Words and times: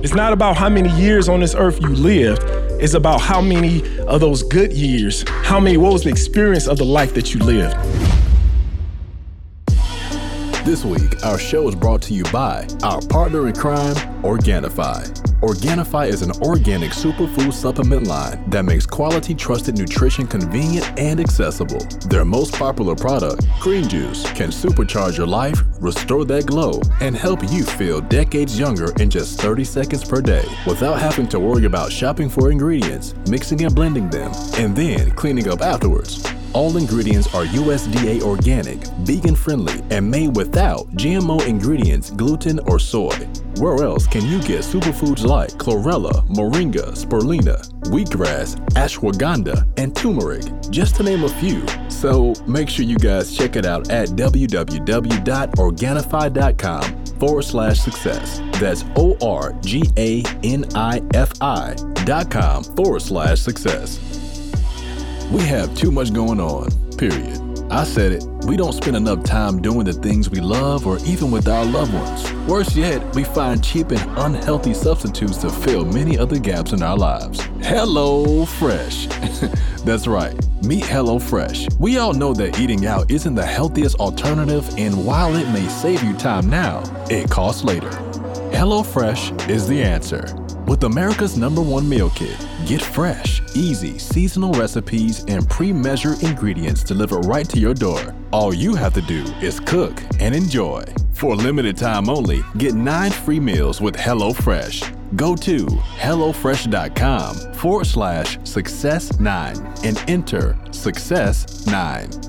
It's 0.00 0.14
not 0.14 0.32
about 0.32 0.56
how 0.56 0.68
many 0.68 0.90
years 0.90 1.28
on 1.28 1.40
this 1.40 1.56
earth 1.56 1.82
you 1.82 1.88
lived. 1.88 2.40
It's 2.80 2.94
about 2.94 3.20
how 3.20 3.40
many 3.40 3.82
of 4.06 4.20
those 4.20 4.44
good 4.44 4.72
years, 4.72 5.28
how 5.28 5.58
many, 5.58 5.76
what 5.76 5.92
was 5.92 6.04
the 6.04 6.10
experience 6.10 6.68
of 6.68 6.78
the 6.78 6.84
life 6.84 7.14
that 7.14 7.34
you 7.34 7.40
lived. 7.40 7.76
This 10.64 10.84
week, 10.84 11.24
our 11.24 11.36
show 11.36 11.66
is 11.66 11.74
brought 11.74 12.00
to 12.02 12.14
you 12.14 12.22
by 12.24 12.68
our 12.84 13.00
partner 13.02 13.48
in 13.48 13.54
crime, 13.54 13.96
Organifi. 14.22 15.27
Organifi 15.42 16.08
is 16.08 16.22
an 16.22 16.32
organic 16.42 16.90
superfood 16.90 17.52
supplement 17.52 18.08
line 18.08 18.42
that 18.50 18.64
makes 18.64 18.84
quality, 18.84 19.36
trusted 19.36 19.78
nutrition 19.78 20.26
convenient 20.26 20.84
and 20.98 21.20
accessible. 21.20 21.78
Their 22.08 22.24
most 22.24 22.54
popular 22.54 22.96
product, 22.96 23.46
Green 23.60 23.88
Juice, 23.88 24.28
can 24.32 24.50
supercharge 24.50 25.16
your 25.16 25.28
life, 25.28 25.62
restore 25.78 26.24
that 26.24 26.46
glow, 26.46 26.80
and 27.00 27.16
help 27.16 27.44
you 27.52 27.62
feel 27.62 28.00
decades 28.00 28.58
younger 28.58 28.92
in 29.00 29.10
just 29.10 29.40
30 29.40 29.62
seconds 29.62 30.04
per 30.04 30.20
day 30.20 30.44
without 30.66 30.98
having 30.98 31.28
to 31.28 31.38
worry 31.38 31.66
about 31.66 31.92
shopping 31.92 32.28
for 32.28 32.50
ingredients, 32.50 33.14
mixing 33.28 33.64
and 33.64 33.72
blending 33.72 34.10
them, 34.10 34.32
and 34.54 34.74
then 34.74 35.12
cleaning 35.12 35.48
up 35.48 35.60
afterwards. 35.60 36.20
All 36.54 36.78
ingredients 36.78 37.34
are 37.34 37.44
USDA 37.44 38.22
organic, 38.22 38.78
vegan 39.00 39.36
friendly, 39.36 39.82
and 39.90 40.10
made 40.10 40.34
without 40.34 40.88
GMO 40.92 41.46
ingredients, 41.46 42.10
gluten, 42.10 42.58
or 42.60 42.78
soy. 42.78 43.14
Where 43.58 43.84
else 43.84 44.06
can 44.06 44.24
you 44.24 44.40
get 44.40 44.60
superfoods 44.60 45.24
like 45.24 45.50
chlorella, 45.52 46.26
moringa, 46.28 46.92
spirulina, 46.92 47.60
wheatgrass, 47.90 48.56
ashwagandha, 48.70 49.68
and 49.76 49.94
turmeric, 49.94 50.44
just 50.70 50.94
to 50.96 51.02
name 51.02 51.24
a 51.24 51.28
few? 51.28 51.62
So 51.90 52.32
make 52.46 52.70
sure 52.70 52.84
you 52.84 52.96
guys 52.96 53.36
check 53.36 53.56
it 53.56 53.66
out 53.66 53.90
at 53.90 54.08
www.organifi.com 54.10 57.04
forward 57.18 57.42
slash 57.42 57.80
success. 57.80 58.40
That's 58.60 58.84
O 58.96 59.16
R 59.20 59.52
G 59.60 59.82
A 59.98 60.22
N 60.44 60.64
I 60.74 61.02
F 61.14 61.32
I 61.40 61.74
dot 62.04 62.30
com 62.30 62.62
forward 62.64 63.02
slash 63.02 63.40
success. 63.40 64.27
We 65.30 65.42
have 65.42 65.74
too 65.74 65.90
much 65.90 66.12
going 66.12 66.40
on, 66.40 66.70
period. 66.96 67.38
I 67.70 67.84
said 67.84 68.12
it, 68.12 68.24
we 68.46 68.56
don't 68.56 68.72
spend 68.72 68.96
enough 68.96 69.24
time 69.24 69.60
doing 69.60 69.84
the 69.84 69.92
things 69.92 70.30
we 70.30 70.40
love 70.40 70.86
or 70.86 70.98
even 71.04 71.30
with 71.30 71.48
our 71.48 71.66
loved 71.66 71.92
ones. 71.92 72.32
Worse 72.48 72.74
yet, 72.74 73.14
we 73.14 73.24
find 73.24 73.62
cheap 73.62 73.90
and 73.90 74.00
unhealthy 74.18 74.72
substitutes 74.72 75.36
to 75.38 75.50
fill 75.50 75.84
many 75.84 76.16
other 76.16 76.38
gaps 76.38 76.72
in 76.72 76.82
our 76.82 76.96
lives. 76.96 77.40
Hello 77.60 78.46
Fresh. 78.46 79.06
That's 79.84 80.06
right, 80.06 80.34
meet 80.64 80.86
Hello 80.86 81.18
Fresh. 81.18 81.68
We 81.78 81.98
all 81.98 82.14
know 82.14 82.32
that 82.32 82.58
eating 82.58 82.86
out 82.86 83.10
isn't 83.10 83.34
the 83.34 83.44
healthiest 83.44 83.96
alternative, 83.96 84.66
and 84.78 85.04
while 85.04 85.36
it 85.36 85.48
may 85.52 85.68
save 85.68 86.02
you 86.02 86.14
time 86.14 86.48
now, 86.48 86.82
it 87.10 87.28
costs 87.28 87.64
later. 87.64 87.90
HelloFresh 88.50 89.48
is 89.50 89.68
the 89.68 89.82
answer. 89.82 90.34
With 90.66 90.84
America's 90.84 91.36
number 91.36 91.60
one 91.60 91.88
meal 91.88 92.10
kit, 92.10 92.36
get 92.68 92.82
fresh, 92.82 93.40
easy, 93.54 93.98
seasonal 93.98 94.52
recipes 94.52 95.24
and 95.26 95.48
pre 95.48 95.72
measured 95.72 96.22
ingredients 96.22 96.84
delivered 96.84 97.24
right 97.24 97.48
to 97.48 97.58
your 97.58 97.72
door. 97.72 98.14
All 98.30 98.52
you 98.52 98.74
have 98.74 98.92
to 98.94 99.00
do 99.00 99.24
is 99.40 99.58
cook 99.58 99.98
and 100.20 100.34
enjoy. 100.34 100.84
For 101.14 101.32
a 101.32 101.36
limited 101.36 101.78
time 101.78 102.10
only, 102.10 102.42
get 102.58 102.74
nine 102.74 103.10
free 103.10 103.40
meals 103.40 103.80
with 103.80 103.96
HelloFresh. 103.96 105.16
Go 105.16 105.34
to 105.36 105.64
HelloFresh.com 105.64 107.54
forward 107.54 107.86
slash 107.86 108.36
success9 108.40 109.84
and 109.84 110.04
enter 110.06 110.52
success9. 110.66 112.26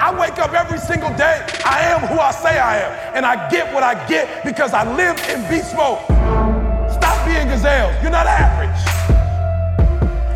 I 0.00 0.20
wake 0.20 0.38
up 0.40 0.52
every 0.52 0.78
single 0.78 1.10
day. 1.10 1.46
I 1.64 1.82
am 1.82 2.00
who 2.08 2.18
I 2.18 2.32
say 2.32 2.58
I 2.58 2.78
am. 2.78 3.14
And 3.14 3.24
I 3.24 3.48
get 3.48 3.72
what 3.72 3.84
I 3.84 4.04
get 4.08 4.44
because 4.44 4.72
I 4.74 4.96
live 4.96 5.16
in 5.30 5.48
beast 5.48 5.76
mode. 5.76 6.61
Stop 7.52 7.62
being 7.62 7.92
gazelles. 7.92 8.02
You're 8.02 8.10
not 8.10 8.26
average. 8.26 8.68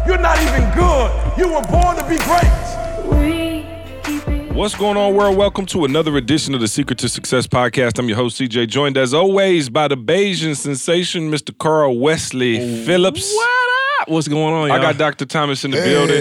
You're 0.06 0.19
not 0.19 0.39
even 0.42 0.62
good. 0.75 1.11
You 1.38 1.53
were 1.53 1.62
born 1.62 1.97
to 1.97 2.04
be 2.09 2.19
great. 2.19 2.53
What's 4.54 4.75
going 4.75 4.97
on, 4.97 5.15
world? 5.15 5.37
Welcome 5.37 5.66
to 5.66 5.84
another 5.84 6.16
edition 6.16 6.55
of 6.55 6.60
the 6.60 6.69
Secret 6.69 6.99
to 7.00 7.09
Success 7.09 7.47
podcast. 7.47 7.99
I'm 7.99 8.09
your 8.09 8.16
host, 8.16 8.41
CJ, 8.41 8.69
joined 8.69 8.97
as 8.97 9.12
always 9.12 9.69
by 9.69 9.87
the 9.88 9.97
Bayesian 9.97 10.56
sensation, 10.56 11.31
Mr. 11.31 11.56
Carl 11.56 11.99
Wesley 11.99 12.84
Phillips. 12.84 13.31
What 13.34 13.71
up? 14.00 14.09
What's 14.09 14.28
going 14.28 14.55
on, 14.55 14.69
y'all? 14.69 14.78
I 14.78 14.81
got 14.81 14.97
Dr. 14.97 15.26
Thomas 15.26 15.65
in 15.65 15.72
the 15.72 15.78
building, 15.78 16.16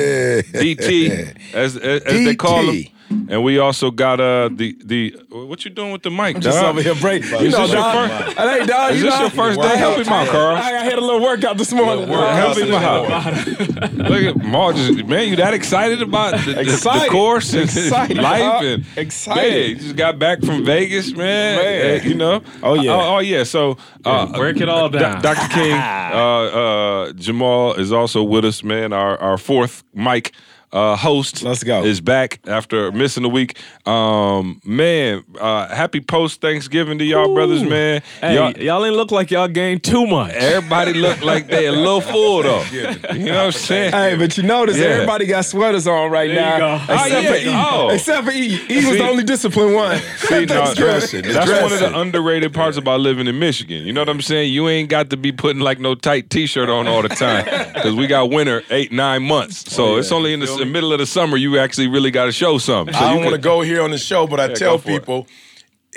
DT, 0.62 1.54
as, 1.54 1.78
as, 1.78 2.02
as 2.04 2.26
they 2.26 2.36
call 2.36 2.70
him. 2.70 2.86
And 3.28 3.44
we 3.44 3.58
also 3.60 3.92
got 3.92 4.20
uh 4.20 4.50
the 4.54 4.78
the 4.84 5.16
what 5.30 5.66
you 5.66 5.72
doing 5.72 5.92
with 5.92 6.04
the 6.04 6.12
mic? 6.12 6.40
just 6.40 6.58
dog? 6.60 6.66
over 6.72 6.82
here 6.82 6.96
break. 6.96 7.24
You 7.24 7.38
Is 7.38 7.54
know, 7.54 7.62
this 7.62 7.72
your 7.72 7.82
dog. 7.82 8.10
first- 8.10 8.38
Hey, 8.38 8.66
dog. 8.66 8.92
Is 8.92 8.98
you 9.00 9.04
this 9.06 9.16
know, 9.16 9.22
your 9.22 9.30
first 9.32 9.60
day? 9.62 9.78
Help 9.78 9.98
him 9.98 10.10
out, 10.14 10.28
Carl. 10.28 10.56
I, 10.56 10.60
I 10.60 10.84
had 10.84 10.94
a 11.00 11.02
little 11.02 11.22
workout 11.22 11.58
this 11.58 11.72
morning. 11.74 12.08
Help 12.08 12.58
him 12.58 12.74
out. 12.74 13.48
Look 13.94 14.22
at 14.24 14.38
Maul 14.44 14.74
just 14.74 15.06
man, 15.06 15.28
you 15.30 15.36
that 15.38 15.54
excited 15.54 16.02
about 16.02 16.34
the, 16.46 16.54
the- 16.54 16.64
the 16.64 17.08
course 17.10 17.54
and 17.54 17.64
Excited, 17.70 18.18
life 18.18 18.42
dog. 18.42 18.64
and 18.64 18.86
Excited. 18.98 19.42
Man, 19.52 19.70
you 19.70 19.76
just 19.76 19.96
got 19.96 20.20
back 20.20 20.42
from 20.42 20.64
Vegas, 20.66 21.12
man. 21.16 21.58
Man. 21.58 22.00
Uh, 22.00 22.04
you 22.04 22.14
know. 22.16 22.42
Oh, 22.64 22.74
yeah. 22.76 22.92
Oh, 22.94 23.16
oh, 23.16 23.20
yeah. 23.20 23.44
So 23.44 23.78
uh, 24.06 24.32
break 24.38 24.58
it 24.62 24.70
all 24.70 24.90
Do- 24.90 25.00
down. 25.00 25.22
Dr. 25.22 25.48
King, 25.54 25.72
uh, 25.74 25.76
uh, 25.78 27.14
Jemal 27.14 27.74
is 27.76 27.92
also 27.92 28.24
with 28.24 28.46
us, 28.46 28.64
man. 28.64 28.94
Our 28.94 29.18
our 29.20 29.38
fourth 29.38 29.84
mic. 29.94 30.32
Uh, 30.76 30.94
host 30.98 31.42
Let's 31.42 31.64
go. 31.64 31.86
is 31.86 32.02
back 32.02 32.40
after 32.48 32.92
missing 32.92 33.24
a 33.24 33.30
week. 33.30 33.58
Um, 33.88 34.60
man, 34.66 35.24
uh, 35.40 35.74
happy 35.74 36.02
post 36.02 36.42
Thanksgiving 36.42 36.98
to 36.98 37.06
y'all, 37.06 37.34
brothers, 37.34 37.64
man. 37.64 38.02
Hey, 38.20 38.36
Y'all- 38.36 38.52
y'all, 38.58 38.86
ain't 38.86 38.96
look 38.98 39.10
like 39.10 39.32
y'all 39.32 39.48
gained 39.48 39.84
too 39.84 40.06
much. 40.06 40.34
Everybody 40.34 40.94
look 41.06 41.22
like 41.24 41.48
they 41.48 41.68
a 41.68 41.72
little 41.72 42.02
full 42.02 42.44
though. 42.44 42.64
You 43.16 43.32
know 43.32 43.38
what 43.38 43.46
I'm 43.46 43.52
saying? 43.54 43.92
Hey, 43.94 44.16
but 44.18 44.36
you 44.38 44.44
notice 44.44 44.76
Yeah. 44.78 44.88
everybody 44.88 45.26
got 45.28 45.46
sweaters 45.46 45.88
on 45.88 46.12
right 46.12 46.28
There 46.28 46.36
you 46.36 46.42
now. 46.60 46.86
go. 46.88 46.94
Except 46.94 47.14
Oh, 47.16 47.20
yeah. 47.22 47.30
for 47.32 47.36
E. 47.38 47.44
Oh. 47.48 47.90
Except 47.90 48.26
for 48.26 48.32
E. 48.34 48.60
E 48.70 48.76
was 48.76 48.86
See- 48.86 48.98
the 48.98 49.08
only 49.08 49.24
disciplined 49.24 49.74
one. 49.76 49.98
See, 50.18 50.46
no, 50.46 50.66
Thanksgiving. 50.66 51.32
that's 51.34 51.50
one 51.62 51.72
of 51.72 51.80
the 51.80 51.98
underrated 51.98 52.54
parts 52.54 52.76
about 52.78 53.00
living 53.00 53.28
in 53.28 53.40
Michigan. 53.40 53.86
You 53.86 53.94
know 53.94 54.02
what 54.02 54.10
I'm 54.10 54.22
saying? 54.22 54.52
You 54.52 54.68
ain't 54.68 54.90
got 54.90 55.10
to 55.12 55.18
be 55.18 55.32
putting 55.32 55.62
like 55.62 55.80
no 55.80 55.96
tight 55.96 56.30
T-shirt 56.30 56.68
on 56.70 56.86
all 56.88 57.02
the 57.02 57.10
time 57.10 57.46
because 57.74 57.96
we 57.96 58.08
got 58.08 58.30
winter 58.30 58.64
eight 58.72 58.92
nine 58.92 59.24
months. 59.24 59.72
So 59.74 59.96
it's 59.98 60.12
only 60.12 60.34
in 60.34 60.42
the 60.42 60.65
s- 60.66 60.72
middle 60.72 60.92
of 60.94 61.00
the 61.00 61.06
summer 61.06 61.38
you 61.38 61.58
actually 61.60 61.88
really 61.88 62.12
got 62.12 62.26
to 62.26 62.32
show 62.32 62.58
something. 62.58 62.94
So 62.94 63.00
I 63.00 63.14
don't 63.14 63.24
want 63.24 63.36
to 63.36 63.42
go 63.42 63.62
here 63.62 63.82
on 63.82 63.92
the 63.92 63.98
show, 63.98 64.28
but 64.28 64.40
I 64.40 64.48
Yeah, 64.50 64.56
tell 64.56 64.78
for 64.78 64.90
it. 64.92 65.00
people 65.00 65.28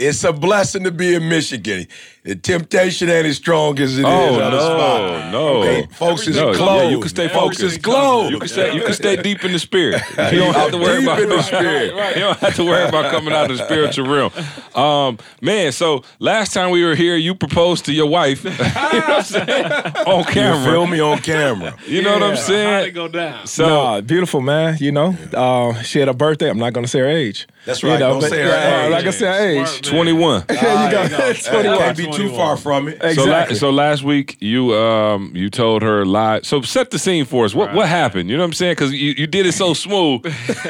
it's 0.00 0.22
a 0.22 0.32
blessing 0.32 0.84
to 0.84 0.92
be 0.92 1.14
in 1.14 1.28
Michigan. 1.28 1.86
The 2.28 2.36
temptation 2.36 3.08
ain't 3.08 3.24
as 3.26 3.36
strong 3.38 3.78
as 3.80 3.96
it 3.96 4.00
is 4.02 4.04
Oh 4.06 4.40
on 4.42 4.50
the 4.52 4.60
spot. 4.60 5.32
no, 5.32 5.62
no, 5.62 5.62
Okay, 5.62 5.86
folks 5.94 6.28
is 6.28 6.36
no, 6.36 6.52
closed. 6.52 6.84
Yeah, 6.84 6.90
you 6.90 7.00
can 7.00 7.08
stay 7.08 7.28
Folks 7.28 7.56
focused. 7.56 7.76
is 7.76 7.78
closed. 7.82 8.30
You 8.32 8.38
can 8.38 8.48
stay. 8.48 8.74
You 8.74 8.82
can 8.82 8.92
stay 8.92 9.16
deep 9.16 9.44
in 9.46 9.52
the 9.52 9.58
spirit. 9.58 10.02
You 10.32 10.40
don't 10.40 10.54
have 10.54 10.70
to 10.72 10.76
worry 10.78 11.00
Deep 11.00 11.04
about 11.08 11.22
in 11.22 11.28
the 11.30 11.42
spirit. 11.42 11.94
You 12.16 12.22
don't 12.24 12.38
have 12.38 12.54
to 12.56 12.64
worry 12.64 12.86
about 12.86 13.10
coming 13.10 13.32
out 13.32 13.50
of 13.50 13.56
the 13.56 13.64
spiritual 13.64 14.06
realm. 14.08 14.30
Um, 14.74 15.18
man, 15.40 15.72
so 15.72 16.04
last 16.18 16.52
time 16.52 16.70
we 16.70 16.84
were 16.84 16.94
here, 16.94 17.16
you 17.16 17.34
proposed 17.34 17.86
to 17.86 17.92
your 17.94 18.06
wife. 18.10 18.44
you 18.44 18.50
know 18.50 18.56
what 18.58 19.08
I'm 19.08 19.22
saying? 19.22 19.72
On 20.06 20.18
You 20.18 20.24
camera. 20.26 20.70
feel 20.70 20.86
me 20.86 21.00
on 21.00 21.18
camera. 21.20 21.76
You 21.86 22.02
know 22.02 22.12
what 22.12 22.22
I'm 22.22 22.30
How'd 22.30 22.38
it 22.40 22.42
saying? 22.42 22.94
go 22.94 23.08
down? 23.08 23.46
So 23.46 23.66
Nah, 23.66 24.00
beautiful 24.02 24.42
man. 24.42 24.76
You 24.80 24.92
know, 24.92 25.16
uh, 25.32 25.80
she 25.82 25.98
had 25.98 26.08
a 26.08 26.14
birthday. 26.14 26.50
I'm 26.50 26.58
not 26.58 26.74
gonna 26.74 26.88
say 26.88 26.98
her 27.00 27.08
age. 27.08 27.46
That's 27.64 27.82
You 27.82 27.90
right, 27.90 27.98
know, 28.00 28.10
don't 28.12 28.20
but- 28.20 28.30
say 28.30 28.42
her 28.42 28.48
yeah, 28.48 28.56
age. 28.56 28.64
Like 28.66 28.84
I'm 28.84 28.90
not 28.90 29.00
gonna 29.00 29.12
say 29.12 29.26
her 29.26 29.48
age. 29.60 29.68
Smart 29.68 29.84
man. 29.84 29.92
21. 29.92 30.44
There 30.48 30.56
you 30.56 30.90
go. 30.90 31.08
That 31.08 31.36
21. 31.44 32.17
Can't 32.18 32.30
be 32.30 32.36
too 32.36 32.36
far 32.36 32.56
from 32.56 32.88
it. 32.88 32.98
So, 33.00 33.06
la- 33.06 33.10
Exactly. 33.10 33.56
so 33.56 33.70
last 33.70 34.02
week 34.02 34.36
you 34.40 34.74
um 34.74 35.32
you 35.34 35.48
told 35.50 35.82
her 35.82 36.04
lie. 36.04 36.40
So 36.42 36.60
set 36.62 36.90
the 36.90 36.98
scene 36.98 37.24
for 37.24 37.44
us. 37.44 37.54
What 37.54 37.74
what 37.74 37.88
happened? 37.88 38.28
You 38.30 38.36
know 38.36 38.42
what 38.42 38.48
I'm 38.48 38.52
saying? 38.54 38.72
Because 38.72 38.92
you, 38.92 39.14
you 39.16 39.26
did 39.26 39.46
it 39.46 39.52
so 39.52 39.74
smooth, 39.84 40.24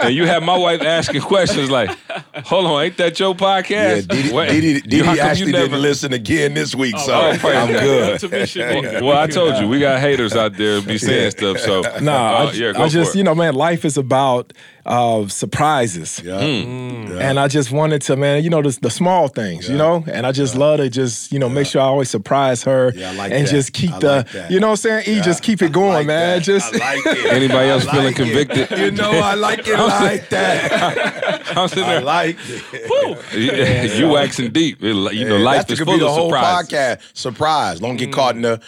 and 0.00 0.14
you 0.14 0.26
had 0.26 0.42
my 0.42 0.56
wife 0.56 0.82
asking 0.82 1.20
questions 1.22 1.70
like, 1.70 1.90
"Hold 2.46 2.66
on, 2.66 2.84
ain't 2.84 2.96
that 2.98 3.18
your 3.20 3.30
Yeah, 3.34 3.36
podcast?" 3.62 4.08
Didi, 4.08 4.32
Wait, 4.32 4.50
Didi, 4.50 4.66
you- 4.68 4.80
Didi 4.80 4.98
how 5.04 5.12
you 5.14 5.20
actually 5.20 5.52
never- 5.52 5.66
didn't 5.68 5.82
listen 5.82 6.12
again 6.12 6.54
this 6.54 6.74
week, 6.74 6.96
so 6.98 7.12
oh, 7.12 7.30
I'm 7.30 7.38
God. 7.40 7.68
good. 7.80 8.20
To 8.20 8.28
be 8.28 8.46
sure. 8.46 9.02
Well, 9.02 9.16
I 9.18 9.26
told 9.26 9.56
you 9.58 9.68
we 9.68 9.80
got 9.80 10.00
haters 10.00 10.34
out 10.34 10.56
there 10.56 10.80
be 10.82 10.98
saying 10.98 11.32
stuff. 11.32 11.58
So 11.58 11.82
Nah, 12.00 12.12
uh, 12.46 12.46
I, 12.46 12.52
yeah, 12.52 12.72
I 12.76 12.88
just, 12.88 13.12
for 13.12 13.16
it. 13.16 13.18
you 13.18 13.24
know, 13.24 13.34
man, 13.34 13.54
life 13.54 13.84
is 13.84 13.96
about 13.96 14.52
uh, 14.86 15.28
surprises. 15.28 16.20
Yeah. 16.24 16.38
And 16.38 17.38
I 17.38 17.48
just 17.48 17.70
wanted 17.70 18.02
to, 18.02 18.16
man, 18.16 18.42
you 18.42 18.50
know, 18.50 18.62
the, 18.62 18.76
the 18.80 18.90
small 18.90 19.28
things, 19.28 19.68
you 19.68 19.76
know, 19.76 20.04
and 20.06 20.26
I 20.26 20.32
just 20.32 20.54
love 20.54 20.78
to 20.78 20.88
just, 20.88 21.32
you 21.32 21.38
know, 21.38 21.48
make 21.48 21.66
sure 21.66 21.82
I 21.82 21.84
always 21.84 22.08
surprise 22.10 22.62
her 22.64 22.92
Yeah, 22.94 23.10
I 23.10 23.14
like 23.14 23.32
and 23.32 23.46
that. 23.46 23.50
just 23.50 23.72
keep 23.72 23.92
I 23.92 23.98
the, 23.98 24.26
like 24.34 24.50
you 24.50 24.58
know 24.60 24.68
what 24.68 24.84
I'm 24.84 25.02
saying? 25.04 25.18
E, 25.18 25.20
just 25.20 25.42
keep 25.42 25.60
it 25.62 25.66
I 25.66 25.68
going, 25.68 25.92
like 25.92 26.06
man. 26.06 26.38
that. 26.38 26.44
Just 26.44 26.74
I 26.74 26.78
like 26.96 27.06
it. 27.06 27.26
Anybody 27.32 27.68
else 27.68 27.86
I 27.86 27.92
feeling 27.92 28.12
it. 28.12 28.16
convicted? 28.16 28.78
You 28.78 28.90
know, 28.92 29.10
I 29.10 29.34
like 29.34 29.66
it 29.68 29.76
like 29.78 30.28
that. 30.30 31.42
I'm 31.56 31.68
sitting 31.68 31.84
I 31.84 31.94
there. 31.94 32.00
like 32.02 32.36
it. 32.40 33.98
you 33.98 34.08
waxing 34.08 34.50
deep. 34.50 34.82
It- 34.82 34.90
You 35.14 35.28
know, 35.28 35.36
Yeah, 35.36 35.44
life 35.44 35.66
that 35.66 35.72
is 35.72 35.78
could 35.78 35.86
full 35.86 35.94
be 35.94 36.00
the 36.00 36.06
of 36.06 36.12
whole 36.12 36.30
surprises. 36.30 36.68
podcast. 36.70 37.16
Surprise. 37.16 37.80
Don't 37.80 37.96
get 37.96 38.12
caught 38.12 38.36
in 38.36 38.42
the 38.42 38.60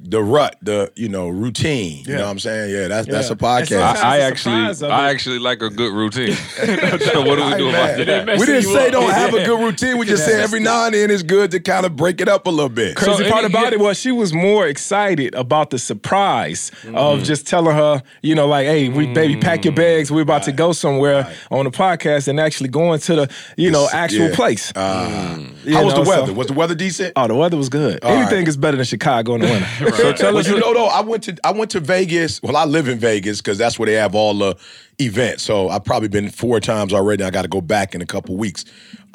the 0.00 0.22
rut, 0.22 0.56
the 0.62 0.92
you 0.94 1.08
know 1.08 1.28
routine. 1.28 2.04
You 2.06 2.14
know 2.14 2.22
what 2.24 2.30
I'm 2.30 2.38
saying? 2.38 2.70
Yeah, 2.72 2.86
that's 2.88 3.08
that's 3.08 3.30
a 3.30 3.36
podcast. 3.36 3.96
I, 3.96 4.18
I 4.18 4.20
actually, 4.20 4.88
I 4.88 5.10
actually 5.10 5.40
like 5.40 5.60
a 5.60 5.70
good 5.70 5.92
routine. 5.92 6.32
so 7.04 7.22
what 7.22 7.36
do 7.36 7.44
we 7.46 7.54
do 7.56 7.72
man. 7.72 8.00
about 8.00 8.06
that? 8.26 8.38
we 8.38 8.46
didn't 8.46 8.62
say 8.72 8.86
up. 8.86 8.92
don't 8.92 9.10
have 9.10 9.34
a 9.34 9.44
good 9.44 9.60
routine. 9.60 9.98
We 9.98 10.06
just 10.06 10.24
said 10.24 10.40
every 10.40 10.60
now 10.60 10.86
and 10.86 10.94
then 10.94 11.10
it's 11.10 11.24
good 11.24 11.50
to 11.50 11.58
kind 11.60 11.84
of 11.84 11.96
break 11.96 12.20
it 12.20 12.28
up 12.28 12.46
a 12.46 12.50
little 12.50 12.68
bit. 12.68 12.94
Crazy 12.96 13.24
So 13.24 13.30
part 13.30 13.44
any- 13.44 13.52
about 13.52 13.66
yeah. 13.72 13.78
it 13.78 13.80
was 13.80 13.98
she 13.98 14.12
was 14.12 14.32
more 14.32 14.66
excited 14.68 15.34
about 15.34 15.70
the 15.70 15.78
surprise 15.78 16.70
Mm-hmm. 16.82 16.96
of 16.96 17.22
just 17.24 17.46
telling 17.46 17.74
her, 17.74 18.02
you 18.22 18.34
know, 18.34 18.46
like, 18.46 18.66
hey, 18.66 18.88
we 18.88 19.12
baby, 19.12 19.36
pack 19.36 19.64
your 19.64 19.74
bags. 19.74 20.10
We're 20.10 20.22
about 20.22 20.44
to 20.44 20.52
go 20.52 20.72
somewhere 20.72 21.32
on 21.50 21.64
the 21.64 21.70
podcast 21.70 22.28
and 22.28 22.38
actually 22.40 22.68
going 22.68 23.00
to 23.00 23.14
the, 23.16 23.34
you 23.56 23.70
know, 23.70 23.88
actual 23.92 24.28
Yeah. 24.28 24.34
place. 24.36 24.72
Uh, 24.76 25.38
You 25.64 25.74
how 25.74 25.84
was 25.84 25.94
know, 25.94 26.04
the 26.04 26.08
weather? 26.08 26.26
so- 26.28 26.32
was 26.34 26.46
the 26.46 26.52
weather 26.54 26.74
decent? 26.74 27.12
oh, 27.16 27.26
the 27.26 27.34
weather 27.34 27.56
was 27.56 27.68
good. 27.68 28.02
Anything 28.04 28.46
is 28.46 28.56
better 28.56 28.76
than 28.76 28.86
Chicago 28.86 29.34
in 29.34 29.40
the 29.42 29.46
winter. 29.48 29.66
So 29.96 30.12
tell 30.12 30.36
us, 30.36 30.48
you 30.48 30.58
know, 30.58 30.74
though, 30.74 30.86
I 30.86 31.00
went 31.00 31.24
to 31.24 31.36
I 31.44 31.52
went 31.52 31.70
to 31.72 31.80
Vegas. 31.80 32.42
Well, 32.42 32.56
I 32.56 32.64
live 32.64 32.88
in 32.88 32.98
Vegas 32.98 33.38
because 33.38 33.58
that's 33.58 33.78
where 33.78 33.86
they 33.86 33.94
have 33.94 34.14
all 34.14 34.34
the 34.34 34.56
events. 35.00 35.42
So 35.42 35.68
I've 35.68 35.84
probably 35.84 36.08
been 36.08 36.30
four 36.30 36.60
times 36.60 36.92
already. 36.92 37.24
I 37.24 37.30
got 37.30 37.42
to 37.42 37.48
go 37.48 37.60
back 37.60 37.94
in 37.94 38.02
a 38.02 38.06
couple 38.06 38.36
weeks, 38.36 38.64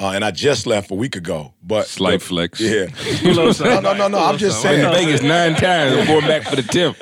uh, 0.00 0.10
and 0.10 0.24
I 0.24 0.30
just 0.30 0.66
left 0.66 0.90
a 0.90 0.94
week 0.94 1.16
ago. 1.16 1.54
But 1.62 1.86
Slight 1.86 2.20
flex. 2.20 2.60
Yeah. 2.60 2.86
no, 3.24 3.52
no, 3.80 3.92
no, 3.94 4.08
no. 4.08 4.18
I'm 4.18 4.36
just 4.38 4.62
Been 4.62 4.72
saying. 4.80 4.84
to 4.84 4.90
Vegas 4.90 5.22
nine 5.22 5.54
times. 5.54 5.96
I'm 5.96 6.06
going 6.06 6.26
back 6.26 6.42
for 6.42 6.56
the 6.56 6.62
tenth. 6.62 6.98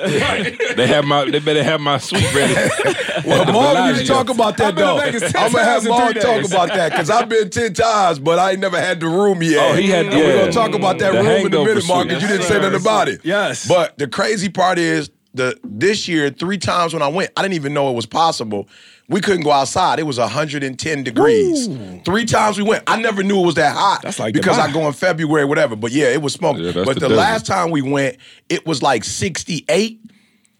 They 0.77 0.87
have 0.87 1.05
my. 1.05 1.29
They 1.31 1.39
better 1.41 1.62
have 1.65 1.81
my 1.81 1.99
suite 1.99 2.33
ready. 2.35 2.55
Well, 3.25 3.44
The 3.44 3.53
Marvin, 3.53 3.85
you 3.85 3.93
Bellagio. 3.93 4.15
talk 4.15 4.29
about 4.31 4.56
that 4.56 4.69
I've 4.69 4.75
been 4.75 4.85
to 4.85 4.94
though. 4.94 4.99
Vegas 4.99 5.33
10 5.33 5.43
I'm 5.44 5.53
gonna 5.53 5.65
have 5.65 5.75
times 5.75 5.85
in 5.85 5.91
Marvin 5.91 6.12
three 6.15 6.23
talk 6.23 6.44
about 6.44 6.69
that 6.71 6.91
because 6.91 7.11
I've 7.11 7.29
been 7.29 7.50
ten 7.50 7.73
times, 7.73 8.19
but 8.19 8.39
I 8.41 8.50
ain't 8.53 8.61
never 8.61 8.81
had 8.81 8.99
the 8.99 9.06
room 9.06 9.43
yet. 9.44 9.59
Oh, 9.71 9.75
he 9.77 9.89
had- 9.89 10.06
And 10.06 10.15
We're 10.17 10.39
gonna 10.41 10.50
talk 10.53 10.75
about 10.75 10.99
that 10.99 11.12
The 11.12 11.19
room 11.19 11.27
in 11.27 11.33
a 11.33 11.39
hangover 11.41 11.69
minute, 11.69 11.87
Mark, 11.87 12.09
because 12.09 12.21
suite. 12.21 12.31
you 12.33 12.39
didn't 12.39 12.49
say 12.49 12.59
nothing 12.61 12.81
about 12.81 13.09
it. 13.09 13.21
Yes. 13.23 13.69
But 13.69 13.97
the 13.99 14.09
crazy 14.09 14.49
part 14.49 14.79
is 14.81 15.11
the 15.35 15.56
this 15.62 16.09
year, 16.09 16.31
three 16.31 16.59
times 16.59 16.94
when 16.94 17.03
I 17.03 17.09
went, 17.09 17.31
I 17.37 17.43
didn't 17.43 17.55
even 17.55 17.75
know 17.75 17.91
it 17.91 17.94
was 17.94 18.06
possible. 18.06 18.67
We 19.12 19.20
couldn't 19.20 19.43
go 19.43 19.50
outside. 19.53 19.99
It 19.99 20.05
was 20.05 20.19
110 20.19 21.05
degrees. 21.05 21.69
Three 22.05 22.25
times 22.25 22.56
we 22.59 22.64
went. 22.64 22.82
I 22.87 23.00
never 23.00 23.23
knew 23.23 23.41
it 23.41 23.47
was 23.47 23.55
that 23.56 23.76
hot. 23.76 24.00
That's 24.03 24.19
like 24.19 24.35
because 24.35 24.56
Dubai. 24.56 24.70
I 24.70 24.73
go 24.73 24.87
in 24.87 24.93
February, 24.94 25.44
whatever. 25.44 25.76
But 25.76 25.93
yeah, 25.93 26.06
it 26.06 26.23
was 26.23 26.32
smoking. 26.32 26.64
Yeah, 26.64 26.85
but 26.85 26.99
the 26.99 27.09
the, 27.09 27.14
last 27.14 27.47
time 27.47 27.70
we 27.70 27.82
went, 27.82 28.17
it 28.49 28.67
was 28.67 28.82
like 28.82 29.05
68. 29.05 30.00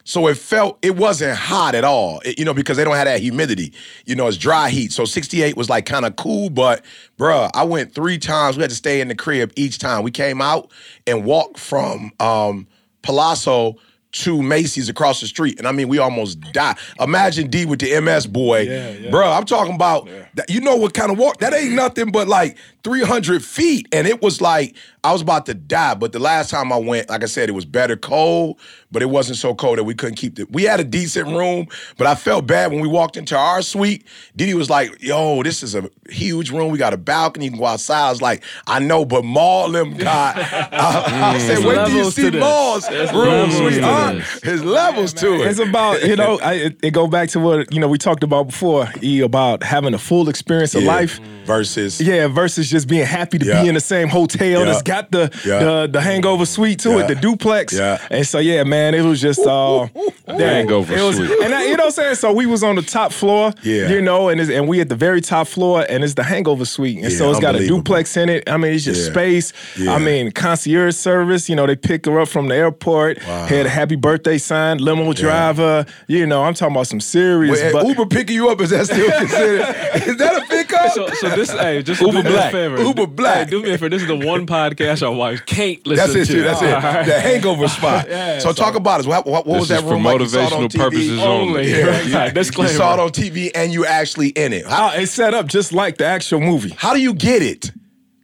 So 0.05 0.27
it 0.27 0.37
felt 0.37 0.79
it 0.83 0.97
wasn't 0.97 1.39
hot 1.39 1.75
at 1.77 1.85
all, 1.85 2.21
It- 2.25 2.37
you 2.39 2.45
know, 2.45 2.53
because 2.55 2.77
they 2.77 2.83
don't 2.85 2.97
have 2.97 3.05
that 3.07 3.21
humidity. 3.21 3.73
You 4.05 4.17
know, 4.17 4.27
it's 4.27 4.37
dry 4.37 4.69
heat. 4.69 4.93
So 4.93 5.05
68 5.05 5.57
was 5.57 5.71
like 5.71 5.87
kind 5.87 6.05
of 6.05 6.17
cool, 6.17 6.51
but 6.51 6.85
bruh, 7.19 7.49
I 7.55 7.63
went 7.63 7.95
three 7.95 8.19
times. 8.19 8.57
We 8.57 8.63
had 8.63 8.71
to 8.71 8.77
stay 8.77 9.01
in 9.01 9.07
the 9.09 9.15
crib 9.15 9.53
each 9.55 9.79
time. 9.79 10.03
We 10.03 10.11
came 10.11 10.43
out 10.43 10.73
and 11.07 11.25
walked 11.25 11.59
from 11.59 12.11
um, 12.19 12.67
Palazzo 13.03 13.77
to 14.13 14.43
Macy's 14.43 14.89
across 14.89 15.21
the 15.21 15.27
street, 15.27 15.59
and 15.59 15.67
I 15.67 15.73
mean, 15.73 15.89
we 15.89 15.99
almost 15.99 16.41
died. 16.53 16.77
Imagine 17.01 17.49
D 17.49 17.65
with 17.67 17.81
the 17.81 17.99
MS 18.01 18.27
boy, 18.27 18.67
bro. 19.11 19.31
I'm 19.31 19.45
talking 19.47 19.75
about 19.75 20.09
that. 20.35 20.51
You 20.51 20.61
know 20.61 20.77
what 20.77 20.95
kind 20.95 21.11
of 21.11 21.19
walk? 21.19 21.39
That 21.39 21.55
ain't 21.55 21.73
nothing 21.73 22.11
but 22.11 22.29
like 22.29 22.57
300 22.85 23.45
feet, 23.45 23.87
and 23.93 24.07
it 24.07 24.23
was 24.23 24.41
like 24.41 24.75
I 25.05 25.13
was 25.13 25.21
about 25.21 25.47
to 25.47 25.55
die. 25.55 25.95
But 25.95 26.13
the 26.13 26.19
last 26.19 26.51
time 26.51 26.73
I 26.73 26.77
went, 26.77 27.09
like 27.11 27.23
I 27.23 27.27
said, 27.27 27.49
it 27.49 27.53
was 27.53 27.65
better 27.65 27.97
cold, 27.97 28.59
but 28.91 29.03
it 29.03 29.07
wasn't 29.07 29.39
so 29.39 29.55
cold 29.55 29.79
that 29.79 29.85
we 29.85 29.95
couldn't 29.95 30.15
keep 30.15 30.39
it. 30.39 30.51
We 30.53 30.63
had 30.65 30.81
a 30.81 30.85
decent 30.85 31.29
room, 31.29 31.67
but 31.97 32.07
I 32.07 32.15
felt 32.15 32.47
bad 32.47 32.71
when 32.71 32.81
we 32.81 32.89
walked 32.89 33.17
into 33.17 33.37
our 33.37 33.63
suite. 33.63 34.05
Didi 34.37 34.55
was 34.55 34.71
like, 34.71 35.03
"Yo, 35.03 35.43
this 35.43 35.63
is 35.63 35.75
a 35.75 35.89
huge 36.09 36.51
room. 36.51 36.71
We 36.71 36.79
got 36.79 36.93
a 36.93 36.97
balcony. 36.97 37.47
You 37.47 37.51
can 37.53 37.61
go 37.61 37.67
outside." 37.67 38.07
I 38.07 38.11
was 38.11 38.23
like, 38.23 38.45
"I 38.67 38.79
know, 38.79 39.05
but 39.05 39.25
Maul 39.25 39.71
them 39.71 39.97
got." 39.97 40.37
I, 40.37 41.33
I 41.33 41.39
mm. 41.39 41.41
said, 41.41 41.65
"Wait 41.65 41.87
till 41.87 41.97
you 41.97 42.11
see 42.11 42.31
to. 42.31 42.39
Maul's 42.39 42.89
room, 42.91 43.51
levels 43.51 43.77
to 43.77 44.49
His 44.49 44.65
levels 44.65 45.13
to 45.15 45.35
it." 45.35 45.47
It's 45.49 45.59
about 45.59 46.03
you 46.05 46.17
know 46.17 46.39
I, 46.41 46.55
it, 46.55 46.79
it 46.83 46.91
go 46.93 47.07
back 47.07 47.29
to 47.31 47.41
what 47.41 47.73
you 47.73 47.81
know 47.81 47.89
we 47.89 47.99
talked 47.99 48.23
about 48.23 48.49
before 48.49 48.89
e 49.03 49.21
about 49.21 49.63
having 49.63 49.95
a 49.95 49.99
full 49.99 50.22
experience 50.29 50.75
of 50.75 50.83
Yeah. 50.83 50.89
life. 50.95 51.21
versus 51.45 52.01
Yeah, 52.01 52.29
versus 52.29 52.71
just 52.71 52.87
being 52.87 53.05
happy 53.05 53.37
to 53.37 53.45
Yeah. 53.45 53.63
be 53.63 53.69
in 53.69 53.75
the 53.75 53.81
same 53.81 54.07
hotel 54.07 54.61
Yeah. 54.61 54.65
that's 54.65 54.81
got 54.83 55.11
the, 55.11 55.29
Yeah. 55.45 55.59
the 55.59 55.89
the 55.91 56.01
hangover 56.01 56.47
suite 56.47 56.79
to 56.85 56.91
Yeah. 56.91 56.99
it, 57.01 57.09
the 57.09 57.17
duplex. 57.17 57.73
Yeah. 57.73 57.99
And 58.13 58.25
so 58.25 58.39
yeah, 58.39 58.63
man, 58.63 58.95
it 58.95 59.03
was 59.03 59.21
just 59.21 59.41
uh 59.41 59.89
that- 60.29 60.39
Hangover 60.39 60.95
it 60.97 61.03
was, 61.03 61.17
suite. 61.17 61.31
And 61.43 61.53
I, 61.53 61.63
you 61.65 61.71
know 61.77 61.87
what 61.87 61.99
I'm 61.99 62.05
saying? 62.05 62.15
So 62.15 62.33
we 62.33 62.47
was 62.47 62.63
on 62.63 62.77
the 62.77 62.83
top 62.83 63.13
floor. 63.13 63.53
Yeah. 63.65 63.89
You 63.89 64.01
know, 64.01 64.29
and 64.29 64.41
it's, 64.41 64.51
and 64.51 64.69
we 64.69 64.81
at 64.81 64.89
the 64.89 64.95
very 64.95 65.21
top 65.21 65.49
floor, 65.49 65.85
and 65.89 66.05
it's 66.05 66.15
the 66.15 66.23
hangover 66.23 66.65
suite. 66.65 66.99
And 67.03 67.11
Yeah, 67.11 67.19
so 67.19 67.31
it's 67.33 67.41
got 67.41 67.57
a 67.57 67.67
duplex 67.67 68.17
in 68.17 68.29
it. 68.29 68.49
I 68.49 68.57
mean, 68.57 68.73
it's 68.75 68.85
just 68.85 69.07
Yeah. 69.07 69.11
space. 69.13 69.53
Yeah. 69.77 69.95
I 69.95 69.99
mean, 69.99 70.31
concierge 70.31 70.95
service, 70.95 71.49
you 71.49 71.57
know, 71.57 71.67
they 71.67 71.75
pick 71.75 72.07
her 72.07 72.21
up 72.21 72.29
from 72.29 72.47
the 72.47 72.55
airport, 72.55 73.19
had 73.21 73.67
a 73.67 73.69
happy 73.69 73.97
birthday 73.97 74.39
sign, 74.39 74.79
limo 74.79 75.13
driver. 75.13 75.85
You 76.07 76.25
know, 76.27 76.45
I'm 76.45 76.55
talking 76.55 76.77
about 76.77 76.87
some 76.87 77.01
serious 77.01 77.61
Wait, 77.61 77.73
but 77.73 77.85
Uber 77.89 78.07
picking 78.07 78.37
you 78.37 78.49
up 78.49 78.61
is 78.61 78.71
that 78.71 78.87
still 78.87 79.11
considered? 79.19 79.67
Is 80.13 80.19
that 80.19 80.43
a 80.43 80.47
pickup? 80.47 80.93
So, 80.93 81.09
so 81.09 81.29
this, 81.31 81.51
hey, 81.51 81.83
just 81.83 82.01
Uber 82.01 82.13
do 82.13 82.23
me 82.23 82.31
Black. 82.31 82.49
a 82.49 82.57
favor. 82.57 82.83
Uber 82.83 83.07
Black. 83.07 83.45
Hey, 83.47 83.51
do 83.51 83.63
me 83.63 83.71
a 83.71 83.73
favor. 83.73 83.89
This 83.89 84.03
is 84.03 84.09
the 84.09 84.17
one 84.17 84.47
podcast 84.47 85.07
our 85.07 85.13
wives 85.15 85.41
can't 85.43 85.85
listen 85.87 86.15
That's 86.15 86.29
it, 86.29 86.33
to. 86.33 86.39
too. 86.39 86.43
That's 86.43 86.63
it. 86.63 87.07
The 87.07 87.21
hangover 87.21 87.69
spot. 87.69 88.07
so, 88.43 88.53
talk 88.53 88.75
about 88.75 89.01
it. 89.01 89.07
What, 89.07 89.27
what, 89.27 89.47
what 89.47 89.61
was 89.61 89.69
that 89.69 89.77
that 89.77 89.85
is 89.85 89.89
for 89.89 89.95
room 89.95 90.05
like? 90.05 90.21
You 90.21 90.27
saw 90.29 90.47
it 90.47 90.53
on 90.53 90.63
motivational 90.63 90.69
TV? 90.69 90.79
purposes 90.79 91.21
only. 91.21 91.71
Yeah, 91.71 91.77
Yeah, 92.03 92.33
you, 92.35 92.63
you 92.63 92.69
saw 92.69 92.95
it 92.95 93.01
on 93.01 93.11
TV 93.11 93.51
and 93.55 93.73
you 93.73 93.87
actually 93.87 94.29
in 94.29 94.53
it. 94.53 94.67
How, 94.67 94.89
uh, 94.89 94.93
it's 94.95 95.13
set 95.13 95.35
up 95.35 95.47
just 95.47 95.73
like 95.73 95.99
the 95.99 96.07
actual 96.07 96.41
movie. 96.41 96.71
how 96.77 96.95
do 96.95 97.01
you 97.01 97.15
get 97.15 97.43
it? 97.43 97.71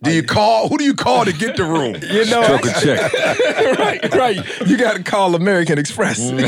Do 0.00 0.12
you 0.12 0.22
call? 0.22 0.68
Who 0.68 0.78
do 0.78 0.84
you 0.84 0.94
call 0.94 1.24
to 1.24 1.32
get 1.32 1.56
the 1.56 1.64
room? 1.64 1.96
You 2.08 2.24
know, 2.26 2.42
Stroke 2.44 2.66
a 2.66 2.80
check. 2.80 3.12
right, 3.78 4.14
right. 4.14 4.60
You 4.66 4.76
got 4.78 4.96
to 4.96 5.02
call 5.02 5.34
American 5.34 5.78
Express 5.78 6.18
and 6.30 6.38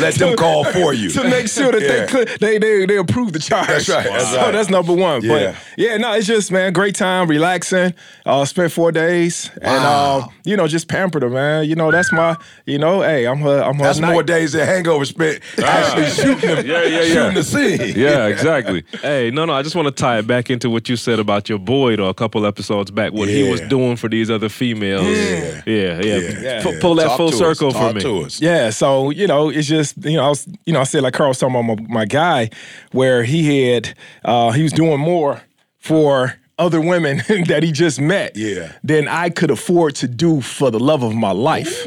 let 0.00 0.14
them 0.16 0.36
call 0.36 0.64
for 0.64 0.92
you. 0.92 1.10
to 1.10 1.24
make 1.24 1.48
sure 1.48 1.72
that 1.72 1.80
Yeah. 1.82 1.88
they 1.88 2.06
could 2.06 2.28
they 2.40 2.58
they 2.58 2.86
they 2.86 2.96
approve 2.96 3.32
the 3.32 3.38
charge. 3.38 3.68
That's 3.68 3.88
right, 3.88 4.04
that's 4.04 4.30
so 4.30 4.36
right. 4.38 4.52
that's 4.52 4.68
number 4.70 4.92
one. 4.92 5.22
Yeah. 5.22 5.52
But 5.52 5.56
yeah, 5.76 5.96
no, 5.98 6.12
it's 6.14 6.26
just 6.26 6.50
man, 6.52 6.72
great 6.72 6.94
time, 6.96 7.28
relaxing. 7.28 7.94
Uh, 8.24 8.44
spent 8.44 8.72
four 8.72 8.90
days, 8.92 9.50
and 9.62 9.82
Wow. 9.84 10.18
uh, 10.18 10.28
you 10.44 10.56
know, 10.56 10.66
just 10.66 10.88
pampered 10.88 11.22
her, 11.22 11.30
man. 11.30 11.64
You 11.68 11.76
know, 11.76 11.90
that's 11.92 12.12
my, 12.12 12.36
you 12.66 12.78
know, 12.78 13.02
hey, 13.02 13.26
I'm 13.26 13.38
her, 13.38 13.62
I'm 13.62 13.76
her. 13.76 13.82
That's 13.84 13.98
night. 14.00 14.12
more 14.12 14.22
days 14.24 14.52
than 14.52 14.66
hangover 14.66 15.04
spent 15.04 15.40
actually 15.62 16.10
shooting 16.10 16.56
the, 16.56 16.66
Yeah, 16.66 16.82
yeah, 16.82 17.02
yeah. 17.02 17.14
shooting 17.14 17.34
the 17.34 17.44
scene. 17.44 17.96
Yeah, 17.96 18.26
exactly. 18.26 18.84
Hey, 19.00 19.30
no, 19.30 19.44
no. 19.44 19.52
I 19.52 19.62
just 19.62 19.76
want 19.76 19.86
to 19.86 19.92
tie 19.92 20.18
it 20.18 20.26
back 20.26 20.50
into 20.50 20.68
what 20.70 20.88
you 20.88 20.96
said 20.96 21.18
about 21.20 21.48
your 21.48 21.58
boy, 21.60 21.94
though, 21.96 22.08
a 22.08 22.14
couple 22.16 22.44
episodes 22.46 22.90
back, 22.90 23.12
what 23.12 23.28
he 23.28 23.48
was 23.48 23.60
doing 23.62 23.96
for 23.96 24.08
these 24.08 24.30
other 24.30 24.48
females. 24.48 25.06
Yeah. 25.06 25.62
yeah, 25.66 26.00
yeah. 26.02 26.18
Yeah. 26.40 26.62
Pu- 26.62 26.80
pull 26.80 26.94
that 26.96 27.06
Talk 27.08 27.16
full 27.16 27.28
to 27.30 27.34
us. 27.34 27.38
circle 27.38 27.72
Talk 27.72 27.88
for 27.90 27.94
me. 27.94 28.00
to 28.00 28.18
us. 28.22 28.40
Yeah, 28.40 28.70
so 28.70 29.10
you 29.10 29.26
know, 29.26 29.48
it's 29.50 29.68
just 29.68 29.96
you 30.04 30.16
know, 30.16 30.24
I 30.24 30.28
was 30.28 30.48
you 30.66 30.72
know, 30.72 30.80
I 30.80 30.84
said 30.84 31.02
like 31.02 31.14
Carl 31.14 31.28
was 31.30 31.38
talking 31.38 31.54
about 31.54 31.80
my, 31.82 31.86
my 32.00 32.04
guy, 32.04 32.50
where 32.92 33.22
he 33.22 33.68
had 33.68 33.94
uh, 34.24 34.50
he 34.52 34.62
was 34.62 34.72
doing 34.72 34.98
more 35.00 35.40
for 35.78 36.34
other 36.58 36.80
women 36.80 37.18
that 37.48 37.62
he 37.62 37.70
just 37.70 38.00
met, 38.00 38.36
Yeah. 38.36 38.72
than 38.82 39.08
I 39.08 39.28
could 39.30 39.50
afford 39.50 39.94
to 39.96 40.08
do 40.08 40.40
for 40.40 40.70
the 40.70 40.80
love 40.80 41.02
of 41.02 41.14
my 41.14 41.30
life. 41.32 41.86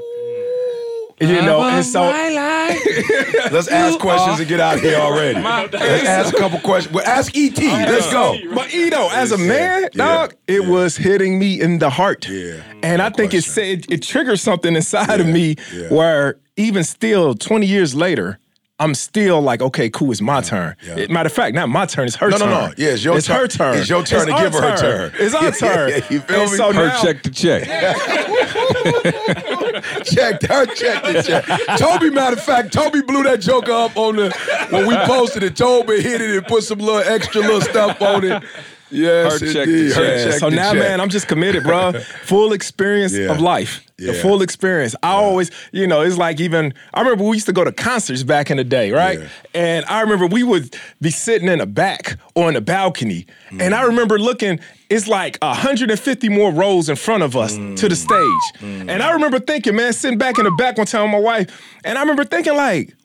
You 1.22 1.42
know, 1.42 1.62
and 1.64 1.86
so 1.86 2.02
Let's 3.52 3.68
ask 3.68 4.00
questions 4.00 4.40
and 4.40 4.48
get 4.48 4.60
out 4.60 4.76
of 4.76 4.82
here 4.82 4.98
already. 4.98 5.42
Let's 5.42 6.06
ask 6.06 6.34
a 6.34 6.38
couple 6.38 6.60
questions. 6.60 6.94
Well, 6.94 7.06
ask 7.06 7.36
ET. 7.36 7.58
Let's 7.58 8.12
go. 8.12 8.38
But 8.54 8.74
Ito, 8.74 9.10
as 9.12 9.32
a 9.32 9.38
man, 9.38 9.84
yeah, 9.84 9.88
dog, 9.94 10.36
it 10.48 10.64
yeah. 10.64 10.70
was 10.70 10.98
hitting 10.98 11.40
me 11.40 11.60
in 11.60 11.80
the 11.80 11.90
heart. 11.90 12.28
Yeah, 12.30 12.62
And 12.84 13.02
I 13.02 13.10
no 13.10 13.16
think 13.16 13.34
it 13.34 13.44
said 13.44 13.86
it 13.90 14.02
triggered 14.04 14.40
something 14.40 14.76
inside 14.76 15.20
of 15.20 15.28
me 15.28 15.56
yeah. 15.74 15.90
where 15.90 16.40
even 16.58 16.84
still, 16.84 17.36
20 17.36 17.66
years 17.66 17.96
later, 17.96 18.40
I'm 18.82 18.96
still 18.96 19.42
like, 19.42 19.62
okay, 19.62 19.90
cool, 19.90 20.12
it's 20.12 20.22
my 20.22 20.40
turn. 20.42 20.76
yeah. 20.86 21.06
Matter 21.10 21.28
of 21.28 21.34
fact, 21.34 21.54
not 21.54 21.68
my 21.68 21.86
turn, 21.86 22.08
it's 22.08 22.16
her 22.16 22.30
turn. 22.32 22.40
No, 22.40 22.46
no, 22.46 22.68
no. 22.68 22.74
Yeah, 22.78 22.92
it's 22.92 23.04
your 23.04 23.18
it's 23.18 23.28
turn. 23.28 23.42
her 23.42 23.48
turn. 23.48 23.78
It's 23.78 23.90
your 23.90 24.04
turn 24.04 24.28
to 24.28 24.34
give 24.34 24.54
her 24.54 24.62
her 24.62 24.78
turn. 24.78 25.12
It's 25.20 25.36
our 25.36 25.52
turn. 25.76 25.90
yeah, 25.90 25.96
you 26.10 26.22
feel 26.22 26.42
And 26.44 26.52
me? 26.52 26.58
So 26.58 26.72
Her 26.72 26.88
now, 26.88 27.02
check 27.02 27.22
to 27.24 27.30
check. 27.30 27.64
check 30.06 30.42
her 30.44 30.66
check 30.68 31.04
to 31.04 31.24
check. 31.24 31.46
Toby, 31.78 32.10
matter 32.10 32.36
of 32.38 32.44
fact, 32.44 32.74
Toby 32.74 33.02
blew 33.02 33.24
that 33.24 33.42
joker 33.42 33.72
up 33.72 33.96
on 33.98 34.16
the 34.16 34.32
when 34.70 34.88
we 34.88 34.96
posted 35.06 35.44
it. 35.44 35.56
Toby 35.56 36.02
hit 36.02 36.22
it 36.22 36.38
and 36.38 36.46
put 36.46 36.64
some 36.64 36.80
little 36.80 37.00
extra 37.02 37.42
little 37.42 37.62
stuff 37.62 38.02
on 38.02 38.24
it. 38.24 38.44
Yes, 38.92 39.40
Her 39.40 39.54
check 39.54 39.68
indeed. 39.68 39.92
Her 39.94 40.32
check. 40.32 40.40
so 40.40 40.50
now, 40.50 40.72
check. 40.72 40.80
man, 40.80 41.00
I'm 41.02 41.10
just 41.10 41.28
committed, 41.28 41.64
bro. 41.64 41.94
Full 42.24 42.54
experience 42.54 43.14
Yeah. 43.16 43.32
of 43.32 43.40
life. 43.42 43.84
Yeah. 44.00 44.14
The 44.14 44.18
full 44.20 44.42
experience. 44.42 44.96
I 45.04 45.10
always, 45.12 45.52
you 45.74 45.86
know, 45.86 46.00
it's 46.04 46.16
like 46.18 46.40
even 46.40 46.74
I 46.94 47.02
remember 47.02 47.26
we 47.26 47.36
used 47.36 47.48
to 47.48 47.52
go 47.54 47.66
to 47.66 47.72
concerts 47.74 48.24
back 48.24 48.50
in 48.50 48.56
the 48.56 48.64
day, 48.64 48.92
right? 48.94 49.20
Yeah. 49.20 49.28
And 49.54 49.86
I 49.88 50.00
remember 50.00 50.26
we 50.26 50.42
would 50.42 50.74
be 51.02 51.10
sitting 51.12 51.50
in 51.50 51.60
the 51.60 51.66
back 51.66 52.18
or 52.34 52.48
in 52.48 52.54
the 52.54 52.62
balcony, 52.62 53.26
and 53.52 53.60
Mm. 53.60 53.78
I 53.78 53.84
remember 53.84 54.18
looking. 54.18 54.62
It's 54.90 55.08
like 55.10 55.38
150 55.42 56.30
more 56.30 56.50
rows 56.54 56.88
in 56.88 56.96
front 56.96 57.24
of 57.24 57.36
us 57.36 57.58
Mm. 57.58 57.76
to 57.76 57.90
the 57.90 57.96
stage, 57.98 58.62
and 58.62 59.04
I 59.04 59.12
remember 59.12 59.38
thinking, 59.40 59.76
man, 59.76 59.92
sitting 59.92 60.18
back 60.18 60.38
in 60.40 60.46
the 60.46 60.52
back 60.52 60.78
one 60.78 60.88
time 60.88 61.12
with 61.12 61.12
my 61.12 61.20
wife, 61.20 61.48
and 61.84 61.98
I 61.98 62.02
remember 62.02 62.24
thinking 62.24 62.56
like. 62.56 62.96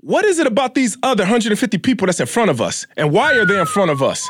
What 0.00 0.24
is 0.24 0.38
it 0.38 0.46
about 0.46 0.74
these 0.76 0.96
other 1.02 1.24
150 1.24 1.76
people 1.78 2.06
that's 2.06 2.20
in 2.20 2.26
front 2.26 2.50
of 2.50 2.60
us? 2.60 2.86
And 2.96 3.10
why 3.10 3.34
are 3.34 3.44
they 3.44 3.58
in 3.58 3.66
front 3.66 3.90
of 3.90 4.00
us? 4.00 4.28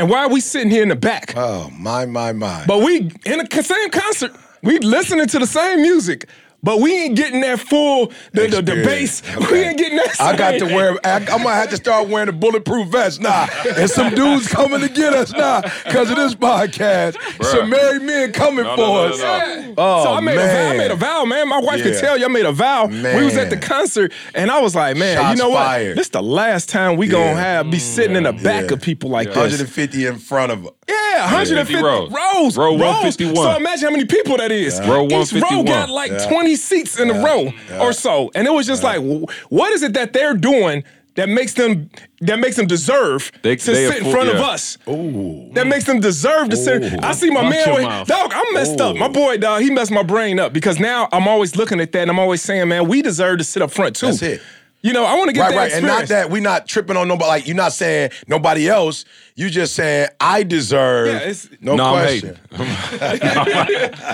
And 0.00 0.08
why 0.08 0.20
are 0.20 0.30
we 0.30 0.40
sitting 0.40 0.70
here 0.70 0.82
in 0.82 0.88
the 0.88 0.96
back? 0.96 1.34
Oh 1.36 1.68
my 1.76 2.06
my 2.06 2.32
my. 2.32 2.64
But 2.66 2.78
we 2.78 3.00
in 3.26 3.38
the 3.38 3.62
same 3.62 3.90
concert, 3.90 4.32
we 4.62 4.78
listening 4.78 5.26
to 5.26 5.38
the 5.38 5.46
same 5.46 5.82
music, 5.82 6.26
but 6.62 6.80
we 6.80 6.94
ain't 6.94 7.16
getting 7.16 7.40
that 7.40 7.60
full 7.60 8.12
the 8.32 8.48
the, 8.48 8.62
the 8.62 8.82
base. 8.84 9.22
Okay. 9.36 9.52
We 9.52 9.60
ain't 9.60 9.78
getting 9.78 9.96
that. 9.96 10.12
Same. 10.12 10.26
I 10.26 10.36
got 10.36 10.52
to 10.58 10.66
wear. 10.66 10.96
I, 11.04 11.16
am 11.16 11.24
gonna 11.24 11.50
have 11.50 11.70
to 11.70 11.76
start 11.76 12.08
wearing 12.08 12.28
a 12.28 12.32
bulletproof 12.32 12.88
vest 12.88 13.20
now. 13.20 13.46
Nah. 13.64 13.72
and 13.76 13.90
some 13.90 14.14
dudes 14.14 14.48
coming 14.48 14.80
to 14.80 14.88
get 14.88 15.14
us 15.14 15.32
now 15.32 15.60
nah, 15.60 15.70
because 15.84 16.10
of 16.10 16.16
this 16.16 16.34
podcast. 16.34 17.14
Bruh. 17.14 17.44
Some 17.44 17.70
married 17.70 18.02
men 18.02 18.32
coming 18.32 18.64
no, 18.64 18.76
for 18.76 18.82
no, 18.82 19.08
no, 19.08 19.14
us. 19.14 19.74
Oh 19.78 20.04
so 20.04 20.12
I 20.12 20.20
made, 20.20 20.36
man. 20.36 20.50
A 20.50 20.54
vow, 20.54 20.70
I 20.70 20.76
made 20.76 20.90
a 20.90 20.96
vow, 20.96 21.24
man. 21.24 21.48
My 21.48 21.60
wife 21.60 21.78
yeah. 21.78 21.84
can 21.84 22.00
tell 22.00 22.18
you 22.18 22.24
I 22.26 22.28
made 22.28 22.46
a 22.46 22.52
vow. 22.52 22.86
Man. 22.86 23.16
We 23.16 23.24
was 23.24 23.36
at 23.36 23.50
the 23.50 23.56
concert 23.56 24.12
and 24.34 24.50
I 24.50 24.60
was 24.60 24.74
like, 24.74 24.96
man, 24.96 25.16
Shots 25.16 25.38
you 25.38 25.42
know 25.42 25.50
what? 25.50 25.64
Fired. 25.64 25.96
This 25.96 26.08
the 26.10 26.22
last 26.22 26.68
time 26.68 26.96
we 26.96 27.06
yeah. 27.06 27.12
gonna 27.12 27.36
have 27.36 27.70
be 27.70 27.78
sitting 27.78 28.16
in 28.16 28.24
the 28.24 28.32
mm. 28.32 28.42
back 28.42 28.70
of 28.70 28.82
people 28.82 29.10
like 29.10 29.28
150 29.28 30.06
in 30.06 30.18
front 30.18 30.52
of 30.52 30.66
us. 30.66 30.72
Yeah, 30.88 31.22
150 31.22 31.82
rows. 31.82 32.10
Rows. 32.10 32.56
Row 32.56 32.72
151. 32.72 33.34
So 33.36 33.56
imagine 33.56 33.84
how 33.84 33.90
many 33.90 34.06
people 34.06 34.36
that 34.38 34.50
is. 34.50 34.78
Row 34.80 35.02
151. 35.04 35.42
Each 35.42 35.52
row 35.52 35.62
got 35.62 35.88
like 35.88 36.10
20 36.28 36.49
seats 36.56 36.98
in 36.98 37.08
yeah. 37.08 37.14
a 37.14 37.24
row 37.24 37.52
yeah. 37.68 37.80
or 37.80 37.92
so. 37.92 38.30
And 38.34 38.46
it 38.46 38.50
was 38.50 38.66
just 38.66 38.82
yeah. 38.82 38.96
like, 38.96 39.30
what 39.48 39.72
is 39.72 39.82
it 39.82 39.94
that 39.94 40.12
they're 40.12 40.34
doing 40.34 40.84
that 41.14 41.28
makes 41.28 41.54
them 41.54 41.90
that 42.20 42.38
makes 42.38 42.56
them 42.56 42.66
deserve 42.66 43.32
they, 43.42 43.56
to 43.56 43.72
they 43.72 43.88
sit 43.88 44.02
in 44.04 44.10
front 44.10 44.28
yeah. 44.28 44.36
of 44.36 44.40
us. 44.40 44.78
Ooh. 44.88 45.50
That 45.54 45.66
makes 45.66 45.84
them 45.84 46.00
deserve 46.00 46.50
to 46.50 46.56
Ooh. 46.56 46.62
sit. 46.62 47.04
I 47.04 47.12
see 47.12 47.30
my 47.30 47.42
Watch 47.42 47.50
man, 47.50 47.74
with, 47.74 48.08
dog. 48.08 48.32
I'm 48.34 48.54
messed 48.54 48.80
Ooh. 48.80 48.84
up. 48.84 48.96
My 48.96 49.08
boy, 49.08 49.38
dog. 49.38 49.62
He 49.62 49.70
messed 49.70 49.90
my 49.90 50.02
brain 50.02 50.38
up 50.38 50.52
because 50.52 50.78
now 50.78 51.08
I'm 51.12 51.26
always 51.26 51.56
looking 51.56 51.80
at 51.80 51.92
that 51.92 52.02
and 52.02 52.10
I'm 52.10 52.18
always 52.18 52.42
saying, 52.42 52.68
man, 52.68 52.88
we 52.88 53.02
deserve 53.02 53.38
to 53.38 53.44
sit 53.44 53.62
up 53.62 53.70
front 53.70 53.96
too. 53.96 54.06
That's 54.06 54.22
it. 54.22 54.42
You 54.82 54.94
know, 54.94 55.04
I 55.04 55.14
want 55.16 55.28
to 55.28 55.34
get 55.34 55.42
Right, 55.42 55.50
that 55.50 55.56
right. 55.56 55.72
And 55.72 55.86
not 55.86 56.06
that 56.08 56.30
we're 56.30 56.40
not 56.40 56.66
tripping 56.66 56.96
on 56.96 57.06
nobody. 57.06 57.28
Like 57.28 57.46
you're 57.46 57.56
not 57.56 57.72
saying 57.72 58.10
nobody 58.26 58.68
else. 58.68 59.04
You 59.36 59.48
just 59.50 59.74
saying 59.74 60.08
I 60.20 60.42
deserve. 60.42 61.08
Yeah, 61.08 61.16
it's- 61.16 61.48
no, 61.60 61.76
No, 61.76 61.84
I'm 61.94 62.02
question. 62.02 62.38
hating. 62.50 62.60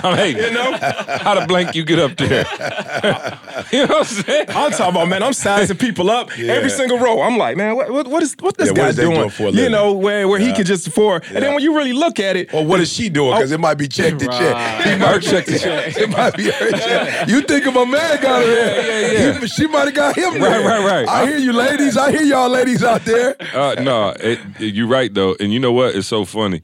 I'm 0.03 0.15
hating. 0.17 0.43
You 0.43 0.51
know 0.51 0.77
how 1.21 1.39
the 1.39 1.45
blank 1.47 1.75
you 1.75 1.83
get 1.83 1.99
up 1.99 2.15
there? 2.17 2.45
you 3.71 3.85
know 3.87 3.95
what 3.95 3.99
I'm 3.99 4.03
saying? 4.05 4.45
I'm 4.49 4.71
talking 4.71 4.85
about, 4.95 5.07
man. 5.09 5.23
I'm 5.23 5.33
sizing 5.33 5.77
people 5.77 6.09
up 6.09 6.37
every 6.37 6.69
single 6.69 6.97
row. 6.99 7.21
I'm 7.21 7.37
like, 7.37 7.57
man, 7.57 7.75
what, 7.75 7.91
what, 7.91 8.07
what 8.07 8.23
is 8.23 8.35
what 8.39 8.57
this 8.57 8.67
Yeah, 8.69 8.73
guy 8.73 8.87
is 8.89 8.95
doing? 8.97 9.15
doing 9.17 9.29
for 9.29 9.47
a 9.47 9.51
you 9.51 9.69
know, 9.69 9.93
where 9.93 10.27
where 10.27 10.39
he 10.39 10.53
could 10.53 10.65
just 10.65 10.87
afford. 10.87 11.23
And 11.33 11.43
then 11.43 11.53
when 11.53 11.63
you 11.63 11.75
really 11.75 11.93
look 11.93 12.19
at 12.19 12.35
it, 12.35 12.53
Or 12.53 12.65
what 12.65 12.79
is 12.79 12.91
she 12.91 13.09
doing? 13.09 13.35
Because 13.35 13.51
it 13.51 13.59
might 13.59 13.75
be 13.75 13.87
check 13.87 14.17
to 14.19 14.27
check. 14.27 14.85
He 14.85 14.95
might 14.97 15.21
check 15.21 15.45
to 15.45 15.57
check. 15.59 15.95
It 15.97 16.09
might 16.09 16.35
be 16.37 16.45
her 16.51 16.71
check. 16.71 17.27
You 17.27 17.41
think 17.41 17.65
of 17.65 17.73
my 17.73 17.85
man 17.85 18.21
got 18.21 18.41
her 18.41 18.47
there. 18.47 19.13
Yeah, 19.13 19.31
yeah, 19.33 19.39
He- 19.39 19.47
she 19.47 19.67
might 19.67 19.85
have 19.85 19.93
got 19.95 20.15
him 20.17 20.39
there. 20.39 20.56
Right, 20.65 20.79
right, 20.85 21.05
right. 21.05 21.07
I 21.07 21.25
hear 21.27 21.37
you, 21.37 21.53
ladies. 21.53 21.97
I 21.97 22.11
hear 22.11 22.21
y'all 22.23 22.49
ladies 22.49 22.83
out 22.83 23.05
there. 23.05 23.35
Uh, 23.55 23.75
no, 23.81 24.09
it, 24.19 24.39
it- 24.59 24.73
you're 24.73 24.87
right 24.87 25.13
though, 25.13 25.35
and 25.39 25.51
you 25.53 25.59
know 25.59 25.71
what? 25.71 25.95
It's 25.95 26.07
so 26.07 26.25
funny. 26.25 26.61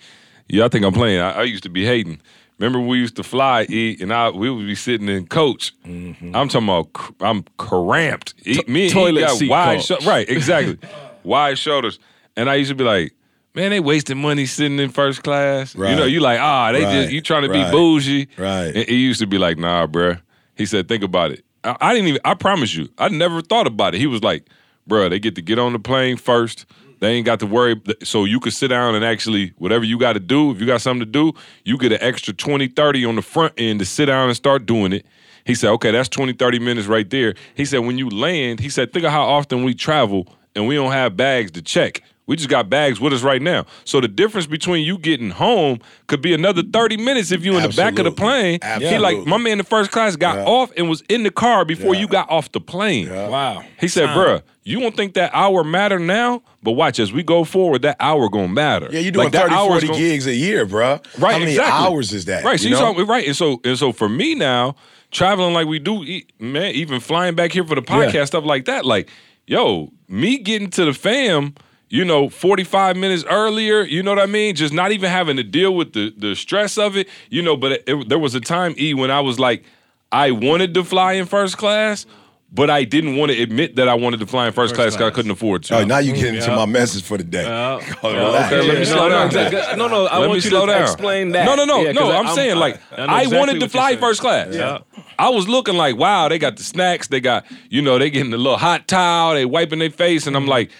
Y'all 0.50 0.70
think 0.70 0.86
I'm 0.86 0.94
playing? 0.94 1.20
I, 1.22 1.32
I 1.32 1.44
used 1.44 1.64
to 1.64 1.70
be 1.70 1.86
hating. 1.86 2.20
Remember 2.60 2.80
we 2.80 3.00
used 3.00 3.16
to 3.16 3.24
fly, 3.24 3.64
eat, 3.68 4.00
and 4.02 4.14
I 4.14 4.30
we 4.30 4.50
would 4.50 4.66
be 4.66 4.76
sitting 4.76 5.10
in 5.10 5.26
coach. 5.28 5.74
Mm-hmm. 5.86 6.36
I'm 6.36 6.48
talking 6.50 6.68
about 6.70 6.94
cr- 6.94 7.12
I'm 7.22 7.44
cramped. 7.58 8.36
Me 8.68 8.84
and 8.84 8.94
toilet 8.94 9.22
got 9.22 9.38
seat 9.38 9.50
wide 9.50 9.82
shoulders. 9.82 10.06
Right, 10.08 10.30
exactly. 10.30 10.78
wide 11.24 11.58
shoulders. 11.58 12.00
And 12.38 12.50
I 12.50 12.56
used 12.56 12.70
to 12.70 12.76
be 12.76 12.84
like, 12.84 13.14
man, 13.56 13.72
they 13.72 13.80
wasting 13.80 14.20
money 14.22 14.46
sitting 14.46 14.80
in 14.80 14.90
first 14.90 15.24
class. 15.24 15.74
You 15.76 15.82
know, 15.84 16.06
you 16.06 16.20
like, 16.20 16.40
ah, 16.40 16.72
they 16.72 16.84
Right. 16.84 16.92
just 17.02 17.12
you 17.12 17.22
trying 17.22 17.44
to 17.44 17.50
be 17.50 17.62
Right. 17.62 17.72
bougie. 17.72 18.28
Right. 18.38 18.76
And 18.76 18.88
he 18.88 18.98
used 18.98 19.20
to 19.20 19.28
be 19.28 19.38
like, 19.38 19.58
nah, 19.58 19.88
bruh. 19.88 20.22
He 20.56 20.66
said, 20.68 20.88
think 20.88 21.04
about 21.04 21.32
it. 21.32 21.44
I, 21.64 21.76
I 21.80 21.94
didn't 21.94 22.10
even. 22.10 22.22
I 22.26 22.34
promise 22.34 22.76
you, 22.76 22.90
I 22.98 23.10
never 23.10 23.42
thought 23.42 23.68
about 23.68 23.96
it. 23.96 24.00
He 24.00 24.08
was 24.08 24.24
like, 24.24 24.48
bruh, 24.88 25.10
they 25.10 25.20
get 25.20 25.36
to 25.36 25.42
get 25.42 25.60
on 25.60 25.74
the 25.74 25.80
plane 25.80 26.18
first. 26.18 26.66
They 27.00 27.12
ain't 27.16 27.26
got 27.26 27.42
to 27.42 27.46
worry. 27.46 27.82
So 28.04 28.24
you 28.24 28.40
could 28.40 28.54
sit 28.54 28.70
down 28.70 28.96
and 28.96 29.04
actually, 29.04 29.54
whatever 29.58 29.84
you 29.84 30.00
got 30.00 30.14
to 30.14 30.22
do, 30.22 30.52
if 30.52 30.62
you 30.62 30.66
got 30.66 30.80
something 30.80 31.02
to 31.02 31.06
do, 31.06 31.34
you 31.66 31.78
get 31.78 31.92
an 31.92 31.98
extra 32.02 32.34
20, 32.34 32.68
30 32.70 33.06
on 33.06 33.16
the 33.18 33.22
front 33.22 33.54
end 33.58 33.80
to 33.80 33.86
sit 33.86 34.06
down 34.06 34.30
and 34.30 34.38
start 34.38 34.66
doing 34.66 34.94
it. 34.94 35.06
He 35.46 35.54
said, 35.54 35.72
okay, 35.72 35.92
that's 35.92 36.08
20, 36.08 36.32
30 36.34 36.60
minutes 36.60 36.88
right 36.88 37.10
there. 37.10 37.36
He 37.56 37.66
said, 37.66 37.80
when 37.80 37.98
you 37.98 38.10
land, 38.10 38.62
he 38.62 38.70
said, 38.70 38.94
think 38.94 39.04
of 39.04 39.12
how 39.12 39.24
often 39.24 39.66
we 39.66 39.74
travel 39.74 40.34
and 40.56 40.66
we 40.66 40.76
don't 40.76 40.94
have 40.94 41.18
bags 41.18 41.52
to 41.52 41.62
check. 41.62 42.02
We 42.26 42.38
just 42.38 42.50
got 42.50 42.70
bags 42.70 43.02
with 43.02 43.12
us 43.12 43.22
right 43.22 43.42
now. 43.42 43.66
So 43.84 44.00
the 44.00 44.08
difference 44.08 44.48
between 44.48 44.86
you 44.86 44.98
getting 44.98 45.30
home 45.30 45.80
could 46.08 46.22
be 46.22 46.34
another 46.34 46.64
30 46.64 46.96
minutes 46.98 47.32
if 47.32 47.44
you 47.44 47.56
in 47.58 47.64
the 47.64 47.70
back 47.70 48.00
of 48.00 48.06
the 48.06 48.12
Absolutely. 48.12 48.60
plane. 48.60 48.82
He 48.82 48.98
like, 48.98 49.26
my 49.28 49.38
man 49.38 49.54
in 49.54 49.58
the 49.58 49.64
first 49.66 49.92
class 49.92 50.16
got 50.16 50.38
off 50.40 50.72
and 50.78 50.88
was 50.90 51.02
in 51.10 51.24
the 51.24 51.32
car 51.32 51.66
before 51.66 51.96
you 51.96 52.08
got 52.08 52.30
off 52.30 52.52
the 52.54 52.62
plane. 52.62 53.10
wow. 53.10 53.64
He 53.80 53.90
said, 53.90 54.08
bruh, 54.10 54.42
you 54.64 54.80
won't 54.80 54.96
think 54.96 55.16
that 55.16 55.32
hour 55.34 55.66
matter 55.66 56.00
now, 56.00 56.42
but 56.62 56.72
watch 56.72 56.98
as 57.00 57.12
we 57.12 57.24
go 57.24 57.44
forward, 57.44 57.82
that 57.82 57.98
hour 58.00 58.30
gonna 58.30 58.48
matter. 58.48 58.88
Yeah, 58.90 59.02
you 59.02 59.12
doing 59.12 59.26
Like, 59.26 59.34
30, 59.34 59.54
hour's 59.54 59.68
40 59.84 59.88
gon- 59.88 59.98
gigs 59.98 60.26
a 60.28 60.34
year, 60.34 60.66
bruh. 60.66 61.04
Right, 61.22 61.34
How 61.34 61.40
many 61.40 61.52
exactly. 61.52 61.88
hours 61.88 62.14
is 62.14 62.24
that? 62.26 62.46
Right, 62.46 62.58
so 62.58 62.64
you 62.64 62.70
you 62.76 62.76
know? 62.80 62.94
talking 62.94 63.06
right, 63.06 63.28
and 63.28 63.36
so 63.36 63.60
and 63.66 63.78
so 63.78 63.92
for 63.92 64.08
me 64.08 64.34
now, 64.36 64.78
traveling 65.12 65.54
like 65.54 65.68
we 65.68 65.80
do, 65.80 66.02
e- 66.06 66.26
man, 66.40 66.74
even 66.74 67.02
flying 67.02 67.36
back 67.36 67.52
here 67.52 67.66
for 67.66 67.76
the 67.76 67.82
podcast, 67.82 68.28
stuff 68.28 68.46
like 68.46 68.64
that, 68.66 68.86
like, 68.86 69.10
yo, 69.46 69.92
me 70.08 70.38
getting 70.38 70.70
to 70.70 70.86
the 70.86 70.94
fam, 70.94 71.54
you 71.94 72.04
know, 72.04 72.28
forty 72.28 72.64
five 72.64 72.98
minutes 72.98 73.24
earlier, 73.30 73.84
you 73.84 74.02
know 74.02 74.10
what 74.16 74.20
I 74.20 74.26
mean? 74.26 74.56
Just 74.56 74.74
not 74.74 74.92
even 74.92 75.12
having 75.12 75.38
to 75.38 75.44
deal 75.44 75.76
with 75.76 75.94
the 75.94 76.12
the 76.18 76.36
stress 76.36 76.76
of 76.80 76.98
it, 76.98 77.08
you 77.30 77.44
know. 77.44 77.56
But 77.56 77.72
it, 77.74 77.84
it- 77.86 78.10
there 78.10 78.18
was 78.18 78.34
a 78.34 78.40
time, 78.40 78.74
E, 78.80 78.96
when 78.96 79.12
I 79.12 79.20
was 79.22 79.40
like, 79.40 79.64
I 80.12 80.32
wanted 80.32 80.74
to 80.74 80.84
fly 80.84 81.14
in 81.14 81.28
first 81.28 81.58
class. 81.58 82.08
But 82.56 82.70
I 82.70 82.84
didn't 82.84 83.16
want 83.18 83.32
to 83.32 83.42
admit 83.42 83.78
that 83.78 83.90
I 83.90 83.96
wanted 83.96 84.20
to 84.20 84.28
fly 84.28 84.46
in 84.46 84.54
first, 84.54 84.76
class 84.76 84.94
because 84.94 85.12
I 85.12 85.16
couldn't 85.16 85.32
afford 85.32 85.64
to. 85.64 85.78
Oh, 85.80 85.86
now 85.86 85.98
you 85.98 86.14
getting 86.14 86.36
into 86.36 86.56
my 86.56 86.68
message 86.68 87.02
for 87.04 87.18
the 87.18 87.24
day. 87.24 87.46
Oh, 87.48 87.78
relax. 88.04 88.54
Okay, 88.54 88.68
let 88.68 88.78
me 88.78 88.86
slow 88.86 89.10
no, 89.10 89.28
down. 89.28 89.52
no. 89.52 89.76
No, 89.76 89.88
no, 89.88 90.06
I 90.06 90.20
Let 90.20 90.28
want 90.28 90.30
me 90.30 90.36
you 90.36 90.42
slow 90.42 90.68
to 90.68 90.72
down. 90.72 90.82
explain 90.84 91.32
that. 91.32 91.46
No, 91.48 91.56
no, 91.56 91.66
no, 91.66 91.82
Yeah, 91.82 91.94
'cause 91.94 92.02
no. 92.02 92.12
I- 92.12 92.20
I'm, 92.20 92.28
I'm- 92.28 92.36
saying 92.36 92.58
like 92.58 92.80
I 92.92 93.06
I, 93.06 93.22
exactly 93.22 93.38
wanted 93.40 93.60
to 93.62 93.70
fly 93.70 93.96
first 93.96 94.22
class. 94.22 94.54
Yeah. 94.54 94.80
I 95.18 95.30
was 95.30 95.48
looking 95.48 95.76
like, 95.78 95.96
wow, 95.98 96.28
they 96.30 96.38
got 96.38 96.58
the 96.58 96.64
snacks, 96.64 97.08
they 97.08 97.22
got, 97.22 97.44
you 97.72 97.82
know, 97.82 97.98
they 97.98 98.12
getting 98.12 98.30
the 98.30 98.38
little 98.38 98.60
hot 98.60 98.88
towel, 98.88 99.34
they 99.34 99.46
wiping 99.46 99.80
their 99.80 99.90
face, 99.90 100.28
and 100.28 100.36
I'm 100.36 100.44
mm-hmm. 100.44 100.52
like, 100.52 100.72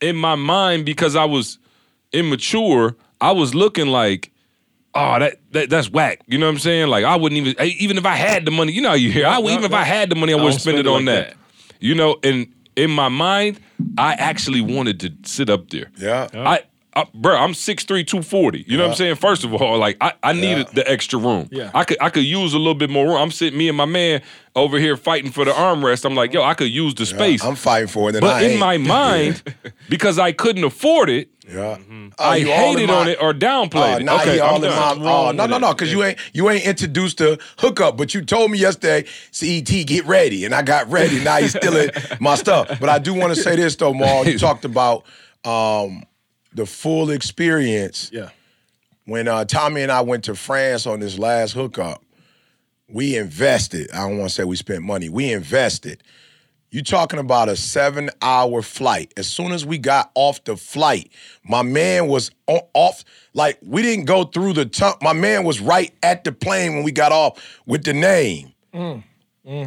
in 0.00 0.16
my 0.16 0.34
mind, 0.34 0.84
because 0.84 1.16
I 1.16 1.24
was 1.24 1.58
immature, 2.12 2.96
I 3.20 3.32
was 3.32 3.54
looking 3.54 3.88
like, 3.88 4.30
oh, 4.94 5.18
that, 5.18 5.38
that 5.52 5.70
that's 5.70 5.90
whack. 5.90 6.20
You 6.26 6.38
know 6.38 6.46
what 6.46 6.52
I'm 6.52 6.58
saying? 6.58 6.88
Like 6.88 7.04
I 7.04 7.16
wouldn't 7.16 7.46
even, 7.46 7.66
even 7.78 7.98
if 7.98 8.06
I 8.06 8.14
had 8.14 8.44
the 8.44 8.50
money, 8.50 8.72
you 8.72 8.82
know, 8.82 8.90
how 8.90 8.94
you 8.94 9.10
hear, 9.10 9.26
I 9.26 9.38
would, 9.38 9.52
even 9.52 9.64
if 9.64 9.72
I 9.72 9.84
had 9.84 10.10
the 10.10 10.16
money, 10.16 10.32
I 10.32 10.36
don't 10.36 10.44
wouldn't 10.44 10.60
spend 10.60 10.78
it 10.78 10.86
spend 10.86 10.88
it 10.88 11.10
on 11.10 11.16
like 11.16 11.28
that. 11.28 11.36
You 11.80 11.94
know, 11.94 12.16
and 12.22 12.52
in 12.76 12.90
my 12.90 13.08
mind, 13.08 13.60
I 13.98 14.14
actually 14.14 14.60
wanted 14.60 15.00
to 15.00 15.12
sit 15.24 15.50
up 15.50 15.70
there. 15.70 15.90
Yeah. 15.98 16.28
I, 16.34 16.62
I 16.96 17.06
bro, 17.14 17.36
I'm 17.36 17.52
6'3", 17.52 17.86
240. 18.06 18.64
You 18.66 18.76
know 18.76 18.84
what 18.84 18.90
I'm 18.90 18.96
saying? 18.96 19.16
First 19.16 19.44
of 19.44 19.52
all, 19.54 19.78
like 19.78 19.96
I, 20.00 20.14
I 20.22 20.32
needed 20.32 20.68
the 20.74 20.90
extra 20.90 21.18
room. 21.18 21.48
Yeah. 21.52 21.70
I 21.74 21.84
could 21.84 21.98
I 22.00 22.10
could 22.10 22.24
use 22.24 22.54
a 22.54 22.58
little 22.58 22.74
bit 22.74 22.90
more 22.90 23.06
room. 23.06 23.16
I'm 23.16 23.30
sitting, 23.30 23.58
me 23.58 23.68
and 23.68 23.76
my 23.76 23.84
man 23.84 24.22
over 24.56 24.78
here 24.78 24.96
fighting 24.96 25.30
for 25.30 25.44
the 25.44 25.50
armrest. 25.52 26.04
I'm 26.06 26.14
like, 26.14 26.32
yo, 26.32 26.42
I 26.42 26.54
could 26.54 26.70
use 26.70 26.94
the 26.94 27.04
space. 27.06 27.44
I'm 27.44 27.54
fighting 27.54 27.88
for 27.88 28.08
it. 28.08 28.16
And 28.16 28.22
but 28.22 28.36
I 28.36 28.42
in 28.42 28.50
ain't. 28.52 28.60
my 28.60 28.78
mind, 28.96 29.42
because 29.90 30.18
I 30.18 30.32
couldn't 30.32 30.64
afford 30.64 31.10
it, 31.10 31.28
Yeah. 31.46 31.76
Uh, 32.18 32.22
I 32.22 32.36
you 32.36 32.50
all 32.50 32.72
in 32.72 32.78
hated 32.78 32.88
my- 32.88 32.94
on 32.94 33.08
it 33.08 33.18
or 33.20 33.34
downplayed 33.34 33.74
Oh, 33.74 33.96
it. 33.98 34.08
Uh, 34.08 34.14
okay, 34.22 34.38
all 34.38 34.56
I'm 34.56 34.64
in 34.64 34.70
done. 34.70 34.98
my, 35.00 35.10
oh, 35.12 35.30
no, 35.32 35.44
no, 35.46 35.58
no, 35.58 35.74
because 35.74 35.92
you 35.92 36.02
ain't 36.02 36.18
you 36.32 36.48
ain't 36.48 36.64
introduced 36.64 37.18
to 37.18 37.38
hookup, 37.58 37.98
but 37.98 38.14
you 38.14 38.24
told 38.24 38.50
me 38.50 38.56
yesterday, 38.58 39.04
CET, 39.32 39.66
get 39.86 40.06
ready, 40.06 40.46
and 40.46 40.54
I 40.54 40.62
got 40.62 40.90
ready. 40.90 41.22
Now 41.22 41.36
you 41.36 41.48
stealing 41.48 41.90
my 42.20 42.36
stuff. 42.36 42.80
But 42.80 42.88
I 42.88 42.98
do 42.98 43.12
want 43.12 43.34
to 43.34 43.40
say 43.42 43.54
this 43.56 43.76
though, 43.76 43.92
Maul. 43.92 44.26
You 44.26 44.38
talked 44.48 44.64
about 44.64 45.04
um, 45.44 46.04
the 46.56 46.66
full 46.66 47.10
experience 47.10 48.10
Yeah. 48.12 48.30
when 49.04 49.28
uh, 49.28 49.44
Tommy 49.44 49.82
and 49.82 49.92
I 49.92 50.00
went 50.00 50.24
to 50.24 50.34
France 50.34 50.86
on 50.86 51.00
this 51.00 51.18
last 51.18 51.52
hookup. 51.52 52.02
We 52.88 53.16
invested. 53.16 53.90
I 53.92 53.98
don't 54.08 54.18
want 54.18 54.30
to 54.30 54.34
say 54.34 54.44
we 54.44 54.56
spent 54.56 54.82
money. 54.82 55.08
We 55.08 55.32
invested. 55.32 56.02
You 56.70 56.82
talking 56.82 57.18
about 57.18 57.48
a 57.48 57.56
seven 57.56 58.10
hour 58.22 58.60
flight. 58.62 59.12
As 59.16 59.26
soon 59.28 59.52
as 59.52 59.64
we 59.64 59.78
got 59.78 60.10
off 60.14 60.42
the 60.44 60.56
flight, 60.56 61.10
my 61.44 61.62
man 61.62 62.06
was 62.08 62.30
o- 62.48 62.68
off. 62.74 63.04
Like, 63.34 63.58
we 63.62 63.82
didn't 63.82 64.04
go 64.04 64.24
through 64.24 64.54
the 64.54 64.66
tunnel. 64.66 64.98
My 65.02 65.12
man 65.12 65.44
was 65.44 65.60
right 65.60 65.92
at 66.02 66.24
the 66.24 66.32
plane 66.32 66.74
when 66.74 66.82
we 66.84 66.90
got 66.92 67.12
off 67.12 67.60
with 67.66 67.84
the 67.84 67.92
name. 67.92 68.52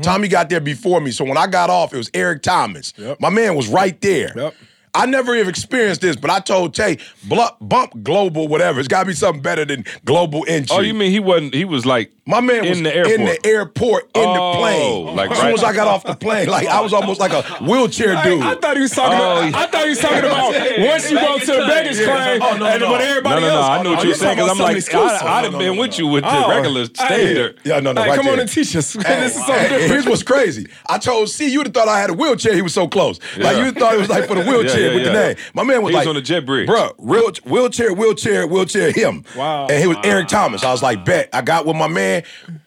Tommy 0.01 0.27
got 0.27 0.49
there 0.49 0.59
before 0.59 0.99
me. 0.99 1.11
So 1.11 1.23
when 1.23 1.37
I 1.37 1.47
got 1.47 1.69
off, 1.69 1.93
it 1.93 1.97
was 1.97 2.11
Eric 2.13 2.41
Thomas. 2.43 2.93
My 3.19 3.29
man 3.29 3.55
was 3.55 3.67
right 3.69 3.99
there. 4.01 4.33
Yep. 4.35 4.53
I 4.93 5.05
never 5.05 5.35
have 5.35 5.47
experienced 5.47 6.01
this, 6.01 6.15
but 6.15 6.29
I 6.29 6.39
told 6.39 6.73
Tay, 6.73 6.97
blu- 7.27 7.45
bump 7.61 8.03
global, 8.03 8.47
whatever. 8.47 8.79
It's 8.79 8.87
got 8.87 9.01
to 9.01 9.05
be 9.05 9.13
something 9.13 9.41
better 9.41 9.63
than 9.65 9.85
global 10.05 10.43
entry. 10.47 10.75
Oh, 10.75 10.79
you 10.81 10.93
mean 10.93 11.11
he 11.11 11.19
wasn't? 11.19 11.53
He 11.53 11.63
was 11.65 11.85
like 11.85 12.11
My 12.25 12.41
man 12.41 12.63
in 12.65 12.69
was 12.71 12.81
the 12.81 12.95
airport. 12.95 13.19
in 13.19 13.25
the 13.25 13.45
airport 13.47 14.03
in 14.05 14.09
Oh, 14.25 14.33
the 14.53 14.57
plane. 14.59 15.15
like 15.15 15.31
as 15.31 15.37
soon 15.37 15.45
right- 15.45 15.53
as 15.55 15.63
I 15.63 15.73
got 15.73 15.87
off 15.87 16.03
the 16.03 16.15
plane, 16.15 16.47
like 16.49 16.67
I 16.67 16.81
was 16.81 16.93
almost 16.93 17.19
like 17.19 17.31
a 17.33 17.43
wheelchair 17.63 18.21
dude. 18.23 18.41
I, 18.41 18.51
I 18.51 18.55
thought 18.55 18.75
he 18.77 18.81
was 18.81 18.91
talking. 18.91 19.17
Oh, 19.19 19.47
about, 19.47 19.55
I 19.55 19.67
thought 19.67 19.83
he 19.83 19.89
was 19.89 19.99
talking 19.99 20.19
about 20.19 20.53
once 20.53 21.11
you 21.11 21.19
go 21.19 21.37
to 21.39 21.45
the 21.45 21.57
baggage 21.67 21.97
claim, 22.03 22.41
Oh, 22.41 22.57
no, 22.57 22.65
and 22.65 22.81
no. 22.81 22.89
but 22.91 22.97
No, 22.99 23.05
everybody 23.05 23.41
no, 23.41 23.47
no. 23.47 23.55
else. 23.55 23.65
I 23.69 23.83
knew 23.83 23.89
what 23.91 23.99
oh, 23.99 24.03
you 24.03 24.09
were 24.09 24.15
saying 24.15 24.35
because 24.37 24.49
I'm 24.51 24.57
like, 24.57 24.93
I, 24.95 25.37
I'd 25.39 25.43
have 25.45 25.59
been 25.59 25.77
with 25.77 25.99
you 25.99 26.07
with 26.07 26.23
the 26.23 26.29
Oh, 26.45 26.49
regular 26.49 26.81
hey, 26.81 26.93
standard. 26.93 27.59
yeah, 27.63 27.79
no, 27.79 27.91
no, 27.91 28.01
right 28.05 28.15
come 28.15 28.27
on 28.27 28.39
and 28.39 28.49
teach 28.49 28.75
us. 28.75 28.93
this 28.93 29.35
is 29.37 29.45
so 29.45 29.53
Hey, 29.53 29.69
different. 29.69 29.91
here's 29.91 30.05
what's 30.07 30.23
crazy. 30.23 30.67
I 30.87 30.97
told 30.97 31.29
C, 31.29 31.47
you'd 31.51 31.67
have 31.67 31.73
thought 31.73 31.87
I 31.87 31.99
had 31.99 32.09
a 32.09 32.13
wheelchair. 32.13 32.55
He 32.55 32.61
was 32.61 32.73
so 32.73 32.87
close. 32.87 33.19
Like 33.37 33.57
you 33.57 33.71
thought 33.71 33.93
it 33.93 33.99
was 33.99 34.09
like 34.09 34.25
for 34.27 34.35
the 34.35 34.43
wheelchair 34.49 34.78
Yeah, 34.79 34.89
yeah, 34.89 34.95
with 34.95 35.03
the 35.05 35.13
name. 35.13 35.35
My 35.53 35.63
man 35.63 35.81
was 35.81 35.91
He 35.91 35.95
was 35.95 36.05
like 36.05 36.07
on 36.09 36.15
the 36.15 36.21
jet 36.21 36.45
bridge. 36.45 36.67
bro. 36.67 36.91
Real 36.97 37.31
wheelchair, 37.45 37.93
wheelchair, 37.93 38.47
wheelchair. 38.47 38.91
Him. 38.91 39.23
Wow. 39.35 39.67
And 39.67 39.79
he 39.79 39.87
was 39.87 39.97
Eric 40.03 40.27
Thomas. 40.27 40.63
I 40.63 40.71
was 40.71 40.81
like, 40.83 41.05
bet. 41.05 41.29
I 41.33 41.41
got 41.41 41.65
with 41.65 41.75
my 41.75 41.87
man, 41.87 42.23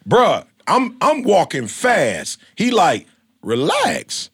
bruh. 0.09 0.47
I'm 0.67 0.97
I'm 1.01 1.23
walking 1.25 1.67
fast. 1.67 2.39
He 2.57 2.71
like, 2.71 3.07
relax, 3.43 4.31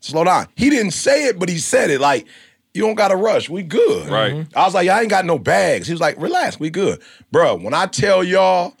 slow 0.00 0.24
down. 0.24 0.48
He 0.54 0.68
didn't 0.70 0.90
say 0.90 1.26
it, 1.26 1.38
but 1.38 1.48
he 1.48 1.58
said 1.58 1.90
it 1.90 2.00
like, 2.00 2.26
you 2.74 2.82
don't 2.82 2.94
gotta 2.94 3.16
rush. 3.16 3.48
We 3.48 3.62
good. 3.62 4.08
Right. 4.10 4.32
Mm-hmm. 4.34 4.58
I 4.58 4.64
was 4.64 4.74
like, 4.74 4.88
I 4.88 5.00
ain't 5.00 5.10
got 5.10 5.24
no 5.24 5.38
bags. 5.38 5.86
He 5.86 5.92
was 5.94 6.00
like, 6.00 6.20
relax, 6.20 6.60
we 6.60 6.68
good. 6.70 7.00
Bro, 7.30 7.56
when 7.56 7.72
I 7.74 7.86
tell 7.86 8.22
y'all, 8.22 8.74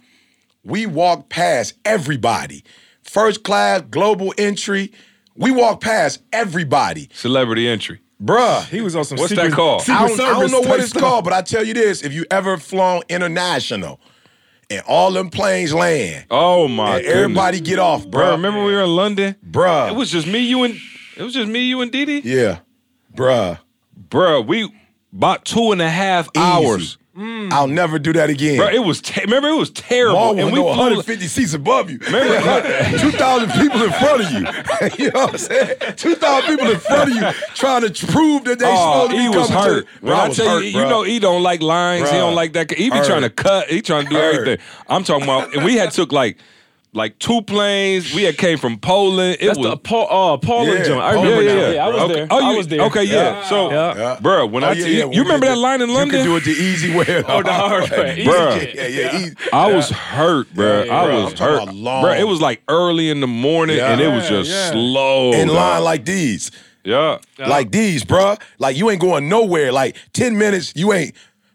we 0.64 0.84
walk 0.86 1.28
past 1.30 1.74
everybody. 1.84 2.62
First 3.02 3.42
class, 3.42 3.82
global 3.90 4.34
entry. 4.36 4.92
We 5.34 5.50
walk 5.50 5.80
past 5.80 6.20
everybody. 6.30 7.08
Celebrity 7.14 7.66
entry. 7.66 8.00
Bruh. 8.22 8.64
He 8.68 8.80
was 8.80 8.94
on 8.94 9.04
some 9.04 9.18
What's 9.18 9.30
secret, 9.30 9.50
that 9.50 9.56
called? 9.56 9.82
I 9.88 10.06
don't, 10.06 10.20
I 10.20 10.38
don't 10.38 10.50
know 10.52 10.60
what 10.60 10.78
it's 10.80 10.90
stuff. 10.90 11.02
called, 11.02 11.24
but 11.24 11.32
I 11.32 11.42
tell 11.42 11.64
you 11.64 11.74
this: 11.74 12.02
if 12.04 12.12
you 12.12 12.24
ever 12.30 12.56
flown 12.56 13.02
international, 13.08 13.98
and 14.70 14.82
all 14.86 15.10
them 15.10 15.28
planes 15.30 15.74
land, 15.74 16.26
Oh 16.30 16.68
my 16.68 16.98
and 16.98 17.06
everybody 17.06 17.60
get 17.60 17.78
off, 17.78 18.06
Bro, 18.06 18.24
bruh. 18.26 18.30
remember 18.32 18.64
we 18.64 18.72
were 18.74 18.82
in 18.84 18.94
London? 18.94 19.34
Bruh. 19.44 19.90
It 19.90 19.96
was 19.96 20.10
just 20.10 20.26
me, 20.26 20.38
you, 20.40 20.62
and 20.62 20.76
it 21.16 21.22
was 21.22 21.34
just 21.34 21.48
me, 21.50 21.64
you, 21.64 21.80
and 21.80 21.90
Didi. 21.90 22.20
Yeah, 22.24 22.60
bruh. 23.14 23.58
Bruh, 24.08 24.46
we 24.46 24.72
about 25.12 25.44
two 25.44 25.72
and 25.72 25.82
a 25.82 25.90
half 25.90 26.28
hours. 26.36 26.98
Mm. 27.16 27.52
I'll 27.52 27.66
never 27.66 27.98
do 27.98 28.14
that 28.14 28.30
again. 28.30 28.56
Bro, 28.56 28.68
it 28.68 28.78
was 28.78 29.02
te- 29.02 29.20
remember 29.20 29.48
it 29.48 29.56
was 29.58 29.70
terrible. 29.70 30.14
Mall 30.18 30.30
and 30.38 30.46
we 30.46 30.52
no 30.52 30.62
flew, 30.62 30.78
150 30.96 31.26
seats 31.26 31.52
above 31.52 31.90
you. 31.90 31.98
Remember- 31.98 32.98
2,000 32.98 33.50
people 33.60 33.82
in 33.82 33.90
front 33.92 34.22
of 34.24 34.30
you. 34.32 34.38
you 35.04 35.10
know 35.12 35.20
what 35.26 35.32
I'm 35.32 35.38
saying? 35.38 35.76
2,000 35.96 36.48
people 36.56 36.70
in 36.72 36.78
front 36.80 37.10
of 37.10 37.16
you 37.16 37.30
trying 37.54 37.82
to 37.86 38.06
prove 38.06 38.44
that 38.44 38.58
they 38.58 38.64
Oh, 38.66 39.08
supposed 39.08 39.10
to 39.10 39.16
be 39.18 39.22
he 39.24 39.28
was 39.28 39.48
coming 39.48 39.62
hurt. 39.62 39.86
to. 39.94 40.00
Bro, 40.00 40.14
I, 40.16 40.28
was 40.28 40.36
tell 40.38 40.48
hurt, 40.48 40.64
you, 40.64 40.70
you 40.80 40.84
know, 40.86 41.02
he 41.02 41.18
don't 41.18 41.42
like 41.42 41.60
lines. 41.60 42.08
He 42.10 42.16
don't 42.16 42.34
like 42.34 42.54
that. 42.54 42.70
He 42.72 42.88
be 42.88 42.96
Hurt. 42.96 43.06
trying 43.06 43.22
to 43.22 43.30
cut. 43.30 43.68
He 43.68 43.82
trying 43.82 44.04
to 44.04 44.10
do 44.10 44.16
Hurt. 44.16 44.34
everything. 44.34 44.66
I'm 44.88 45.04
talking 45.04 45.24
about. 45.24 45.54
And 45.54 45.64
we 45.66 45.74
had 45.76 45.90
took 45.90 46.12
like, 46.12 46.38
like 46.94 47.18
two 47.18 47.40
planes. 47.42 48.14
We 48.14 48.22
had 48.24 48.36
came 48.36 48.58
from 48.58 48.78
Poland. 48.78 49.38
It 49.40 49.46
That's 49.46 49.58
was. 49.58 49.68
the 49.70 49.76
Paul, 49.78 50.34
uh, 50.34 50.36
Paul 50.36 50.66
Yeah, 50.66 50.74
and 50.74 50.84
John. 50.84 50.98
I 51.00 51.14
Paul 51.14 51.22
remember 51.24 51.40
and 51.40 51.46
now. 51.58 51.64
John. 51.64 51.74
Yeah, 51.74 51.84
I 51.84 51.88
was 51.88 52.02
okay. 52.02 52.14
there. 52.14 52.26
Oh, 52.30 52.38
you, 52.38 52.44
I 52.46 52.56
was 52.56 52.68
there. 52.68 52.80
Okay, 52.82 53.04
yeah. 53.04 53.48
So, 53.48 53.70
Yeah. 53.70 53.96
Yeah. 53.96 54.18
bro, 54.20 54.46
when 54.46 54.62
Oh, 54.62 54.66
I 54.68 54.72
yeah, 54.72 54.82
tell 54.84 54.92
you, 54.92 55.12
you 55.12 55.22
remember 55.22 55.46
did 55.46 55.52
that 55.52 55.58
line 55.58 55.80
in 55.80 55.88
London? 55.92 56.18
You 56.26 56.38
could 56.38 56.44
do 56.44 56.52
it 56.52 56.56
the 56.56 56.62
easy 56.62 56.94
way. 56.94 57.24
Oh, 57.28 57.42
the 57.42 57.52
hard 57.52 57.90
way. 57.90 58.16
Easy. 58.18 58.28
Bruh. 58.30 58.74
Yeah, 58.74 58.86
yeah. 59.18 59.30
I 59.54 59.72
was 59.72 59.88
hurt, 59.90 60.52
bro. 60.54 60.82
yeah, 60.84 60.94
I 60.94 61.14
was 61.22 61.32
I'm 61.32 61.38
hurt, 61.38 61.74
long. 61.74 62.02
bro. 62.02 62.12
It 62.12 62.26
was 62.26 62.40
like 62.42 62.62
early 62.68 63.08
in 63.10 63.20
the 63.20 63.26
morning, 63.26 63.76
Yeah. 63.78 63.92
and 63.92 64.00
it 64.00 64.08
was 64.08 64.28
just 64.28 64.50
Yeah, 64.50 64.66
yeah. 64.66 64.70
slow. 64.72 65.32
in 65.32 65.46
dog. 65.48 65.56
line 65.56 65.84
like 65.84 66.04
these. 66.04 66.50
yeah. 66.84 67.18
Like 67.38 67.70
these, 67.72 68.04
bruh. 68.04 68.38
Like 68.58 68.76
you 68.76 68.90
ain't 68.90 69.00
going 69.00 69.28
nowhere. 69.30 69.72
Like 69.72 69.96
10 70.12 70.36
minutes, 70.36 70.72
you 70.76 70.92
ain't. 70.92 71.14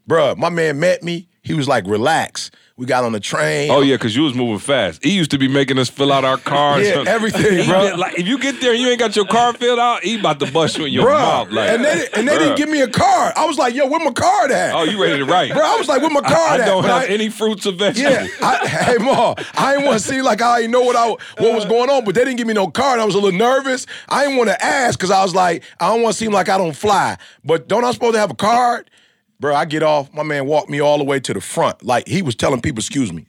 Bruh, 0.10 0.36
my 0.38 0.50
man 0.50 0.80
met 0.80 1.04
me. 1.04 1.28
He 1.44 1.54
was 1.54 1.68
like, 1.68 1.86
relax. 1.86 2.50
We 2.78 2.86
got 2.86 3.04
on 3.04 3.12
the 3.12 3.20
train. 3.20 3.72
Oh 3.72 3.82
yeah, 3.82 3.96
because 3.96 4.16
you 4.16 4.22
was 4.22 4.36
moving 4.36 4.60
fast. 4.60 5.04
He 5.04 5.10
used 5.16 5.32
to 5.32 5.40
be 5.40 5.48
making 5.48 5.80
us 5.80 5.90
fill 5.90 6.12
out 6.14 6.24
our 6.24 6.38
cars. 6.38 6.86
Yeah, 6.88 7.04
everything, 7.08 7.68
bro. 7.68 7.82
did- 7.90 7.98
like 7.98 8.20
if 8.20 8.28
you 8.28 8.38
get 8.38 8.62
there 8.62 8.72
and 8.72 8.80
you 8.80 8.88
ain't 8.90 9.00
got 9.00 9.16
your 9.16 9.26
car 9.26 9.52
filled 9.54 9.80
out, 9.80 10.04
he 10.04 10.20
about 10.20 10.40
to 10.42 10.52
bust 10.52 10.78
you 10.78 10.86
in 10.86 10.94
your 10.94 11.08
Bruh. 11.08 11.18
mouth. 11.18 11.50
Like, 11.50 11.70
and 11.72 11.84
they, 11.84 12.08
and 12.14 12.28
they 12.28 12.38
didn't 12.38 12.56
give 12.56 12.70
me 12.70 12.82
a 12.82 12.88
card. 12.88 13.34
I 13.36 13.46
was 13.48 13.58
like, 13.58 13.74
yo, 13.74 13.88
where 13.88 14.00
my 14.06 14.12
card 14.12 14.52
at? 14.52 14.76
Oh, 14.76 14.84
you 14.84 15.02
ready 15.02 15.18
to 15.18 15.26
write? 15.26 15.54
Bro, 15.54 15.64
I 15.66 15.76
was 15.78 15.88
like, 15.88 16.02
where 16.02 16.12
my 16.12 16.20
I, 16.20 16.30
card 16.32 16.60
I 16.62 16.64
at? 16.64 16.66
don't 16.68 16.84
But 16.84 16.92
have 16.92 17.10
I- 17.10 17.14
any 17.14 17.30
fruits 17.30 17.66
or 17.66 17.72
vegetables. 17.72 18.14
Yeah, 18.14 18.28
I, 18.48 18.68
hey 18.68 18.98
Ma, 19.04 19.34
I 19.56 19.72
didn't 19.74 19.88
want 19.88 20.00
to 20.00 20.08
seem 20.08 20.24
like 20.24 20.44
I 20.44 20.62
didn't 20.62 20.74
know 20.74 20.82
what 20.84 20.96
I 20.96 21.08
what 21.42 21.56
was 21.56 21.66
going 21.66 21.90
on, 21.90 22.06
but 22.06 22.14
they 22.14 22.24
didn't 22.26 22.38
give 22.38 22.46
me 22.48 22.54
no 22.54 22.68
card. 22.68 23.00
I 23.00 23.06
was 23.06 23.16
a 23.16 23.20
little 23.20 23.40
nervous. 23.40 23.88
I 24.08 24.24
didn't 24.26 24.38
want 24.38 24.52
to 24.52 24.64
ask 24.64 25.00
because 25.00 25.10
I 25.10 25.24
was 25.24 25.34
like, 25.34 25.64
I 25.80 25.88
don't 25.92 26.04
want 26.04 26.14
to 26.14 26.20
seem 26.20 26.32
like 26.32 26.48
I 26.48 26.60
don't 26.60 26.76
fly. 26.76 27.18
But 27.44 27.68
don't 27.68 27.84
I 27.84 27.92
supposed 27.92 28.14
to 28.14 28.20
have 28.20 28.30
a 28.30 28.36
card? 28.36 28.92
Bro, 29.40 29.56
I 29.56 29.66
get 29.66 29.84
off. 29.84 30.14
My 30.14 30.24
man 30.24 30.46
walked 30.48 30.70
me 30.70 30.80
all 30.80 30.98
the 30.98 31.04
way 31.04 31.20
to 31.20 31.34
the 31.34 31.42
front. 31.42 31.84
Like 31.84 32.08
he 32.08 32.22
was 32.22 32.36
telling 32.36 32.62
people, 32.62 32.80
excuse 32.80 33.14
me. 33.14 33.26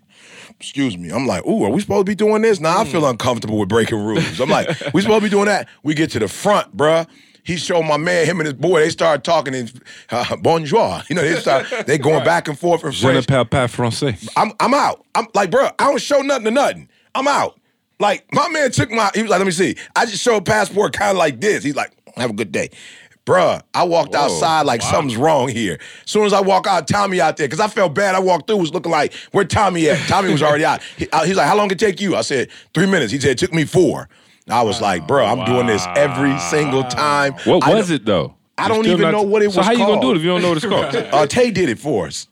Excuse 0.61 0.97
me. 0.99 1.11
I'm 1.11 1.27
like, 1.27 1.47
ooh, 1.47 1.65
are 1.65 1.71
we 1.71 1.81
supposed 1.81 2.07
to 2.07 2.11
be 2.11 2.15
doing 2.15 2.43
this? 2.43 2.59
Now 2.61 2.81
I 2.81 2.85
feel 2.85 3.07
uncomfortable 3.07 3.59
with 3.59 3.69
breaking 3.69 3.99
rules. 4.03 4.41
I'm 4.41 4.49
like, 4.49 4.69
we 4.93 5.03
supposed 5.03 5.21
to 5.21 5.27
be 5.27 5.31
doing 5.31 5.47
that? 5.47 5.69
We 5.83 5.95
get 5.95 6.11
to 6.13 6.19
the 6.19 6.29
front, 6.29 6.77
bruh. 6.77 7.07
He 7.45 7.57
showed 7.57 7.85
my 7.85 7.97
man, 7.97 8.27
him 8.27 8.41
and 8.41 8.47
his 8.47 8.55
boy, 8.55 8.81
they 8.81 8.91
started 8.91 9.25
talking 9.25 9.55
in 9.55 9.71
uh, 10.11 10.37
bonjour. 10.37 11.03
You 11.09 11.17
know, 11.17 11.23
they 11.23 11.37
start 11.37 11.67
they 11.87 11.97
going 12.09 12.25
back 12.25 12.49
and 12.49 12.59
forth 12.59 12.85
in 12.85 12.91
Je 12.91 13.07
ne 13.07 13.13
French. 13.13 13.27
parle 13.27 13.45
pas 13.47 13.69
français. 13.69 14.29
I'm 14.37 14.53
I'm 14.61 14.75
out. 14.75 15.05
I'm 15.15 15.27
like, 15.35 15.51
bro, 15.51 15.67
I 15.79 15.85
don't 15.85 16.01
show 16.01 16.21
nothing 16.21 16.45
to 16.47 16.51
nothing. 16.51 16.89
I'm 17.15 17.27
out. 17.29 17.59
Like 18.01 18.27
my 18.33 18.49
man 18.49 18.71
took 18.71 18.91
my. 18.91 19.11
He 19.15 19.23
was 19.23 19.31
like, 19.31 19.39
let 19.39 19.47
me 19.47 19.53
see. 19.53 19.77
I 19.97 20.05
just 20.07 20.23
showed 20.23 20.45
passport 20.45 20.93
kind 20.93 21.13
of 21.13 21.17
like 21.17 21.41
this. 21.41 21.65
He's 21.65 21.77
like, 21.77 21.93
have 22.17 22.31
a 22.31 22.35
good 22.35 22.53
day. 22.53 22.71
Bruh, 23.29 23.61
I 23.75 23.85
walked 23.85 24.15
outside 24.15 24.63
like 24.63 24.81
something's 24.81 25.19
wrong 25.19 25.49
here. 25.49 25.79
As 26.05 26.11
soon 26.11 26.25
as 26.25 26.33
I 26.33 26.41
walk 26.41 26.67
out, 26.67 26.89
Tommy 26.89 27.21
out 27.21 27.37
there, 27.37 27.47
because 27.47 27.61
I 27.61 27.69
felt 27.69 27.95
bad. 27.95 28.15
I 28.15 28.21
walked 28.21 28.47
through, 28.47 28.57
was 28.57 28.73
looking 28.73 28.91
like, 28.91 29.13
where 29.33 29.45
Tommy 29.45 29.91
at? 29.91 29.99
Tommy 30.09 30.33
was 30.33 30.43
already 30.43 30.65
out. 30.65 30.81
He, 30.97 31.11
uh, 31.11 31.25
he's 31.25 31.37
like, 31.37 31.47
how 31.47 31.55
long 31.55 31.71
it 31.71 31.79
take 31.79 32.01
you? 32.01 32.17
I 32.17 32.23
said, 32.23 32.49
three 32.73 32.87
minutes. 32.87 33.13
He 33.13 33.21
said, 33.21 33.33
it 33.33 33.39
took 33.39 33.53
me 33.53 33.67
four. 33.67 34.09
I 34.49 34.63
was 34.63 34.81
like, 34.81 35.07
bro, 35.07 35.27
I'm 35.27 35.45
doing 35.45 35.67
this 35.67 35.85
every 35.95 36.39
single 36.39 36.85
time. 36.85 37.35
What 37.45 37.65
I 37.65 37.75
was 37.75 37.91
it 37.91 38.07
though? 38.07 38.35
I 38.57 38.63
You 38.63 38.69
don't 38.71 38.85
still 38.85 38.99
even 38.99 39.13
know 39.13 39.23
what 39.23 39.43
it 39.43 39.49
was. 39.49 39.57
so 39.57 39.61
was 39.61 39.67
how 39.67 39.73
you 39.73 39.79
gonna 39.87 40.01
do 40.01 40.13
it 40.13 40.17
if 40.17 40.23
you 40.23 40.29
don't 40.31 40.41
know 40.41 40.49
what 40.49 40.57
it's 40.57 40.67
called? 40.95 40.95
Uh, 40.97 41.27
Tay 41.27 41.51
did 41.51 41.69
it 41.69 41.79
for 41.79 42.07
us. 42.07 42.28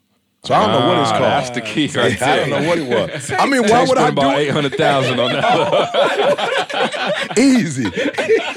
So 0.47 0.55
I 0.55 0.67
don't 0.67 0.81
know 0.81 0.89
what 0.89 0.99
it's 1.01 1.11
Ah, 1.11 1.19
called. 1.19 1.25
That's 1.25 1.51
the 1.51 1.61
key 1.61 1.89
right 1.95 2.13
I 2.13 2.17
there. 2.17 2.47
don't 2.47 2.51
know 2.63 2.69
what 2.69 2.79
it 2.79 2.87
was. 2.87 3.33
I 3.39 3.47
mean, 3.47 3.63
why 3.63 3.69
Tay 3.85 3.89
would 3.89 3.99
I 3.99 4.03
spent 4.03 4.19
about 4.19 4.31
do 4.33 4.37
eight 4.39 4.49
it? 4.49 4.53
hundred 4.53 4.75
thousand 4.77 5.19
on 5.19 5.33
that 5.33 7.33
Easy. 7.39 7.91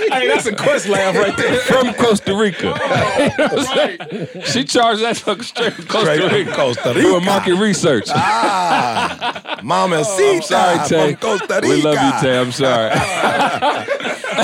Hey, 0.09 0.27
that's 0.27 0.47
a 0.47 0.55
quest 0.55 0.87
laugh 0.89 1.15
right 1.15 1.37
there. 1.37 1.59
from 1.59 1.93
Costa 1.93 2.35
Rica. 2.35 2.63
You 2.63 2.73
know 2.73 3.47
what 3.53 4.35
I'm 4.35 4.41
she 4.43 4.63
charged 4.63 5.03
that 5.03 5.17
sucker 5.17 5.43
straight 5.43 5.73
from 5.73 5.85
Costa 5.85 6.01
Straight 6.01 6.21
from 6.21 6.33
Rica. 6.33 6.51
Costa 6.55 6.93
Doing 6.95 7.23
market 7.25 7.53
research. 7.55 8.05
Ah, 8.09 9.59
Mama 9.61 9.97
I'm 9.97 10.41
sorry, 10.41 10.79
Tay. 10.89 11.13
from 11.13 11.21
Costa 11.21 11.59
Rica. 11.61 11.67
We 11.67 11.81
love 11.83 11.93
you, 11.93 12.21
Tay. 12.21 12.39
I'm 12.39 12.51
sorry. 12.51 12.89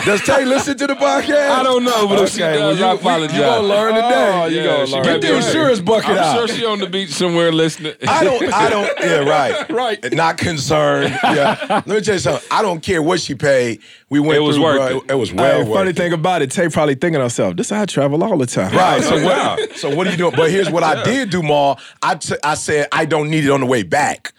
Does 0.05 0.21
Tay 0.21 0.45
listen 0.45 0.77
to 0.77 0.85
the 0.87 0.93
podcast? 0.95 1.49
I 1.49 1.63
don't 1.63 1.83
know, 1.83 2.07
but 2.07 2.19
if 2.23 2.29
she 2.29 2.43
Okay, 2.43 2.57
well, 2.59 2.69
does, 2.69 2.79
you- 2.79 2.85
I 2.85 2.93
apologize. 2.93 3.35
You 3.35 3.41
gonna 3.41 3.67
learn 3.67 3.95
today. 3.95 4.31
Oh, 4.35 4.45
you 4.45 4.63
gonna 4.63 4.85
she 4.85 4.93
learn. 4.93 5.01
might 5.05 5.11
Get 5.13 5.21
be 5.21 5.27
the 5.29 5.35
insurance 5.37 5.79
bucket 5.79 6.09
I'm 6.11 6.17
out. 6.17 6.35
sure 6.35 6.47
she 6.47 6.63
on 6.65 6.77
the 6.79 6.87
beach 6.87 7.09
somewhere 7.09 7.34
listening. 7.43 7.93
I 8.07 8.23
don't. 8.23 8.53
I 8.53 8.69
don't. 8.69 8.85
Yeah, 9.05 9.17
right. 9.29 9.69
Right. 9.69 10.13
Not 10.13 10.37
concerned. 10.37 11.17
Yeah. 11.23 11.57
Let 11.69 11.87
me 11.87 12.01
tell 12.01 12.15
you 12.15 12.19
something. 12.19 12.47
I 12.51 12.61
don't 12.61 12.81
care 12.81 13.01
what 13.03 13.19
she 13.19 13.35
paid. 13.35 13.81
We 14.09 14.19
went. 14.19 14.37
It 14.37 14.39
was 14.41 14.55
through, 14.55 14.63
worth 14.65 14.89
bro. 14.89 14.97
it. 14.99 15.11
It 15.11 15.15
was 15.15 15.33
well 15.33 15.57
Hey, 15.63 15.63
worth 15.69 15.77
funny 15.77 15.89
it. 15.91 15.95
thing 15.95 16.13
about 16.13 16.41
it, 16.41 16.51
Tay 16.51 16.69
probably 16.69 16.95
thinking 16.95 17.21
herself, 17.21 17.55
this 17.55 17.71
I 17.71 17.85
travel 17.85 18.23
all 18.23 18.37
the 18.37 18.45
time. 18.45 18.73
Right. 18.75 19.03
So 19.03 19.23
Wow. 19.23 19.55
what? 19.57 19.77
So 19.77 19.95
what 19.95 20.07
are 20.07 20.11
you 20.11 20.17
doing? 20.17 20.33
But 20.35 20.49
here's 20.51 20.69
what 20.69 20.83
I 20.83 21.03
did 21.03 21.29
do, 21.29 21.43
Ma. 21.43 21.75
I 22.01 22.15
t- 22.15 22.35
I 22.43 22.55
said 22.55 22.87
I 22.91 23.05
don't 23.05 23.29
need 23.29 23.43
it 23.45 23.51
on 23.51 23.59
the 23.59 23.65
way 23.67 23.83
back, 23.83 24.33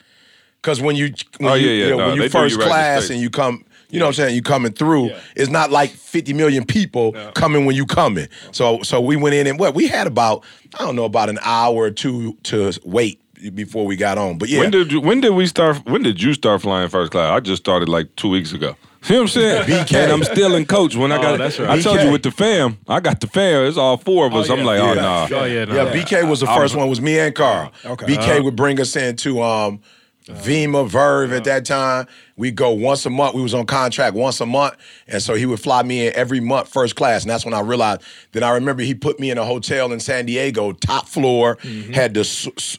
because 0.62 0.80
when 0.80 0.96
you 0.96 1.12
when 1.38 1.52
Oh, 1.52 1.54
you, 1.54 1.68
yeah, 1.68 1.72
yeah, 1.72 1.84
you 1.84 1.90
know, 1.90 1.96
no, 1.98 2.06
when 2.08 2.22
you 2.22 2.28
first 2.28 2.54
you 2.56 2.60
right 2.60 2.68
class 2.68 3.10
and 3.10 3.20
you 3.20 3.30
come, 3.30 3.64
you 3.96 4.00
know 4.00 4.06
what 4.06 4.18
I'm 4.18 4.24
saying, 4.26 4.34
you 4.34 4.42
coming 4.42 4.72
through. 4.72 5.10
It's 5.34 5.48
not 5.50 5.70
like 5.70 5.90
50 5.90 6.34
million 6.34 6.66
people 6.66 7.12
coming 7.34 7.64
when 7.64 7.74
you 7.74 7.86
coming. 7.86 8.28
So 8.52 8.82
so 8.82 9.00
we 9.00 9.16
went 9.16 9.34
in 9.34 9.46
and 9.46 9.58
what 9.58 9.74
we 9.74 9.88
had 9.88 10.06
about 10.06 10.44
I 10.78 10.84
don't 10.84 10.96
know 10.96 11.06
about 11.06 11.30
an 11.30 11.38
hour 11.42 11.74
or 11.84 11.90
two 11.90 12.34
to 12.44 12.78
wait 12.84 13.20
before 13.54 13.86
we 13.86 13.96
got 13.96 14.18
on. 14.18 14.36
But 14.36 14.50
yeah, 14.50 14.60
When 14.60 14.70
did 14.70 14.92
you, 14.92 15.00
when 15.00 15.20
did 15.22 15.30
we 15.30 15.46
start? 15.46 15.84
When 15.86 16.02
did 16.02 16.22
you 16.22 16.34
start 16.34 16.60
flying 16.62 16.88
first 16.90 17.10
class? 17.12 17.30
I 17.30 17.40
just 17.40 17.62
started 17.62 17.88
like 17.88 18.14
two 18.16 18.28
weeks 18.28 18.52
ago. 18.52 18.76
See 19.02 19.14
what 19.14 19.20
I'm 19.22 19.28
saying? 19.28 19.62
BK. 19.66 19.94
And 19.94 20.12
I'm 20.12 20.24
still 20.24 20.54
in 20.56 20.66
coach. 20.66 20.96
When 20.96 21.12
I 21.12 21.22
got, 21.22 21.38
that's 21.38 21.58
right. 21.58 21.70
I 21.70 21.80
told 21.80 22.00
you 22.00 22.10
with 22.10 22.22
the 22.22 22.30
fam, 22.30 22.78
I 22.88 23.00
got 23.00 23.20
the 23.20 23.28
fam. 23.28 23.64
It's 23.66 23.76
all 23.76 23.96
four 23.96 24.26
of 24.26 24.34
us. 24.34 24.50
I'm 24.50 24.64
like, 24.64 24.80
oh 24.80 24.94
yeah. 24.94 25.00
nah. 25.00 25.28
Oh 25.30 25.44
yeah, 25.44 25.64
no. 25.64 25.74
Yeah, 25.74 25.92
BK 25.92 26.28
was 26.28 26.40
the 26.40 26.46
first 26.46 26.74
one. 26.74 26.88
Was 26.88 27.00
me 27.00 27.18
and 27.18 27.34
Carl. 27.34 27.72
Okay. 27.84 28.06
BK 28.06 28.42
would 28.44 28.56
bring 28.56 28.80
us 28.80 28.96
into 28.96 29.42
um, 29.42 29.80
Vemma 30.26 30.88
Verve 30.88 31.32
at 31.32 31.44
that 31.44 31.64
time. 31.64 32.06
We 32.36 32.50
go 32.50 32.70
once 32.70 33.06
a 33.06 33.10
month. 33.10 33.34
We 33.34 33.42
was 33.42 33.54
on 33.54 33.64
contract 33.64 34.14
once 34.14 34.40
a 34.40 34.46
month, 34.46 34.74
and 35.08 35.22
so 35.22 35.34
he 35.34 35.46
would 35.46 35.60
fly 35.60 35.82
me 35.82 36.08
in 36.08 36.14
every 36.14 36.40
month, 36.40 36.68
first 36.68 36.96
class. 36.96 37.22
And 37.22 37.30
that's 37.30 37.44
when 37.44 37.54
I 37.54 37.60
realized. 37.60 38.02
Then 38.32 38.42
I 38.42 38.50
remember 38.50 38.82
he 38.82 38.94
put 38.94 39.18
me 39.18 39.30
in 39.30 39.38
a 39.38 39.44
hotel 39.44 39.92
in 39.92 40.00
San 40.00 40.26
Diego, 40.26 40.72
top 40.72 41.08
floor, 41.08 41.56
had 41.94 42.12
the, 42.14 42.22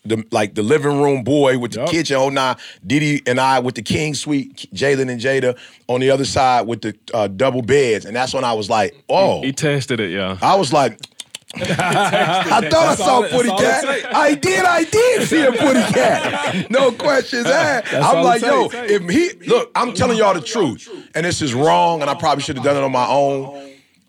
the 0.06 0.24
like 0.32 0.56
the 0.56 0.62
living 0.62 1.02
room 1.02 1.24
boy 1.24 1.58
with 1.58 1.72
the 1.72 1.86
kitchen. 1.86 2.18
Oh 2.18 2.30
nah, 2.30 2.56
Didi 2.86 3.24
and 3.26 3.40
I 3.40 3.60
with 3.60 3.76
the 3.76 3.82
king 3.82 4.14
suite, 4.14 4.70
Jalen 4.74 5.10
and 5.10 5.20
Jada 5.20 5.58
on 5.88 6.02
the 6.02 6.12
other 6.12 6.26
side 6.26 6.68
with 6.68 6.82
the 6.82 6.96
uh, 7.14 7.28
double 7.28 7.62
beds, 7.62 8.06
and 8.06 8.16
that's 8.16 8.34
when 8.34 8.44
I 8.44 8.54
was 8.54 8.70
like, 8.70 8.96
oh. 9.10 9.42
He 9.42 9.54
tested 9.54 10.00
it, 10.00 10.12
yeah. 10.12 10.38
I 10.42 10.56
was 10.56 10.74
like, 10.74 11.00
I 11.56 12.68
thought 12.70 12.74
I 12.74 12.96
saw 12.96 13.24
a 13.24 13.30
footy 13.30 13.50
that's 13.50 13.86
all 13.86 13.92
it 13.92 14.02
cat. 14.04 14.16
I 14.16 14.36
did, 14.36 14.66
I 14.66 14.84
did 14.84 15.28
see 15.28 15.42
a 15.42 15.54
footy 15.54 15.82
cat. 15.94 16.70
No 16.70 16.92
questions 16.92 17.46
eh? 17.46 17.50
asked. 17.50 17.94
I'm 17.94 18.24
like, 18.24 18.42
yo, 18.42 18.70
if 18.74 19.10
he 19.10 19.32
look, 19.48 19.72
I'm 19.74 19.94
telling 19.94 20.18
y'all 20.18 20.34
the 20.34 20.42
truth, 20.42 20.90
and 21.16 21.26
this 21.26 21.42
is 21.42 21.54
wrong, 21.54 22.02
and 22.02 22.10
I 22.10 22.16
probably 22.16 22.44
should 22.44 22.58
have 22.58 22.66
done 22.66 22.76
it 22.76 22.84
on 22.84 22.92
my 22.92 23.08
own. 23.08 23.67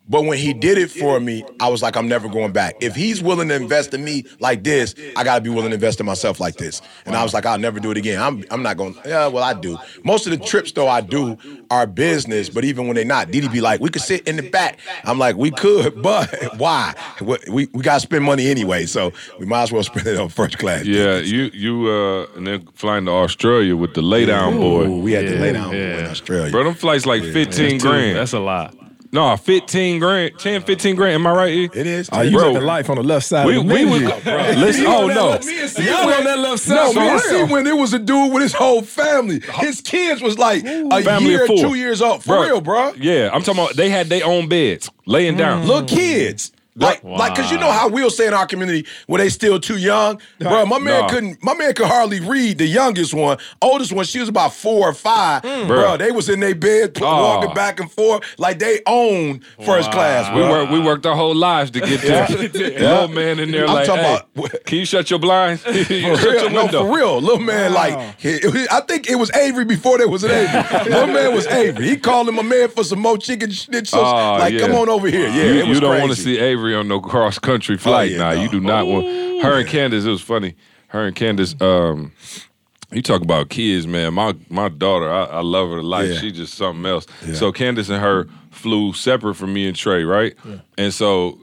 But 0.09 0.25
when 0.25 0.39
he 0.39 0.55
did 0.55 0.79
it 0.79 0.91
for 0.91 1.21
me, 1.21 1.45
I 1.61 1.69
was 1.69 1.83
like, 1.83 1.97
I'm 1.97 2.09
never 2.09 2.29
going 2.29 2.53
back. 2.53 2.77
If 2.81 2.95
he's 2.97 3.23
willing 3.23 3.49
to 3.49 3.55
invest 3.55 3.93
in 3.93 4.05
me 4.05 4.25
like 4.41 4.65
this, 4.65 4.95
I 5.17 5.25
gotta 5.25 5.41
be 5.43 5.51
willing 5.51 5.69
to 5.71 5.75
invest 5.75 6.01
in 6.01 6.07
myself 6.07 6.41
like 6.41 6.57
this. 6.57 6.81
And 7.05 7.15
I 7.15 7.23
was 7.23 7.35
like, 7.35 7.45
I'll 7.45 7.59
never 7.59 7.79
do 7.79 7.91
it 7.91 7.97
again. 7.99 8.21
I'm 8.21 8.45
I'm 8.51 8.63
not 8.63 8.77
going. 8.79 8.95
Yeah, 9.05 9.27
well, 9.27 9.45
I 9.45 9.53
do. 9.55 9.77
Most 10.05 10.27
of 10.27 10.31
the 10.31 10.39
trips 10.45 10.73
though 10.73 10.89
I 10.89 11.01
do 11.03 11.37
are 11.71 11.87
business, 11.87 12.49
but 12.49 12.65
even 12.65 12.87
when 12.87 12.97
they're 12.97 13.05
not, 13.05 13.31
Didi 13.31 13.49
be 13.49 13.61
like, 13.61 13.81
we 13.81 13.91
could 13.91 14.01
sit 14.03 14.27
in 14.27 14.37
the 14.37 14.49
back. 14.49 14.79
I'm 15.05 15.19
like, 15.19 15.37
we 15.37 15.51
could, 15.51 16.01
but 16.03 16.35
why? 16.59 16.95
We 17.21 17.69
we 17.73 17.83
gotta 17.83 18.01
spend 18.01 18.25
money 18.25 18.49
anyway, 18.49 18.87
so 18.87 19.13
we 19.39 19.45
might 19.47 19.65
as 19.65 19.73
well 19.73 19.83
spend 19.83 20.07
it 20.07 20.19
on 20.19 20.31
first 20.31 20.59
class. 20.59 20.85
Yeah, 20.87 21.19
you 21.19 21.51
you 21.53 21.89
uh 21.91 22.27
and 22.37 22.47
then 22.47 22.67
flying 22.75 23.05
to 23.07 23.11
Australia 23.13 23.77
with 23.77 23.93
the 23.95 24.03
lay 24.03 24.25
down 24.25 24.57
boy. 24.57 24.85
Ooh, 24.87 25.01
we 25.01 25.13
had 25.13 25.27
to 25.27 25.35
Yeah, 25.35 25.41
lay 25.41 25.53
down 25.53 25.73
yeah. 25.75 25.99
in 25.99 26.07
Australia. 26.07 26.51
Bro, 26.51 26.65
them 26.65 26.75
flights 26.75 27.05
like 27.05 27.23
15 27.23 27.45
That's 27.45 27.57
two- 27.57 27.79
grand. 27.79 28.17
That's 28.17 28.33
a 28.33 28.41
lot. 28.41 28.75
No, 29.13 29.37
15 29.37 30.01
grand, 30.01 30.39
10, 30.39 30.63
15 30.63 30.97
grand. 30.97 31.15
Am 31.15 31.27
I 31.27 31.33
right? 31.33 31.53
E? 31.55 31.65
it 31.73 31.87
is. 31.87 32.09
Oh, 32.13 32.21
you 32.21 32.37
Bro. 32.37 32.49
living 32.53 32.67
life 32.67 32.91
on 32.91 32.97
the 32.97 33.03
left 33.03 33.27
side 33.27 33.47
We, 33.47 33.57
of 33.57 33.67
the 33.67 33.73
we 33.75 33.85
menu. 33.85 34.05
was, 34.07 34.25
listen, 34.59 34.87
oh 34.87 35.07
no. 35.07 35.29
left- 35.31 35.47
me 35.47 35.61
and 35.61 35.71
C 35.71 35.87
Y'all 35.87 36.07
went- 36.07 36.19
on 36.19 36.25
that 36.25 36.39
left 36.39 36.59
side 36.63 36.75
No, 36.75 36.93
for 36.93 37.01
me 37.01 37.09
and 37.09 37.21
C 37.21 37.43
when 37.45 37.67
it 37.67 37.77
was 37.77 37.93
a 37.95 37.99
dude 37.99 38.33
with 38.33 38.43
his 38.43 38.53
whole 38.53 38.83
family. 38.83 39.41
His 39.55 39.81
kids 39.81 40.21
was 40.21 40.39
like 40.39 40.65
a 40.65 41.03
Family 41.03 41.31
year, 41.31 41.43
of 41.43 41.47
four. 41.49 41.57
two 41.59 41.75
years 41.75 42.03
old. 42.03 42.23
For 42.23 42.43
real, 42.43 42.61
bro. 42.61 42.93
Yeah, 42.99 43.31
I'm 43.33 43.43
talking 43.43 43.63
about 43.63 43.77
they 43.77 43.89
had 43.91 44.09
their 44.09 44.25
own 44.27 44.49
beds 44.49 44.91
laying 45.07 45.37
down. 45.37 45.67
Little 45.67 45.85
kids. 45.87 46.53
Like, 46.79 47.03
like, 47.05 47.35
cause 47.35 47.51
you 47.51 47.59
know 47.59 47.71
how 47.73 47.89
we'll 47.89 48.11
say 48.11 48.27
in 48.27 48.35
our 48.35 48.47
community 48.47 48.87
where 49.07 49.19
they 49.23 49.29
still 49.29 49.59
too 49.61 49.77
young, 49.79 50.21
bro. 50.39 50.65
My 50.67 50.79
man 50.79 51.01
Nah. 51.03 51.09
couldn't. 51.09 51.43
My 51.43 51.55
man 51.55 51.75
could 51.75 51.87
hardly 51.87 52.21
read. 52.21 52.59
The 52.59 52.67
youngest 52.67 53.13
one, 53.15 53.39
oldest 53.61 53.93
one, 53.93 54.05
she 54.05 54.21
was 54.21 54.29
about 54.29 54.55
four 54.55 54.89
or 54.89 54.93
five. 54.95 55.43
Mm. 55.43 55.67
Bro, 55.67 55.97
they 55.99 56.11
was 56.13 56.29
in 56.29 56.41
their 56.41 56.55
bed 56.55 56.97
Oh. 57.03 57.05
walking 57.25 57.55
back 57.55 57.81
and 57.81 57.91
forth 57.91 58.23
like 58.39 58.59
they 58.59 58.81
own 58.87 59.41
first 59.65 59.91
class. 59.93 60.33
We 60.35 60.41
Bro. 60.41 60.51
worked 60.51 60.73
we 60.73 60.81
worked 60.81 61.07
our 61.07 61.17
whole 61.17 61.35
lives 61.35 61.71
to 61.73 61.81
get 61.81 62.01
there. 62.03 62.27
Little 62.29 63.09
man 63.09 63.39
in 63.39 63.51
there 63.51 63.67
I'm 63.67 63.75
like, 63.75 63.87
talking 63.87 64.05
hey, 64.05 64.21
about- 64.37 64.65
can 64.65 64.79
you 64.79 64.85
shut 64.85 65.11
your 65.11 65.19
blinds? 65.19 65.65
you 65.67 65.85
For 65.85 66.17
shut 66.17 66.25
real, 66.25 66.43
your 66.43 66.51
no, 66.51 66.69
for 66.69 66.97
real. 66.97 67.21
Little 67.21 67.41
man, 67.41 67.73
like, 67.73 68.19
he- 68.21 68.39
he- 68.39 68.67
I 68.71 68.81
think 68.83 69.09
it 69.11 69.17
was 69.17 69.31
Avery 69.35 69.65
before 69.65 69.99
there 69.99 70.09
was 70.09 70.25
an 70.25 70.31
Avery. 70.31 70.91
Little 70.91 71.07
man 71.09 71.35
was 71.35 71.47
Avery. 71.47 71.89
He 71.89 71.97
called 71.97 72.29
him 72.29 72.39
a 72.39 72.43
man 72.43 72.69
for 72.69 72.85
some 72.85 73.01
more 73.01 73.19
chicken 73.19 73.51
schnitzel. 73.51 74.01
Oh, 74.01 74.37
like, 74.39 74.55
yeah. 74.55 74.61
come 74.61 74.75
on 74.75 74.89
over 74.89 75.09
here. 75.09 75.29
Yeah, 75.29 75.35
you, 75.45 75.55
it 75.61 75.67
was 75.69 75.77
you 75.77 75.81
don't 75.81 75.99
want 76.01 76.11
to 76.13 76.17
see 76.21 76.39
Avery 76.39 76.68
on 76.75 76.89
no 76.89 77.01
cross 77.01 77.39
country 77.39 77.77
flight. 77.77 78.13
yeah, 78.13 78.19
nah, 78.19 78.33
no. 78.35 78.43
you 78.43 78.49
do 78.49 78.61
not 78.61 78.87
want. 78.87 79.07
Her 79.43 79.59
and 79.61 79.69
Candace, 79.69 80.05
it 80.05 80.11
was 80.11 80.21
funny. 80.23 80.55
Her 80.89 81.07
and 81.07 81.15
Candace, 81.15 81.55
um, 81.61 82.13
you 82.91 83.03
talk 83.03 83.21
about 83.23 83.51
kids, 83.51 83.87
man. 83.87 84.15
My 84.15 84.35
my 84.49 84.69
daughter, 84.69 85.09
I, 85.11 85.25
I 85.25 85.41
love 85.41 85.71
her 85.71 85.77
to 85.77 85.83
life. 85.83 86.11
Yeah. 86.11 86.19
She's 86.21 86.33
just 86.33 86.55
something 86.55 86.87
else. 86.87 87.07
So 87.35 87.53
Candace 87.53 87.89
and 87.89 88.01
her 88.01 88.27
flew 88.51 88.93
separate 88.93 89.35
from 89.35 89.53
me 89.53 89.67
and 89.69 89.77
Trey, 89.77 90.05
right? 90.05 90.35
And 90.77 90.93
so 90.93 91.39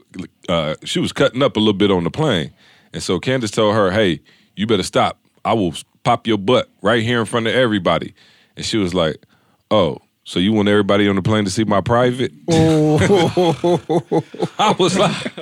uh, 0.48 0.74
she 0.84 0.98
was 0.98 1.12
cutting 1.12 1.42
up 1.42 1.56
a 1.56 1.60
little 1.60 1.72
bit 1.72 1.90
on 1.90 2.04
the 2.04 2.10
plane, 2.10 2.52
and 2.92 3.02
so 3.02 3.18
Candace 3.20 3.50
told 3.52 3.74
her, 3.74 3.90
"Hey, 3.90 4.20
you 4.56 4.66
better 4.66 4.82
stop. 4.82 5.18
I 5.44 5.52
will 5.54 5.74
pop 6.02 6.26
your 6.26 6.38
butt 6.38 6.68
right 6.82 7.02
here 7.02 7.20
in 7.20 7.26
front 7.26 7.46
of 7.46 7.54
everybody." 7.54 8.14
And 8.56 8.64
she 8.64 8.76
was 8.78 8.92
like, 8.94 9.24
"Oh." 9.70 9.98
So 10.28 10.40
you 10.40 10.52
want 10.52 10.68
everybody 10.68 11.08
on 11.08 11.14
the 11.14 11.22
plane 11.22 11.44
to 11.44 11.50
see 11.52 11.62
my 11.62 11.80
private? 11.80 12.32
I 12.48 12.98
was 14.76 14.98
like, 14.98 15.32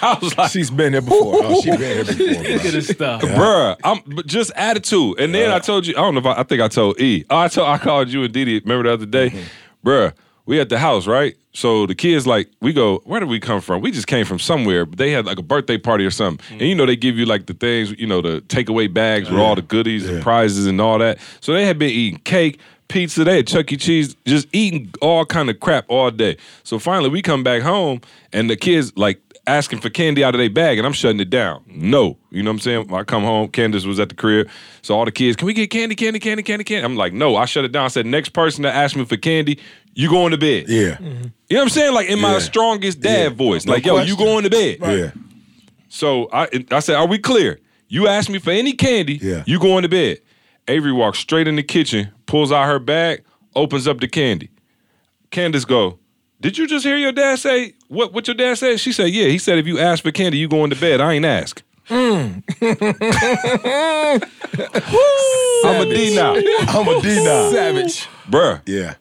I 0.00 0.18
was 0.22 0.38
like, 0.38 0.52
She's 0.52 0.70
been 0.70 0.92
there 0.92 1.00
before. 1.00 1.34
Oh, 1.42 1.60
she 1.60 1.70
been 1.70 1.80
here 1.80 2.04
before, 2.04 2.44
bro. 2.44 2.52
Look 2.52 2.64
at 2.64 2.72
this 2.72 2.86
stuff. 2.86 3.22
Bruh, 3.22 3.76
I'm 3.82 4.00
but 4.06 4.28
just 4.28 4.52
attitude. 4.54 5.18
And 5.18 5.34
then 5.34 5.50
I 5.50 5.58
told 5.58 5.84
you, 5.84 5.94
I 5.94 6.02
don't 6.02 6.14
know 6.14 6.20
if 6.20 6.26
I, 6.26 6.34
I 6.38 6.42
think 6.44 6.62
I 6.62 6.68
told 6.68 7.00
E. 7.00 7.24
Oh, 7.28 7.38
I 7.38 7.48
told 7.48 7.68
I 7.68 7.78
called 7.78 8.08
you 8.08 8.22
and 8.22 8.32
Didi. 8.32 8.60
Remember 8.60 8.84
the 8.84 8.92
other 8.92 9.06
day, 9.06 9.30
mm-hmm. 9.30 9.88
bruh. 9.88 10.12
We 10.46 10.60
at 10.60 10.68
the 10.68 10.78
house, 10.78 11.08
right? 11.08 11.36
So 11.52 11.86
the 11.86 11.94
kids 11.96 12.24
like 12.26 12.48
we 12.60 12.72
go. 12.72 13.00
Where 13.04 13.18
did 13.18 13.28
we 13.28 13.40
come 13.40 13.60
from? 13.60 13.82
We 13.82 13.90
just 13.90 14.06
came 14.06 14.24
from 14.24 14.38
somewhere. 14.38 14.86
But 14.86 14.98
they 14.98 15.10
had 15.10 15.26
like 15.26 15.38
a 15.38 15.42
birthday 15.42 15.76
party 15.76 16.06
or 16.06 16.10
something, 16.12 16.44
and 16.52 16.68
you 16.68 16.76
know 16.76 16.86
they 16.86 16.96
give 16.96 17.18
you 17.18 17.26
like 17.26 17.46
the 17.46 17.54
things, 17.54 17.90
you 17.98 18.06
know, 18.06 18.20
the 18.20 18.42
takeaway 18.42 18.92
bags 18.92 19.28
with 19.28 19.40
all 19.40 19.56
the 19.56 19.62
goodies 19.62 20.08
and 20.08 20.22
prizes 20.22 20.66
and 20.66 20.80
all 20.80 20.98
that. 20.98 21.18
So 21.40 21.52
they 21.52 21.66
had 21.66 21.78
been 21.78 21.90
eating 21.90 22.20
cake, 22.20 22.60
pizza. 22.90 23.24
They 23.24 23.36
had 23.36 23.46
Chuck 23.46 23.72
E. 23.72 23.76
Cheese, 23.78 24.14
just 24.26 24.46
eating 24.52 24.92
all 25.00 25.24
kind 25.24 25.48
of 25.48 25.58
crap 25.60 25.86
all 25.88 26.10
day. 26.10 26.36
So 26.64 26.78
finally 26.78 27.08
we 27.08 27.22
come 27.22 27.42
back 27.42 27.62
home, 27.62 28.02
and 28.32 28.50
the 28.50 28.56
kids 28.56 28.92
like 28.96 29.18
asking 29.46 29.80
for 29.80 29.88
candy 29.90 30.22
out 30.22 30.34
of 30.34 30.38
their 30.38 30.50
bag, 30.50 30.76
and 30.78 30.86
I'm 30.86 30.92
shutting 30.92 31.18
it 31.20 31.30
down. 31.30 31.62
No, 31.66 32.18
you 32.30 32.42
know 32.42 32.50
what 32.50 32.56
I'm 32.56 32.60
saying? 32.60 32.88
When 32.88 33.00
I 33.00 33.04
come 33.04 33.22
home, 33.22 33.48
Candace 33.48 33.84
was 33.86 33.98
at 33.98 34.10
the 34.10 34.14
crib, 34.14 34.48
so 34.82 34.94
all 34.94 35.04
the 35.06 35.10
kids, 35.12 35.36
can 35.36 35.46
we 35.46 35.54
get 35.54 35.70
candy, 35.70 35.94
candy, 35.94 36.18
candy, 36.20 36.42
candy, 36.42 36.62
candy? 36.64 36.84
I'm 36.84 36.94
like, 36.96 37.12
no, 37.14 37.36
I 37.36 37.46
shut 37.46 37.64
it 37.64 37.72
down. 37.72 37.86
I 37.86 37.88
said, 37.88 38.04
next 38.06 38.28
person 38.30 38.62
that 38.64 38.74
asks 38.74 38.96
me 38.96 39.04
for 39.06 39.16
candy, 39.16 39.58
you 39.94 40.08
going 40.10 40.30
to 40.32 40.38
bed. 40.38 40.66
Yeah. 40.68 40.96
Mm-hmm. 40.96 41.04
You 41.04 41.10
know 41.12 41.22
what 41.56 41.62
I'm 41.62 41.68
saying? 41.70 41.94
Like 41.94 42.08
in 42.08 42.20
my 42.20 42.34
Yeah. 42.34 42.38
strongest 42.40 43.00
dad 43.00 43.22
Yeah. 43.22 43.28
voice, 43.30 43.64
No 43.64 43.72
like, 43.72 43.84
yo, 43.86 43.98
you 44.02 44.16
going 44.16 44.44
to 44.44 44.50
bed. 44.50 44.78
Yeah. 44.82 45.10
So 45.88 46.28
I 46.32 46.48
I 46.70 46.80
said, 46.80 46.96
are 46.96 47.06
we 47.08 47.18
clear? 47.18 47.58
You 47.88 48.06
ask 48.06 48.30
me 48.30 48.38
for 48.38 48.50
any 48.50 48.72
candy, 48.72 49.18
Yeah. 49.20 49.42
you 49.46 49.58
going 49.58 49.82
to 49.82 49.88
bed. 49.88 50.18
Avery 50.70 50.92
walks 50.92 51.18
straight 51.18 51.48
in 51.48 51.56
the 51.56 51.64
kitchen, 51.64 52.12
pulls 52.26 52.52
out 52.52 52.66
her 52.66 52.78
bag, 52.78 53.24
opens 53.56 53.88
up 53.88 54.00
the 54.00 54.06
candy. 54.06 54.50
Candace 55.30 55.64
go, 55.64 55.98
did 56.40 56.56
you 56.56 56.66
just 56.66 56.84
hear 56.84 56.96
your 56.96 57.12
dad 57.12 57.40
say 57.40 57.74
what 57.88 58.12
what 58.12 58.28
your 58.28 58.36
dad 58.36 58.56
said? 58.56 58.78
She 58.78 58.92
said, 58.92 59.10
yeah. 59.10 59.26
He 59.26 59.38
said 59.38 59.58
if 59.58 59.66
you 59.66 59.78
ask 59.78 60.02
for 60.02 60.12
candy, 60.12 60.38
you 60.38 60.48
going 60.48 60.70
to 60.70 60.76
bed. 60.76 61.00
I 61.00 61.14
ain't 61.14 61.24
ask. 61.24 61.62
Mm. 61.88 62.44
I'm 65.64 65.80
a 65.80 65.84
D 65.92 66.14
now. 66.14 66.34
I'm 66.68 66.88
a 66.88 67.00
D 67.02 67.24
now. 67.24 67.50
Savage. 67.50 68.06
Bruh. 68.28 68.62
Yeah. 68.64 68.94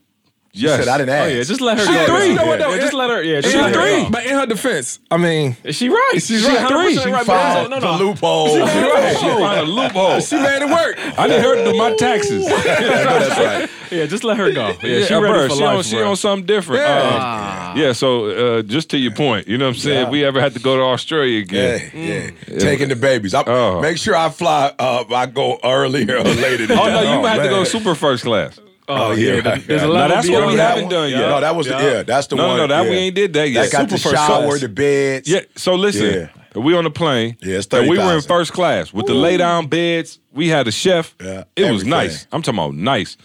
Yes. 0.62 0.80
Said 0.80 0.88
I 0.88 0.98
didn't 0.98 1.10
ask. 1.10 1.26
Oh 1.26 1.28
yeah, 1.36 1.44
just 1.44 1.62
let 1.62 1.78
her 1.78 1.86
She 1.86 1.92
go. 1.94 2.06
three. 2.06 2.18
Yeah, 2.18 2.24
You 2.26 2.36
know 2.36 2.46
what, 2.46 2.60
though? 2.60 2.78
just 2.78 2.94
let 2.94 3.10
her. 3.10 3.22
Yeah, 3.24 3.42
just 3.42 3.56
In 3.56 3.62
let 3.62 3.76
her, 3.76 3.82
her 3.82 4.04
go. 4.04 4.10
but 4.10 4.26
in 4.26 4.36
her 4.36 4.46
defense, 4.46 5.00
I 5.10 5.18
mean, 5.18 5.56
Is 5.64 5.76
she 5.76 5.90
right? 5.90 6.14
She's 6.16 6.46
right. 6.46 6.58
100% 6.58 7.04
She 7.04 7.10
right. 7.12 7.26
but 7.26 7.34
Found 7.34 7.70
no, 7.72 7.80
the 7.80 7.98
no. 7.98 8.06
loophole. 8.06 8.48
She 8.50 8.60
found 8.60 9.60
a 9.60 9.64
loophole. 9.64 10.20
she 10.22 10.36
made 10.36 10.62
it 10.62 10.70
work. 10.70 10.98
I 11.20 11.28
need 11.28 11.42
her 11.42 11.56
to 11.56 11.72
do 11.72 11.78
my 11.78 11.96
taxes. 11.96 12.46
That's 12.64 13.38
right. 13.40 13.70
Yeah, 13.92 14.06
just 14.06 14.24
let 14.24 14.38
her 14.38 14.52
go. 14.52 14.68
Yeah, 14.84 14.98
Yeah, 15.00 15.06
she 15.06 15.14
bruh, 15.16 15.22
ready 15.34 15.50
for 15.50 15.56
she 15.56 15.64
life. 15.64 15.78
on, 15.78 15.84
she 15.84 15.96
bruh. 15.96 16.10
on 16.10 16.16
something 16.16 16.46
different. 16.46 16.82
Yeah, 16.84 17.74
yeah 17.76 17.92
so 17.94 18.58
uh, 18.58 18.62
just 18.62 18.90
to 18.92 18.98
your 19.00 19.14
point, 19.14 19.48
you 19.48 19.58
know 19.58 19.66
what 19.66 19.76
I'm 19.76 19.80
saying? 19.80 20.04
If 20.06 20.10
we 20.10 20.24
ever 20.24 20.40
had 20.40 20.54
to 20.54 20.60
go 20.60 20.76
to 20.78 20.84
Australia 20.84 21.40
again. 21.40 21.90
Yeah, 21.94 22.30
yeah. 22.48 22.60
Taking 22.60 22.90
the 22.90 22.96
babies. 22.96 23.34
I, 23.34 23.44
Oh. 23.48 23.82
Make 23.82 23.98
sure 23.98 24.16
I 24.16 24.30
fly. 24.30 24.72
Uh, 24.78 25.06
I 25.12 25.26
go 25.26 25.58
earlier 25.64 26.18
or 26.18 26.24
later. 26.24 26.68
Than 26.68 26.78
Oh, 26.78 26.86
no, 26.86 27.02
y'all. 27.02 27.20
you 27.22 27.26
had 27.26 27.42
to 27.42 27.50
go 27.50 27.64
super 27.64 27.96
first 27.96 28.24
class. 28.26 28.60
Oh, 28.92 29.10
oh 29.10 29.12
yeah, 29.12 29.36
yeah, 29.36 29.42
there's 29.68 29.84
a 29.84 29.86
right. 29.88 29.94
lot 29.94 29.94
Now, 29.94 30.04
of 30.06 30.10
that's 30.10 30.30
what 30.30 30.48
we 30.48 30.56
haven't 30.56 30.84
one? 30.86 30.92
done 30.94 31.10
yet. 31.12 31.20
No, 31.20 31.40
that 31.42 31.56
was 31.56 31.68
the, 31.68 31.74
yeah. 31.74 32.02
That's 32.04 32.26
the 32.28 32.36
No, 32.38 32.48
one. 32.48 32.58
no, 32.58 32.66
no, 32.66 32.84
that 32.84 32.90
we 32.90 32.98
ain't 32.98 33.16
did 33.16 33.34
that 33.34 33.48
yet. 33.50 33.70
That 33.70 33.72
got 33.72 33.90
the 33.90 33.98
Super 34.00 34.16
first 34.16 34.28
shower, 34.28 34.48
class. 34.48 34.62
the 34.62 34.70
beds. 34.70 35.30
Yeah, 35.30 35.42
so 35.56 35.76
listen, 35.76 36.30
we 36.56 36.76
on 36.76 36.86
the 36.86 36.90
plane. 36.92 37.38
Yeah, 37.42 37.58
it's 37.58 37.68
and 37.68 37.88
we 37.88 38.00
were 38.00 38.16
in 38.16 38.22
first 38.22 38.52
class 38.52 38.92
with 38.92 39.06
the 39.06 39.14
lay 39.14 39.38
down 39.38 39.68
beds. 39.68 40.20
We 40.32 40.48
had 40.48 40.68
a 40.68 40.72
chef. 40.72 41.16
Yeah, 41.22 41.44
it 41.56 41.72
was 41.72 41.86
nice. 41.86 42.26
I'm 42.32 42.42
talking 42.42 42.60
about 42.60 42.74
nice. 42.74 43.16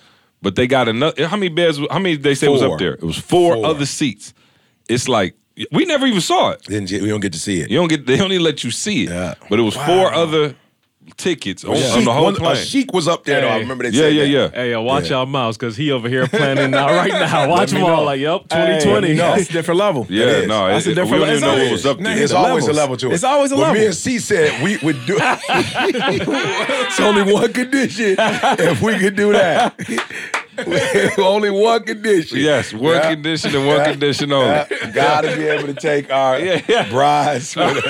But 0.43 0.57
they 0.57 0.67
got 0.67 0.89
another. 0.89 1.27
How 1.27 1.37
many 1.39 1.49
beds? 1.49 1.79
How 1.91 1.99
many 1.99 2.17
they 2.17 2.35
say 2.35 2.49
was 2.49 2.61
up 2.61 2.79
there? 2.79 2.93
It 2.93 3.03
was 3.03 3.17
four, 3.17 3.55
Four. 3.55 3.65
other 3.67 3.87
seats. 3.87 4.35
It's 4.91 5.09
like 5.09 5.35
we 5.73 5.87
never 5.87 6.05
even 6.07 6.21
saw 6.21 6.51
it. 6.51 6.63
Didn't 6.65 6.91
you- 6.91 7.01
we 7.01 7.09
don't 7.09 7.21
get 7.21 7.33
to 7.33 7.39
see 7.39 7.61
it. 7.61 7.71
You 7.71 7.79
don't 7.79 7.89
get. 7.89 8.05
They 8.07 8.19
don't 8.19 8.31
even 8.33 8.45
let 8.45 8.63
you 8.63 8.71
see 8.71 9.05
it. 9.05 9.09
Yeah. 9.09 9.35
But 9.49 9.59
it 9.59 9.63
was 9.63 9.75
four 9.75 10.13
other 10.13 10.55
tickets 11.17 11.65
on, 11.65 11.77
on 11.77 12.05
the 12.05 12.13
whole 12.13 12.25
one- 12.25 12.35
plane. 12.35 12.53
A 12.53 12.57
sheik 12.57 12.93
was 12.93 13.07
up 13.07 13.25
there 13.25 13.41
though. 13.43 13.49
I 13.49 13.53
Hey. 13.55 13.59
remember 13.61 13.85
they 13.85 13.91
yeah, 13.91 14.03
said 14.05 14.15
yeah, 14.15 14.23
that. 14.23 14.55
yeah. 14.55 14.61
Hey, 14.63 14.71
yo, 14.71 14.83
watch 14.83 15.11
y'all 15.11 15.27
mouths 15.27 15.57
because 15.57 15.77
he 15.77 15.93
over 15.93 16.09
here 16.09 16.27
planning 16.27 16.73
uh, 16.75 16.79
now 16.87 16.87
right 16.89 17.13
now. 17.13 17.49
Watch 17.49 17.73
me 17.73 17.81
them 17.81 17.91
all 17.91 17.97
know. 17.99 18.03
like, 18.05 18.21
yep, 18.21 18.43
Hey, 18.53 18.79
2020. 18.83 19.13
That's 19.15 19.49
a 19.51 19.53
different 19.53 19.81
level. 19.81 20.07
Yeah, 20.09 20.25
is. 20.27 20.49
no, 20.49 20.67
That's 20.69 20.87
it, 20.87 20.89
a 20.89 20.93
it- 20.93 20.95
different 20.95 21.13
we 21.13 21.19
don't 21.27 21.29
even 21.37 21.41
know 21.43 21.47
level. 21.49 21.65
what 21.65 21.73
was 21.73 21.87
up 21.87 21.99
Nah, 21.99 22.05
there. 22.05 22.13
it's 22.15 22.23
It's 22.25 22.33
always 22.33 22.67
a 22.69 22.73
level 22.73 22.97
to 22.97 23.11
it. 23.11 23.15
It's 23.15 23.25
always 23.25 23.53
a 23.53 23.55
but 23.57 23.61
level. 23.61 23.75
me 23.81 23.87
and 23.87 23.95
C 23.95 24.19
said 24.19 24.63
we 24.63 24.77
would 24.79 25.05
do. 25.07 25.17
it's 25.21 27.01
only 27.01 27.33
one 27.33 27.53
condition. 27.53 28.17
If 28.19 28.83
we 28.83 28.99
could 28.99 29.17
do 29.17 29.33
that, 29.33 29.75
only 31.19 31.51
one 31.51 31.83
condition. 31.85 32.39
Yes, 32.39 32.73
one 32.73 32.95
Yeah. 32.95 33.11
condition 33.15 33.55
and 33.57 33.67
one 33.67 33.85
condition 33.85 34.33
only. 34.33 34.47
Yeah, 34.49 34.91
Gotta 34.93 35.37
be 35.37 35.45
able 35.47 35.67
to 35.67 35.75
take 35.75 36.11
our 36.13 36.39
Yeah, 36.39 36.63
yeah. 36.69 36.89
brides. 36.91 37.57
with. 37.57 37.85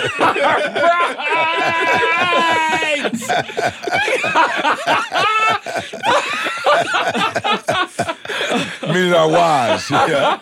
Meaning 8.88 9.14
our 9.14 9.28
wives. 9.28 9.90
Yeah. 9.90 10.38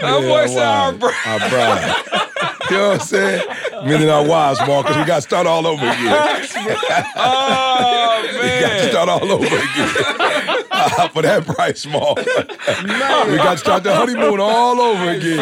Boy 0.00 0.46
said 0.46 0.58
our 0.62 0.92
bro- 0.92 1.10
Our 1.26 1.38
bride. 1.38 1.94
You 2.70 2.76
know 2.76 2.88
what 2.90 3.00
I'm 3.00 3.06
saying? 3.06 3.48
Meaning 3.84 4.08
our 4.10 4.24
wives, 4.26 4.58
Mark, 4.66 4.86
because 4.86 4.96
we 4.98 5.04
got 5.06 5.16
to 5.16 5.22
start 5.22 5.46
all 5.46 5.66
over 5.66 5.84
again. 5.84 6.46
Oh 7.16 8.22
man. 8.24 8.42
We 8.42 8.60
got 8.60 8.72
to 8.82 8.88
start 8.90 9.08
all 9.08 9.30
over 9.32 9.46
again. 9.46 10.57
Uh, 10.78 11.08
for 11.14 11.22
that 11.22 11.44
price, 11.46 11.84
Mark. 11.86 12.16
we 12.16 13.36
got 13.36 13.52
to 13.52 13.58
start 13.58 13.82
the 13.82 13.94
honeymoon 13.94 14.40
all 14.40 14.80
over 14.80 15.10
again. 15.10 15.38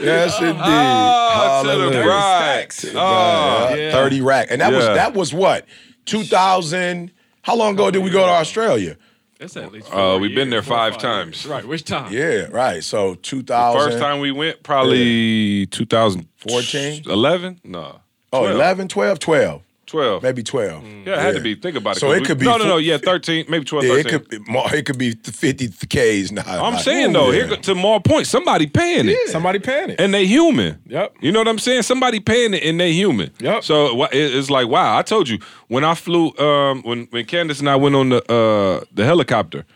Yes, 0.00 0.40
indeed. 0.40 0.54
Oh, 0.58 1.62
to 1.62 1.68
the 1.68 1.74
Hallelujah. 1.74 2.02
bride. 2.02 2.68
Oh, 2.94 3.74
Yeah, 3.74 3.92
30 3.92 4.20
rack. 4.20 4.48
And 4.50 4.60
that 4.60 4.72
was 4.72 4.84
that 4.86 5.14
was 5.14 5.32
what? 5.34 5.66
2000 6.06 7.10
How 7.42 7.56
long 7.56 7.74
ago 7.74 7.90
did 7.90 8.02
we 8.02 8.10
go 8.10 8.24
to 8.26 8.32
Australia? 8.32 8.96
That's 9.38 9.56
at 9.56 9.72
least. 9.72 9.92
Uh, 9.92 10.18
we've 10.20 10.34
been 10.34 10.50
there 10.50 10.62
four 10.62 10.76
five 10.76 10.98
times. 10.98 11.44
Right. 11.46 11.64
Which 11.64 11.84
time? 11.84 12.12
Yeah, 12.12 12.46
right. 12.50 12.82
So 12.84 13.16
2000. 13.16 13.80
First 13.80 13.98
time 13.98 14.20
we 14.20 14.30
went, 14.30 14.62
probably 14.62 15.66
2014, 15.66 17.02
11? 17.10 17.60
No. 17.64 18.00
Oh, 18.32 18.40
12. 18.42 18.54
11, 18.54 18.88
12, 18.88 19.18
12. 19.18 19.62
12. 19.92 20.22
Maybe 20.22 20.42
12. 20.42 20.84
Yeah, 20.84 21.12
it 21.14 21.18
had 21.18 21.34
to 21.34 21.40
be. 21.40 21.54
Think 21.54 21.76
about 21.76 21.96
it. 21.96 22.00
So 22.00 22.12
it 22.12 22.20
we- 22.20 22.26
could 22.26 22.38
be 22.38 22.46
No, 22.46 22.56
no, 22.56 22.64
no. 22.66 22.76
Yeah, 22.78 22.96
13, 22.96 23.44
maybe 23.48 23.64
12, 23.66 23.84
Yeah, 23.84 23.94
it 23.96 24.08
could 24.08 24.26
be 24.28 24.38
more, 24.50 24.74
it 24.74 24.86
could 24.86 24.96
be 24.96 25.12
50 25.12 25.68
Ks 25.68 26.32
now. 26.32 26.42
I'm 26.46 26.72
Like, 26.74 26.82
saying 26.82 27.12
though, 27.12 27.30
yeah. 27.30 27.46
here 27.46 27.56
to 27.58 27.74
more 27.74 28.00
point, 28.00 28.26
somebody 28.26 28.66
paying 28.66 29.08
it. 29.10 29.28
Somebody 29.28 29.58
paying 29.58 29.90
it. 29.90 30.00
And 30.00 30.14
they 30.14 30.24
human. 30.26 30.78
Yep. 30.86 31.16
You 31.20 31.30
know 31.30 31.40
what 31.40 31.48
I'm 31.48 31.58
saying? 31.58 31.82
Somebody 31.82 32.20
paying 32.20 32.54
it 32.54 32.62
and 32.64 32.80
they 32.80 32.92
human. 32.92 33.30
Yep. 33.40 33.64
So 33.64 34.06
it's 34.12 34.48
like, 34.50 34.66
wow, 34.68 34.96
I 34.96 35.02
told 35.02 35.28
you, 35.28 35.38
when 35.68 35.84
I 35.84 35.94
flew, 35.94 36.34
um, 36.38 36.82
when 36.84 37.06
when 37.10 37.26
Candace 37.26 37.60
and 37.60 37.68
I 37.68 37.76
went 37.76 37.94
on 37.94 38.08
the 38.08 38.20
uh, 38.32 38.84
the 38.94 39.04
helicopter, 39.04 39.66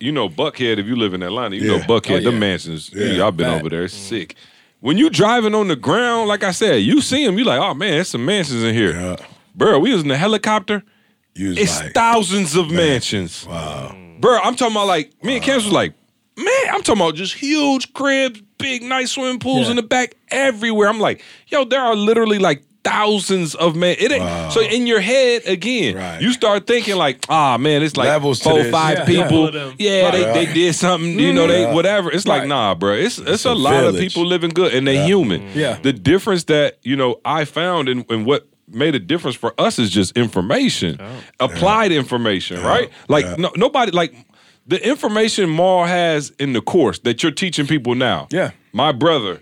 you 0.00 0.10
know, 0.10 0.28
Buckhead, 0.28 0.78
if 0.78 0.86
you 0.86 0.96
live 0.96 1.14
in 1.14 1.22
Atlanta, 1.22 1.54
you 1.54 1.68
know 1.68 1.78
Buckhead, 1.78 2.26
Oh, 2.26 2.30
the 2.30 2.32
mansions. 2.32 2.90
Yeah, 2.92 3.06
y'all 3.18 3.30
been 3.30 3.46
fact. 3.46 3.60
over 3.60 3.70
there. 3.70 3.84
It's 3.84 3.94
sick. 3.94 4.34
When 4.80 4.98
you 4.98 5.08
driving 5.10 5.54
on 5.54 5.68
the 5.68 5.76
ground, 5.76 6.28
like 6.28 6.42
I 6.44 6.50
said, 6.50 6.82
you 6.82 7.00
see 7.00 7.24
them, 7.24 7.38
you 7.38 7.44
like, 7.44 7.60
oh 7.60 7.72
man, 7.72 7.92
there's 7.92 8.08
some 8.08 8.24
mansions 8.24 8.62
in 8.64 8.74
here. 8.74 8.92
Yeah. 9.00 9.16
Bro, 9.54 9.78
we 9.80 9.92
was 9.92 10.02
in 10.02 10.08
the 10.08 10.16
helicopter. 10.16 10.82
You 11.34 11.48
was 11.50 11.58
It's 11.58 11.80
like, 11.80 11.94
thousands 11.94 12.54
of 12.56 12.70
mansions. 12.70 13.46
wow. 13.46 13.94
Bro, 14.20 14.38
I'm 14.42 14.54
talking 14.56 14.74
about 14.74 14.86
like 14.86 15.12
me 15.22 15.36
and 15.36 15.44
Candace 15.44 15.64
was 15.64 15.72
like, 15.72 15.94
man, 16.36 16.46
I'm 16.70 16.82
talking 16.82 17.00
about 17.02 17.14
just 17.16 17.34
huge 17.34 17.92
cribs, 17.92 18.40
big 18.58 18.82
nice 18.82 19.12
swimming 19.12 19.38
pools 19.40 19.64
Yeah. 19.66 19.70
in 19.70 19.76
the 19.76 19.82
back 19.82 20.14
everywhere. 20.30 20.88
I'm 20.88 21.00
like, 21.00 21.22
yo, 21.48 21.64
there 21.64 21.80
are 21.80 21.94
literally 21.96 22.38
like 22.38 22.62
thousands 22.84 23.54
of 23.54 23.74
men. 23.74 23.96
It 23.98 24.12
ain't 24.12 24.52
so 24.52 24.60
in 24.60 24.86
your 24.86 25.00
head 25.00 25.42
again. 25.46 25.96
Right. 25.96 26.20
You 26.20 26.32
start 26.32 26.66
thinking 26.66 26.96
like, 26.96 27.24
ah 27.28 27.56
man, 27.58 27.82
it's 27.82 27.96
like 27.96 28.08
Levels 28.08 28.38
to 28.40 28.44
four, 28.50 28.58
this. 28.62 28.70
five 28.70 28.98
Yeah, 28.98 29.04
people. 29.04 29.52
yeah. 29.54 29.72
Yeah, 29.78 30.10
they, 30.10 30.24
Right. 30.24 30.34
they 30.46 30.52
did 30.54 30.74
something. 30.74 31.18
You 31.18 31.32
know, 31.32 31.46
they 31.46 31.72
whatever. 31.72 32.10
It's 32.12 32.26
like 32.26 32.40
Right. 32.42 32.48
nah, 32.48 32.74
bro. 32.74 32.92
It's 32.94 33.18
it's, 33.18 33.44
a 33.46 33.52
a 33.52 33.54
lot 33.54 33.74
of 33.84 33.94
village. 33.94 34.14
people 34.14 34.26
living 34.26 34.50
good 34.50 34.74
and 34.74 34.86
they 34.86 35.04
human. 35.06 35.48
Yeah. 35.54 35.78
The 35.82 35.92
difference 35.92 36.44
that 36.44 36.78
you 36.82 36.94
know 36.96 37.20
I 37.24 37.44
found 37.46 37.88
and 37.88 38.04
and 38.10 38.24
what 38.26 38.46
made 38.68 38.94
a 38.94 38.98
difference 38.98 39.36
for 39.36 39.54
us 39.58 39.78
is 39.78 39.90
just 39.90 40.16
information, 40.16 40.98
oh. 41.00 41.22
applied 41.40 41.92
information, 41.92 42.62
right? 42.62 42.90
Like 43.08 43.24
Yeah. 43.24 43.36
no, 43.38 43.52
nobody 43.56 43.92
like 43.92 44.14
the 44.66 44.86
information 44.86 45.50
Maul 45.50 45.84
has 45.84 46.30
in 46.38 46.52
the 46.52 46.60
course 46.60 46.98
that 47.00 47.22
you're 47.22 47.32
teaching 47.32 47.66
people 47.66 47.94
now. 47.94 48.28
Yeah. 48.30 48.50
my 48.72 48.92
brother, 48.92 49.40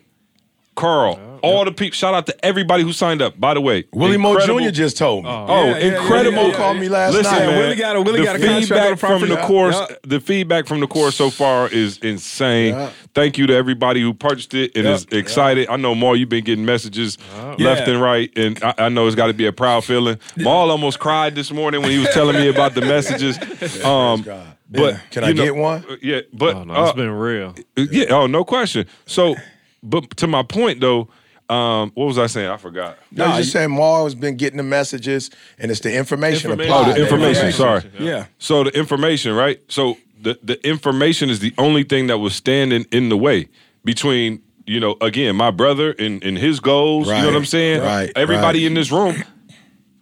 Carl, 0.74 1.38
all 1.42 1.64
the 1.64 1.72
people. 1.72 1.94
Shout 1.94 2.14
out 2.14 2.26
to 2.26 2.44
everybody 2.44 2.82
who 2.82 2.92
signed 2.92 3.20
up. 3.20 3.38
By 3.38 3.52
the 3.54 3.60
way, 3.60 3.84
Willie 3.92 4.16
Mo 4.16 4.38
Jr. 4.40 4.70
just 4.70 4.96
told 4.96 5.24
me. 5.24 5.30
Oh, 5.30 5.46
Yeah, 5.66 5.78
yeah, 5.78 5.98
incredible! 6.00 6.42
yeah, 6.44 6.48
yeah, 6.48 6.54
called 6.56 6.76
me 6.78 6.88
last 6.88 7.12
Listen, 7.12 7.32
night. 7.32 7.46
man, 7.46 7.58
Willie 7.58 7.76
got 7.76 7.96
a- 7.96 8.00
Willie 8.02 8.20
the 8.20 8.24
got 8.24 8.36
a 8.36 8.38
contract 8.38 8.64
feedback 8.68 8.98
from 8.98 9.08
property. 9.10 9.34
the 9.34 9.40
course. 9.42 9.76
yeah. 9.78 9.96
The 10.04 10.20
feedback 10.20 10.66
from 10.66 10.80
the 10.80 10.86
course 10.86 11.14
so 11.14 11.28
far 11.30 11.68
is 11.68 11.98
insane. 11.98 12.74
Yeah. 12.74 12.90
Thank 13.14 13.36
you 13.36 13.46
to 13.48 13.54
everybody 13.54 14.00
who 14.00 14.14
purchased 14.14 14.54
it 14.54 14.74
and 14.74 14.84
Yeah. 14.86 14.94
is 14.94 15.04
excited. 15.12 15.68
I 15.68 15.76
know 15.76 15.94
Maul, 15.94 16.16
you've 16.16 16.28
been 16.30 16.44
getting 16.44 16.64
messages 16.64 17.18
left 17.36 17.60
Yeah. 17.60 17.90
and 17.90 18.00
right, 18.00 18.30
and 18.36 18.58
I, 18.64 18.74
I 18.78 18.88
know 18.88 19.06
it's 19.06 19.16
got 19.16 19.26
to 19.26 19.34
be 19.34 19.44
a 19.46 19.52
proud 19.52 19.84
feeling. 19.84 20.18
Maul 20.38 20.70
almost 20.70 20.98
cried 21.00 21.34
this 21.34 21.50
morning 21.52 21.82
when 21.82 21.90
he 21.90 21.98
was 21.98 22.08
telling 22.14 22.36
me 22.36 22.48
about 22.48 22.74
the 22.74 22.80
messages. 22.82 23.38
Um, 23.84 24.22
God. 24.22 24.46
but 24.70 24.96
Can 25.10 25.24
I 25.24 25.32
know- 25.32 25.44
get 25.44 25.54
one? 25.56 25.84
uh, 25.90 25.96
Yeah, 26.00 26.20
but 26.32 26.56
Oh 26.56 26.64
no, 26.64 26.74
uh, 26.74 26.84
it's 26.84 26.96
been 26.96 27.10
real. 27.10 27.54
yeah, 27.76 28.06
oh 28.10 28.26
no 28.26 28.44
question. 28.44 28.86
So, 29.06 29.34
but 29.82 30.16
to 30.18 30.26
my 30.26 30.42
point 30.42 30.80
though, 30.80 31.08
um, 31.48 31.90
what 31.94 32.06
was 32.06 32.18
I 32.18 32.28
saying? 32.28 32.48
I 32.50 32.56
forgot. 32.56 32.98
No, 33.10 33.26
you 33.32 33.38
just 33.38 33.52
saying 33.52 33.70
Maul 33.70 34.04
has 34.04 34.14
been 34.14 34.36
getting 34.36 34.56
the 34.56 34.62
messages, 34.62 35.30
and 35.58 35.70
it's 35.70 35.80
the 35.80 35.94
information, 35.94 36.50
Information. 36.50 36.72
applied. 36.72 36.90
Oh, 36.90 36.94
the 36.94 37.02
information. 37.02 37.44
Right. 37.46 37.54
Sorry. 37.54 37.82
Yeah. 37.98 38.26
So 38.38 38.64
the 38.64 38.70
information, 38.70 39.34
right? 39.34 39.60
So 39.68 39.98
the 40.20 40.38
the 40.42 40.64
information 40.66 41.28
is 41.30 41.40
the 41.40 41.52
only 41.58 41.82
thing 41.82 42.06
that 42.06 42.18
was 42.18 42.34
standing 42.34 42.86
in 42.92 43.08
the 43.10 43.16
way 43.16 43.48
between 43.84 44.40
you 44.66 44.78
know 44.80 44.96
again 45.00 45.34
my 45.36 45.50
brother 45.50 45.90
and, 45.98 46.22
and 46.24 46.38
his 46.38 46.60
goals. 46.60 47.08
You 47.08 47.14
know 47.14 47.26
what 47.26 47.36
I'm 47.36 47.44
saying? 47.44 47.82
right, 47.82 48.10
Everybody 48.16 48.60
right. 48.60 48.66
in 48.68 48.74
this 48.74 48.90
room, 48.92 49.22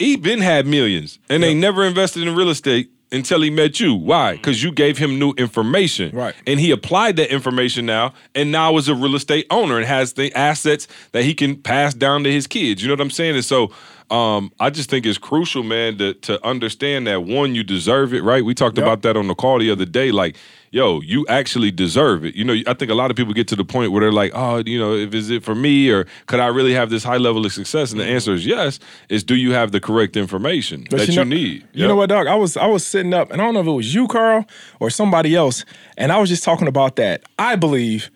he 0.01 0.17
been 0.17 0.41
had 0.41 0.67
millions 0.67 1.21
and 1.29 1.43
they 1.43 1.55
never 1.55 1.85
invested 1.85 2.27
in 2.27 2.35
real 2.35 2.51
estate. 2.51 2.91
Until 3.13 3.41
he 3.41 3.51
met 3.51 3.81
you. 3.81 3.93
Why? 3.93 4.37
Because 4.37 4.63
you 4.63 4.71
gave 4.71 4.97
him 4.97 5.19
new 5.19 5.33
information. 5.33 6.15
Right. 6.15 6.33
And 6.47 6.61
he 6.61 6.71
applied 6.71 7.17
that 7.17 7.33
information 7.33 7.85
now, 7.85 8.15
and 8.37 8.53
now 8.53 8.77
is 8.77 8.87
a 8.89 8.95
real 8.95 9.17
estate 9.17 9.47
owner 9.51 9.79
and 9.79 9.85
has 9.85 10.13
the 10.13 10.33
assets 10.33 10.87
that 11.11 11.25
he 11.25 11.35
can 11.35 11.61
pass 11.61 11.93
down 11.93 12.23
to 12.23 12.31
his 12.31 12.47
kids. 12.47 12.81
You 12.81 12.87
know 12.87 12.95
what 12.95 13.01
I'm 13.01 13.11
saying? 13.11 13.35
And 13.35 13.45
so 13.45 13.73
um, 14.13 14.53
I 14.61 14.71
just 14.71 14.91
think 14.91 15.07
it's 15.07 15.19
crucial, 15.19 15.65
man, 15.65 15.99
to, 15.99 16.15
to 16.15 16.47
understand 16.47 17.09
that 17.09 17.25
one, 17.25 17.57
you 17.57 17.65
deserve 17.65 18.15
it, 18.15 18.23
right? 18.23 18.45
We 18.45 18.55
talked 18.55 18.79
about 18.79 19.03
that 19.03 19.17
on 19.17 19.27
the 19.27 19.35
call 19.35 19.59
the 19.59 19.73
other 19.73 19.87
day. 19.87 20.13
Like, 20.13 20.37
yo, 20.71 21.01
you 21.01 21.27
actually 21.29 21.71
deserve 21.71 22.25
it. 22.25 22.35
You 22.35 22.45
know, 22.45 22.55
I 22.67 22.75
think 22.75 22.91
a 22.91 22.95
lot 22.95 23.11
of 23.11 23.17
people 23.17 23.35
get 23.35 23.49
to 23.49 23.57
the 23.57 23.65
point 23.65 23.93
where 23.93 24.01
they're 24.01 24.13
like, 24.13 24.33
oh, 24.35 24.63
you 24.65 24.79
know, 24.79 24.95
if 24.95 25.13
is 25.15 25.31
it 25.31 25.43
for 25.43 25.55
me 25.55 25.91
or 25.91 26.07
could 26.27 26.41
I 26.41 26.47
really 26.47 26.73
have 26.75 26.91
this 26.91 27.05
high 27.05 27.17
level 27.17 27.45
of 27.45 27.53
success? 27.53 27.91
And 27.93 28.01
the 28.01 28.07
answer 28.07 28.33
is 28.33 28.47
yes. 28.47 28.79
Is 29.09 29.25
do 29.25 29.35
you 29.35 29.53
have 29.53 29.73
the 29.73 29.81
correct 29.81 30.17
information 30.17 30.87
But 30.91 31.01
that 31.01 31.09
you, 31.09 31.17
know- 31.17 31.25
need? 31.25 31.67
You 31.73 31.89
know 31.89 31.97
what, 31.97 32.09
dog? 32.09 32.27
I 32.27 32.35
was 32.35 32.57
I 32.57 32.67
was 32.67 32.85
sitting 32.85 33.13
up, 33.13 33.31
and 33.31 33.41
I 33.41 33.45
don't 33.45 33.55
know 33.55 33.61
if 33.61 33.67
it 33.67 33.73
was 33.73 33.95
you, 33.95 34.07
Carl, 34.07 34.47
or 34.79 34.91
somebody 34.91 35.35
else, 35.35 35.65
and 35.97 36.13
I 36.13 36.19
was 36.19 36.29
just 36.29 36.45
talking 36.45 36.69
about 36.69 36.97
that. 36.97 37.23
I 37.39 37.57
believe 37.57 38.11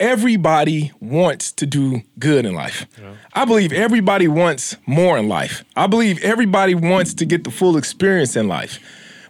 everybody 0.00 0.92
wants 1.00 1.52
to 1.52 1.66
do 1.66 2.02
good 2.18 2.46
in 2.46 2.54
life. 2.54 2.86
I 3.32 3.44
believe 3.44 3.72
everybody 3.72 4.28
wants 4.28 4.76
more 4.86 5.18
in 5.18 5.28
life. 5.28 5.64
I 5.76 5.88
believe 5.88 6.22
everybody 6.22 6.74
wants 6.74 7.14
to 7.14 7.26
get 7.26 7.42
the 7.44 7.50
full 7.50 7.76
experience 7.76 8.36
in 8.36 8.46
life. 8.46 8.78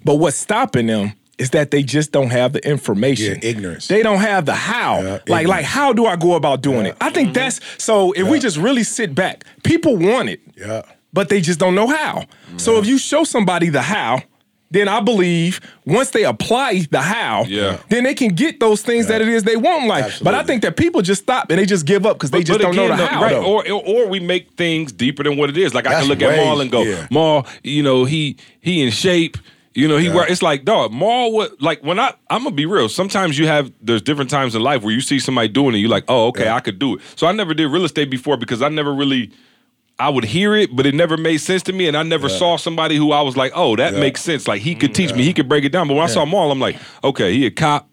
But 0.05 0.17
what's 0.17 0.37
stopping 0.37 0.87
them 0.87 1.15
is 1.39 1.51
that 1.51 1.71
they 1.71 1.83
just 1.83 2.13
don't 2.13 2.31
have 2.31 2.53
the 2.53 2.69
information. 2.69 3.39
Yeah, 3.43 3.51
ignorance. 3.51 3.89
They 3.89 4.03
don't 4.03 4.21
have 4.21 4.47
the 4.47 4.55
how. 4.55 5.01
Yeah, 5.01 5.19
like, 5.29 5.47
like 5.47 5.65
how 5.65 5.93
do 5.93 6.07
I 6.07 6.17
go 6.17 6.35
about 6.35 6.63
doing 6.63 6.87
it? 6.87 6.97
I 7.01 7.11
think 7.11 7.29
mm-hmm. 7.29 7.35
that's 7.35 7.61
so 7.83 8.13
if 8.13 8.29
we 8.29 8.39
just 8.39 8.57
really 8.57 8.83
sit 8.83 9.15
back, 9.15 9.45
people 9.63 9.97
want 9.97 10.29
it 10.29 10.41
Yeah. 10.57 10.83
but 11.13 11.29
they 11.29 11.41
just 11.41 11.59
don't 11.59 11.75
know 11.75 11.87
how. 11.87 12.21
Mm-hmm. 12.21 12.59
So 12.59 12.79
if 12.79 12.87
you 12.87 12.99
show 12.99 13.25
somebody 13.25 13.69
the 13.69 13.83
how, 13.83 14.23
then 14.71 14.87
I 14.87 15.01
believe 15.01 15.61
once 15.87 16.11
they 16.11 16.25
apply 16.25 16.87
the 16.91 17.01
how, 17.01 17.45
Yeah. 17.49 17.79
then 17.89 18.05
they 18.05 18.15
can 18.15 18.35
get 18.35 18.61
those 18.61 18.83
things 18.83 19.07
that 19.07 19.23
it 19.23 19.29
is 19.29 19.43
they 19.45 19.57
want 19.57 19.85
in 19.85 19.89
life. 19.89 20.21
But 20.23 20.35
I 20.35 20.43
think 20.43 20.63
that 20.63 20.77
people 20.77 21.01
just 21.01 21.23
stop 21.23 21.51
and 21.51 21.59
they 21.59 21.65
just 21.65 21.87
give 21.87 22.05
up 22.05 22.17
because 22.17 22.31
they 22.33 22.43
just 22.43 22.61
don't 22.61 22.77
know 22.77 22.89
the 22.89 22.97
though, 22.97 23.07
how. 23.07 23.23
right? 23.23 23.33
though. 23.33 23.45
Or, 23.45 23.71
or 23.71 24.05
or 24.05 24.09
we 24.09 24.21
make 24.21 24.53
things 24.55 24.93
deeper 24.93 25.23
than 25.23 25.37
what 25.39 25.49
it 25.49 25.57
is. 25.57 25.73
Like 25.75 25.87
I 25.87 26.01
can 26.01 26.09
look 26.09 26.21
at 26.21 26.29
way- 26.29 26.45
Maul 26.45 26.61
and 26.61 26.71
go, 26.71 26.83
yeah. 26.83 27.07
Maul, 27.11 27.47
you 27.63 27.83
know, 27.83 28.05
he 28.05 28.37
he 28.61 28.83
in 28.83 28.91
shape. 28.91 29.39
You 29.79 29.87
know, 29.87 29.97
he 29.97 30.09
work. 30.11 30.29
It's 30.29 30.43
like 30.43 30.65
dog. 30.65 30.91
Maul, 30.93 31.33
what? 31.33 31.63
Like 31.63 31.85
when 31.85 32.01
I, 32.01 32.13
I'm 32.31 32.43
gonna 32.43 32.55
be 32.57 32.67
real. 32.67 32.89
Sometimes 32.89 33.39
you 33.39 33.47
have 33.47 33.71
there's 33.81 34.03
different 34.03 34.29
times 34.29 34.57
in 34.57 34.61
life 34.63 34.83
where 34.83 34.93
you 34.93 35.01
see 35.01 35.21
somebody 35.21 35.47
doing 35.47 35.75
it. 35.75 35.79
You're 35.79 35.89
like, 35.89 36.05
oh, 36.09 36.27
okay, 36.29 36.49
I 36.49 36.59
could 36.59 36.81
do 36.81 36.97
it. 36.97 37.03
So 37.15 37.29
I 37.29 37.33
never 37.33 37.55
did 37.55 37.69
real 37.69 37.85
estate 37.85 38.11
before 38.11 38.37
because 38.37 38.61
I 38.61 38.69
never 38.71 38.93
really. 38.93 39.31
I 40.01 40.09
would 40.09 40.25
hear 40.25 40.55
it, 40.57 40.75
but 40.77 40.85
it 40.87 40.95
never 40.95 41.17
made 41.17 41.39
sense 41.39 41.63
to 41.65 41.73
me, 41.73 41.87
and 41.89 41.97
I 41.97 42.03
never 42.05 42.29
saw 42.29 42.57
somebody 42.57 42.97
who 42.97 43.13
I 43.13 43.21
was 43.23 43.37
like, 43.37 43.53
"Oh, 43.55 43.77
that 43.77 43.95
makes 43.95 44.21
sense." 44.21 44.47
Like 44.49 44.63
he 44.63 44.75
could 44.75 44.91
mm, 44.91 44.95
teach 44.95 45.15
me, 45.15 45.23
he 45.25 45.33
could 45.33 45.49
break 45.49 45.65
it 45.65 45.71
down. 45.71 45.87
But 45.89 45.95
when 45.95 46.05
I 46.05 46.09
saw 46.09 46.25
Maul, 46.25 46.51
I'm 46.51 46.61
like, 46.61 46.77
"Okay, 47.05 47.33
he 47.35 47.47
a 47.47 47.51
cop. 47.51 47.89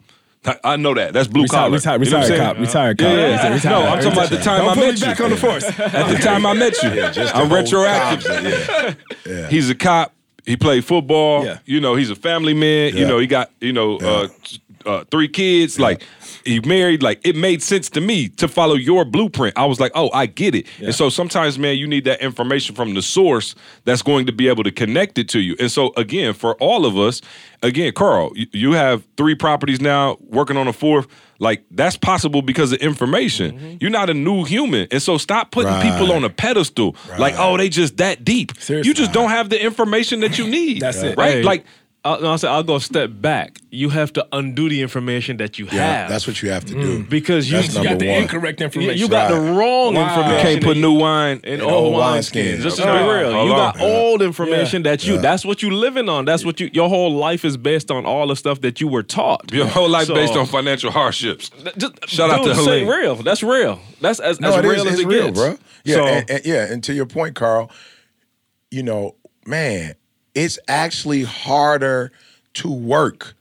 I- 0.45 0.59
I 0.63 0.75
know 0.75 0.93
that. 0.95 1.13
That's 1.13 1.27
blue 1.27 1.43
Retired, 1.43 1.59
collar. 1.59 1.71
retired, 1.71 2.05
You 2.05 2.11
know 2.11 2.19
retired 2.21 2.39
cop, 2.39 2.57
retired 2.59 2.97
cop. 2.99 3.07
Yeah, 3.07 3.15
yeah, 3.15 3.31
Retired, 3.33 3.53
retired, 3.55 3.71
No, 3.71 3.87
I'm 3.87 3.97
talking 3.99 4.11
about 4.13 4.29
the 4.29 4.37
time 4.37 4.61
Don't 4.61 4.69
I 4.69 4.73
put 4.75 4.79
met 4.81 4.93
me 4.93 4.99
you. 4.99 5.05
back 5.05 5.21
on 5.21 5.29
the 5.31 5.37
force. 5.37 5.63
At 5.79 6.07
the 6.11 6.17
time 6.23 6.45
I 6.47 6.53
met 6.53 6.83
you, 6.83 6.89
just 7.11 7.35
I'm 7.35 7.51
retroactive. 7.53 8.65
cops, 8.67 8.95
yeah. 9.25 9.47
He's 9.49 9.69
a 9.71 9.75
cop. 9.75 10.14
He 10.45 10.55
played 10.55 10.85
football. 10.85 11.45
Yeah. 11.45 11.59
You 11.65 11.79
know, 11.79 11.95
he's 11.95 12.09
a 12.09 12.15
family 12.15 12.53
man. 12.53 12.95
You 12.95 13.07
know, 13.07 13.17
he 13.19 13.27
got 13.27 13.51
you 13.59 13.73
know 13.73 13.97
uh, 13.97 14.27
uh, 14.85 15.03
three 15.11 15.27
kids. 15.27 15.79
Like 15.79 16.03
he 16.45 16.59
married. 16.61 17.01
Like 17.03 17.19
it 17.25 17.35
made 17.35 17.61
sense 17.63 17.89
to 17.91 18.01
me 18.01 18.29
to 18.29 18.47
follow 18.47 18.75
your 18.75 19.03
blueprint. 19.05 19.57
I 19.57 19.65
was 19.65 19.79
like, 19.79 19.91
oh, 19.95 20.09
I 20.11 20.25
get 20.27 20.55
it. 20.55 20.67
And 20.79 20.93
so 20.93 21.09
sometimes, 21.09 21.57
man, 21.59 21.77
you 21.77 21.87
need 21.87 22.05
that 22.05 22.21
information 22.21 22.75
from 22.75 22.93
the 22.93 23.01
source 23.01 23.55
that's 23.83 24.01
going 24.01 24.25
to 24.27 24.31
be 24.31 24.47
able 24.47 24.63
to 24.63 24.71
connect 24.71 25.17
it 25.17 25.27
to 25.29 25.39
you. 25.39 25.55
And 25.59 25.71
so 25.71 25.91
again, 25.97 26.33
for 26.33 26.55
all 26.55 26.85
of 26.85 26.97
us, 26.97 27.21
again, 27.61 27.93
Carl, 27.93 28.31
you, 28.35 28.47
you 28.51 28.71
have 28.73 29.03
three 29.17 29.35
properties 29.35 29.81
now, 29.81 30.17
working 30.21 30.57
on 30.57 30.67
a 30.67 30.73
fourth. 30.73 31.07
Like 31.37 31.65
that's 31.69 31.97
possible 31.97 32.41
because 32.41 32.71
of 32.71 32.79
information. 32.79 33.57
Mm-hmm. 33.57 33.77
You're 33.81 33.91
not 33.91 34.09
a 34.09 34.13
new 34.13 34.45
human, 34.45 34.87
and 34.89 35.01
so 35.01 35.17
stop 35.17 35.51
putting 35.51 35.73
people 35.81 36.13
on 36.13 36.23
a 36.23 36.29
pedestal. 36.29 36.95
Like, 37.19 37.35
oh, 37.37 37.57
they 37.57 37.67
just 37.67 37.97
that 37.97 38.23
deep. 38.23 38.57
Seriously. 38.57 38.87
You 38.87 38.93
just 38.93 39.11
don't 39.11 39.29
have 39.29 39.49
the 39.49 39.61
information 39.61 40.21
that 40.21 40.37
you 40.37 40.47
need. 40.47 40.81
That's 40.81 41.01
it. 41.03 41.17
right? 41.17 41.33
Hey, 41.33 41.43
Like, 41.43 41.65
I'll, 42.05 42.21
no, 42.21 42.31
I'll 42.31 42.37
say 42.37 42.47
I'll 42.47 42.61
go 42.61 42.75
a 42.75 42.79
step 42.79 43.09
back. 43.13 43.59
You 43.71 43.89
have 43.89 44.13
to 44.13 44.27
undo 44.31 44.69
the 44.69 44.81
information 44.83 45.37
that 45.37 45.57
you 45.57 45.65
Yeah, 45.65 45.71
have. 46.01 46.09
that's 46.09 46.27
what 46.27 46.41
you 46.43 46.51
have 46.51 46.63
to 46.65 46.73
do. 46.73 46.99
Mm. 46.99 47.09
because 47.09 47.49
you, 47.51 47.57
you 47.57 47.63
You 47.63 47.73
got 47.73 47.83
number 47.83 48.05
the 48.05 48.11
one. 48.11 48.21
incorrect 48.21 48.61
information. 48.61 48.97
you 48.99 49.07
got 49.09 49.29
the 49.31 49.39
wrong 49.39 49.95
Wow. 49.95 50.07
information. 50.07 50.37
You 50.37 50.41
can't 50.43 50.63
put 50.63 50.77
new 50.77 50.93
wine. 50.93 51.41
in 51.43 51.61
old 51.61 51.73
old 51.73 51.95
wineskins. 51.95 52.57
wineskins. 52.59 52.61
Just 52.61 52.77
to 52.77 52.83
be 52.83 52.89
real, 52.89 53.33
Hold 53.33 53.47
you 53.47 53.53
on. 53.55 53.73
got 53.73 53.81
old 53.81 54.21
information 54.21 54.83
that 54.83 55.05
you. 55.07 55.15
Yeah. 55.15 55.21
That's 55.21 55.43
what 55.43 55.63
you 55.63 55.71
living 55.71 56.07
on. 56.07 56.25
That's 56.25 56.45
what 56.45 56.59
you. 56.59 56.69
Your 56.73 56.89
whole 56.89 57.11
life 57.11 57.43
is 57.43 57.57
based 57.57 57.89
on 57.89 58.05
all 58.05 58.27
the 58.27 58.35
stuff 58.35 58.61
that 58.61 58.79
you 58.79 58.87
were 58.87 59.01
taught. 59.03 59.51
Your 59.51 59.65
whole 59.65 59.89
life 59.89 60.05
So- 60.05 60.13
based 60.13 60.35
on 60.35 60.45
financial 60.45 60.91
hardships. 60.91 61.49
Just, 61.77 62.07
Shout 62.07 62.29
out 62.29 62.43
dude, 62.43 62.55
to 62.55 62.61
say 62.63 62.81
Helene. 62.81 62.87
real. 62.87 63.15
That's 63.15 63.41
real. 63.41 63.79
That's 63.99 64.19
as, 64.19 64.39
No, 64.39 64.49
as 64.49 64.63
it 64.63 64.67
real 64.67 64.71
is. 64.81 64.85
as 64.85 64.93
It's 64.93 65.01
it 65.01 65.07
real, 65.07 65.25
gets, 65.29 65.39
bro. 65.39 65.57
Yeah, 65.83 65.95
So, 65.95 66.05
and, 66.05 66.29
and- 66.29 66.45
yeah, 66.45 66.71
and 66.71 66.83
to 66.83 66.93
your 66.93 67.07
point, 67.07 67.33
Carl, 67.35 67.71
you 68.69 68.83
know, 68.83 69.15
man, 69.47 69.95
it's 70.35 70.59
actually 70.67 71.23
harder 71.23 72.11
to 72.55 72.71
work 72.71 73.33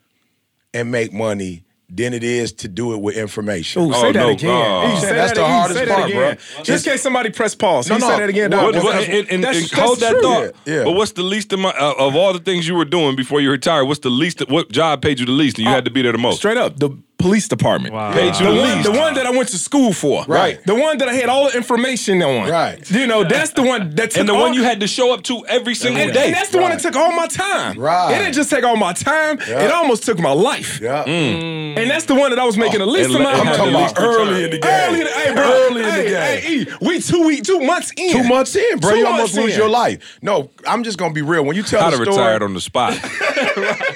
and 0.73 0.91
make 0.91 1.13
money 1.13 1.63
than 1.91 2.13
it 2.13 2.25
is 2.25 2.53
to 2.53 2.67
do 2.67 2.93
it 2.95 3.01
with 3.01 3.17
information. 3.17 3.83
Ooh, 3.83 3.91
Oh, 3.95 4.01
say 4.01 4.13
that 4.13 4.19
no, 4.19 4.29
again. 4.31 4.51
uh, 4.51 5.01
say 5.01 5.13
That's 5.15 5.33
that 5.33 5.35
the 5.37 5.45
again. 5.45 5.51
hardest 5.53 5.89
part, 5.89 6.11
bro. 6.57 6.63
Just 6.65 6.87
in 6.87 6.93
case 6.95 7.03
somebody 7.03 7.31
press 7.31 7.55
pause. 7.55 7.89
No, 7.89 7.97
you 7.97 8.01
no. 8.01 8.09
say 8.09 8.19
that 8.19 8.29
again. 8.31 8.51
What- 8.51 8.75
What, 8.75 8.85
what, 8.85 8.95
and, 9.09 9.29
and, 9.31 9.45
that's- 9.45 9.63
and 9.63 9.71
that's 9.71 9.73
hold 9.81 10.01
that 10.01 10.17
thought. 10.21 10.53
Yeah, 10.67 10.75
yeah. 10.79 10.85
But 10.85 10.93
what's 10.93 11.13
the 11.13 11.23
least 11.23 11.53
amount 11.53 11.77
uh, 11.79 11.95
of 11.99 12.17
all 12.17 12.33
the 12.33 12.41
things 12.41 12.67
you 12.67 12.75
were 12.75 12.85
doing 12.87 13.15
before 13.15 13.41
you 13.41 13.51
retired? 13.51 13.85
What's 13.85 14.01
the 14.01 14.11
least? 14.11 14.41
What 14.49 14.73
job 14.73 15.03
paid 15.03 15.21
you 15.21 15.27
the 15.27 15.33
least, 15.33 15.59
and 15.59 15.67
you 15.67 15.73
had 15.73 15.85
to 15.85 15.91
be 15.91 16.03
there 16.03 16.11
the 16.13 16.19
most? 16.19 16.39
Straight 16.39 16.57
up, 16.57 16.79
the 16.81 16.91
police 17.25 17.49
department. 17.49 17.95
Wow. 17.95 18.13
Paid 18.13 18.37
you 18.39 18.45
The 18.47 18.53
the 18.53 18.61
one, 18.61 18.83
the 18.83 18.93
one 18.93 19.15
that 19.15 19.25
I 19.25 19.31
went 19.31 19.49
to 19.49 19.59
school 19.59 19.95
for. 19.95 20.25
Right. 20.29 20.63
The 20.67 20.75
one 20.75 20.99
that 20.99 21.09
I 21.09 21.15
had 21.15 21.31
all 21.31 21.49
the 21.51 21.57
information 21.57 22.23
on. 22.23 22.51
Right. 22.51 22.79
You 22.91 23.07
know, 23.07 23.25
that's 23.25 23.53
the 23.53 23.63
one 23.63 23.95
that 23.95 24.11
took 24.11 24.21
and 24.21 24.29
the 24.29 24.35
all, 24.35 24.41
one 24.43 24.53
you 24.53 24.63
had 24.63 24.81
to 24.81 24.87
show 24.87 25.15
up 25.15 25.23
to 25.25 25.43
every 25.47 25.75
single 25.75 26.03
and, 26.03 26.13
day. 26.13 26.27
and 26.27 26.35
that's 26.35 26.51
the 26.51 26.59
one 26.61 26.71
that 26.73 26.81
took 26.81 26.95
all 26.97 27.13
my 27.13 27.27
time. 27.27 27.79
Right. 27.79 28.13
It 28.15 28.19
didn't 28.19 28.35
just 28.35 28.51
take 28.51 28.63
all 28.63 28.77
my 28.77 28.93
time. 28.93 29.39
Yeah. 29.49 29.65
It 29.65 29.71
almost 29.71 30.05
took 30.05 30.19
my 30.19 30.33
life. 30.33 30.81
Yeah. 30.83 31.05
Mm. 31.05 31.41
Mm. 31.41 31.79
And 31.79 31.91
that's 31.91 32.05
the 32.05 32.15
one 32.15 32.29
that 32.29 32.39
I 32.39 32.45
was 32.45 32.59
making 32.59 32.81
the 32.81 32.87
least 32.87 33.09
amount 33.09 33.25
let- 33.25 33.35
of 33.35 33.41
I'm 33.41 33.47
money. 33.47 33.57
talking 33.57 33.75
about 33.75 33.99
early 33.99 34.45
in 34.45 34.51
the 34.51 34.59
game. 34.59 34.71
Early 34.71 35.01
in 35.01 35.07
the, 35.07 35.13
hey, 35.13 35.33
bro, 35.35 35.45
Early 35.45 35.81
in 35.81 35.87
the 35.87 35.93
hey, 35.93 36.09
game. 36.09 36.67
Hey, 36.67 36.73
E, 36.73 36.77
we 36.87 37.01
two 37.01 37.25
week, 37.25 37.43
two 37.45 37.61
months 37.61 37.91
in. 37.97 38.13
Two 38.13 38.25
months 38.29 38.55
in, 38.55 38.79
bro. 38.81 38.91
Two 38.91 38.99
you 38.99 39.07
almost 39.07 39.35
lose 39.35 39.53
in. 39.55 39.59
your 39.59 39.71
life. 39.71 40.19
No, 40.21 40.51
I'm 40.67 40.85
just 40.85 40.99
gonna 40.99 41.15
be 41.15 41.23
real. 41.23 41.43
When 41.45 41.57
you 41.57 41.63
tell 41.63 41.81
I'd 41.83 41.93
the 41.95 41.97
have 41.99 42.05
story, 42.05 42.19
retired 42.19 42.43
on 42.43 42.53
the 42.53 42.61
spot. 42.61 42.93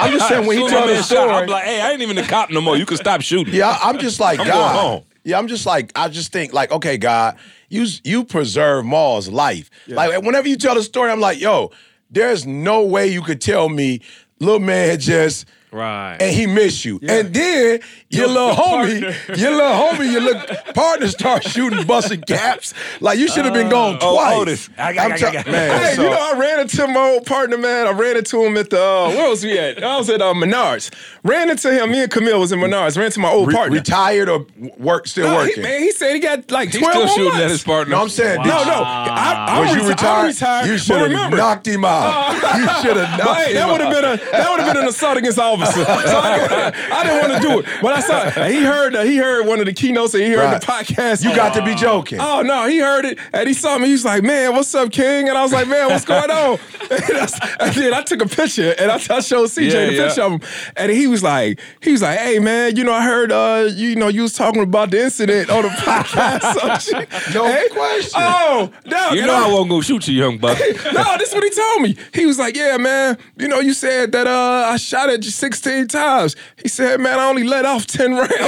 I'm 0.00 0.12
just 0.12 0.28
saying 0.28 0.46
when 0.46 0.56
he 0.58 0.66
Soon 0.68 0.68
as 0.68 0.70
tell 0.70 0.80
my 0.80 0.86
the 0.86 0.92
man 0.94 0.96
shot, 1.02 1.04
story. 1.04 1.30
I'm 1.30 1.46
like, 1.48 1.64
hey, 1.64 1.80
I 1.80 1.90
ain't 1.92 2.02
even 2.02 2.18
a 2.18 2.26
cop 2.26 2.50
no 2.50 2.60
more. 2.60 2.76
You 2.76 2.86
can 2.86 2.96
stop 2.96 3.17
shooting. 3.20 3.54
Yeah, 3.54 3.68
I- 3.68 3.88
I'm 3.90 3.98
just 3.98 4.20
like 4.20 4.40
I'm 4.40 4.46
God. 4.46 4.72
going 4.74 4.84
home. 4.86 5.04
Yeah, 5.24 5.38
I'm 5.38 5.48
just 5.48 5.66
like 5.66 5.92
I 5.94 6.08
just 6.08 6.32
think 6.32 6.52
like 6.52 6.70
okay, 6.72 6.96
God, 6.96 7.36
you 7.68 7.86
you 8.04 8.24
preserve 8.24 8.84
Maul's 8.84 9.28
life. 9.28 9.70
Like 9.86 10.22
whenever 10.22 10.48
you 10.48 10.56
tell 10.56 10.74
the 10.74 10.82
story, 10.82 11.10
I'm 11.10 11.20
like, 11.20 11.40
yo, 11.40 11.70
there's 12.10 12.46
no 12.46 12.84
way 12.84 13.08
you 13.08 13.20
could 13.22 13.40
tell 13.40 13.68
me, 13.68 14.00
little 14.40 14.60
man 14.60 14.88
had 14.90 15.00
just 15.00 15.46
Right. 15.70 16.16
and 16.20 16.34
he 16.34 16.46
missed 16.46 16.84
you, 16.84 16.98
and 17.06 17.32
then 17.34 17.80
your, 18.08 18.26
little 18.28 18.52
homie, 18.52 19.00
your 19.38 19.50
little 19.50 19.72
homie, 19.72 20.10
your 20.10 20.22
little 20.22 20.42
partner 20.74 21.08
start 21.08 21.44
shooting, 21.44 21.86
busting 21.86 22.22
caps. 22.22 22.72
Like 23.00 23.18
you 23.18 23.28
should 23.28 23.44
have 23.44 23.52
been 23.54 23.68
gone 23.68 23.98
Oh, 24.00 24.14
twice. 24.14 24.36
Otis. 24.38 24.70
I 24.78 24.92
got- 24.94 25.04
I'm 25.06 25.12
I 25.12 25.16
tell- 25.18 25.32
got- 25.32 25.46
man, 25.46 25.80
Hey, 25.80 25.94
so- 25.94 26.02
you 26.04 26.10
know, 26.10 26.16
I 26.34 26.38
ran 26.38 26.60
into 26.60 26.86
my 26.88 27.00
old 27.10 27.26
partner, 27.26 27.58
man. 27.58 27.86
I 27.86 27.90
ran 27.90 28.16
into 28.16 28.42
him 28.44 28.56
at 28.56 28.70
the, 28.70 28.82
uh, 28.82 29.08
where 29.08 29.28
was 29.28 29.44
we 29.44 29.58
at? 29.58 29.82
I 29.84 29.96
was 29.98 30.08
at 30.08 30.22
uh, 30.22 30.32
Menards. 30.34 30.90
Ran 31.22 31.50
into 31.50 31.70
him. 31.72 31.90
Me 31.90 32.02
and 32.02 32.10
Camille 32.10 32.40
was 32.40 32.50
in 32.52 32.60
Menards. 32.60 32.96
Ran 32.96 33.06
into 33.06 33.20
my 33.20 33.30
old 33.30 33.48
Re- 33.48 33.54
partner. 33.54 33.76
retired 33.76 34.28
or 34.30 34.46
work 34.78 35.06
still 35.06 35.26
No, 35.28 35.40
he, 35.40 35.48
working. 35.48 35.62
man, 35.64 35.80
he 35.82 35.90
said 35.92 36.14
he 36.14 36.20
got 36.20 36.50
like 36.50 36.70
He's 36.70 36.80
12 36.80 36.94
still 36.94 37.08
shooting 37.08 37.24
months. 37.24 37.40
at 37.44 37.50
his 37.50 37.62
partner. 37.64 37.94
no, 37.94 38.02
I'm 38.02 38.08
saying, 38.08 38.42
did 38.42 38.48
No, 38.48 38.64
no. 38.64 38.82
I, 38.84 39.46
I'm, 39.50 39.66
Was 39.66 39.76
you 39.76 39.88
retired? 39.88 40.20
I'm 40.20 40.26
retired. 40.28 40.66
You 40.66 40.78
should 40.78 41.10
have 41.12 41.30
knocked 41.32 41.66
him 41.66 41.84
out. 41.84 42.32
you 42.58 42.68
should 42.82 42.96
have 42.96 43.18
knocked 43.18 43.38
Hey, 43.40 43.50
him 43.50 43.54
that 43.56 43.70
would 43.70 43.80
have 43.82 43.92
been 43.94 44.04
a 44.04 44.16
that 44.32 44.50
would 44.50 44.60
have 44.60 44.72
been 44.74 44.82
an 44.84 44.88
assault 44.88 45.18
against 45.18 45.36
the 45.36 45.42
officer. 45.62 45.84
So 45.84 45.90
I, 46.18 46.72
I 46.92 47.04
didn't 47.04 47.30
want 47.30 47.42
to 47.42 47.48
do 47.48 47.58
it, 47.60 47.66
but 47.82 47.92
I 47.94 48.00
saw 48.00 48.22
and 48.40 48.52
he 48.54 48.62
heard 48.62 48.94
he 49.06 49.16
heard 49.16 49.46
one 49.46 49.60
of 49.60 49.66
the 49.66 49.72
keynotes 49.72 50.14
and 50.14 50.22
he 50.22 50.30
heard 50.30 50.38
Right. 50.38 50.60
the 50.60 50.66
podcast. 50.66 51.24
You 51.24 51.34
got 51.34 51.54
to 51.54 51.64
be 51.64 51.74
joking. 51.74 52.18
Oh 52.20 52.42
no, 52.42 52.66
he 52.68 52.78
heard 52.78 53.04
it 53.04 53.18
and 53.32 53.46
he 53.48 53.54
saw 53.54 53.78
me. 53.78 53.86
He 53.86 53.92
was 53.92 54.04
like, 54.04 54.22
"Man, 54.22 54.54
what's 54.54 54.74
up, 54.74 54.90
King?" 54.92 55.28
And 55.28 55.36
I 55.36 55.42
was 55.42 55.52
like, 55.52 55.66
"Man, 55.68 55.88
what's 55.88 56.04
going 56.04 56.30
on?" 56.30 56.58
and, 56.90 57.16
I, 57.18 57.56
and 57.60 57.74
then 57.74 57.94
I 57.94 58.02
took 58.02 58.22
a 58.22 58.26
picture 58.26 58.74
and 58.78 58.90
I, 58.90 58.94
I 58.96 59.20
showed 59.20 59.48
CJ 59.48 59.72
Yeah, 59.72 59.86
the 59.86 59.92
yeah. 59.94 60.06
picture 60.06 60.22
of 60.22 60.32
him, 60.32 60.40
and 60.76 60.92
he 60.92 61.06
was 61.06 61.22
like, 61.22 61.60
"He 61.82 61.92
was 61.92 62.02
like, 62.02 62.18
hey 62.18 62.38
man, 62.38 62.76
you 62.76 62.84
know, 62.84 62.92
I 62.92 63.02
heard 63.04 63.32
uh, 63.32 63.68
you 63.74 63.96
know, 63.96 64.08
you 64.08 64.22
was 64.22 64.32
talking 64.34 64.62
about 64.62 64.90
the 64.90 65.02
incident 65.02 65.50
on 65.50 65.62
the 65.62 65.68
podcast." 65.86 66.38
So 66.58 66.98
shit. 66.98 67.08
No 67.34 67.44
Hey, 67.46 67.68
question. 67.70 68.12
Oh, 68.22 68.70
no, 68.86 69.10
You 69.10 69.26
know 69.26 69.34
I'm- 69.34 69.44
I 69.44 69.52
wasn't 69.52 69.70
gonna 69.70 69.82
shoot 69.82 70.08
you, 70.08 70.14
young 70.14 70.38
buck. 70.38 70.58
no, 70.58 71.16
this 71.18 71.28
is 71.30 71.34
what 71.34 71.44
he 71.44 71.50
told 71.50 71.82
me. 71.82 71.96
He 72.14 72.26
was 72.26 72.38
like, 72.38 72.56
"Yeah, 72.56 72.76
man. 72.78 73.16
You 73.36 73.48
know, 73.48 73.60
you 73.60 73.72
said 73.74 74.12
that 74.12 74.26
uh, 74.26 74.68
I 74.72 74.76
shot 74.76 75.08
at 75.10 75.24
you 75.24 75.30
16 75.54 75.88
times." 75.88 76.36
He 76.62 76.68
said, 76.68 77.00
"Man, 77.00 77.18
I 77.18 77.26
only 77.28 77.44
let 77.44 77.64
off 77.64 77.86
10 77.86 78.14
rounds." 78.14 78.30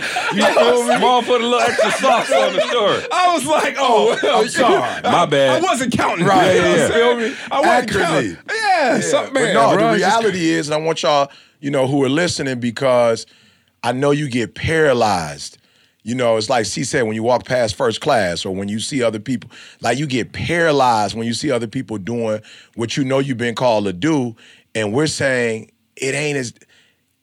You 0.32 0.44
feel 0.44 0.84
me? 0.86 0.96
Small 0.96 1.22
put 1.22 1.40
a 1.40 1.44
little 1.44 1.58
extra 1.60 1.90
sauce 1.92 2.30
on 2.30 2.52
the 2.54 2.60
story. 2.68 3.02
I 3.12 3.34
was 3.34 3.44
like, 3.46 3.74
"Oh, 3.78 4.16
oh 4.16 4.18
well, 4.22 4.40
I'm 4.42 4.48
sorry. 4.48 5.02
My 5.02 5.26
bad. 5.26 5.60
I 5.62 5.66
wasn't 5.66 5.92
counting. 5.92 6.24
Right, 6.24 6.54
You 6.54 6.62
know 6.62 6.68
what 6.70 6.78
yeah. 6.78 6.84
I'm 6.84 6.90
saying? 6.92 7.18
Feel 7.18 7.28
me? 7.28 7.36
I 7.50 7.60
wasn't 7.60 7.74
Accurately. 7.90 8.36
counting. 8.36 8.54
Yeah, 8.54 9.00
so, 9.00 9.22
man. 9.24 9.32
but 9.32 9.52
no, 9.52 9.74
bro, 9.74 9.88
the 9.88 9.94
it's 9.94 10.02
just- 10.04 10.22
reality 10.22 10.48
is, 10.50 10.68
and 10.68 10.74
I 10.74 10.78
want 10.86 11.02
y'all, 11.02 11.30
you 11.60 11.70
know, 11.70 11.86
who 11.88 12.04
are 12.04 12.08
listening 12.08 12.60
because 12.60 13.26
I 13.82 13.90
know 13.92 14.12
you 14.12 14.28
get 14.28 14.54
paralyzed. 14.54 15.58
You 16.02 16.14
know, 16.14 16.36
it's 16.36 16.48
like 16.48 16.66
she 16.66 16.84
said 16.84 17.02
when 17.02 17.14
you 17.14 17.22
walk 17.22 17.44
past 17.44 17.74
first 17.74 18.00
class 18.00 18.44
or 18.44 18.54
when 18.54 18.68
you 18.68 18.80
see 18.80 19.02
other 19.02 19.18
people, 19.18 19.50
like 19.80 19.98
you 19.98 20.06
get 20.06 20.32
paralyzed 20.32 21.14
when 21.14 21.26
you 21.26 21.34
see 21.34 21.50
other 21.50 21.66
people 21.66 21.98
doing 21.98 22.40
what 22.74 22.96
you 22.96 23.04
know 23.04 23.18
you've 23.18 23.38
been 23.38 23.54
called 23.54 23.84
to 23.84 23.92
do. 23.92 24.34
And 24.74 24.92
we're 24.92 25.06
saying 25.06 25.72
it 25.96 26.14
ain't 26.14 26.38
as 26.38 26.54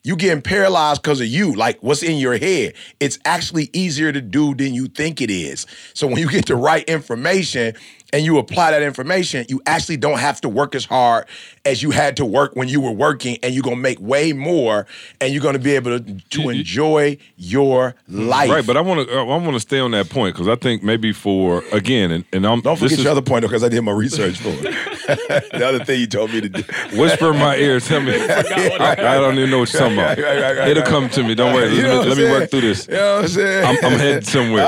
you 0.04 0.16
getting 0.16 0.42
paralyzed 0.42 1.02
because 1.02 1.20
of 1.20 1.26
you, 1.26 1.54
like 1.54 1.82
what's 1.82 2.02
in 2.02 2.16
your 2.16 2.38
head. 2.38 2.74
It's 3.00 3.18
actually 3.24 3.68
easier 3.72 4.12
to 4.12 4.20
do 4.20 4.54
than 4.54 4.72
you 4.72 4.86
think 4.86 5.20
it 5.20 5.30
is. 5.30 5.66
So 5.92 6.06
when 6.06 6.18
you 6.18 6.30
get 6.30 6.46
the 6.46 6.56
right 6.56 6.84
information 6.88 7.74
and 8.12 8.24
you 8.24 8.38
apply 8.38 8.70
that 8.70 8.82
information, 8.82 9.44
you 9.48 9.60
actually 9.66 9.96
don't 9.96 10.18
have 10.18 10.40
to 10.40 10.48
work 10.48 10.74
as 10.74 10.84
hard 10.84 11.26
as 11.64 11.82
you 11.82 11.90
had 11.90 12.16
to 12.16 12.24
work 12.24 12.56
when 12.56 12.68
you 12.68 12.80
were 12.80 12.92
working, 12.92 13.38
and 13.42 13.54
you're 13.54 13.62
gonna 13.62 13.76
make 13.76 14.00
way 14.00 14.32
more, 14.32 14.86
and 15.20 15.32
you're 15.32 15.42
gonna 15.42 15.58
be 15.58 15.72
able 15.72 15.98
to, 15.98 16.00
to 16.00 16.12
mm-hmm. 16.12 16.50
enjoy 16.50 17.18
your 17.36 17.94
mm-hmm. 18.10 18.28
life. 18.28 18.50
Right, 18.50 18.66
but 18.66 18.76
I 18.76 18.80
want 18.80 19.08
to 19.08 19.14
I 19.14 19.22
want 19.22 19.52
to 19.52 19.60
stay 19.60 19.78
on 19.78 19.90
that 19.92 20.08
point 20.08 20.34
because 20.34 20.48
I 20.48 20.56
think 20.56 20.82
maybe 20.82 21.12
for 21.12 21.62
again, 21.72 22.10
and, 22.10 22.24
and 22.32 22.46
I'm 22.46 22.60
don't 22.60 22.76
forget 22.76 22.92
is- 22.92 23.04
your 23.04 23.12
other 23.12 23.22
point 23.22 23.42
because 23.42 23.62
I 23.62 23.68
did 23.68 23.82
my 23.82 23.92
research 23.92 24.38
for 24.38 24.50
it. 24.50 24.74
the 25.52 25.66
other 25.66 25.84
thing 25.84 26.00
you 26.00 26.06
told 26.06 26.30
me 26.32 26.40
to 26.42 26.48
do. 26.48 26.62
Whisper 26.98 27.32
in 27.32 27.38
my 27.38 27.56
ear, 27.56 27.80
tell 27.80 28.00
me. 28.00 28.12
I, 28.16 28.92
I 28.92 29.14
don't 29.18 29.38
even 29.38 29.50
know 29.50 29.60
what 29.60 29.72
you're 29.72 29.80
talking 29.80 29.96
about. 29.98 30.18
Right, 30.18 30.40
right, 30.40 30.58
right, 30.58 30.68
It'll 30.68 30.82
come 30.82 31.08
to 31.10 31.22
me. 31.22 31.34
Don't 31.34 31.54
worry. 31.54 31.74
You 31.74 31.82
Let, 31.82 32.04
me, 32.04 32.08
let 32.08 32.18
me 32.18 32.24
work 32.24 32.50
through 32.50 32.60
this. 32.60 32.86
You 32.86 32.94
know 32.94 33.16
what 33.16 33.24
I'm 33.24 33.28
saying? 33.28 33.64
I'm, 33.64 33.76
I'm 33.84 33.98
heading 33.98 34.22
somewhere. 34.22 34.64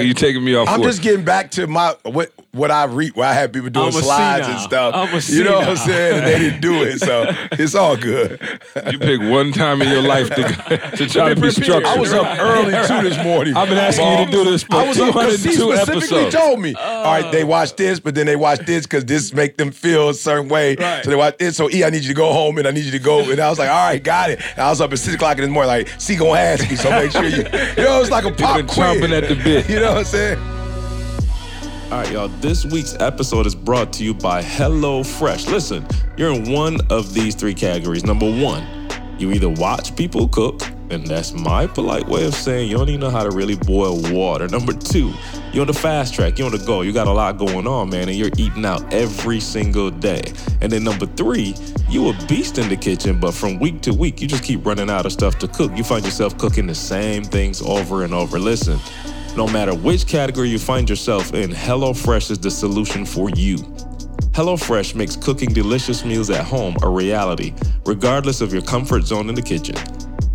You 0.00 0.14
taking 0.14 0.42
me 0.44 0.54
off 0.54 0.68
I'm 0.68 0.76
course. 0.80 0.92
just 0.92 1.02
getting 1.02 1.13
back 1.22 1.50
to 1.52 1.66
my 1.66 1.94
what 2.02 2.32
what 2.52 2.70
I 2.70 2.84
read 2.84 3.14
where 3.16 3.28
I 3.28 3.32
had 3.32 3.52
people 3.52 3.68
doing 3.70 3.92
slides 3.92 4.46
and 4.48 4.58
stuff. 4.60 4.94
I'm 4.94 5.14
a 5.14 5.20
you 5.20 5.44
know 5.44 5.58
what 5.58 5.68
I'm 5.68 5.76
saying? 5.76 6.18
And 6.18 6.26
they 6.26 6.38
didn't 6.38 6.60
do 6.60 6.82
it, 6.82 7.00
so 7.00 7.26
it's 7.52 7.74
all 7.74 7.96
good. 7.96 8.40
You 8.90 8.98
pick 8.98 9.20
one 9.20 9.52
time 9.52 9.82
in 9.82 9.88
your 9.88 10.02
life 10.02 10.28
to, 10.30 10.96
to 10.96 11.08
try 11.08 11.34
to 11.34 11.40
be 11.40 11.50
structured. 11.50 11.84
I 11.84 11.98
was 11.98 12.12
up 12.12 12.38
early 12.38 12.72
too 12.86 13.08
this 13.08 13.22
morning. 13.24 13.56
I've 13.56 13.68
been 13.68 13.78
asking 13.78 14.08
you 14.08 14.24
to 14.26 14.30
do 14.30 14.44
this 14.44 14.62
for 14.62 14.76
I 14.76 14.88
was 14.88 14.98
up 14.98 15.14
because 15.14 15.42
he 15.44 15.52
specifically 15.52 16.18
episodes. 16.20 16.34
told 16.34 16.60
me. 16.60 16.74
all 16.74 17.04
right, 17.04 17.30
they 17.32 17.44
watch 17.44 17.76
this, 17.76 18.00
but 18.00 18.14
then 18.14 18.26
they 18.26 18.36
watch 18.36 18.60
this 18.60 18.86
because 18.86 19.04
this 19.04 19.32
make 19.32 19.56
them 19.56 19.70
feel 19.70 20.08
a 20.08 20.14
certain 20.14 20.48
way. 20.48 20.76
Right. 20.76 21.04
So 21.04 21.10
they 21.10 21.16
watch 21.16 21.38
this. 21.38 21.56
So 21.56 21.70
E, 21.70 21.84
I 21.84 21.90
need 21.90 22.02
you 22.02 22.08
to 22.08 22.14
go 22.14 22.32
home, 22.32 22.58
and 22.58 22.66
I 22.66 22.70
need 22.70 22.84
you 22.84 22.92
to 22.92 22.98
go. 22.98 23.30
And 23.30 23.40
I 23.40 23.50
was 23.50 23.58
like, 23.58 23.68
all 23.70 23.86
right, 23.88 24.02
got 24.02 24.30
it. 24.30 24.40
And 24.52 24.60
I 24.60 24.70
was 24.70 24.80
up 24.80 24.92
at 24.92 24.98
six 24.98 25.14
o'clock 25.14 25.38
in 25.38 25.42
the 25.44 25.50
morning, 25.50 25.68
like, 25.68 25.88
C 26.00 26.16
gonna 26.16 26.38
ask 26.38 26.68
me, 26.70 26.76
so 26.76 26.90
make 26.90 27.10
sure 27.10 27.24
you. 27.24 27.44
You 27.76 27.84
know, 27.84 28.00
it's 28.00 28.10
like 28.10 28.24
a 28.24 28.30
pop 28.30 28.56
been 28.56 28.66
quiz. 28.66 28.78
chomping 28.78 29.10
at 29.10 29.28
the 29.28 29.34
bit. 29.34 29.68
You 29.74 29.80
know 29.80 29.90
what 29.92 29.98
I'm 29.98 30.04
saying? 30.04 30.38
All 31.90 32.00
right, 32.00 32.10
y'all. 32.10 32.28
This 32.28 32.64
week's 32.64 32.96
episode 32.98 33.46
is 33.46 33.54
brought 33.54 33.92
to 33.94 34.04
you 34.04 34.14
by 34.14 34.42
HelloFresh. 34.42 35.50
Listen, 35.50 35.86
you're 36.16 36.32
in 36.32 36.50
one 36.50 36.78
of 36.90 37.12
these 37.12 37.34
three 37.34 37.52
categories. 37.52 38.04
Number 38.04 38.26
one, 38.26 38.66
you 39.18 39.30
either 39.32 39.50
watch 39.50 39.94
people 39.94 40.26
cook, 40.28 40.62
and 40.88 41.06
that's 41.06 41.34
my 41.34 41.66
polite 41.66 42.08
way 42.08 42.24
of 42.24 42.34
saying 42.34 42.70
you 42.70 42.78
don't 42.78 42.88
even 42.88 43.02
know 43.02 43.10
how 43.10 43.22
to 43.22 43.30
really 43.30 43.54
boil 43.54 44.00
water. 44.10 44.48
Number 44.48 44.72
two, 44.72 45.12
you're 45.52 45.60
on 45.60 45.66
the 45.66 45.74
fast 45.74 46.14
track, 46.14 46.38
you're 46.38 46.46
on 46.46 46.52
the 46.52 46.64
go, 46.64 46.80
you 46.80 46.92
got 46.92 47.06
a 47.06 47.12
lot 47.12 47.36
going 47.36 47.66
on, 47.66 47.90
man, 47.90 48.08
and 48.08 48.16
you're 48.16 48.32
eating 48.38 48.64
out 48.64 48.92
every 48.92 49.38
single 49.38 49.90
day. 49.90 50.22
And 50.62 50.72
then 50.72 50.84
number 50.84 51.06
three, 51.06 51.54
you 51.90 52.08
a 52.08 52.26
beast 52.26 52.56
in 52.56 52.70
the 52.70 52.76
kitchen, 52.76 53.20
but 53.20 53.34
from 53.34 53.58
week 53.58 53.82
to 53.82 53.92
week, 53.92 54.22
you 54.22 54.26
just 54.26 54.42
keep 54.42 54.64
running 54.64 54.88
out 54.88 55.04
of 55.04 55.12
stuff 55.12 55.38
to 55.40 55.48
cook. 55.48 55.70
You 55.76 55.84
find 55.84 56.02
yourself 56.04 56.38
cooking 56.38 56.66
the 56.66 56.74
same 56.74 57.24
things 57.24 57.60
over 57.60 58.04
and 58.04 58.14
over. 58.14 58.38
Listen, 58.38 58.80
no 59.36 59.48
matter 59.48 59.74
which 59.74 60.06
category 60.06 60.48
you 60.48 60.58
find 60.58 60.88
yourself 60.88 61.34
in, 61.34 61.50
HelloFresh 61.50 62.30
is 62.30 62.38
the 62.38 62.50
solution 62.50 63.04
for 63.04 63.30
you. 63.30 63.56
HelloFresh 64.34 64.94
makes 64.94 65.16
cooking 65.16 65.52
delicious 65.52 66.04
meals 66.04 66.30
at 66.30 66.44
home 66.44 66.76
a 66.82 66.88
reality, 66.88 67.52
regardless 67.86 68.40
of 68.40 68.52
your 68.52 68.62
comfort 68.62 69.02
zone 69.02 69.28
in 69.28 69.34
the 69.34 69.42
kitchen. 69.42 69.76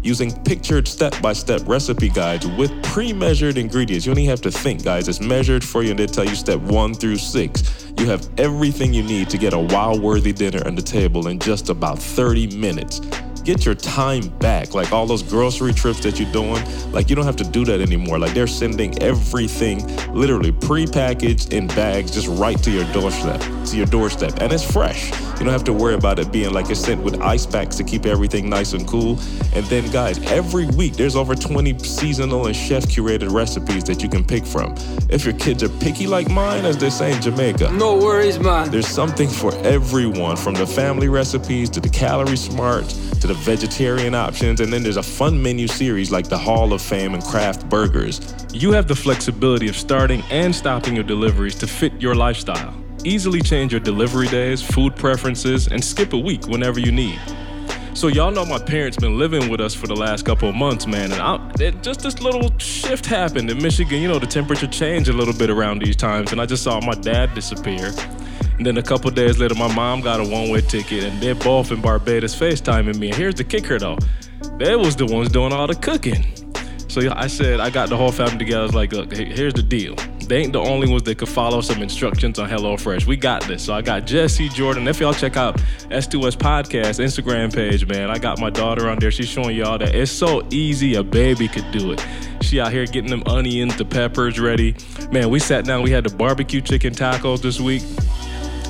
Using 0.02 0.32
pictured 0.44 0.88
step 0.88 1.22
by 1.22 1.34
step 1.34 1.62
recipe 1.66 2.10
guides 2.10 2.48
with 2.48 2.72
pre 2.84 3.12
measured 3.12 3.58
ingredients. 3.58 4.06
You 4.06 4.16
don't 4.16 4.24
have 4.26 4.42
to 4.42 4.52
think, 4.52 4.84
guys. 4.84 5.10
It's 5.10 5.20
measured 5.20 5.64
for 5.64 5.84
you 5.84 5.92
and 5.92 6.00
they 6.00 6.08
tell 6.08 6.24
you 6.24 6.36
step 6.36 6.60
one 6.62 6.94
through 6.94 7.18
six. 7.18 7.92
You 7.98 8.06
have 8.06 8.28
everything 8.38 8.94
you 8.94 9.04
need 9.04 9.30
to 9.30 9.38
get 9.38 9.54
a 9.54 9.60
wow 9.60 9.98
worthy 9.98 10.32
dinner 10.32 10.66
on 10.66 10.76
the 10.76 10.82
table 10.82 11.28
in 11.28 11.38
just 11.38 11.70
about 11.70 12.00
30 12.00 12.56
minutes. 12.56 13.02
Get 13.40 13.66
your 13.66 13.76
time 13.76 14.28
back. 14.40 14.74
Like 14.74 14.92
all 14.92 15.06
those 15.06 15.24
grocery 15.24 15.74
trips 15.74 16.00
that 16.02 16.20
you're 16.20 16.32
doing, 16.32 16.64
like 16.92 17.10
you 17.10 17.16
don't 17.16 17.26
have 17.26 17.36
to 17.38 17.44
do 17.44 17.66
that 17.66 17.82
anymore. 17.82 18.20
Like 18.20 18.34
they're 18.34 18.48
sending 18.48 19.02
everything 19.02 19.86
literally 20.14 20.52
pre-packaged 20.52 21.54
in 21.54 21.68
bags 21.68 22.12
just 22.12 22.28
right 22.28 22.62
to 22.64 22.72
your 22.72 22.86
doorstep, 22.94 23.42
to 23.68 23.78
your 23.78 23.86
doorstep, 23.86 24.40
and 24.42 24.52
it's 24.52 24.64
fresh. 24.70 25.12
You 25.40 25.46
don't 25.46 25.54
have 25.54 25.64
to 25.66 25.74
worry 25.74 25.94
about 25.96 26.20
it 26.20 26.32
being 26.32 26.52
like 26.52 26.70
it's 26.70 26.80
sent 26.82 27.02
with 27.02 27.22
ice 27.22 27.46
packs 27.46 27.76
to 27.78 27.84
keep 27.84 28.06
everything 28.06 28.50
nice 28.50 28.74
and 28.74 28.86
cool. 28.88 29.18
And 29.54 29.66
then, 29.68 29.90
guys, 29.92 30.20
every 30.32 30.66
week 30.68 30.94
there's 30.96 31.16
over 31.16 31.34
20 31.36 31.80
seasonal 31.80 32.48
and 32.48 32.56
chef 32.56 32.84
curated 32.86 33.32
recipes 33.32 33.84
that 33.86 34.04
you 34.04 34.10
can 34.10 34.24
pick 34.26 34.46
from. 34.46 34.76
If 35.10 35.24
your 35.24 35.34
kids 35.36 35.64
are 35.64 35.70
picky 35.70 36.08
like 36.08 36.30
mine, 36.30 36.66
as 36.66 36.78
they 36.78 36.90
say 36.90 37.14
in 37.16 37.22
Jamaica, 37.22 37.72
No 37.72 37.96
worries, 37.98 38.38
man. 38.40 38.70
there's 38.70 38.88
something 38.88 39.30
for 39.30 39.54
everyone 39.66 40.36
from 40.36 40.56
the 40.56 40.68
family 40.68 41.08
recipes 41.08 41.70
to 41.70 41.80
the 41.80 41.90
calorie 41.90 42.36
smart 42.36 42.88
to 43.22 43.28
the 43.30 43.36
vegetarian 43.36 44.16
options. 44.16 44.60
And 44.60 44.74
then 44.74 44.82
there's 44.82 44.98
a 44.98 45.04
fun 45.04 45.42
menu 45.42 45.68
series 45.68 46.12
like 46.12 46.28
the 46.28 46.38
Hall 46.38 46.74
of 46.74 46.82
Fame 46.82 47.14
and 47.14 47.24
Craft 47.24 47.70
Burgers. 47.70 48.20
You 48.52 48.72
have 48.72 48.88
the 48.88 48.96
flexibility 48.96 49.70
of 49.70 49.76
starting 49.76 50.24
and 50.32 50.54
stopping 50.54 50.96
your 50.96 51.04
deliveries 51.04 51.54
to 51.60 51.68
fit 51.68 51.94
your 52.02 52.16
lifestyle. 52.16 52.74
Easily 53.04 53.42
change 53.42 53.72
your 53.72 53.82
delivery 53.82 54.28
days, 54.28 54.64
food 54.64 54.96
preferences, 54.96 55.68
and 55.68 55.84
skip 55.84 56.14
a 56.14 56.18
week 56.18 56.48
whenever 56.48 56.80
you 56.80 56.92
need. 56.92 57.20
So 57.94 58.08
y'all 58.08 58.32
know 58.32 58.46
my 58.46 58.58
parents 58.58 58.98
been 58.98 59.20
living 59.20 59.48
with 59.48 59.62
us 59.62 59.76
for 59.76 59.86
the 59.86 59.96
last 59.96 60.26
couple 60.26 60.50
of 60.50 60.56
months, 60.56 60.88
man, 60.88 61.12
and 61.12 61.22
I, 61.22 61.72
just 61.82 62.02
this 62.02 62.22
little 62.22 62.58
shift 62.58 63.06
happened 63.06 63.52
in 63.52 63.62
Michigan. 63.62 64.02
You 64.02 64.08
know, 64.08 64.20
the 64.20 64.26
temperature 64.26 64.68
changed 64.68 65.10
a 65.10 65.14
little 65.14 65.34
bit 65.34 65.52
around 65.52 65.84
these 65.84 65.96
times, 65.96 66.32
and 66.32 66.42
I 66.42 66.48
just 66.48 66.64
saw 66.64 66.82
my 66.82 66.96
dad 66.96 67.36
disappear. 67.36 67.92
And 68.60 68.66
then 68.66 68.78
a 68.78 68.84
couple 68.84 69.10
days 69.10 69.40
later, 69.40 69.56
my 69.56 69.74
mom 69.74 70.02
got 70.02 70.20
a 70.20 70.24
one-way 70.24 70.60
ticket, 70.60 71.06
and 71.06 71.22
they're 71.22 71.34
both 71.34 71.72
in 71.72 71.80
Barbados 71.80 72.36
FaceTiming 72.38 72.98
me. 72.98 73.08
And 73.08 73.16
here's 73.16 73.36
the 73.36 73.46
kicker, 73.46 73.80
though: 73.80 73.98
they 74.58 74.76
was 74.76 74.98
the 74.98 75.06
ones 75.06 75.30
doing 75.30 75.54
all 75.54 75.66
the 75.66 75.76
cooking. 75.76 76.26
So 76.90 77.02
I 77.16 77.28
said, 77.28 77.62
I 77.62 77.70
got 77.70 77.88
the 77.88 77.96
whole 77.96 78.12
family 78.12 78.40
together. 78.40 78.62
I 78.62 78.64
was 78.64 78.76
like, 78.76 78.92
look, 78.92 79.16
here's 79.16 79.54
the 79.54 79.64
deal. 79.64 79.96
They 80.28 80.40
ain't 80.42 80.54
the 80.54 80.60
only 80.60 80.90
ones 80.90 81.04
that 81.04 81.20
could 81.20 81.30
follow 81.30 81.62
some 81.62 81.82
instructions 81.82 82.38
on 82.38 82.50
HelloFresh. 82.50 83.06
We 83.06 83.16
got 83.16 83.44
this. 83.48 83.64
So 83.64 83.74
I 83.74 83.82
got 83.82 84.06
Jesse, 84.06 84.50
Jordan. 84.50 84.88
If 84.88 85.00
y'all 85.00 85.14
check 85.14 85.38
out 85.38 85.58
S2S 85.90 86.36
Podcast 86.36 87.00
Instagram 87.00 87.54
page, 87.54 87.88
man, 87.88 88.10
I 88.10 88.18
got 88.18 88.40
my 88.40 88.50
daughter 88.50 88.90
on 88.90 89.00
there. 89.00 89.12
She's 89.12 89.30
showing 89.30 89.56
y'all 89.56 89.78
that 89.78 89.96
it's 89.96 90.12
so 90.12 90.46
easy 90.52 90.96
a 90.96 91.04
baby 91.04 91.48
could 91.48 91.72
do 91.72 91.92
it. 91.92 92.06
She 92.42 92.60
out 92.60 92.72
here 92.72 92.86
getting 92.86 93.10
them 93.10 93.24
onions, 93.28 93.76
the 93.78 93.86
peppers 93.86 94.40
ready. 94.40 94.76
Man, 95.12 95.30
we 95.30 95.40
sat 95.40 95.66
down. 95.66 95.84
We 95.84 95.92
had 95.92 96.04
the 96.04 96.16
barbecue 96.16 96.62
chicken 96.62 96.94
tacos 96.94 97.42
this 97.42 97.60
week. 97.60 97.84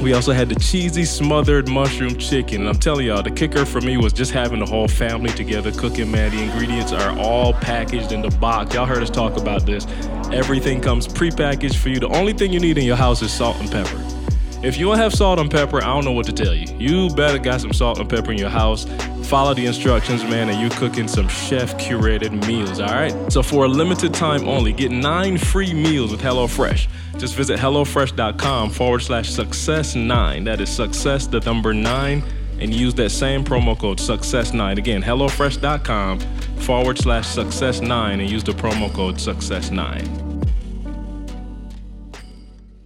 We 0.02 0.14
also 0.14 0.32
had 0.32 0.48
the 0.48 0.56
cheesy 0.56 1.04
smothered 1.04 1.68
mushroom 1.68 2.18
chicken. 2.18 2.62
And 2.62 2.70
I'm 2.70 2.80
telling 2.80 3.08
y'all, 3.08 3.22
the 3.22 3.32
kicker 3.32 3.66
for 3.66 3.82
me 3.82 3.98
was 3.98 4.14
just 4.14 4.32
having 4.32 4.60
the 4.60 4.66
whole 4.66 4.88
family 4.88 5.30
together 5.32 5.74
cooking, 5.74 6.10
man. 6.10 6.32
The 6.32 6.42
ingredients 6.42 6.94
are 6.94 7.18
all 7.20 7.54
packaged 7.54 8.14
in 8.14 8.22
the 8.22 8.30
box. 8.38 8.76
Y'all 8.76 8.86
heard 8.86 9.04
us 9.04 9.10
talk 9.10 9.36
about 9.36 9.66
this. 9.66 9.86
Everything 10.32 10.80
comes 10.80 11.06
prepackaged 11.06 11.76
for 11.76 11.90
you. 11.90 12.00
The 12.00 12.08
only 12.08 12.32
thing 12.32 12.54
you 12.54 12.62
need 12.62 12.78
in 12.78 12.86
your 12.86 12.96
house 12.96 13.22
is 13.22 13.34
salt 13.34 13.58
and 13.58 13.70
pepper. 13.70 14.19
If 14.62 14.78
you 14.78 14.88
don't 14.88 14.98
have 14.98 15.14
salt 15.14 15.40
and 15.40 15.50
pepper, 15.50 15.78
I 15.82 15.86
don't 15.86 16.04
know 16.04 16.12
what 16.12 16.26
to 16.26 16.34
tell 16.34 16.54
you. 16.54 16.68
You 16.78 17.10
better 17.16 17.38
got 17.38 17.62
some 17.62 17.72
salt 17.72 17.98
and 17.98 18.10
pepper 18.10 18.34
in 18.34 18.38
your 18.38 18.50
house. 18.50 18.86
Follow 19.24 19.54
the 19.54 19.66
instructions, 19.66 20.22
man, 20.24 20.50
and 20.50 20.60
you 20.60 20.70
cooking 20.70 21.08
some 21.08 21.30
chef 21.30 21.78
curated 21.78 22.46
meals, 22.46 22.82
all 22.82 22.90
right? 22.90 23.32
So 23.32 23.42
for 23.42 23.66
a 23.66 23.68
limited 23.70 24.14
time 24.14 24.50
only, 24.50 24.74
get 24.74 24.92
nine 24.92 25.38
free 25.38 25.74
meals 25.74 26.12
with 26.12 26.20
HelloFresh. 26.22 26.90
Just 27.18 27.36
visit 27.36 27.58
HelloFresh.com 27.58 28.72
forward 28.72 29.00
slash 29.00 29.30
success 29.30 29.96
nine. 29.96 30.44
That 30.44 30.60
is 30.60 30.70
success, 30.70 31.26
the 31.26 31.40
number 31.40 31.74
nine, 31.74 32.22
and 32.60 32.74
use 32.74 32.94
that 32.96 33.12
same 33.12 33.46
promo 33.46 33.80
code 33.80 34.00
success 34.00 34.52
nine. 34.52 34.78
Again, 34.78 35.02
HelloFresh.com 35.02 36.20
forward 36.60 36.98
slash 36.98 37.28
success 37.28 37.80
nine 37.80 38.20
and 38.20 38.30
use 38.30 38.44
the 38.44 38.52
promo 38.52 38.94
code 38.94 39.22
success 39.22 39.72
nine. 39.72 40.29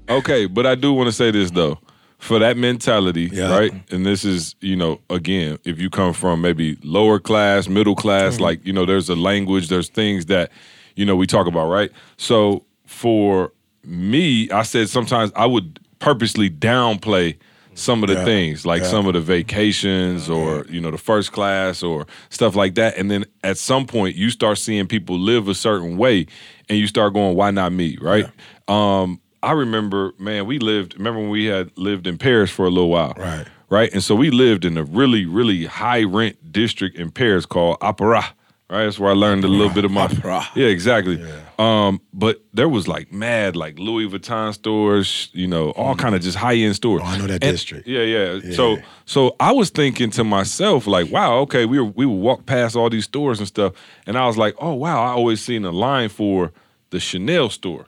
Okay, 0.10 0.46
but 0.46 0.66
I 0.66 0.76
do 0.76 0.94
want 0.94 1.08
to 1.08 1.12
say 1.14 1.32
this 1.32 1.52
though. 1.52 1.80
For 2.20 2.40
that 2.40 2.56
mentality, 2.56 3.30
Yeah. 3.34 3.50
right? 3.50 3.74
And 3.92 4.06
this 4.06 4.24
is, 4.24 4.56
you 4.62 4.78
know, 4.78 5.02
again, 5.10 5.58
if 5.66 5.78
you 5.78 5.90
come 5.90 6.14
from 6.14 6.40
maybe 6.42 6.78
lower 6.82 7.20
class, 7.20 7.68
middle 7.68 7.96
class, 7.96 8.40
like, 8.40 8.66
you 8.66 8.72
know, 8.72 8.86
there's 8.86 9.10
a 9.10 9.16
language, 9.16 9.68
there's 9.68 9.90
things 9.90 10.28
that, 10.28 10.50
you 10.96 11.06
know, 11.06 11.18
we 11.18 11.28
talk 11.28 11.48
about, 11.48 11.68
right? 11.68 11.92
So 12.16 12.64
for 12.86 13.52
me, 13.84 14.50
I 14.52 14.64
said 14.64 14.88
sometimes 14.88 15.34
I 15.36 15.46
would 15.46 15.82
purposely 16.00 16.50
downplay 16.50 17.36
some 17.74 18.04
of 18.04 18.08
the 18.08 18.16
Yeah. 18.16 18.24
things, 18.24 18.66
like 18.66 18.84
Yeah. 18.84 18.88
some 18.90 19.06
of 19.06 19.16
the 19.16 19.20
vacations 19.20 20.30
or, 20.30 20.66
you 20.70 20.80
know, 20.80 20.92
the 20.92 20.98
first 20.98 21.34
class 21.34 21.84
or 21.84 22.08
stuff 22.30 22.56
like 22.56 22.76
that. 22.76 22.98
And 22.98 23.12
then 23.12 23.26
at 23.44 23.58
some 23.58 23.86
point 23.86 24.16
you 24.16 24.30
start 24.30 24.60
seeing 24.60 24.88
people 24.88 25.20
live 25.20 25.50
a 25.50 25.56
certain 25.56 25.98
way 25.98 26.28
and 26.70 26.80
you 26.80 26.88
start 26.88 27.14
going, 27.14 27.36
why 27.36 27.52
not 27.52 27.74
me? 27.74 27.98
Right. 28.00 28.28
Um, 28.70 29.20
I 29.44 29.52
remember, 29.52 30.14
man, 30.18 30.46
we 30.46 30.58
lived, 30.60 30.96
remember 30.98 31.20
when 31.20 31.30
we 31.30 31.46
had 31.46 31.72
lived 31.78 32.08
in 32.08 32.18
Paris 32.18 32.50
for 32.50 32.66
a 32.66 32.70
little 32.70 32.90
while. 32.90 33.14
Right. 33.18 33.46
Right. 33.70 33.92
And 33.92 34.04
so 34.04 34.14
we 34.16 34.30
lived 34.30 34.66
in 34.66 34.78
a 34.78 34.84
really, 34.84 35.26
really 35.26 35.66
high 35.66 36.04
rent 36.04 36.52
district 36.52 36.96
in 36.98 37.12
Paris 37.12 37.46
called 37.46 37.78
Opera. 37.82 38.24
Right. 38.70 38.86
That's 38.86 38.98
where 39.00 39.12
I 39.12 39.14
learned 39.16 39.44
a 39.44 39.48
little 39.48 39.74
bit 39.74 39.84
of 39.86 39.92
my 39.92 40.04
Opera. 40.06 40.44
Yeah, 40.56 40.68
exactly. 40.68 41.24
Um, 41.60 42.02
but 42.14 42.44
there 42.54 42.70
was 42.70 42.88
like 42.88 43.12
mad 43.12 43.56
like 43.56 43.78
Louis 43.78 44.08
Vuitton 44.08 44.54
stores, 44.54 45.30
you 45.34 45.48
know, 45.48 45.72
all 45.72 45.96
kind 45.96 46.16
of 46.16 46.22
just 46.22 46.38
high 46.38 46.56
end 46.56 46.76
stores. 46.76 47.02
Oh, 47.04 47.08
I 47.08 47.18
know 47.18 47.28
that 47.28 47.44
And- 47.44 47.52
district. 47.54 47.88
Yeah, 47.88 48.02
yeah, 48.04 48.52
So 48.54 48.78
so 49.06 49.36
I 49.40 49.52
was 49.52 49.70
thinking 49.70 50.10
to 50.12 50.24
myself, 50.24 50.88
like, 50.88 51.12
wow, 51.12 51.40
okay, 51.40 51.66
we 51.66 51.80
were, 51.80 51.86
we 51.86 52.06
would 52.06 52.16
walk 52.22 52.46
past 52.46 52.76
all 52.76 52.90
these 52.90 53.06
stores 53.06 53.40
and 53.40 53.48
stuff, 53.48 53.74
and 54.08 54.18
I 54.18 54.26
was 54.28 54.38
like, 54.38 54.56
oh 54.60 54.74
wow, 54.74 55.04
I 55.04 55.10
always 55.10 55.42
seen 55.42 55.66
a 55.66 55.72
line 55.72 56.10
for 56.10 56.52
the 56.92 57.00
Chanel 57.00 57.50
store 57.50 57.88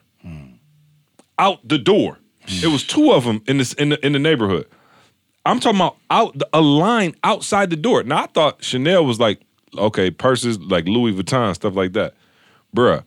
out 1.38 1.66
the 1.68 1.78
door. 1.78 2.18
It 2.48 2.68
was 2.70 2.84
two 2.86 3.12
of 3.12 3.24
them 3.24 3.42
in 3.46 3.58
this 3.58 3.72
in 3.74 3.88
the 3.90 4.06
in 4.06 4.12
the 4.12 4.18
neighborhood. 4.18 4.66
I'm 5.44 5.60
talking 5.60 5.78
about 5.78 5.96
out 6.10 6.40
a 6.52 6.60
line 6.60 7.14
outside 7.24 7.70
the 7.70 7.76
door. 7.76 8.02
Now 8.04 8.24
I 8.24 8.26
thought 8.26 8.62
Chanel 8.62 9.04
was 9.04 9.18
like 9.18 9.40
okay 9.76 10.10
purses 10.10 10.58
like 10.60 10.86
Louis 10.86 11.12
Vuitton 11.12 11.54
stuff 11.54 11.74
like 11.74 11.92
that, 11.94 12.14
bruh. 12.74 13.02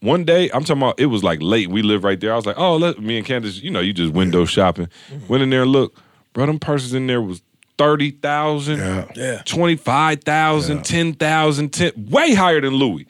One 0.00 0.24
day 0.24 0.50
I'm 0.52 0.64
talking 0.64 0.82
about 0.82 0.98
it 0.98 1.06
was 1.06 1.22
like 1.22 1.40
late. 1.42 1.68
We 1.68 1.82
live 1.82 2.04
right 2.04 2.18
there. 2.18 2.32
I 2.32 2.36
was 2.36 2.46
like, 2.46 2.58
oh, 2.58 2.76
let 2.76 3.00
me 3.00 3.16
and 3.18 3.26
Candace, 3.26 3.60
you 3.60 3.70
know, 3.70 3.80
you 3.80 3.92
just 3.92 4.12
window 4.12 4.44
shopping. 4.44 4.88
Went 5.28 5.42
in 5.42 5.50
there 5.50 5.62
and 5.62 5.70
look, 5.70 5.94
bro. 6.32 6.46
Them 6.46 6.58
purses 6.58 6.94
in 6.94 7.06
there 7.06 7.20
was 7.20 7.42
thirty 7.78 8.10
thousand, 8.10 8.78
Yeah. 8.78 9.10
Yeah. 9.14 9.42
twenty 9.44 9.76
five 9.76 10.22
thousand, 10.24 10.84
ten 10.84 11.12
thousand, 11.14 11.70
ten 11.70 11.92
way 11.96 12.34
higher 12.34 12.60
than 12.60 12.74
Louis. 12.74 13.06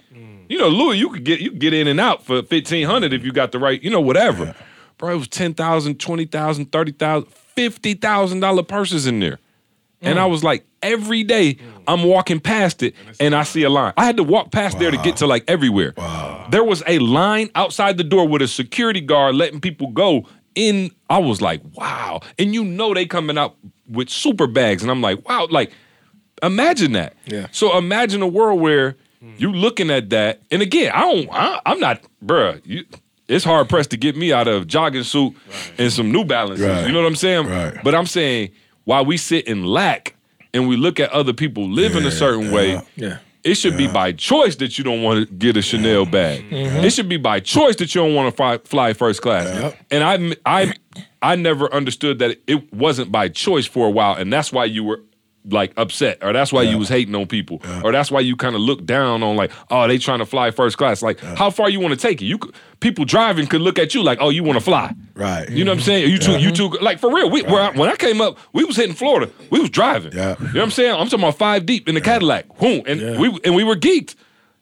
You 0.51 0.59
know, 0.59 0.69
Louis, 0.69 0.99
you 0.99 1.09
could 1.11 1.25
get 1.25 1.41
you 1.41 1.51
could 1.51 1.61
get 1.61 1.73
in 1.73 1.87
and 1.87 2.01
out 2.01 2.25
for 2.25 2.43
fifteen 2.43 2.85
hundred 2.85 3.13
if 3.13 3.25
you 3.25 3.31
got 3.31 3.53
the 3.53 3.61
right, 3.61 3.81
you 3.81 3.89
know, 3.89 4.01
whatever. 4.01 4.57
Bro, 4.99 5.13
it 5.13 5.17
was 5.19 5.29
ten 5.29 5.55
thousand, 5.55 6.01
twenty 6.01 6.25
thousand, 6.25 6.73
thirty 6.73 6.91
thousand, 6.91 7.31
fifty 7.33 7.95
thousand 7.95 8.41
dollar 8.41 8.65
purses 8.65 9.07
in 9.07 9.21
there. 9.21 9.39
And 10.03 10.19
I 10.19 10.27
mm. 10.27 10.31
was 10.31 10.43
like, 10.43 10.67
every 10.83 11.23
day 11.23 11.55
mm. 11.55 11.83
I'm 11.87 12.03
walking 12.03 12.41
past 12.41 12.83
it 12.83 12.95
and 13.21 13.33
I 13.33 13.45
see 13.45 13.63
a 13.63 13.71
line. 13.71 13.93
I 13.97 14.05
had 14.05 14.17
to 14.17 14.25
walk 14.25 14.51
past 14.51 14.79
there 14.81 14.91
to 14.91 14.97
get 14.97 15.19
to 15.19 15.27
like 15.27 15.45
everywhere. 15.47 15.95
There 16.51 16.65
was 16.65 16.83
a 16.87 16.99
line 16.99 17.51
outside 17.55 17.97
the 17.97 18.05
door 18.05 18.27
with 18.27 18.43
a 18.43 18.49
security 18.49 19.01
guard 19.01 19.37
letting 19.37 19.61
people 19.61 19.89
go 19.93 20.27
in. 20.57 20.91
I 21.09 21.19
was 21.19 21.41
like, 21.41 21.61
wow. 21.75 22.23
And 22.41 22.55
you 22.55 22.65
know 22.65 22.93
they 22.93 23.07
coming 23.07 23.39
out 23.39 23.57
with 23.89 24.09
super 24.09 24.49
bags. 24.49 24.83
And 24.83 24.91
I'm 24.91 25.01
like, 25.01 25.29
wow, 25.29 25.47
like 25.49 25.71
imagine 26.43 26.93
that. 26.93 27.15
Yeah. 27.27 27.47
So 27.53 27.79
imagine 27.79 28.21
a 28.21 28.27
world 28.27 28.61
where 28.61 28.97
you 29.37 29.53
looking 29.53 29.91
at 29.91 30.11
that, 30.11 30.41
and 30.51 30.63
again, 30.63 30.93
I 30.95 31.01
don't, 31.01 31.29
I, 31.31 31.61
I'm 31.67 31.81
not, 31.81 32.03
bruh. 32.25 32.61
You, 32.65 32.85
it's 33.29 33.45
hard 33.45 33.69
pressed 33.69 33.91
to 33.91 33.97
get 33.97 34.17
me 34.17 34.33
out 34.33 34.49
of 34.49 34.67
jogging 34.67 35.05
suit 35.05 35.35
and 35.79 35.93
some 35.93 36.11
New 36.11 36.25
Balances. 36.25 36.67
Right. 36.67 36.87
You 36.87 36.93
know 36.93 37.01
what 37.01 37.07
I'm 37.07 37.15
saying? 37.17 37.47
Right. 37.47 37.79
But 37.85 37.95
I'm 37.95 38.07
saying 38.07 38.51
while 38.85 39.05
we 39.05 39.17
sit 39.17 39.47
in 39.47 39.65
lack 39.65 40.17
and 40.53 40.67
we 40.69 40.77
look 40.77 40.99
at 40.99 41.11
other 41.11 41.33
people 41.33 41.69
live 41.69 41.95
in 41.95 42.05
a 42.07 42.11
certain 42.11 42.51
way, 42.51 42.81
Yeah. 42.97 43.09
Mm-hmm. 43.09 43.23
it 43.45 43.55
should 43.55 43.77
be 43.77 43.87
by 43.87 44.11
choice 44.13 44.57
that 44.57 44.79
you 44.79 44.83
don't 44.85 45.03
want 45.03 45.29
to 45.29 45.33
get 45.35 45.57
a 45.57 45.63
Chanel 45.63 46.07
bag. 46.07 46.45
It 46.51 46.91
should 46.93 47.09
be 47.09 47.19
by 47.19 47.39
choice 47.41 47.77
that 47.77 47.95
you 47.95 48.01
don't 48.01 48.15
want 48.15 48.33
to 48.33 48.37
fly, 48.37 48.59
fly 48.59 48.93
first 48.95 49.23
class. 49.23 49.75
And 49.93 50.03
I, 50.03 50.35
I, 50.45 50.75
I 51.23 51.37
never 51.37 51.73
understood 51.73 52.19
that 52.19 52.37
it 52.49 52.73
wasn't 52.73 53.13
by 53.13 53.29
choice 53.29 53.67
for 53.67 53.87
a 53.87 53.91
while, 53.91 54.15
and 54.17 54.33
that's 54.33 54.51
why 54.53 54.65
you 54.65 54.83
were 54.83 55.01
like 55.49 55.73
upset, 55.77 56.19
or 56.23 56.33
that's 56.33 56.53
why 56.53 56.63
you 56.63 56.77
was 56.77 56.89
hating 56.89 57.15
on 57.15 57.27
people, 57.27 57.63
or 57.83 57.93
that's 57.93 58.11
why 58.11 58.21
you 58.21 58.37
kind 58.37 58.55
of 58.55 58.61
looked 58.61 58.85
down 58.85 59.23
on 59.23 59.37
like, 59.37 59.51
oh, 59.71 59.89
they 59.89 59.97
trying 59.97 60.19
to 60.19 60.27
fly 60.27 60.51
first 60.51 60.77
class. 60.77 61.03
Like, 61.03 61.19
how 61.21 61.51
far 61.51 61.71
you 61.71 61.81
want 61.81 61.95
to 61.95 62.01
take 62.01 62.21
it? 62.21 62.27
You 62.27 62.39
could, 62.39 62.55
people 62.81 63.05
driving 63.05 63.47
could 63.47 63.63
look 63.63 63.79
at 63.79 63.95
you 63.95 64.03
like, 64.03 64.19
oh, 64.21 64.29
you 64.29 64.45
want 64.45 64.59
to 64.59 64.65
fly. 64.65 64.95
Right. 65.15 65.49
You 65.49 65.65
know 65.65 65.71
what 65.71 65.79
I'm 65.79 65.85
saying? 65.85 66.11
You 66.11 66.19
too, 66.19 66.39
you 66.39 66.51
too, 66.51 66.69
like 66.83 66.99
for 66.99 67.15
real. 67.15 67.31
We, 67.31 67.43
where 67.43 67.63
I, 67.63 67.71
when 67.71 67.89
I 67.89 67.97
came 67.97 68.21
up, 68.21 68.39
we 68.53 68.65
was 68.65 68.77
hitting 68.77 68.95
Florida. 68.95 69.33
We 69.51 69.61
was 69.61 69.71
driving. 69.71 70.13
Yeah. 70.13 70.37
You 70.39 70.45
know 70.45 70.53
what 70.53 70.63
I'm 70.63 70.71
saying? 70.71 70.93
I'm 70.93 71.07
talking 71.07 71.21
about 71.21 71.39
five 71.39 71.65
deep 71.65 71.89
in 71.89 71.95
the 71.95 72.01
Cadillac. 72.01 72.47
Boom. 72.59 72.83
And 72.87 73.19
we 73.19 73.41
and 73.45 73.55
we 73.55 73.65
were 73.65 73.77
geeked. 73.77 74.17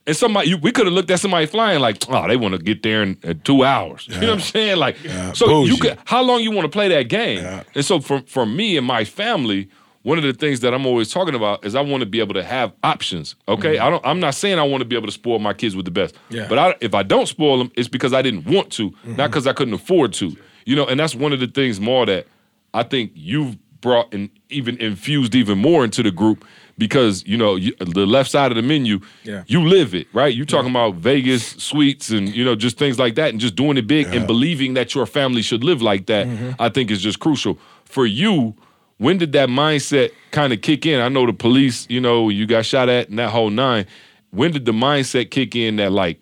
And 0.07 0.16
somebody, 0.16 0.49
you, 0.49 0.57
we 0.57 0.72
could 0.72 0.87
have 0.87 0.95
looked 0.95 1.11
at 1.11 1.20
somebody 1.20 1.45
flying 1.45 1.81
like, 1.81 2.03
oh, 2.09 2.26
they 2.26 2.37
want 2.37 2.55
to 2.55 2.59
get 2.59 2.83
there 2.83 3.03
in, 3.03 3.18
in 3.22 3.41
two 3.41 3.62
hours. 3.62 4.09
You 4.09 4.20
know 4.20 4.29
what 4.29 4.35
I'm 4.35 4.41
saying? 4.41 4.79
Like, 4.79 4.97
so 5.35 5.64
you 5.64 5.76
could, 5.76 5.99
how 6.07 6.22
long 6.22 6.41
you 6.41 6.51
want 6.51 6.64
to 6.64 6.70
play 6.70 6.89
that 6.89 7.11
game? 7.11 7.43
Yeah. 7.43 7.62
And 7.74 7.85
so 7.85 8.01
for 8.01 8.22
for 8.22 8.47
me 8.47 8.79
and 8.79 8.87
my 8.87 9.05
family, 9.05 9.68
one 10.09 10.16
of 10.16 10.24
the 10.24 10.32
things 10.32 10.61
that 10.61 10.72
I'm 10.72 10.86
always 10.86 11.12
talking 11.12 11.34
about 11.34 11.66
is 11.66 11.74
I 11.74 11.82
want 11.82 12.00
to 12.00 12.06
be 12.06 12.18
able 12.18 12.32
to 12.32 12.42
have 12.42 12.72
options. 12.82 13.36
Okay, 13.46 13.76
mm-hmm. 13.76 13.84
I 13.84 13.90
don't. 13.90 14.06
I'm 14.06 14.20
not 14.20 14.34
saying 14.34 14.59
I 14.59 14.62
want 14.62 14.80
to 14.80 14.86
be 14.86 14.96
able 14.96 15.06
to 15.06 15.12
spoil 15.12 15.38
my 15.38 15.52
kids 15.52 15.76
with 15.76 15.84
the 15.84 15.90
best. 15.90 16.14
Yeah. 16.30 16.46
But 16.48 16.59
I, 16.59 16.74
if 16.80 16.94
I 16.94 17.02
don't 17.02 17.28
spoil 17.28 17.59
them, 17.59 17.70
it's 17.76 17.88
because 17.88 18.14
I 18.14 18.22
didn't 18.22 18.46
want 18.46 18.72
to, 18.72 18.84
not 18.84 18.92
mm-hmm. 18.94 19.16
because 19.16 19.46
I 19.46 19.52
couldn't 19.52 19.74
afford 19.74 20.14
to. 20.14 20.34
You 20.64 20.76
know, 20.76 20.86
and 20.86 20.98
that's 20.98 21.14
one 21.14 21.34
of 21.34 21.40
the 21.40 21.46
things 21.46 21.78
more 21.78 22.06
that 22.06 22.26
I 22.72 22.84
think 22.84 23.12
you've 23.14 23.59
brought 23.82 24.12
and 24.14 24.30
even 24.48 24.78
infused 24.78 25.34
even 25.34 25.59
more 25.59 25.84
into 25.84 26.02
the 26.02 26.11
group 26.11 26.42
because 26.78 27.26
you 27.26 27.36
know 27.36 27.56
you, 27.56 27.74
the 27.78 28.06
left 28.06 28.30
side 28.30 28.50
of 28.50 28.56
the 28.56 28.62
menu, 28.62 29.00
Yeah. 29.24 29.44
you 29.46 29.68
live 29.68 29.94
it, 29.94 30.06
right? 30.14 30.34
You're 30.34 30.46
talking 30.46 30.70
about 30.70 30.94
Vegas 30.94 31.50
suites 31.50 32.09
and 32.09 32.34
you 32.34 32.46
know 32.46 32.54
just 32.54 32.78
things 32.78 32.98
like 32.98 33.14
that, 33.16 33.28
and 33.28 33.38
just 33.38 33.56
doing 33.56 33.76
it 33.76 33.86
big 33.86 34.06
and 34.14 34.26
believing 34.26 34.72
that 34.72 34.94
your 34.94 35.04
family 35.04 35.42
should 35.42 35.64
live 35.64 35.82
like 35.82 36.06
that. 36.06 36.26
Mm-hmm. 36.26 36.52
I 36.59 36.70
think 36.70 36.90
is 36.90 37.02
just 37.02 37.20
crucial 37.20 37.59
for 37.84 38.06
you. 38.06 38.54
When 38.99 39.18
did 39.18 39.32
that 39.32 39.49
mindset 39.49 40.11
kind 40.32 40.53
of 40.53 40.61
kick 40.61 40.84
in? 40.84 41.01
I 41.01 41.09
know 41.09 41.24
the 41.26 41.32
police, 41.32 41.86
you 41.88 42.01
know, 42.01 42.28
you 42.28 42.46
got 42.46 42.64
shot 42.64 42.88
at 42.88 43.09
and 43.09 43.18
that 43.18 43.30
whole 43.30 43.51
nine. 43.51 43.86
When 44.30 44.51
did 44.53 44.64
the 44.64 44.72
mindset 44.72 45.30
kick 45.30 45.57
in 45.57 45.76
that 45.76 45.92
like, 45.92 46.20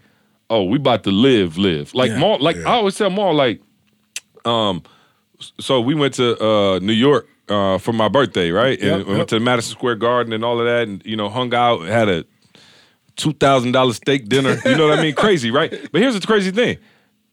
oh, 0.51 0.65
we 0.65 0.77
about 0.77 1.03
to 1.05 1.11
live, 1.11 1.59
live? 1.59 1.95
Like 1.95 2.11
Yeah. 2.11 2.19
Maul, 2.19 2.39
like 2.39 2.57
I 2.59 2.75
always 2.75 2.97
tell 2.97 3.11
Maul, 3.11 3.35
like, 3.35 3.61
um, 4.45 4.83
so 5.59 5.81
we 5.81 5.95
went 5.95 6.15
to 6.15 6.41
uh, 6.43 6.79
New 6.79 6.93
York 6.93 7.27
uh, 7.49 7.79
for 7.79 7.93
my 7.93 8.09
birthday, 8.09 8.51
right? 8.51 8.79
And 8.81 8.99
Yep, 9.01 9.07
we 9.07 9.17
went 9.17 9.29
to 9.31 9.37
the 9.37 9.45
Madison 9.45 9.73
Square 9.73 9.97
Garden 9.97 10.33
and 10.33 10.45
all 10.45 10.61
of 10.61 10.67
that, 10.67 10.87
and 10.87 11.03
you 11.05 11.17
know, 11.17 11.29
hung 11.29 11.55
out, 11.55 11.83
had 11.83 12.09
a 12.09 12.25
two 13.17 13.33
thousand 13.33 13.73
dollar 13.73 13.93
steak 13.93 14.29
dinner. 14.29 14.57
You 14.65 14.77
know 14.77 14.89
what 14.89 14.99
I 14.99 15.03
mean? 15.03 15.15
Crazy, 15.15 15.51
right? 15.51 15.71
But 15.91 16.01
here's 16.01 16.19
the 16.19 16.27
crazy 16.27 16.51
thing. 16.51 16.79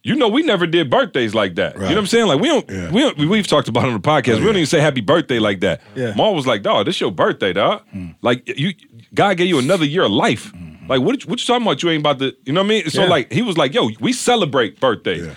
You 0.06 0.16
know, 0.16 0.28
we 0.28 0.44
never 0.44 0.68
did 0.68 0.90
birthdays 0.90 1.34
like 1.34 1.56
that. 1.56 1.76
You 1.76 1.80
know 1.82 1.88
what 1.88 1.98
I'm 1.98 2.08
saying? 2.08 2.28
Like 2.28 2.42
we 2.42 2.48
don't, 2.50 2.70
Yeah. 2.70 2.92
we 2.92 3.02
don't, 3.02 3.18
we've 3.18 3.48
talked 3.48 3.70
about 3.70 3.86
it 3.86 3.88
on 3.88 3.94
the 3.94 4.00
podcast. 4.00 4.40
we 4.40 4.46
don't 4.46 4.48
oh, 4.48 4.60
even 4.60 4.66
say 4.66 4.82
happy 4.82 5.00
birthday 5.00 5.40
like 5.40 5.62
that. 5.62 5.82
Yeah. 5.96 6.14
Maul 6.16 6.36
was 6.36 6.46
like, 6.46 6.62
dog, 6.62 6.86
this 6.88 7.00
your 7.00 7.10
birthday, 7.12 7.54
dog. 7.54 7.84
Hmm. 7.92 8.10
Like 8.22 8.46
you, 8.58 8.74
God 9.14 9.38
gave 9.38 9.48
you 9.48 9.60
another 9.60 9.86
year 9.86 10.04
of 10.04 10.12
life. 10.12 10.52
Hmm, 10.52 10.58
hmm. 10.76 10.88
Like 10.90 11.00
what, 11.02 11.24
what 11.26 11.40
you 11.40 11.46
talking 11.46 11.66
about? 11.66 11.82
You 11.82 11.90
ain't 11.92 12.02
about 12.02 12.20
to, 12.20 12.36
you 12.46 12.52
know 12.52 12.62
what 12.62 12.66
I 12.66 12.70
mean? 12.70 12.90
So 12.90 13.04
Yeah. 13.04 13.08
like 13.10 13.32
he 13.32 13.42
was 13.42 13.58
like, 13.58 13.74
yo, 13.74 13.90
we 14.02 14.12
celebrate 14.12 14.80
birthdays. 14.82 15.26
Yeah. 15.28 15.36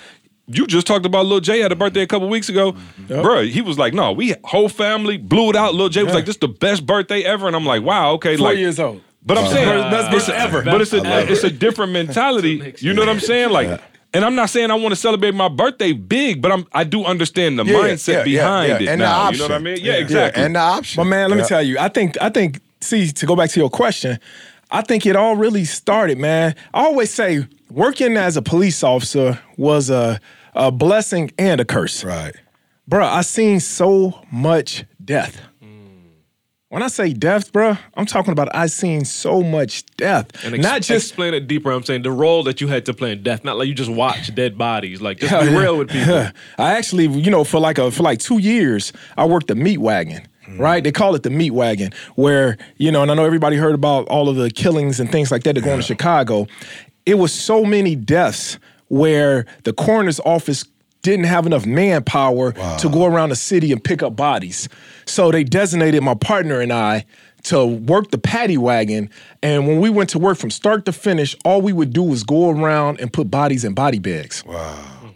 You 0.48 0.66
just 0.66 0.86
talked 0.86 1.06
about 1.06 1.26
Lil 1.26 1.40
J 1.40 1.60
had 1.60 1.70
a 1.72 1.76
birthday 1.76 2.02
a 2.02 2.06
couple 2.06 2.28
weeks 2.28 2.48
ago, 2.48 2.72
mm-hmm. 2.72 3.12
Bruh, 3.14 3.48
He 3.50 3.62
was 3.62 3.78
like, 3.80 3.92
"No, 3.94 4.12
we 4.12 4.34
whole 4.44 4.68
family 4.68 5.16
blew 5.16 5.50
it 5.50 5.56
out." 5.56 5.74
Lil 5.74 5.88
J 5.88 6.04
was 6.04 6.10
Yeah. 6.10 6.16
like, 6.16 6.24
"This 6.26 6.36
is 6.36 6.40
the 6.40 6.46
best 6.46 6.86
birthday 6.86 7.22
ever," 7.24 7.48
and 7.48 7.56
I'm 7.56 7.66
like, 7.66 7.82
"Wow, 7.82 8.12
okay." 8.12 8.36
Four 8.36 8.50
like, 8.50 8.58
years 8.58 8.78
old. 8.78 9.00
but 9.24 9.38
I'm 9.38 9.48
saying, 9.48 9.90
Best 9.90 10.12
it's 10.12 10.26
birthday 10.26 10.40
ever. 10.40 10.62
But 10.62 10.80
it's 10.82 10.92
a 10.92 11.02
it's 11.32 11.42
a 11.42 11.50
different 11.50 11.90
mentality. 12.00 12.74
You 12.78 12.94
know 12.94 13.02
what 13.02 13.08
I'm 13.08 13.18
saying? 13.18 13.50
Like, 13.50 13.80
and 14.16 14.24
I'm 14.24 14.34
not 14.34 14.50
saying 14.50 14.70
I 14.70 14.74
want 14.74 14.92
to 14.92 14.96
celebrate 14.96 15.34
my 15.34 15.48
birthday 15.48 15.92
big, 15.92 16.40
but 16.42 16.50
I'm 16.52 16.66
I 16.72 16.84
do 16.84 17.04
understand 17.04 17.58
the 17.58 17.64
Yeah, 17.64 17.74
mindset 17.74 18.08
yeah, 18.08 18.18
yeah, 18.18 18.24
behind 18.24 18.68
yeah. 18.68 18.74
it 18.76 18.88
And 18.92 19.00
the 19.00 19.04
now. 19.06 19.30
You 19.30 19.38
know 19.38 19.44
what 19.44 19.50
I 19.52 19.54
option. 19.56 19.62
mean? 19.64 19.78
Yeah, 19.82 19.92
exactly. 19.94 20.42
and 20.44 20.54
the 20.56 20.60
option. 20.60 21.00
But 21.00 21.04
man, 21.04 21.30
let 21.30 21.36
Yeah. 21.36 21.42
me 21.42 21.48
tell 21.48 21.62
you, 21.62 21.78
I 21.78 21.88
think 21.88 22.16
I 22.20 22.28
think 22.30 22.60
see 22.80 23.10
to 23.12 23.26
go 23.26 23.36
back 23.36 23.50
to 23.50 23.60
your 23.60 23.70
question, 23.70 24.18
I 24.70 24.82
think 24.82 25.06
it 25.06 25.16
all 25.16 25.36
really 25.36 25.64
started, 25.64 26.18
man. 26.18 26.54
I 26.74 26.84
always 26.84 27.12
say 27.12 27.46
working 27.70 28.16
as 28.16 28.36
a 28.36 28.42
police 28.42 28.82
officer 28.82 29.38
was 29.56 29.90
a 29.90 30.20
a 30.54 30.70
blessing 30.72 31.30
and 31.38 31.60
a 31.60 31.64
curse. 31.64 32.02
Right. 32.04 32.34
Bruh, 32.90 33.02
I 33.20 33.22
seen 33.22 33.60
so 33.60 34.20
much 34.30 34.84
death. 35.04 35.40
When 36.76 36.82
I 36.82 36.88
say 36.88 37.14
death, 37.14 37.54
bruh, 37.54 37.78
I'm 37.94 38.04
talking 38.04 38.32
about 38.32 38.54
I 38.54 38.66
seen 38.66 39.06
so 39.06 39.42
much 39.42 39.86
death. 39.96 40.44
And 40.44 40.52
ex- 40.52 40.62
Not 40.62 40.82
just 40.82 41.06
explain 41.06 41.32
it 41.32 41.48
deeper. 41.48 41.70
I'm 41.70 41.82
saying 41.82 42.02
the 42.02 42.10
role 42.10 42.42
that 42.42 42.60
you 42.60 42.68
had 42.68 42.84
to 42.84 42.92
play 42.92 43.12
in 43.12 43.22
death, 43.22 43.44
not 43.44 43.56
like 43.56 43.66
you 43.66 43.72
just 43.72 43.90
watch 43.90 44.34
dead 44.34 44.58
bodies. 44.58 45.00
Like 45.00 45.20
just 45.20 45.32
be 45.32 45.56
real 45.56 45.78
with 45.78 45.88
people. 45.88 46.28
I 46.58 46.74
actually, 46.74 47.06
you 47.06 47.30
know, 47.30 47.44
for 47.44 47.60
like 47.60 47.78
a 47.78 47.90
for 47.90 48.02
like 48.02 48.18
two 48.18 48.36
years, 48.36 48.92
I 49.16 49.24
worked 49.24 49.46
the 49.46 49.54
meat 49.54 49.78
wagon. 49.78 50.28
Mm. 50.46 50.58
Right, 50.58 50.84
they 50.84 50.92
call 50.92 51.14
it 51.14 51.22
the 51.22 51.30
meat 51.30 51.52
wagon, 51.52 51.94
where 52.14 52.58
you 52.76 52.92
know, 52.92 53.00
and 53.00 53.10
I 53.10 53.14
know 53.14 53.24
everybody 53.24 53.56
heard 53.56 53.74
about 53.74 54.06
all 54.08 54.28
of 54.28 54.36
the 54.36 54.50
killings 54.50 55.00
and 55.00 55.10
things 55.10 55.30
like 55.30 55.44
that 55.44 55.54
that 55.54 55.64
go 55.64 55.70
on 55.70 55.76
in 55.76 55.82
Chicago. 55.82 56.46
It 57.06 57.14
was 57.14 57.32
so 57.32 57.64
many 57.64 57.96
deaths 57.96 58.58
where 58.88 59.46
the 59.64 59.72
coroner's 59.72 60.20
office 60.20 60.66
didn't 61.10 61.26
have 61.26 61.46
enough 61.46 61.64
manpower 61.66 62.52
to 62.52 62.88
go 62.88 63.06
around 63.06 63.30
the 63.30 63.36
city 63.36 63.72
and 63.72 63.82
pick 63.82 64.02
up 64.02 64.16
bodies. 64.16 64.68
So 65.06 65.30
they 65.30 65.44
designated 65.44 66.02
my 66.02 66.14
partner 66.14 66.60
and 66.60 66.72
I 66.72 67.06
to 67.44 67.64
work 67.64 68.10
the 68.10 68.18
paddy 68.18 68.58
wagon. 68.58 69.08
And 69.42 69.68
when 69.68 69.80
we 69.80 69.88
went 69.88 70.10
to 70.10 70.18
work 70.18 70.36
from 70.36 70.50
start 70.50 70.84
to 70.86 70.92
finish, 70.92 71.36
all 71.44 71.62
we 71.62 71.72
would 71.72 71.92
do 71.92 72.02
was 72.02 72.24
go 72.24 72.50
around 72.50 73.00
and 73.00 73.12
put 73.12 73.30
bodies 73.30 73.64
in 73.64 73.72
body 73.72 74.00
bags. 74.00 74.44
Wow. 74.44 75.14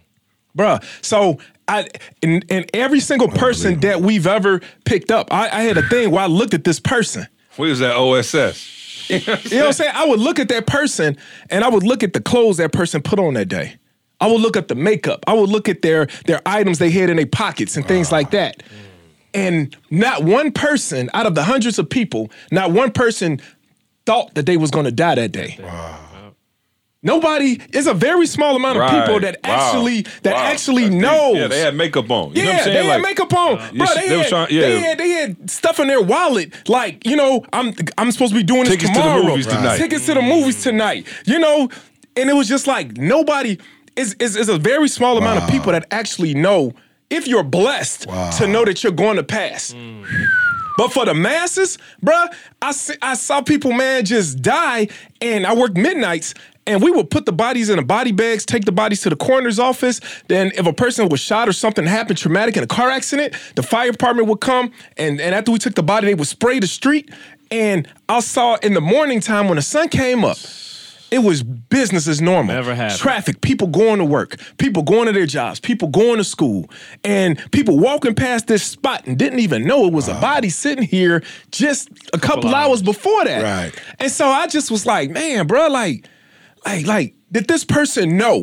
Bruh. 0.56 0.82
So 1.04 1.38
I 1.66 1.88
and, 2.22 2.44
and 2.48 2.70
every 2.72 3.00
single 3.00 3.28
person 3.28 3.80
that 3.80 4.00
we've 4.00 4.26
ever 4.26 4.60
picked 4.84 5.10
up, 5.10 5.32
I, 5.32 5.48
I 5.48 5.62
had 5.62 5.76
a 5.76 5.82
thing 5.82 6.10
where 6.10 6.22
I 6.22 6.26
looked 6.26 6.54
at 6.54 6.64
this 6.64 6.78
person. 6.78 7.26
what 7.56 7.68
is 7.68 7.80
that 7.80 7.96
OSS? 7.96 8.78
You 9.10 9.18
know 9.18 9.32
what 9.32 9.66
I'm 9.66 9.72
saying? 9.72 9.92
I 9.94 10.06
would 10.06 10.20
look 10.20 10.38
at 10.38 10.48
that 10.50 10.68
person 10.68 11.16
and 11.50 11.64
I 11.64 11.68
would 11.68 11.82
look 11.82 12.04
at 12.04 12.12
the 12.12 12.20
clothes 12.20 12.58
that 12.58 12.72
person 12.72 13.02
put 13.02 13.18
on 13.18 13.34
that 13.34 13.48
day. 13.48 13.76
I 14.20 14.26
would 14.26 14.40
look 14.40 14.56
at 14.56 14.68
the 14.68 14.74
makeup. 14.74 15.24
I 15.26 15.32
would 15.34 15.48
look 15.50 15.68
at 15.68 15.82
their 15.82 16.06
their 16.26 16.40
items 16.46 16.78
they 16.78 16.90
had 16.90 17.10
in 17.10 17.16
their 17.16 17.26
pockets 17.26 17.76
and 17.76 17.86
things 17.86 18.12
like 18.12 18.30
that. 18.32 18.62
And 19.32 19.76
not 19.90 20.24
one 20.24 20.50
person 20.52 21.08
out 21.14 21.24
of 21.26 21.34
the 21.34 21.44
hundreds 21.44 21.78
of 21.78 21.88
people, 21.88 22.30
not 22.50 22.72
one 22.72 22.90
person 22.90 23.40
thought 24.04 24.34
that 24.34 24.44
they 24.46 24.56
was 24.56 24.70
going 24.70 24.86
to 24.86 24.90
die 24.92 25.14
that 25.14 25.30
day. 25.32 25.56
Nobody. 27.02 27.58
It's 27.72 27.86
a 27.86 27.94
very 27.94 28.26
small 28.26 28.56
amount 28.56 28.76
of 28.78 28.90
people 28.90 29.20
that 29.20 29.38
Wow. 29.42 29.50
actually 29.54 30.02
that 30.22 30.34
Wow. 30.34 30.42
actually 30.42 30.82
That's 30.82 30.92
deep. 30.96 31.00
knows. 31.02 31.36
Yeah, 31.36 31.46
they 31.46 31.60
had 31.60 31.74
makeup 31.74 32.10
on. 32.10 32.34
You 32.34 32.42
yeah, 32.42 32.44
know 32.44 32.50
what 32.50 32.58
I'm 32.58 32.64
saying? 32.64 32.76
they 32.76 32.84
had 32.86 32.94
Like, 33.00 33.02
makeup 33.02 33.32
on, 33.32 33.50
yeah, 33.56 33.68
bro. 33.72 33.86
They, 33.94 34.08
they 34.08 34.16
was 34.16 34.20
had, 34.24 34.28
trying- 34.28 34.48
yeah. 34.50 34.60
they 34.60 34.80
had 34.80 34.98
they 34.98 35.08
had 35.08 35.50
stuff 35.50 35.80
in 35.80 35.88
their 35.88 36.02
wallet, 36.02 36.52
like 36.68 37.06
you 37.06 37.16
know, 37.16 37.42
I'm 37.54 37.72
I'm 37.96 38.12
supposed 38.12 38.32
to 38.34 38.38
be 38.38 38.42
doing 38.44 38.64
this 38.64 38.72
Tickets 38.74 38.90
to 38.90 38.96
the 38.98 39.02
tomorrow. 39.02 39.22
movies 39.24 39.46
tonight. 39.46 39.78
Tickets 39.78 40.04
to 40.06 40.14
the 40.14 40.20
movies 40.22 40.62
tonight. 40.62 41.06
You 41.24 41.38
know, 41.38 41.70
and 42.16 42.28
it 42.28 42.34
was 42.34 42.48
just 42.48 42.66
like 42.66 42.98
nobody. 42.98 43.56
Is 44.00 44.14
is 44.14 44.36
is 44.36 44.48
a 44.48 44.58
very 44.58 44.88
small 44.88 45.18
amount 45.18 45.42
of 45.42 45.50
people 45.50 45.72
that 45.72 45.86
actually 45.90 46.32
know 46.34 46.72
if 47.10 47.26
you're 47.26 47.42
blessed 47.42 48.02
to 48.38 48.46
know 48.46 48.64
that 48.64 48.82
you're 48.82 48.92
going 48.92 49.16
to 49.16 49.22
pass. 49.22 49.72
Mm. 49.72 50.06
But 50.76 50.92
for 50.92 51.04
the 51.04 51.12
masses, 51.12 51.76
bruh, 52.02 52.28
I, 52.62 52.72
see, 52.72 52.94
I 53.02 53.14
saw 53.14 53.42
people, 53.42 53.72
man, 53.72 54.06
just 54.06 54.40
die. 54.40 54.88
And 55.20 55.46
I 55.46 55.54
worked 55.54 55.76
midnights, 55.76 56.32
and 56.66 56.82
we 56.82 56.90
would 56.90 57.10
put 57.10 57.26
the 57.26 57.32
bodies 57.32 57.68
in 57.68 57.76
the 57.76 57.84
body 57.84 58.12
bags, 58.12 58.46
take 58.46 58.64
the 58.64 58.72
bodies 58.72 59.02
to 59.02 59.10
the 59.10 59.16
coroner's 59.16 59.58
office. 59.58 60.00
Then, 60.28 60.52
if 60.54 60.66
a 60.66 60.72
person 60.72 61.10
was 61.10 61.20
shot 61.20 61.48
or 61.48 61.52
something 61.52 61.84
happened 61.84 62.16
traumatic 62.16 62.56
in 62.56 62.62
a 62.62 62.66
car 62.66 62.88
accident, 62.88 63.34
the 63.56 63.62
fire 63.62 63.90
department 63.90 64.28
would 64.28 64.40
come. 64.40 64.72
And, 64.96 65.20
and 65.20 65.34
after 65.34 65.52
we 65.52 65.58
took 65.58 65.74
the 65.74 65.82
body, 65.82 66.06
they 66.06 66.14
would 66.14 66.28
spray 66.28 66.60
the 66.60 66.66
street. 66.66 67.10
And 67.50 67.86
I 68.08 68.20
saw 68.20 68.54
in 68.62 68.72
the 68.72 68.80
morning 68.80 69.20
time 69.20 69.48
when 69.48 69.56
the 69.56 69.62
sun 69.62 69.90
came 69.90 70.24
up, 70.24 70.38
it 71.10 71.20
was 71.20 71.42
business 71.42 72.06
as 72.06 72.20
normal. 72.20 72.54
Never 72.54 72.74
happened. 72.74 73.00
Traffic, 73.00 73.40
people 73.40 73.68
going 73.68 73.98
to 73.98 74.04
work, 74.04 74.40
people 74.58 74.82
going 74.82 75.06
to 75.06 75.12
their 75.12 75.26
jobs, 75.26 75.58
people 75.60 75.88
going 75.88 76.18
to 76.18 76.24
school, 76.24 76.70
and 77.04 77.38
people 77.50 77.78
walking 77.78 78.14
past 78.14 78.46
this 78.46 78.62
spot 78.62 79.06
and 79.06 79.18
didn't 79.18 79.40
even 79.40 79.64
know 79.64 79.86
it 79.86 79.92
was 79.92 80.08
a 80.08 80.14
body 80.14 80.48
sitting 80.48 80.84
here 80.84 81.22
just 81.50 81.88
a 82.12 82.18
couple, 82.18 82.54
hours. 82.54 82.82
before 82.82 83.24
that. 83.24 83.42
Right. 83.42 83.82
And 83.98 84.10
so 84.10 84.26
I 84.28 84.46
just 84.46 84.70
was 84.70 84.86
like, 84.86 85.10
man, 85.10 85.46
bro, 85.46 85.68
like, 85.68 86.06
like, 86.64 86.86
like, 86.86 87.14
did 87.32 87.48
this 87.48 87.64
person 87.64 88.16
know 88.16 88.42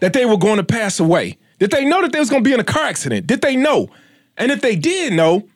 that 0.00 0.12
they 0.12 0.24
were 0.24 0.36
going 0.36 0.58
to 0.58 0.64
pass 0.64 1.00
away? 1.00 1.38
Did 1.58 1.70
they 1.70 1.84
know 1.84 2.02
that 2.02 2.12
they 2.12 2.18
was 2.18 2.30
going 2.30 2.44
to 2.44 2.48
be 2.48 2.54
in 2.54 2.60
a 2.60 2.64
car 2.64 2.84
accident? 2.84 3.26
Did 3.26 3.40
they 3.40 3.56
know? 3.56 3.88
And 4.36 4.50
if 4.50 4.60
they 4.60 4.76
did 4.76 5.12
know, 5.12 5.48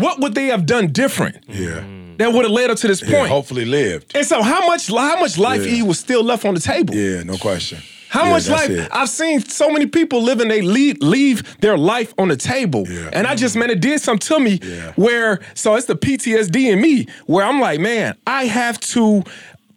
what 0.00 0.20
would 0.20 0.34
they 0.34 0.46
have 0.46 0.66
done 0.66 0.88
different 0.88 1.36
Yeah. 1.48 1.82
that 2.18 2.32
would 2.32 2.44
have 2.44 2.52
led 2.52 2.70
up 2.70 2.78
to 2.78 2.88
this 2.88 3.02
Yeah, 3.02 3.18
point? 3.18 3.28
hopefully 3.30 3.64
lived. 3.64 4.12
And 4.16 4.26
so 4.26 4.42
how 4.42 4.66
much 4.66 4.88
how 4.88 5.18
much 5.20 5.38
life 5.38 5.64
Yeah. 5.66 5.76
E 5.78 5.82
was 5.82 5.98
still 5.98 6.22
left 6.22 6.44
on 6.44 6.54
the 6.54 6.60
table? 6.60 6.94
Yeah, 6.94 7.22
no 7.22 7.36
question. 7.36 7.78
How 8.10 8.24
Yeah, 8.24 8.30
much 8.30 8.48
life? 8.48 8.70
it. 8.70 8.88
I've 8.90 9.10
seen 9.10 9.40
so 9.40 9.68
many 9.70 9.84
people 9.84 10.22
living, 10.22 10.48
they 10.48 10.62
leave, 10.62 10.96
leave 11.02 11.42
their 11.60 11.76
life 11.76 12.14
on 12.16 12.28
the 12.28 12.36
table. 12.36 12.86
Yeah. 12.88 13.10
And 13.12 13.26
I 13.26 13.34
just, 13.34 13.54
man, 13.54 13.68
it 13.68 13.80
did 13.80 14.00
something 14.00 14.26
to 14.38 14.40
me 14.42 14.60
Yeah. 14.62 14.92
where, 14.96 15.40
so 15.54 15.74
it's 15.74 15.86
the 15.86 15.94
PTSD 15.94 16.70
in 16.70 16.80
me 16.80 17.06
where 17.26 17.44
I'm 17.44 17.60
like, 17.60 17.80
man, 17.80 18.14
I 18.26 18.44
have 18.46 18.80
to 18.94 19.24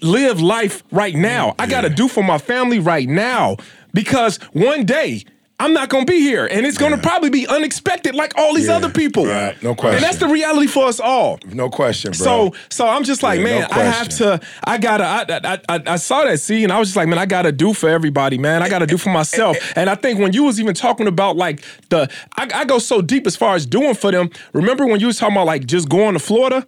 live 0.01 0.39
life 0.41 0.82
right 0.91 1.13
now. 1.15 1.55
I 1.59 1.67
got 1.67 1.82
to 1.82 1.89
do 1.89 2.07
for 2.07 2.24
my 2.24 2.38
family 2.38 2.80
right 2.80 3.07
now 3.09 3.57
because 3.93 4.38
one 4.53 4.86
day, 4.86 5.26
I'm 5.62 5.74
not 5.74 5.89
gonna 5.89 6.05
be 6.05 6.20
here, 6.22 6.47
and 6.47 6.66
it's 6.66 6.78
gonna 6.78 6.97
probably 6.97 7.30
be 7.30 7.47
unexpected, 7.47 8.16
like 8.16 8.34
all 8.38 8.55
these 8.55 8.68
Yeah. 8.68 8.78
other 8.78 8.89
people. 8.89 9.28
Right. 9.28 9.62
No 9.62 9.76
question. 9.76 9.97
And 9.97 10.03
that's 10.03 10.18
the 10.18 10.28
reality 10.28 10.66
for 10.68 10.86
us 10.88 10.99
all. 10.99 11.39
No 11.51 11.70
question, 11.70 12.12
bro. 12.12 12.26
So, 12.26 12.53
so 12.70 12.88
I'm 12.88 13.03
just 13.03 13.22
like, 13.22 13.39
Yeah, 13.39 13.45
no 13.45 13.59
man, 13.59 13.68
I 13.72 13.84
have 13.84 14.09
to. 14.09 14.39
I 14.64 14.78
gotta. 14.80 15.03
I, 15.05 15.26
I, 15.53 15.59
I, 15.76 15.84
I 15.93 15.95
saw 15.97 16.24
that 16.26 16.39
scene, 16.39 16.64
and 16.64 16.74
I 16.74 16.80
was 16.80 16.88
just 16.89 16.97
like, 16.97 17.07
man, 17.07 17.20
I 17.20 17.26
gotta 17.28 17.51
do 17.51 17.74
for 17.74 17.89
everybody, 17.89 18.38
man. 18.38 18.64
I 18.64 18.70
gotta 18.70 18.88
do 18.88 18.97
for 18.97 19.09
myself. 19.09 19.57
And 19.76 19.89
I 19.89 19.95
think 19.95 20.20
when 20.20 20.34
you 20.34 20.43
was 20.43 20.59
even 20.59 20.74
talking 20.74 21.07
about 21.07 21.38
like 21.38 21.64
the, 21.89 22.09
I, 22.38 22.49
I 22.53 22.66
go 22.66 22.78
so 22.80 23.01
deep 23.01 23.26
as 23.28 23.36
far 23.36 23.55
as 23.55 23.66
doing 23.66 23.93
for 23.93 24.12
them. 24.12 24.30
Remember 24.53 24.86
when 24.86 24.99
you 24.99 25.07
was 25.07 25.18
talking 25.18 25.36
about 25.36 25.45
like 25.45 25.66
just 25.66 25.88
going 25.89 26.14
to 26.14 26.20
Florida? 26.20 26.66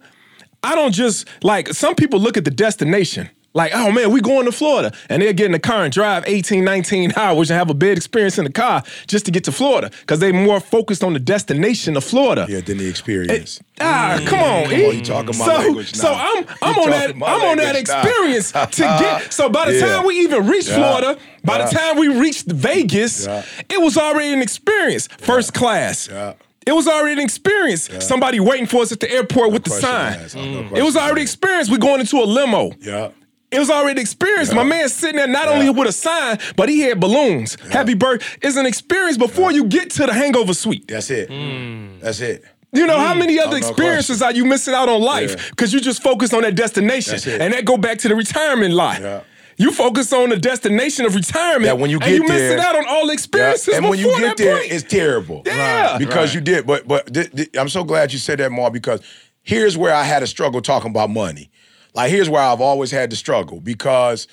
I 0.62 0.74
don't 0.74 0.92
just 0.92 1.28
like 1.42 1.68
some 1.74 1.94
people 1.94 2.20
look 2.20 2.36
at 2.36 2.44
the 2.44 2.50
destination. 2.50 3.28
Like, 3.56 3.70
oh 3.72 3.92
man, 3.92 4.10
we 4.10 4.20
going 4.20 4.46
to 4.46 4.52
Florida. 4.52 4.92
And 5.08 5.22
they'll 5.22 5.32
get 5.32 5.46
in 5.46 5.52
the 5.52 5.60
car 5.60 5.84
and 5.84 5.92
drive 5.92 6.24
18, 6.26 6.64
19 6.64 7.12
hours 7.16 7.50
and 7.50 7.56
have 7.58 7.70
a 7.70 7.74
bad 7.74 7.96
experience 7.96 8.36
in 8.36 8.44
the 8.44 8.52
car 8.52 8.82
just 9.06 9.24
to 9.26 9.30
get 9.30 9.44
to 9.44 9.52
Florida. 9.52 9.90
Because 10.00 10.18
they 10.18 10.32
more 10.32 10.58
focused 10.58 11.04
on 11.04 11.12
the 11.12 11.20
destination 11.20 11.96
of 11.96 12.02
Florida. 12.02 12.46
Yeah, 12.48 12.60
than 12.62 12.78
the 12.78 12.88
experience. 12.88 13.60
Eh, 13.78 13.84
ah, 13.84 14.18
mm. 14.20 14.26
come 14.26 14.40
on, 14.40 14.64
Come 14.64 14.72
on, 14.74 14.96
you 14.96 15.02
talking 15.04 15.38
my 15.38 15.46
so, 15.46 15.52
language 15.54 15.94
so. 15.94 16.12
I'm 16.12 16.44
I'm 16.62 16.74
You 16.74 16.82
on 16.82 16.90
that 16.90 17.16
my 17.16 17.26
I'm 17.28 17.40
on 17.42 17.56
that 17.58 17.64
language 17.74 17.88
now. 17.88 18.00
experience 18.02 18.52
to 18.76 18.82
get. 18.82 19.32
So 19.32 19.48
by 19.48 19.66
the 19.70 19.78
Yeah. 19.78 19.86
time 19.86 20.06
we 20.06 20.18
even 20.20 20.46
reached 20.48 20.68
Yeah. 20.68 20.74
Florida, 20.76 21.20
by 21.44 21.58
the 21.58 21.70
time 21.70 21.96
we 21.96 22.08
reached 22.08 22.46
Vegas, 22.50 23.26
Yeah. 23.26 23.44
it 23.68 23.80
was 23.80 23.96
already 23.96 24.32
an 24.32 24.42
experience. 24.42 25.06
First 25.18 25.54
class. 25.54 26.08
Yeah. 26.10 26.32
It 26.66 26.72
was 26.72 26.88
already 26.88 27.12
an 27.12 27.24
experience. 27.24 27.88
Somebody 28.00 28.40
waiting 28.40 28.66
for 28.66 28.82
us 28.82 28.90
at 28.90 28.98
the 28.98 29.10
airport 29.12 29.52
with 29.52 29.62
the 29.64 29.70
sign. 29.70 30.14
asked. 30.14 30.34
No 30.34 30.42
mm. 30.42 30.76
It 30.76 30.82
was 30.82 30.96
already 30.96 31.20
asked. 31.22 31.34
experience. 31.34 31.70
We 31.70 31.78
going 31.78 32.00
into 32.00 32.16
a 32.16 32.24
limo. 32.24 32.72
Yeah. 32.80 33.10
It 33.54 33.58
was 33.60 33.70
already 33.70 34.00
experienced. 34.00 34.52
My 34.52 34.64
man 34.64 34.88
sitting 34.88 35.16
there 35.16 35.28
not 35.28 35.48
only 35.48 35.70
with 35.70 35.88
a 35.88 35.92
sign, 35.92 36.38
but 36.56 36.68
he 36.68 36.80
had 36.80 36.98
balloons. 36.98 37.56
Happy 37.70 37.94
birthday. 37.94 38.26
is 38.48 38.56
an 38.56 38.66
experience 38.66 39.16
before 39.16 39.52
you 39.52 39.64
get 39.64 39.90
to 39.90 40.06
the 40.06 40.12
hangover 40.12 40.54
suite. 40.54 40.88
That's 40.88 41.08
it. 41.10 41.28
Hmm. 41.28 42.00
That's 42.00 42.20
it. 42.20 42.44
You 42.72 42.86
know, 42.88 42.98
how 42.98 43.12
hmm. 43.12 43.20
many 43.20 43.38
other 43.38 43.52
no 43.52 43.56
experiences 43.56 44.20
are 44.22 44.32
you 44.32 44.44
missing 44.44 44.74
out 44.74 44.88
on 44.88 45.00
life 45.00 45.36
Yeah. 45.36 45.50
because 45.50 45.72
you 45.72 45.80
just 45.80 46.02
focused 46.02 46.34
on 46.34 46.42
that 46.42 46.56
destination? 46.56 47.12
That's 47.12 47.26
it. 47.28 47.40
And 47.40 47.54
that 47.54 47.64
go 47.64 47.76
back 47.76 47.98
to 47.98 48.08
the 48.08 48.16
retirement 48.16 48.74
line. 48.74 49.02
Yeah. 49.02 49.20
You 49.56 49.70
focus 49.70 50.12
on 50.12 50.30
the 50.30 50.36
destination 50.36 51.04
of 51.04 51.14
retirement, 51.14 51.66
That 51.66 51.78
when 51.78 51.88
you 51.88 51.98
and 51.98 52.06
get 52.06 52.14
you 52.14 52.26
missing 52.26 52.58
out 52.58 52.74
on 52.74 52.86
all 52.88 53.06
the 53.06 53.12
experiences 53.12 53.72
and 53.74 53.88
when 53.88 54.00
you 54.00 54.18
get 54.18 54.36
there, 54.36 54.58
point. 54.58 54.72
it's 54.72 54.82
terrible. 54.82 55.42
Yeah. 55.46 55.96
Because 55.96 56.34
you 56.34 56.40
did. 56.40 56.66
But 56.66 56.88
but 56.88 57.14
th- 57.14 57.30
th- 57.30 57.50
I'm 57.56 57.68
so 57.68 57.84
glad 57.84 58.12
you 58.12 58.18
said 58.18 58.40
that, 58.40 58.50
Mar, 58.50 58.72
because 58.72 59.00
here's 59.42 59.78
where 59.78 59.94
I 59.94 60.02
had 60.02 60.24
a 60.24 60.26
struggle 60.26 60.60
talking 60.60 60.90
about 60.90 61.10
money. 61.10 61.50
Like 61.94 62.10
here's 62.10 62.28
where 62.28 62.42
I've 62.42 62.60
always 62.60 62.90
had 62.90 63.10
to 63.10 63.16
struggle 63.16 63.60
because 63.60 64.26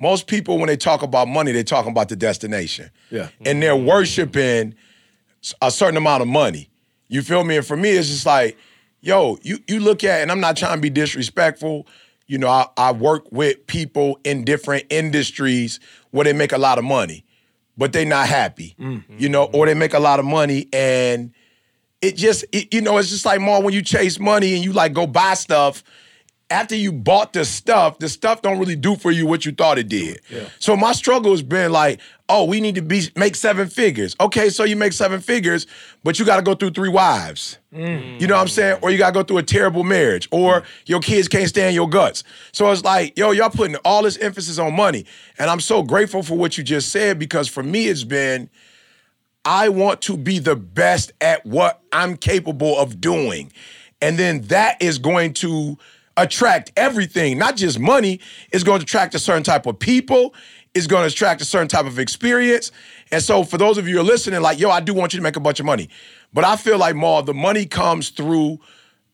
most 0.00 0.26
people 0.26 0.58
when 0.58 0.68
they 0.68 0.76
talk 0.76 1.02
about 1.02 1.28
money, 1.28 1.52
they're 1.52 1.62
talking 1.62 1.90
about 1.90 2.08
the 2.08 2.16
destination. 2.16 2.90
Yeah. 3.10 3.28
And 3.44 3.62
they're 3.62 3.76
worshiping 3.76 4.74
a 5.60 5.70
certain 5.70 5.96
amount 5.96 6.22
of 6.22 6.28
money. 6.28 6.70
You 7.08 7.22
feel 7.22 7.44
me? 7.44 7.56
And 7.56 7.66
for 7.66 7.76
me, 7.76 7.90
it's 7.90 8.08
just 8.08 8.26
like, 8.26 8.56
yo, 9.00 9.38
you 9.42 9.58
you 9.66 9.80
look 9.80 10.04
at, 10.04 10.20
and 10.20 10.30
I'm 10.30 10.40
not 10.40 10.56
trying 10.56 10.76
to 10.76 10.80
be 10.80 10.90
disrespectful. 10.90 11.86
You 12.26 12.38
know, 12.38 12.48
I, 12.48 12.66
I 12.76 12.92
work 12.92 13.30
with 13.32 13.66
people 13.66 14.18
in 14.24 14.44
different 14.44 14.84
industries 14.90 15.80
where 16.10 16.24
they 16.24 16.34
make 16.34 16.52
a 16.52 16.58
lot 16.58 16.78
of 16.78 16.84
money, 16.84 17.24
but 17.76 17.92
they're 17.92 18.04
not 18.04 18.28
happy. 18.28 18.74
Mm. 18.78 19.02
You 19.18 19.30
know, 19.30 19.44
or 19.44 19.66
they 19.66 19.74
make 19.74 19.94
a 19.94 19.98
lot 19.98 20.18
of 20.18 20.26
money 20.26 20.68
and 20.72 21.32
it 22.00 22.16
just, 22.16 22.44
it, 22.52 22.72
you 22.72 22.80
know, 22.80 22.98
it's 22.98 23.08
just 23.08 23.24
like 23.24 23.40
more 23.40 23.62
when 23.62 23.74
you 23.74 23.82
chase 23.82 24.20
money 24.20 24.54
and 24.54 24.64
you 24.64 24.72
like 24.72 24.92
go 24.92 25.06
buy 25.06 25.34
stuff. 25.34 25.82
After 26.50 26.74
you 26.74 26.92
bought 26.92 27.34
the 27.34 27.44
stuff, 27.44 27.98
the 27.98 28.08
stuff 28.08 28.40
don't 28.40 28.58
really 28.58 28.76
do 28.76 28.96
for 28.96 29.10
you 29.10 29.26
what 29.26 29.44
you 29.44 29.52
thought 29.52 29.76
it 29.78 29.88
did. 29.88 30.20
So 30.58 30.76
my 30.76 30.92
struggle 30.92 31.30
has 31.32 31.42
been 31.42 31.72
like, 31.72 32.00
oh, 32.30 32.44
we 32.44 32.60
need 32.60 32.74
to 32.76 32.82
be 32.82 33.02
make 33.16 33.34
seven 33.34 33.68
figures. 33.68 34.16
Okay, 34.18 34.48
so 34.48 34.64
you 34.64 34.74
make 34.74 34.92
seven 34.94 35.20
figures, 35.20 35.66
but 36.04 36.18
you 36.18 36.24
got 36.24 36.36
to 36.36 36.42
go 36.42 36.54
through 36.54 36.70
three 36.70 36.88
wives. 36.88 37.58
Mm. 37.72 38.18
You 38.20 38.26
know 38.26 38.34
what 38.34 38.40
I'm 38.40 38.48
saying? 38.48 38.78
Or 38.82 38.90
you 38.90 38.96
got 38.96 39.08
to 39.08 39.12
go 39.12 39.22
through 39.22 39.38
a 39.38 39.42
terrible 39.42 39.84
marriage, 39.84 40.26
or 40.30 40.62
your 40.86 41.00
kids 41.00 41.28
can't 41.28 41.48
stand 41.48 41.74
your 41.74 41.88
guts. 41.88 42.24
So 42.52 42.70
it's 42.70 42.82
like, 42.82 43.18
yo, 43.18 43.32
y'all 43.32 43.50
putting 43.50 43.76
all 43.84 44.02
this 44.02 44.16
emphasis 44.18 44.58
on 44.58 44.74
money, 44.74 45.04
and 45.38 45.50
I'm 45.50 45.60
so 45.60 45.82
grateful 45.82 46.22
for 46.22 46.36
what 46.36 46.56
you 46.56 46.64
just 46.64 46.90
said 46.90 47.18
because 47.18 47.48
for 47.48 47.62
me, 47.62 47.88
it's 47.88 48.04
been. 48.04 48.48
I 49.44 49.70
want 49.70 50.02
to 50.02 50.16
be 50.16 50.40
the 50.40 50.56
best 50.56 51.12
at 51.22 51.46
what 51.46 51.80
I'm 51.90 52.16
capable 52.16 52.78
of 52.78 53.00
doing. 53.00 53.50
And 54.02 54.18
then 54.18 54.42
that 54.42 54.82
is 54.82 54.98
going 54.98 55.32
to 55.34 55.78
attract 56.22 56.72
everything, 56.76 57.38
not 57.38 57.56
just 57.56 57.78
money. 57.78 58.20
It's 58.52 58.64
going 58.64 58.80
to 58.80 58.84
attract 58.84 59.14
a 59.14 59.18
certain 59.18 59.42
type 59.42 59.66
of 59.66 59.78
people. 59.78 60.34
It's 60.74 60.86
going 60.86 61.08
to 61.08 61.12
attract 61.12 61.40
a 61.40 61.44
certain 61.44 61.68
type 61.68 61.86
of 61.86 61.98
experience. 61.98 62.70
And 63.10 63.22
so, 63.22 63.44
for 63.44 63.56
those 63.56 63.78
of 63.78 63.88
you 63.88 63.94
who 63.94 64.00
are 64.00 64.04
listening, 64.04 64.40
like, 64.42 64.58
yo, 64.58 64.70
I 64.70 64.80
do 64.80 64.92
want 64.94 65.12
you 65.12 65.18
to 65.18 65.22
make 65.22 65.36
a 65.36 65.40
bunch 65.40 65.60
of 65.60 65.66
money. 65.66 65.88
But 66.32 66.44
I 66.44 66.56
feel 66.56 66.78
like, 66.78 66.94
more 66.94 67.22
the 67.22 67.34
money 67.34 67.64
comes 67.64 68.10
through 68.10 68.58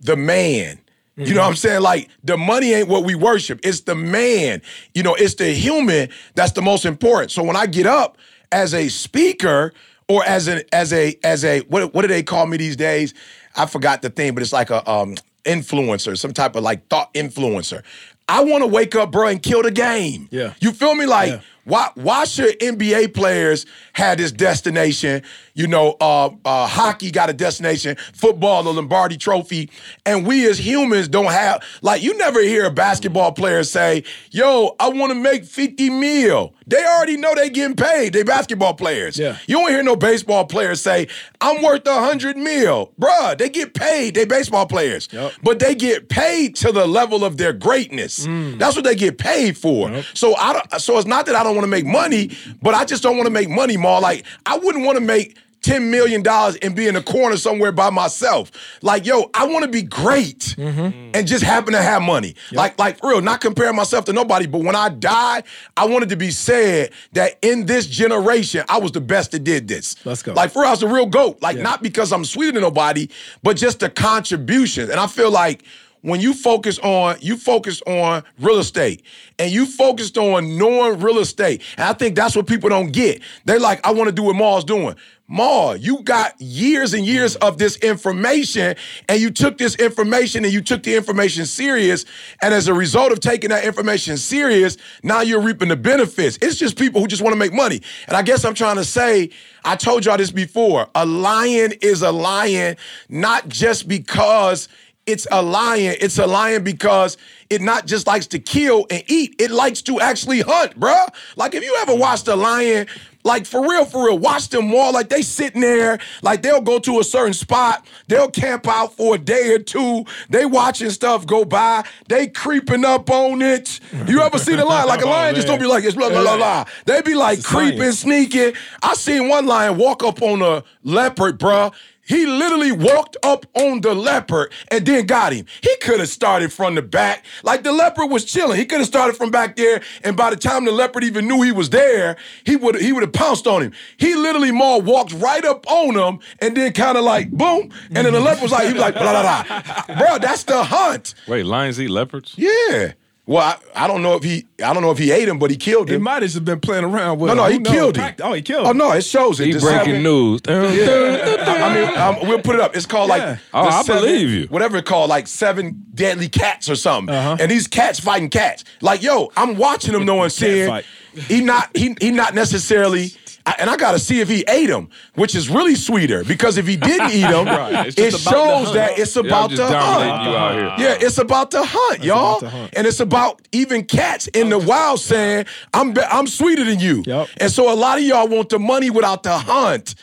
the 0.00 0.16
man. 0.16 0.80
You 1.16 1.34
know 1.34 1.42
what 1.42 1.48
I'm 1.48 1.56
saying? 1.56 1.82
Like 1.82 2.10
the 2.24 2.36
money 2.36 2.72
ain't 2.72 2.88
what 2.88 3.04
we 3.04 3.14
worship. 3.14 3.60
It's 3.62 3.82
the 3.82 3.94
man. 3.94 4.62
You 4.94 5.04
know, 5.04 5.14
it's 5.14 5.36
the 5.36 5.50
human 5.50 6.08
that's 6.34 6.52
the 6.52 6.62
most 6.62 6.84
important. 6.84 7.30
So 7.30 7.44
when 7.44 7.54
I 7.54 7.66
get 7.66 7.86
up 7.86 8.18
as 8.50 8.74
a 8.74 8.88
speaker 8.88 9.72
or 10.08 10.24
as 10.24 10.48
an 10.48 10.62
as 10.72 10.92
a 10.92 11.16
as 11.22 11.44
a 11.44 11.60
what 11.60 11.94
what 11.94 12.02
do 12.02 12.08
they 12.08 12.24
call 12.24 12.46
me 12.46 12.56
these 12.56 12.76
days? 12.76 13.14
I 13.54 13.66
forgot 13.66 14.02
the 14.02 14.10
thing, 14.10 14.34
but 14.34 14.42
it's 14.42 14.52
like 14.52 14.70
a 14.70 14.88
um 14.90 15.14
influencer, 15.44 16.16
some 16.18 16.32
type 16.32 16.56
of 16.56 16.62
like 16.62 16.88
thought 16.88 17.12
influencer. 17.14 17.82
I 18.28 18.42
want 18.42 18.62
to 18.62 18.66
wake 18.66 18.94
up, 18.94 19.10
bro, 19.12 19.28
and 19.28 19.42
kill 19.42 19.62
the 19.62 19.70
game. 19.70 20.28
Yeah. 20.30 20.54
You 20.60 20.72
feel 20.72 20.94
me? 20.94 21.06
Like 21.06 21.40
why 21.64 21.90
why 21.94 22.24
should 22.24 22.58
NBA 22.60 23.14
players 23.14 23.66
have 23.94 24.18
this 24.18 24.32
destination? 24.32 25.22
You 25.54 25.66
know, 25.66 25.96
uh, 26.00 26.30
uh, 26.44 26.66
hockey 26.66 27.10
got 27.10 27.30
a 27.30 27.32
destination, 27.32 27.96
football, 28.12 28.62
the 28.62 28.72
Lombardi 28.72 29.16
Trophy, 29.16 29.70
and 30.04 30.26
we 30.26 30.48
as 30.48 30.58
humans 30.58 31.08
don't 31.08 31.30
have. 31.30 31.62
Like, 31.80 32.02
you 32.02 32.16
never 32.18 32.40
hear 32.42 32.66
a 32.66 32.70
basketball 32.70 33.32
player 33.32 33.62
say, 33.62 34.04
"Yo, 34.30 34.74
I 34.78 34.88
want 34.88 35.12
to 35.12 35.18
make 35.18 35.44
fifty 35.44 35.90
mil." 35.90 36.54
They 36.66 36.84
already 36.84 37.16
know 37.16 37.34
they 37.34 37.50
getting 37.50 37.76
paid. 37.76 38.14
They 38.14 38.22
basketball 38.22 38.74
players. 38.74 39.18
Yeah. 39.18 39.36
You 39.46 39.58
don't 39.58 39.70
hear 39.70 39.82
no 39.82 39.96
baseball 39.96 40.44
players 40.46 40.80
say, 40.80 41.08
"I'm 41.40 41.62
worth 41.62 41.86
a 41.86 42.00
hundred 42.00 42.36
mil." 42.36 42.92
Bruh, 43.00 43.38
they 43.38 43.48
get 43.48 43.74
paid. 43.74 44.14
They 44.14 44.24
baseball 44.24 44.66
players, 44.66 45.08
yep. 45.12 45.32
but 45.42 45.58
they 45.60 45.74
get 45.74 46.08
paid 46.08 46.56
to 46.56 46.72
the 46.72 46.86
level 46.86 47.24
of 47.24 47.36
their 47.36 47.52
greatness. 47.52 48.26
That's 48.26 48.76
what 48.76 48.84
they 48.84 48.96
get 48.96 49.18
paid 49.18 49.56
for. 49.56 49.90
Yep. 49.90 50.04
So 50.14 50.34
I 50.36 50.52
don't, 50.52 50.80
so 50.80 50.98
it's 50.98 51.06
not 51.06 51.26
that 51.26 51.34
I 51.34 51.42
don't 51.42 51.53
want 51.54 51.64
to 51.64 51.70
make 51.70 51.86
money, 51.86 52.30
but 52.62 52.74
I 52.74 52.84
just 52.84 53.02
don't 53.02 53.16
want 53.16 53.26
to 53.26 53.32
make 53.32 53.48
money 53.48 53.76
more. 53.76 54.00
Like 54.00 54.24
I 54.46 54.58
wouldn't 54.58 54.84
want 54.84 54.98
to 54.98 55.04
make. 55.04 55.38
$10 55.64 55.88
million 55.88 56.22
and 56.62 56.76
be 56.76 56.86
in 56.86 56.94
a 56.94 57.02
corner 57.02 57.38
somewhere 57.38 57.72
by 57.72 57.88
myself. 57.88 58.52
Like, 58.82 59.06
yo, 59.06 59.30
I 59.32 59.46
want 59.46 59.64
to 59.64 59.70
be 59.70 59.80
great 59.80 60.54
mm-hmm. 60.58 61.12
and 61.14 61.26
just 61.26 61.42
happen 61.42 61.72
to 61.72 61.80
have 61.80 62.02
money. 62.02 62.34
Like, 62.52 62.78
like 62.78 62.98
for 62.98 63.08
real, 63.08 63.22
not 63.22 63.40
comparing 63.40 63.74
myself 63.74 64.04
to 64.04 64.12
nobody, 64.12 64.46
but 64.46 64.62
when 64.62 64.76
I 64.76 64.90
die, 64.90 65.42
I 65.74 65.86
wanted 65.86 66.10
to 66.10 66.16
be 66.16 66.30
said 66.30 66.92
that 67.12 67.38
in 67.40 67.64
this 67.64 67.86
generation, 67.86 68.64
I 68.68 68.78
was 68.78 68.92
the 68.92 69.00
best 69.00 69.30
that 69.32 69.42
did 69.42 69.66
this. 69.66 69.96
Let's 70.04 70.22
go. 70.22 70.34
Like, 70.34 70.50
for 70.50 70.60
real, 70.60 70.68
I 70.68 70.72
was 70.72 70.80
the 70.80 70.88
real 70.88 71.06
GOAT. 71.06 71.40
Like, 71.40 71.56
not 71.56 71.82
because 71.82 72.12
I'm 72.12 72.26
sweeter 72.26 72.52
than 72.52 72.60
nobody, 72.60 73.08
but 73.42 73.56
just 73.56 73.80
the 73.80 73.88
contribution. 73.88 74.90
And 74.90 75.00
I 75.00 75.06
feel 75.06 75.30
like 75.30 75.64
when 76.04 76.20
you 76.20 76.34
focus 76.34 76.78
on 76.80 77.16
you 77.22 77.36
focus 77.36 77.80
on 77.86 78.22
real 78.38 78.58
estate 78.58 79.02
and 79.38 79.50
you 79.50 79.64
focused 79.64 80.18
on 80.18 80.58
knowing 80.58 81.00
real 81.00 81.18
estate 81.18 81.62
and 81.78 81.88
i 81.88 81.94
think 81.94 82.14
that's 82.14 82.36
what 82.36 82.46
people 82.46 82.68
don't 82.68 82.92
get. 82.92 83.22
They're 83.46 83.58
like 83.58 83.84
i 83.86 83.90
want 83.90 84.08
to 84.08 84.12
do 84.12 84.22
what 84.22 84.36
maul's 84.36 84.64
doing. 84.64 84.94
Maul 85.26 85.76
you 85.76 86.02
got 86.02 86.38
years 86.38 86.92
and 86.92 87.06
years 87.06 87.36
mm. 87.36 87.48
of 87.48 87.56
this 87.56 87.76
information 87.78 88.76
and 89.08 89.18
you 89.18 89.30
took 89.30 89.56
this 89.56 89.74
information 89.76 90.44
and 90.44 90.52
you 90.52 90.60
took 90.60 90.82
the 90.82 90.94
information 90.94 91.46
serious 91.46 92.04
and 92.42 92.52
as 92.52 92.68
a 92.68 92.74
result 92.74 93.10
of 93.10 93.20
taking 93.20 93.48
that 93.48 93.64
information 93.64 94.18
serious 94.18 94.76
now 95.02 95.22
you're 95.22 95.40
reaping 95.40 95.68
the 95.68 95.76
benefits. 95.76 96.38
It's 96.42 96.56
just 96.56 96.78
people 96.78 97.00
who 97.00 97.06
just 97.06 97.22
want 97.22 97.32
to 97.32 97.38
make 97.38 97.54
money. 97.54 97.80
And 98.08 98.16
i 98.16 98.20
guess 98.20 98.44
i'm 98.44 98.54
trying 98.54 98.76
to 98.76 98.84
say 98.84 99.30
i 99.64 99.74
told 99.74 100.04
y'all 100.04 100.18
this 100.18 100.30
before 100.30 100.86
a 100.94 101.06
lion 101.06 101.72
is 101.80 102.02
a 102.02 102.12
lion 102.12 102.76
not 103.08 103.48
just 103.48 103.88
because 103.88 104.68
it's 105.06 105.26
a 105.30 105.42
lion. 105.42 105.96
It's 106.00 106.18
a 106.18 106.26
lion 106.26 106.64
because 106.64 107.16
it 107.50 107.60
not 107.60 107.86
just 107.86 108.06
likes 108.06 108.26
to 108.28 108.38
kill 108.38 108.86
and 108.90 109.02
eat, 109.06 109.34
it 109.38 109.50
likes 109.50 109.82
to 109.82 110.00
actually 110.00 110.40
hunt, 110.40 110.78
bruh. 110.78 111.08
Like 111.36 111.54
if 111.54 111.62
you 111.62 111.76
ever 111.80 111.94
watched 111.94 112.26
a 112.28 112.36
lion, 112.36 112.86
like 113.22 113.46
for 113.46 113.62
real, 113.68 113.84
for 113.84 114.06
real, 114.06 114.18
watch 114.18 114.48
them 114.48 114.66
more. 114.66 114.92
Like 114.92 115.08
they 115.08 115.22
sitting 115.22 115.60
there, 115.60 115.98
like 116.22 116.42
they'll 116.42 116.60
go 116.60 116.78
to 116.80 117.00
a 117.00 117.04
certain 117.04 117.32
spot, 117.32 117.86
they'll 118.08 118.30
camp 118.30 118.66
out 118.68 118.94
for 118.94 119.14
a 119.14 119.18
day 119.18 119.54
or 119.54 119.58
two. 119.58 120.04
They 120.28 120.46
watching 120.46 120.90
stuff 120.90 121.26
go 121.26 121.44
by, 121.44 121.84
they 122.08 122.26
creeping 122.26 122.84
up 122.84 123.10
on 123.10 123.42
it. 123.42 123.80
You 124.06 124.20
ever 124.20 124.38
see 124.38 124.56
the 124.56 124.64
lion? 124.64 124.88
Like 124.88 125.02
a 125.02 125.06
lion 125.08 125.34
just 125.34 125.46
don't 125.46 125.60
be 125.60 125.66
like 125.66 125.84
it's 125.84 125.96
blah 125.96 126.10
blah 126.10 126.22
blah 126.22 126.36
blah. 126.36 126.64
They 126.86 127.02
be 127.02 127.14
like 127.14 127.42
creeping, 127.42 127.92
sneaking. 127.92 128.54
I 128.82 128.94
seen 128.94 129.28
one 129.28 129.46
lion 129.46 129.76
walk 129.76 130.02
up 130.02 130.22
on 130.22 130.42
a 130.42 130.64
leopard, 130.82 131.38
bruh. 131.38 131.74
He 132.06 132.26
literally 132.26 132.72
walked 132.72 133.16
up 133.22 133.46
on 133.54 133.80
the 133.80 133.94
leopard 133.94 134.52
and 134.68 134.84
then 134.84 135.06
got 135.06 135.32
him. 135.32 135.46
He 135.62 135.74
could 135.76 136.00
have 136.00 136.08
started 136.08 136.52
from 136.52 136.74
the 136.74 136.82
back. 136.82 137.24
Like 137.42 137.62
the 137.62 137.72
leopard 137.72 138.10
was 138.10 138.24
chilling. 138.24 138.58
He 138.58 138.66
could 138.66 138.78
have 138.78 138.88
started 138.88 139.16
from 139.16 139.30
back 139.30 139.56
there, 139.56 139.82
and 140.02 140.16
by 140.16 140.30
the 140.30 140.36
time 140.36 140.64
the 140.64 140.72
leopard 140.72 141.04
even 141.04 141.26
knew 141.26 141.42
he 141.42 141.52
was 141.52 141.70
there, 141.70 142.16
he 142.44 142.56
would 142.56 142.76
he 142.76 142.92
would 142.92 143.02
have 143.02 143.12
pounced 143.12 143.46
on 143.46 143.62
him. 143.62 143.72
He 143.96 144.14
literally 144.14 144.52
more 144.52 144.80
walked 144.80 145.12
right 145.14 145.44
up 145.44 145.66
on 145.70 145.96
him 145.96 146.20
and 146.40 146.56
then 146.56 146.72
kind 146.72 146.98
of 146.98 147.04
like 147.04 147.30
boom. 147.30 147.70
And 147.94 148.06
then 148.06 148.12
the 148.12 148.20
leopard 148.20 148.42
was 148.42 148.52
like, 148.52 148.66
he 148.66 148.72
was 148.72 148.82
like, 148.82 148.94
blah 148.94 149.22
blah 149.22 149.44
blah. 149.44 149.96
Bro, 149.98 150.18
that's 150.18 150.44
the 150.44 150.62
hunt. 150.62 151.14
Wait, 151.26 151.44
lions 151.44 151.80
eat 151.80 151.88
leopards? 151.90 152.34
Yeah. 152.36 152.92
Well, 153.26 153.58
I, 153.74 153.84
I 153.84 153.86
don't 153.88 154.02
know 154.02 154.14
if 154.16 154.22
he 154.22 154.44
I 154.62 154.74
don't 154.74 154.82
know 154.82 154.90
if 154.90 154.98
he 154.98 155.10
ate 155.10 155.26
him, 155.28 155.38
but 155.38 155.50
he 155.50 155.56
killed 155.56 155.88
him. 155.88 155.92
He 155.94 155.96
him. 155.96 156.02
might 156.02 156.20
have 156.22 156.30
just 156.30 156.44
been 156.44 156.60
playing 156.60 156.84
around 156.84 157.18
with 157.20 157.28
No, 157.28 157.32
him. 157.32 157.36
no, 157.38 157.44
Who 157.44 157.52
he 157.52 157.58
knows? 157.58 157.72
killed 157.72 157.96
him. 157.96 158.14
Oh, 158.22 158.32
he 158.34 158.42
killed 158.42 158.66
Him. 158.66 158.80
Oh 158.82 158.86
no, 158.88 158.92
it 158.92 159.02
shows 159.04 159.40
it. 159.40 159.46
He 159.46 159.52
The 159.52 159.60
breaking 159.60 159.84
seven- 159.86 160.02
news. 160.02 160.40
I 160.46 161.74
mean, 161.74 161.98
um, 161.98 162.28
we'll 162.28 162.42
put 162.42 162.54
it 162.56 162.60
up. 162.60 162.76
It's 162.76 162.86
called 162.86 163.08
Yeah. 163.08 163.16
like 163.30 163.38
Oh, 163.54 163.60
I 163.62 163.82
seven- 163.82 164.02
believe 164.02 164.28
you. 164.30 164.46
Whatever 164.48 164.76
it's 164.78 164.88
called, 164.88 165.08
like 165.08 165.26
seven 165.26 165.84
deadly 165.94 166.28
cats 166.28 166.68
or 166.68 166.76
something. 166.76 167.14
Uh-huh. 167.14 167.36
And 167.40 167.50
these 167.50 167.66
cats 167.66 167.98
fighting 168.00 168.28
cats. 168.30 168.64
Like, 168.80 169.02
yo, 169.02 169.32
I'm 169.36 169.56
watching 169.56 169.94
him 169.94 170.04
knowing 170.04 170.28
saying 170.30 170.68
fight. 170.68 170.84
he 171.28 171.40
not 171.40 171.74
he 171.76 171.96
he 172.00 172.10
not 172.10 172.34
necessarily. 172.34 173.12
I, 173.46 173.56
and 173.58 173.68
I 173.68 173.76
gotta 173.76 173.98
see 173.98 174.20
if 174.20 174.28
he 174.28 174.42
ate 174.48 174.68
them, 174.68 174.88
which 175.16 175.34
is 175.34 175.50
really 175.50 175.74
sweeter 175.74 176.24
because 176.24 176.56
if 176.56 176.66
he 176.66 176.76
didn't 176.76 177.10
eat 177.10 177.20
them, 177.22 177.44
Right. 177.46 177.88
It 177.98 178.12
shows 178.14 178.72
that 178.72 178.98
it's 178.98 179.14
Yeah, 179.16 179.22
about 179.22 179.50
just 179.50 179.60
the 179.70 179.78
hunt. 179.78 180.30
you 180.30 180.36
out 180.36 180.54
here. 180.78 180.86
Yeah, 180.88 180.96
it's 180.98 181.18
about 181.18 181.50
the 181.50 181.62
hunt, 181.62 182.02
y'all, 182.02 182.38
about 182.38 182.40
the 182.40 182.48
hunt. 182.50 182.70
and 182.74 182.86
it's 182.86 183.00
about 183.00 183.42
even 183.52 183.84
cats 183.84 184.28
in 184.28 184.48
the 184.48 184.58
wild 184.58 184.98
saying, 185.00 185.44
"I'm 185.74 185.92
be- 185.92 186.00
I'm 186.00 186.26
sweeter 186.26 186.64
than 186.64 186.80
you." 186.80 187.02
Yep. 187.06 187.28
And 187.36 187.50
so 187.52 187.70
a 187.70 187.76
lot 187.76 187.98
of 187.98 188.04
y'all 188.04 188.28
want 188.28 188.48
the 188.48 188.58
money 188.58 188.88
without 188.88 189.22
the 189.24 189.36
hunt. 189.36 189.94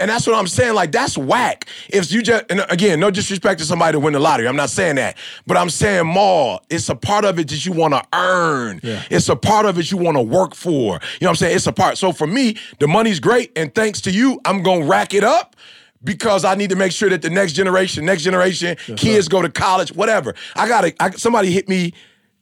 And 0.00 0.10
that's 0.10 0.26
what 0.26 0.34
I'm 0.34 0.46
saying. 0.46 0.74
Like, 0.74 0.92
that's 0.92 1.16
whack. 1.16 1.66
If 1.88 2.10
you 2.10 2.22
just, 2.22 2.44
and 2.50 2.64
again, 2.70 2.98
no 2.98 3.10
disrespect 3.10 3.60
to 3.60 3.66
somebody 3.66 3.92
to 3.92 4.00
win 4.00 4.14
the 4.14 4.18
lottery. 4.18 4.48
I'm 4.48 4.56
not 4.56 4.70
saying 4.70 4.96
that. 4.96 5.18
But 5.46 5.58
I'm 5.58 5.70
saying, 5.70 6.06
Maul, 6.06 6.62
it's 6.70 6.88
a 6.88 6.96
part 6.96 7.24
of 7.24 7.38
it 7.38 7.48
that 7.48 7.66
you 7.66 7.72
want 7.72 7.94
to 7.94 8.02
earn. 8.12 8.80
Yeah. 8.82 9.02
It's 9.10 9.28
a 9.28 9.36
part 9.36 9.66
of 9.66 9.78
it 9.78 9.90
you 9.90 9.98
want 9.98 10.16
to 10.16 10.22
work 10.22 10.54
for. 10.54 10.70
You 10.70 10.80
know 10.88 10.98
what 11.20 11.28
I'm 11.28 11.36
saying? 11.36 11.56
It's 11.56 11.66
a 11.66 11.72
part. 11.72 11.98
So 11.98 12.12
for 12.12 12.26
me, 12.26 12.56
the 12.78 12.88
money's 12.88 13.20
great. 13.20 13.52
And 13.56 13.74
thanks 13.74 14.00
to 14.02 14.10
you, 14.10 14.40
I'm 14.44 14.62
going 14.62 14.80
to 14.82 14.86
rack 14.86 15.12
it 15.12 15.22
up 15.22 15.54
because 16.02 16.46
I 16.46 16.54
need 16.54 16.70
to 16.70 16.76
make 16.76 16.92
sure 16.92 17.10
that 17.10 17.20
the 17.20 17.28
next 17.28 17.52
generation, 17.52 18.06
next 18.06 18.22
generation, 18.22 18.76
kids 18.96 19.28
go 19.28 19.42
to 19.42 19.50
college, 19.50 19.92
whatever. 19.94 20.34
I 20.56 20.66
got 20.66 20.80
to, 20.80 21.18
somebody 21.18 21.50
hit 21.50 21.68
me 21.68 21.92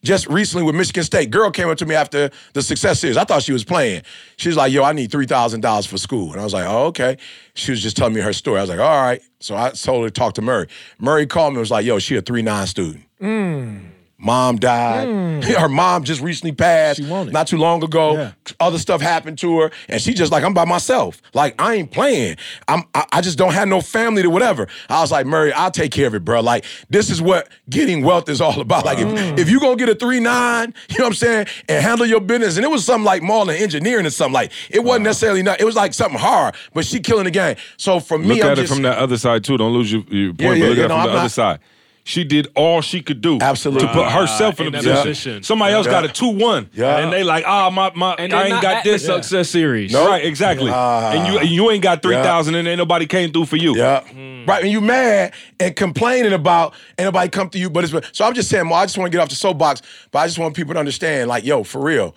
just 0.02 0.26
recently 0.28 0.64
with 0.64 0.74
Michigan 0.74 1.02
State. 1.02 1.30
Girl 1.30 1.50
came 1.50 1.68
up 1.68 1.78
to 1.78 1.86
me 1.86 1.94
after 1.94 2.30
the 2.52 2.62
success 2.62 3.00
series. 3.00 3.16
I 3.16 3.24
thought 3.24 3.42
she 3.42 3.52
was 3.52 3.64
playing. 3.64 4.02
She 4.36 4.48
was 4.48 4.56
like, 4.56 4.72
yo, 4.72 4.84
I 4.84 4.92
need 4.92 5.10
$3,000 5.10 5.86
for 5.86 5.98
school. 5.98 6.32
And 6.32 6.40
I 6.40 6.44
was 6.44 6.54
like, 6.54 6.66
oh, 6.66 6.86
okay. 6.86 7.18
She 7.54 7.70
was 7.70 7.82
just 7.82 7.96
telling 7.96 8.14
me 8.14 8.20
her 8.20 8.32
story. 8.32 8.58
I 8.58 8.62
was 8.62 8.70
like, 8.70 8.78
all 8.78 9.02
right. 9.02 9.20
So 9.40 9.56
I 9.56 9.70
told 9.70 10.04
her 10.04 10.10
to 10.10 10.12
talk 10.12 10.34
to 10.34 10.42
Murray. 10.42 10.68
Murray 10.98 11.26
called 11.26 11.52
me 11.52 11.56
and 11.56 11.60
was 11.60 11.70
like, 11.70 11.84
yo, 11.84 11.98
she 11.98 12.16
a 12.16 12.22
3-9 12.22 12.66
student. 12.66 13.04
Mm. 13.20 13.80
Mom 14.18 14.56
died. 14.56 15.44
Her 15.44 15.68
mom 15.68 16.04
just 16.04 16.20
recently 16.20 16.52
passed 16.52 17.00
not 17.00 17.46
too 17.46 17.56
long 17.56 17.82
ago. 17.84 18.14
Yeah. 18.14 18.32
Other 18.58 18.78
stuff 18.78 19.00
happened 19.00 19.38
to 19.38 19.60
her, 19.60 19.70
and 19.88 20.00
she 20.02 20.12
just 20.14 20.32
like, 20.32 20.42
I'm 20.42 20.54
by 20.54 20.64
myself. 20.64 21.22
Like 21.34 21.54
I 21.60 21.74
ain't 21.76 21.92
playing. 21.92 22.36
I'm. 22.66 22.82
I, 22.94 23.06
I 23.12 23.20
just 23.20 23.38
don't 23.38 23.52
have 23.54 23.68
no 23.68 23.80
family 23.80 24.22
to 24.22 24.30
whatever. 24.30 24.66
I 24.88 25.00
was 25.00 25.12
like, 25.12 25.26
Murray, 25.26 25.52
I'll 25.52 25.70
take 25.70 25.92
care 25.92 26.08
of 26.08 26.14
it, 26.14 26.24
bro. 26.24 26.40
Like 26.40 26.64
this 26.90 27.10
is 27.10 27.22
what 27.22 27.48
getting 27.70 28.02
wealth 28.02 28.28
is 28.28 28.40
all 28.40 28.60
about. 28.68 28.84
Like 28.84 28.98
Hmm. 28.98 29.16
if, 29.16 29.38
if 29.40 29.50
you 29.50 29.60
gonna 29.60 29.76
get 29.76 29.88
a 29.88 29.94
three 29.94 30.18
nine, 30.20 30.74
you 30.88 30.98
know 30.98 31.04
what 31.04 31.08
I'm 31.10 31.14
saying, 31.14 31.46
and 31.68 31.84
handle 31.84 32.06
your 32.06 32.20
business, 32.20 32.56
and 32.56 32.64
it 32.64 32.68
was 32.68 32.84
something 32.84 33.04
like 33.04 33.22
than 33.22 33.50
engineering 33.50 34.04
or 34.06 34.10
something 34.10 34.34
like 34.34 34.50
it 34.70 34.82
wasn't 34.82 35.04
necessarily 35.04 35.42
not. 35.42 35.60
It 35.60 35.64
was 35.64 35.76
like 35.76 35.94
something 35.94 36.18
hard, 36.18 36.56
but 36.74 36.84
she 36.84 36.98
killing 37.00 37.24
the 37.24 37.30
game. 37.30 37.56
So 37.76 38.00
for 38.00 38.18
me, 38.18 38.28
Look 38.36 38.44
I'm 38.44 38.50
at 38.50 38.56
just, 38.56 38.72
it 38.72 38.74
from 38.74 38.82
that 38.82 38.98
other 38.98 39.16
side 39.16 39.44
too. 39.44 39.56
Don't 39.56 39.72
lose 39.72 39.92
your, 39.92 40.02
your 40.10 40.34
point. 40.34 40.40
Yeah, 40.40 40.48
but 40.48 40.58
yeah, 40.58 40.68
look 40.68 40.76
yeah, 40.78 40.84
at 40.84 40.86
it 40.86 40.88
no, 40.88 40.94
from 40.94 41.00
I'm 41.00 41.12
the 41.12 41.18
other 41.20 41.28
side. 41.28 41.60
She 42.08 42.24
did 42.24 42.48
all 42.56 42.80
she 42.80 43.02
could 43.02 43.20
do 43.20 43.36
Absolutely. 43.38 43.86
to 43.86 43.92
put 43.92 44.10
herself 44.10 44.58
in, 44.60 44.68
in 44.68 44.74
a 44.76 44.78
position. 44.78 45.02
position. 45.02 45.42
Somebody 45.42 45.74
else 45.74 45.86
got 45.86 46.06
a 46.06 46.08
two 46.08 46.30
one, 46.30 46.70
Yeah. 46.72 47.00
and 47.00 47.12
they 47.12 47.22
like, 47.22 47.44
ah, 47.46 47.68
my 47.68 47.92
my, 47.94 48.14
And 48.14 48.32
I 48.32 48.44
ain't 48.46 48.62
got 48.62 48.82
this. 48.82 49.02
the 49.02 49.16
success 49.16 49.50
series. 49.50 49.92
Right, 49.92 50.24
exactly. 50.24 50.70
and 50.72 51.30
you 51.34 51.40
you 51.42 51.70
ain't 51.70 51.82
got 51.82 52.00
three 52.00 52.14
thousand, 52.14 52.54
and 52.54 52.66
ain't 52.66 52.78
nobody 52.78 53.04
came 53.04 53.30
through 53.30 53.44
for 53.44 53.56
you. 53.56 53.76
Yeah. 53.76 54.04
Right. 54.46 54.62
And 54.62 54.72
you 54.72 54.80
mad 54.80 55.34
and 55.60 55.76
complaining 55.76 56.32
about 56.32 56.72
ain't 56.98 57.04
nobody 57.08 57.28
come 57.28 57.50
to 57.50 57.58
you, 57.58 57.68
but 57.68 57.84
it's 57.84 57.92
so 58.16 58.24
I'm 58.24 58.32
just 58.32 58.48
saying, 58.48 58.70
well, 58.70 58.78
I 58.78 58.86
just 58.86 58.96
want 58.96 59.12
to 59.12 59.14
get 59.14 59.22
off 59.22 59.28
the 59.28 59.34
soapbox, 59.34 59.82
but 60.10 60.20
I 60.20 60.26
just 60.26 60.38
want 60.38 60.56
people 60.56 60.72
to 60.72 60.80
understand, 60.80 61.28
like, 61.28 61.44
yo, 61.44 61.62
for 61.62 61.82
real, 61.82 62.16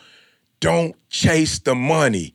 don't 0.62 0.96
chase 1.10 1.60
the 1.60 1.76
money. 1.76 2.34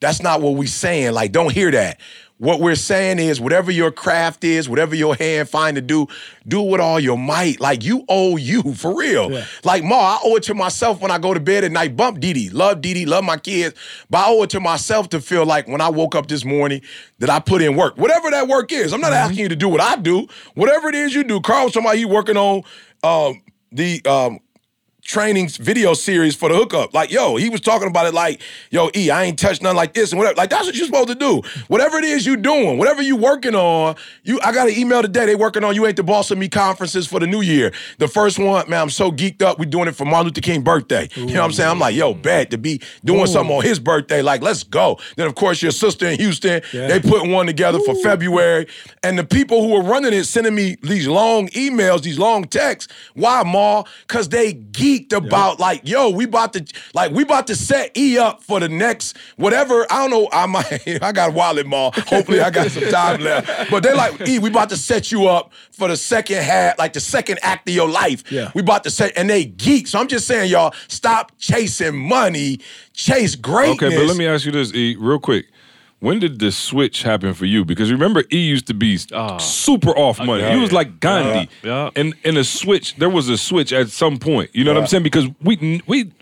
That's 0.00 0.22
not 0.22 0.40
what 0.40 0.54
we 0.54 0.66
saying. 0.66 1.12
Like, 1.12 1.32
don't 1.32 1.52
hear 1.52 1.70
that. 1.70 2.00
What 2.38 2.58
we're 2.58 2.74
saying 2.74 3.20
is 3.20 3.40
whatever 3.40 3.70
your 3.70 3.92
craft 3.92 4.42
is, 4.42 4.68
whatever 4.68 4.96
your 4.96 5.14
hand 5.14 5.48
find 5.48 5.76
to 5.76 5.80
do, 5.80 6.08
do 6.46 6.62
it 6.62 6.68
with 6.68 6.80
all 6.80 6.98
your 6.98 7.16
might. 7.16 7.60
Like 7.60 7.84
you 7.84 8.04
owe 8.08 8.36
you 8.36 8.74
for 8.74 8.96
real. 8.98 9.30
Like 9.62 9.84
Ma, 9.84 9.94
I 9.94 10.18
owe 10.24 10.36
it 10.36 10.42
to 10.44 10.54
myself 10.54 11.00
when 11.00 11.12
I 11.12 11.18
go 11.18 11.32
to 11.32 11.38
bed 11.38 11.62
at 11.62 11.70
night. 11.70 11.96
Bump 11.96 12.18
Dee, 12.18 12.50
love 12.50 12.80
Dee, 12.80 13.06
love 13.06 13.22
my 13.22 13.36
kids. 13.36 13.76
But 14.10 14.18
I 14.18 14.30
owe 14.30 14.42
it 14.42 14.50
to 14.50 14.60
myself 14.60 15.08
to 15.10 15.20
feel 15.20 15.46
like 15.46 15.68
when 15.68 15.80
I 15.80 15.88
woke 15.90 16.16
up 16.16 16.26
this 16.26 16.44
morning 16.44 16.82
that 17.20 17.30
I 17.30 17.38
put 17.38 17.62
in 17.62 17.76
work. 17.76 17.96
Whatever 17.96 18.30
that 18.32 18.48
work 18.48 18.72
is. 18.72 18.92
I'm 18.92 19.00
not 19.00 19.12
asking 19.12 19.38
you 19.38 19.48
to 19.48 19.56
do 19.56 19.68
what 19.68 19.80
I 19.80 19.94
do. 19.96 20.26
Whatever 20.54 20.88
it 20.88 20.96
is 20.96 21.14
you 21.14 21.22
do. 21.22 21.40
Carl 21.40 21.70
somebody 21.70 22.00
you 22.00 22.08
working 22.08 22.36
on 22.36 22.62
um, 23.04 23.42
the 23.70 24.04
um, 24.06 24.40
training 25.04 25.48
video 25.48 25.94
series 25.94 26.34
for 26.34 26.48
the 26.48 26.56
hookup. 26.56 26.94
Like, 26.94 27.10
yo, 27.10 27.36
he 27.36 27.50
was 27.50 27.60
talking 27.60 27.88
about 27.88 28.06
it 28.06 28.14
like, 28.14 28.40
yo, 28.70 28.90
E, 28.96 29.10
I 29.10 29.24
ain't 29.24 29.38
touched 29.38 29.62
nothing 29.62 29.76
like 29.76 29.92
this 29.92 30.10
and 30.12 30.18
whatever. 30.18 30.36
Like, 30.36 30.50
that's 30.50 30.66
what 30.66 30.74
you're 30.74 30.86
supposed 30.86 31.08
to 31.08 31.14
do. 31.14 31.42
Whatever 31.68 31.98
it 31.98 32.04
is 32.04 32.26
you 32.26 32.36
doing, 32.36 32.78
whatever 32.78 33.02
you 33.02 33.16
working 33.16 33.54
on, 33.54 33.96
you 34.24 34.40
I 34.42 34.52
got 34.52 34.68
an 34.68 34.74
email 34.76 35.02
today. 35.02 35.26
They 35.26 35.34
working 35.36 35.62
on 35.62 35.74
You 35.74 35.86
Ain't 35.86 35.96
the 35.96 36.02
Boss 36.02 36.30
of 36.30 36.38
Me 36.38 36.48
conferences 36.48 37.06
for 37.06 37.20
the 37.20 37.26
new 37.26 37.42
year. 37.42 37.72
The 37.98 38.08
first 38.08 38.38
one, 38.38 38.68
man, 38.68 38.80
I'm 38.80 38.90
so 38.90 39.12
geeked 39.12 39.42
up. 39.42 39.58
We 39.58 39.66
doing 39.66 39.88
it 39.88 39.94
for 39.94 40.04
Martin 40.06 40.28
Luther 40.28 40.40
King 40.40 40.62
birthday. 40.62 41.08
You 41.14 41.26
know 41.26 41.40
what 41.40 41.46
I'm 41.46 41.52
saying? 41.52 41.70
I'm 41.70 41.78
like, 41.78 41.94
yo, 41.94 42.14
bad 42.14 42.50
to 42.52 42.58
be 42.58 42.80
doing 43.04 43.26
something 43.26 43.54
on 43.54 43.62
his 43.62 43.78
birthday. 43.78 44.22
Like, 44.22 44.42
let's 44.42 44.64
go. 44.64 44.98
Then 45.16 45.26
of 45.26 45.34
course 45.34 45.60
your 45.62 45.72
sister 45.72 46.06
in 46.06 46.18
Houston, 46.18 46.62
they 46.72 46.98
put 47.00 47.28
one 47.28 47.46
together 47.46 47.78
for 47.80 47.94
February. 47.96 48.66
And 49.02 49.18
the 49.18 49.24
people 49.24 49.62
who 49.62 49.74
were 49.74 49.82
running 49.82 50.12
it 50.14 50.24
sending 50.24 50.54
me 50.54 50.76
these 50.82 51.06
long 51.06 51.48
emails, 51.48 52.02
these 52.02 52.18
long 52.18 52.44
texts. 52.44 52.92
Why, 53.14 53.42
Ma? 53.42 53.84
Cause 54.06 54.28
they 54.30 54.54
geeked 54.98 55.12
about 55.12 55.60
like, 55.60 55.86
yo, 55.88 56.10
we 56.10 56.24
about 56.24 56.52
to 56.54 56.64
like 56.92 57.12
we 57.12 57.22
about 57.22 57.46
to 57.48 57.56
set 57.56 57.96
E 57.96 58.18
up 58.18 58.42
for 58.42 58.60
the 58.60 58.68
next 58.68 59.16
whatever. 59.36 59.86
I 59.90 60.06
don't 60.06 60.10
know. 60.10 60.28
I 60.32 60.46
might 60.46 60.82
I 61.02 61.12
got 61.12 61.30
a 61.30 61.32
wallet, 61.32 61.66
Ma. 61.66 61.90
Hopefully 62.06 62.40
I 62.40 62.50
got 62.50 62.70
some 62.70 62.84
time 62.90 63.20
left. 63.20 63.70
But 63.70 63.82
they're 63.82 63.94
like, 63.94 64.26
E, 64.26 64.38
we 64.38 64.50
about 64.50 64.70
to 64.70 64.76
set 64.76 65.12
you 65.12 65.26
up 65.26 65.52
for 65.72 65.88
the 65.88 65.96
second 65.96 66.42
half, 66.42 66.78
like 66.78 66.92
the 66.92 67.00
second 67.00 67.38
act 67.42 67.68
of 67.68 67.74
your 67.74 67.88
life. 67.88 68.30
Yeah. 68.30 68.50
We 68.54 68.62
about 68.62 68.84
to 68.84 68.90
set, 68.90 69.12
and 69.16 69.28
they 69.28 69.44
geek. 69.44 69.86
So 69.86 69.98
I'm 69.98 70.08
just 70.08 70.26
saying, 70.26 70.50
y'all, 70.50 70.74
stop 70.88 71.32
chasing 71.38 71.96
money, 71.96 72.60
chase 72.92 73.34
greatness. 73.34 73.82
Okay, 73.82 73.96
but 73.96 74.06
let 74.06 74.16
me 74.16 74.26
ask 74.26 74.44
you 74.46 74.52
this, 74.52 74.72
E, 74.74 74.96
real 74.98 75.18
quick. 75.18 75.46
When 76.00 76.18
did 76.18 76.38
the 76.38 76.52
switch 76.52 77.02
happen 77.02 77.32
for 77.32 77.46
you? 77.46 77.64
Because 77.64 77.90
remember, 77.90 78.24
E 78.32 78.38
used 78.38 78.66
to 78.66 78.74
be 78.74 78.98
ah. 79.12 79.38
super 79.38 79.90
off 79.90 80.18
money. 80.20 80.44
he 80.52 80.60
was 80.60 80.70
like 80.72 81.00
Gandhi. 81.00 81.48
Yeah. 81.62 81.90
And 81.96 82.14
and 82.24 82.36
a 82.36 82.44
switch, 82.44 82.96
there 82.96 83.08
was 83.08 83.28
a 83.28 83.38
switch 83.38 83.72
at 83.72 83.88
some 83.88 84.18
point. 84.18 84.50
You 84.52 84.64
know 84.64 84.74
what 84.74 84.80
I'm 84.82 84.86
saying? 84.86 85.02
Because 85.02 85.26
we 85.40 85.82
we 85.86 86.12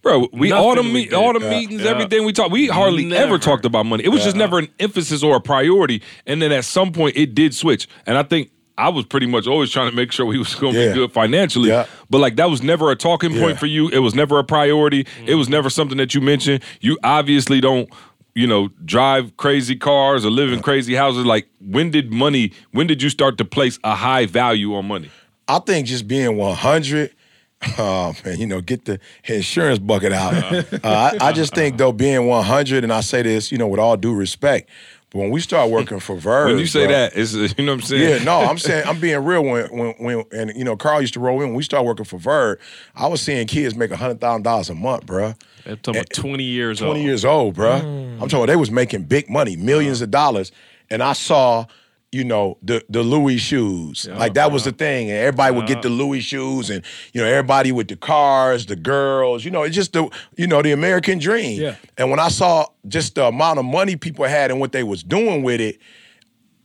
bro, 0.00 0.28
we 0.32 0.52
all 0.52 0.70
the 0.70 0.76
Nothing 0.76 0.92
meet, 0.94 1.12
all 1.12 1.32
the 1.34 1.40
did. 1.40 1.50
meetings, 1.50 1.82
Yeah. 1.82 1.90
everything 1.90 2.24
we 2.24 2.32
talked, 2.32 2.50
we 2.50 2.68
hardly 2.68 3.04
ever 3.06 3.26
Never. 3.26 3.38
talked 3.38 3.64
about 3.66 3.84
money. 3.86 4.04
It 4.04 4.08
was 4.08 4.22
just 4.24 4.36
never 4.36 4.58
an 4.58 4.68
emphasis 4.80 5.22
or 5.22 5.36
a 5.36 5.40
priority. 5.40 6.00
And 6.26 6.40
then 6.40 6.50
at 6.52 6.64
some 6.64 6.92
point 6.92 7.16
it 7.16 7.34
did 7.34 7.54
switch. 7.54 7.88
And 8.06 8.16
I 8.16 8.22
think 8.22 8.50
I 8.78 8.88
was 8.90 9.04
pretty 9.06 9.26
much 9.26 9.46
always 9.46 9.70
trying 9.70 9.90
to 9.90 9.96
make 9.96 10.12
sure 10.12 10.24
we 10.26 10.38
was 10.38 10.54
gonna 10.54 10.78
Yeah. 10.78 10.88
be 10.88 10.94
good 10.94 11.12
financially. 11.12 11.68
Yeah. 11.70 11.86
But 12.08 12.18
like 12.18 12.36
that 12.36 12.48
was 12.50 12.62
never 12.62 12.90
a 12.90 12.96
talking 12.96 13.30
point 13.32 13.52
Yeah. 13.52 13.56
for 13.56 13.66
you. 13.66 13.88
It 13.88 13.98
was 13.98 14.14
never 14.14 14.38
a 14.38 14.44
priority. 14.44 15.06
It 15.26 15.34
was 15.34 15.48
never 15.48 15.68
something 15.68 15.98
that 15.98 16.14
you 16.14 16.20
mentioned. 16.22 16.62
You 16.80 16.98
obviously 17.02 17.60
don't, 17.60 17.88
you 18.36 18.46
know, 18.46 18.68
drive 18.84 19.34
crazy 19.38 19.74
cars 19.74 20.26
or 20.26 20.30
live 20.30 20.52
in 20.52 20.60
crazy 20.60 20.94
houses. 20.94 21.24
Like 21.24 21.48
when 21.58 21.90
did 21.90 22.12
money? 22.12 22.52
When 22.70 22.86
did 22.86 23.02
you 23.02 23.08
start 23.08 23.38
to 23.38 23.46
place 23.46 23.78
a 23.82 23.94
high 23.94 24.26
value 24.26 24.74
on 24.74 24.86
money? 24.86 25.10
I 25.48 25.58
think 25.58 25.86
just 25.86 26.06
being 26.06 26.36
100, 26.36 27.14
oh 27.78 28.14
man, 28.24 28.38
you 28.38 28.46
know, 28.46 28.60
get 28.60 28.84
the 28.84 29.00
insurance 29.24 29.78
bucket 29.78 30.12
out. 30.12 30.34
Uh, 30.34 30.62
I, 30.84 31.28
I 31.28 31.32
just 31.32 31.54
think 31.54 31.78
though, 31.78 31.92
being 31.92 32.26
100, 32.26 32.84
and 32.84 32.92
I 32.92 33.00
say 33.00 33.22
this, 33.22 33.50
you 33.50 33.56
know, 33.56 33.68
with 33.68 33.80
all 33.80 33.96
due 33.96 34.14
respect, 34.14 34.68
but 35.10 35.20
when 35.20 35.30
we 35.30 35.40
start 35.40 35.70
working 35.70 35.98
for 35.98 36.16
Verve, 36.16 36.48
When 36.48 36.58
you 36.58 36.66
say 36.66 36.84
bro, 36.84 36.92
that, 36.92 37.16
it's 37.16 37.32
you 37.32 37.64
know 37.64 37.72
what 37.72 37.80
I'm 37.80 37.80
saying. 37.82 38.18
Yeah, 38.18 38.24
no, 38.24 38.40
I'm 38.40 38.58
saying 38.58 38.86
I'm 38.86 39.00
being 39.00 39.24
real. 39.24 39.42
When 39.42 39.66
when 39.76 39.94
when 39.98 40.24
and 40.30 40.52
you 40.54 40.64
know, 40.64 40.76
Carl 40.76 41.00
used 41.00 41.14
to 41.14 41.20
roll 41.20 41.40
in. 41.40 41.48
When 41.48 41.56
we 41.56 41.62
start 41.62 41.86
working 41.86 42.04
for 42.04 42.18
Verve, 42.18 42.58
I 42.94 43.06
was 43.06 43.22
seeing 43.22 43.46
kids 43.46 43.74
make 43.74 43.90
hundred 43.92 44.20
thousand 44.20 44.42
dollars 44.42 44.68
a 44.68 44.74
month, 44.74 45.06
bruh. 45.06 45.34
I'm 45.66 45.76
talking 45.78 46.00
about 46.00 46.18
eh, 46.18 46.20
20 46.20 46.44
years 46.44 46.78
20 46.78 46.92
old. 46.92 47.00
years 47.00 47.24
old, 47.24 47.56
bruh. 47.56 47.80
I'm 47.80 47.84
mm. 47.84 48.18
talking 48.20 48.38
about 48.38 48.46
they 48.46 48.56
was 48.56 48.70
making 48.70 49.04
big 49.04 49.28
money, 49.28 49.56
millions 49.56 50.00
of 50.00 50.10
dollars. 50.10 50.52
And 50.90 51.02
I 51.02 51.12
saw, 51.12 51.66
you 52.12 52.24
know, 52.24 52.58
the 52.62 52.84
the 52.88 53.02
Louis 53.02 53.38
shoes. 53.38 54.08
like 54.08 54.34
that 54.34 54.52
was 54.52 54.64
the 54.64 54.72
thing. 54.72 55.10
And 55.10 55.18
everybody 55.18 55.54
would 55.54 55.66
get 55.66 55.82
the 55.82 55.88
Louis 55.88 56.20
shoes 56.20 56.70
and, 56.70 56.84
you 57.12 57.20
know, 57.20 57.26
everybody 57.26 57.72
with 57.72 57.88
the 57.88 57.96
cars, 57.96 58.66
the 58.66 58.76
girls, 58.76 59.44
you 59.44 59.50
know, 59.50 59.64
it's 59.64 59.74
just 59.74 59.92
the, 59.92 60.08
you 60.36 60.46
know, 60.46 60.62
the 60.62 60.72
American 60.72 61.18
dream. 61.18 61.60
Yeah. 61.60 61.76
And 61.98 62.10
when 62.10 62.20
I 62.20 62.28
saw 62.28 62.66
just 62.86 63.16
the 63.16 63.26
amount 63.26 63.58
of 63.58 63.64
money 63.64 63.96
people 63.96 64.24
had 64.24 64.50
and 64.50 64.60
what 64.60 64.72
they 64.72 64.84
was 64.84 65.02
doing 65.02 65.42
with 65.42 65.60
it, 65.60 65.78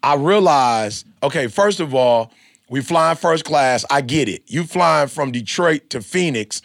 I 0.03 0.15
realized, 0.15 1.05
okay, 1.23 1.47
first 1.47 1.79
of 1.79 1.93
all, 1.93 2.31
we 2.69 2.81
flying 2.81 3.17
first 3.17 3.43
class. 3.43 3.83
I 3.89 4.01
get 4.01 4.29
it. 4.29 4.43
You 4.47 4.63
flying 4.63 5.09
from 5.09 5.31
Detroit 5.31 5.89
to 5.89 6.01
Phoenix 6.01 6.61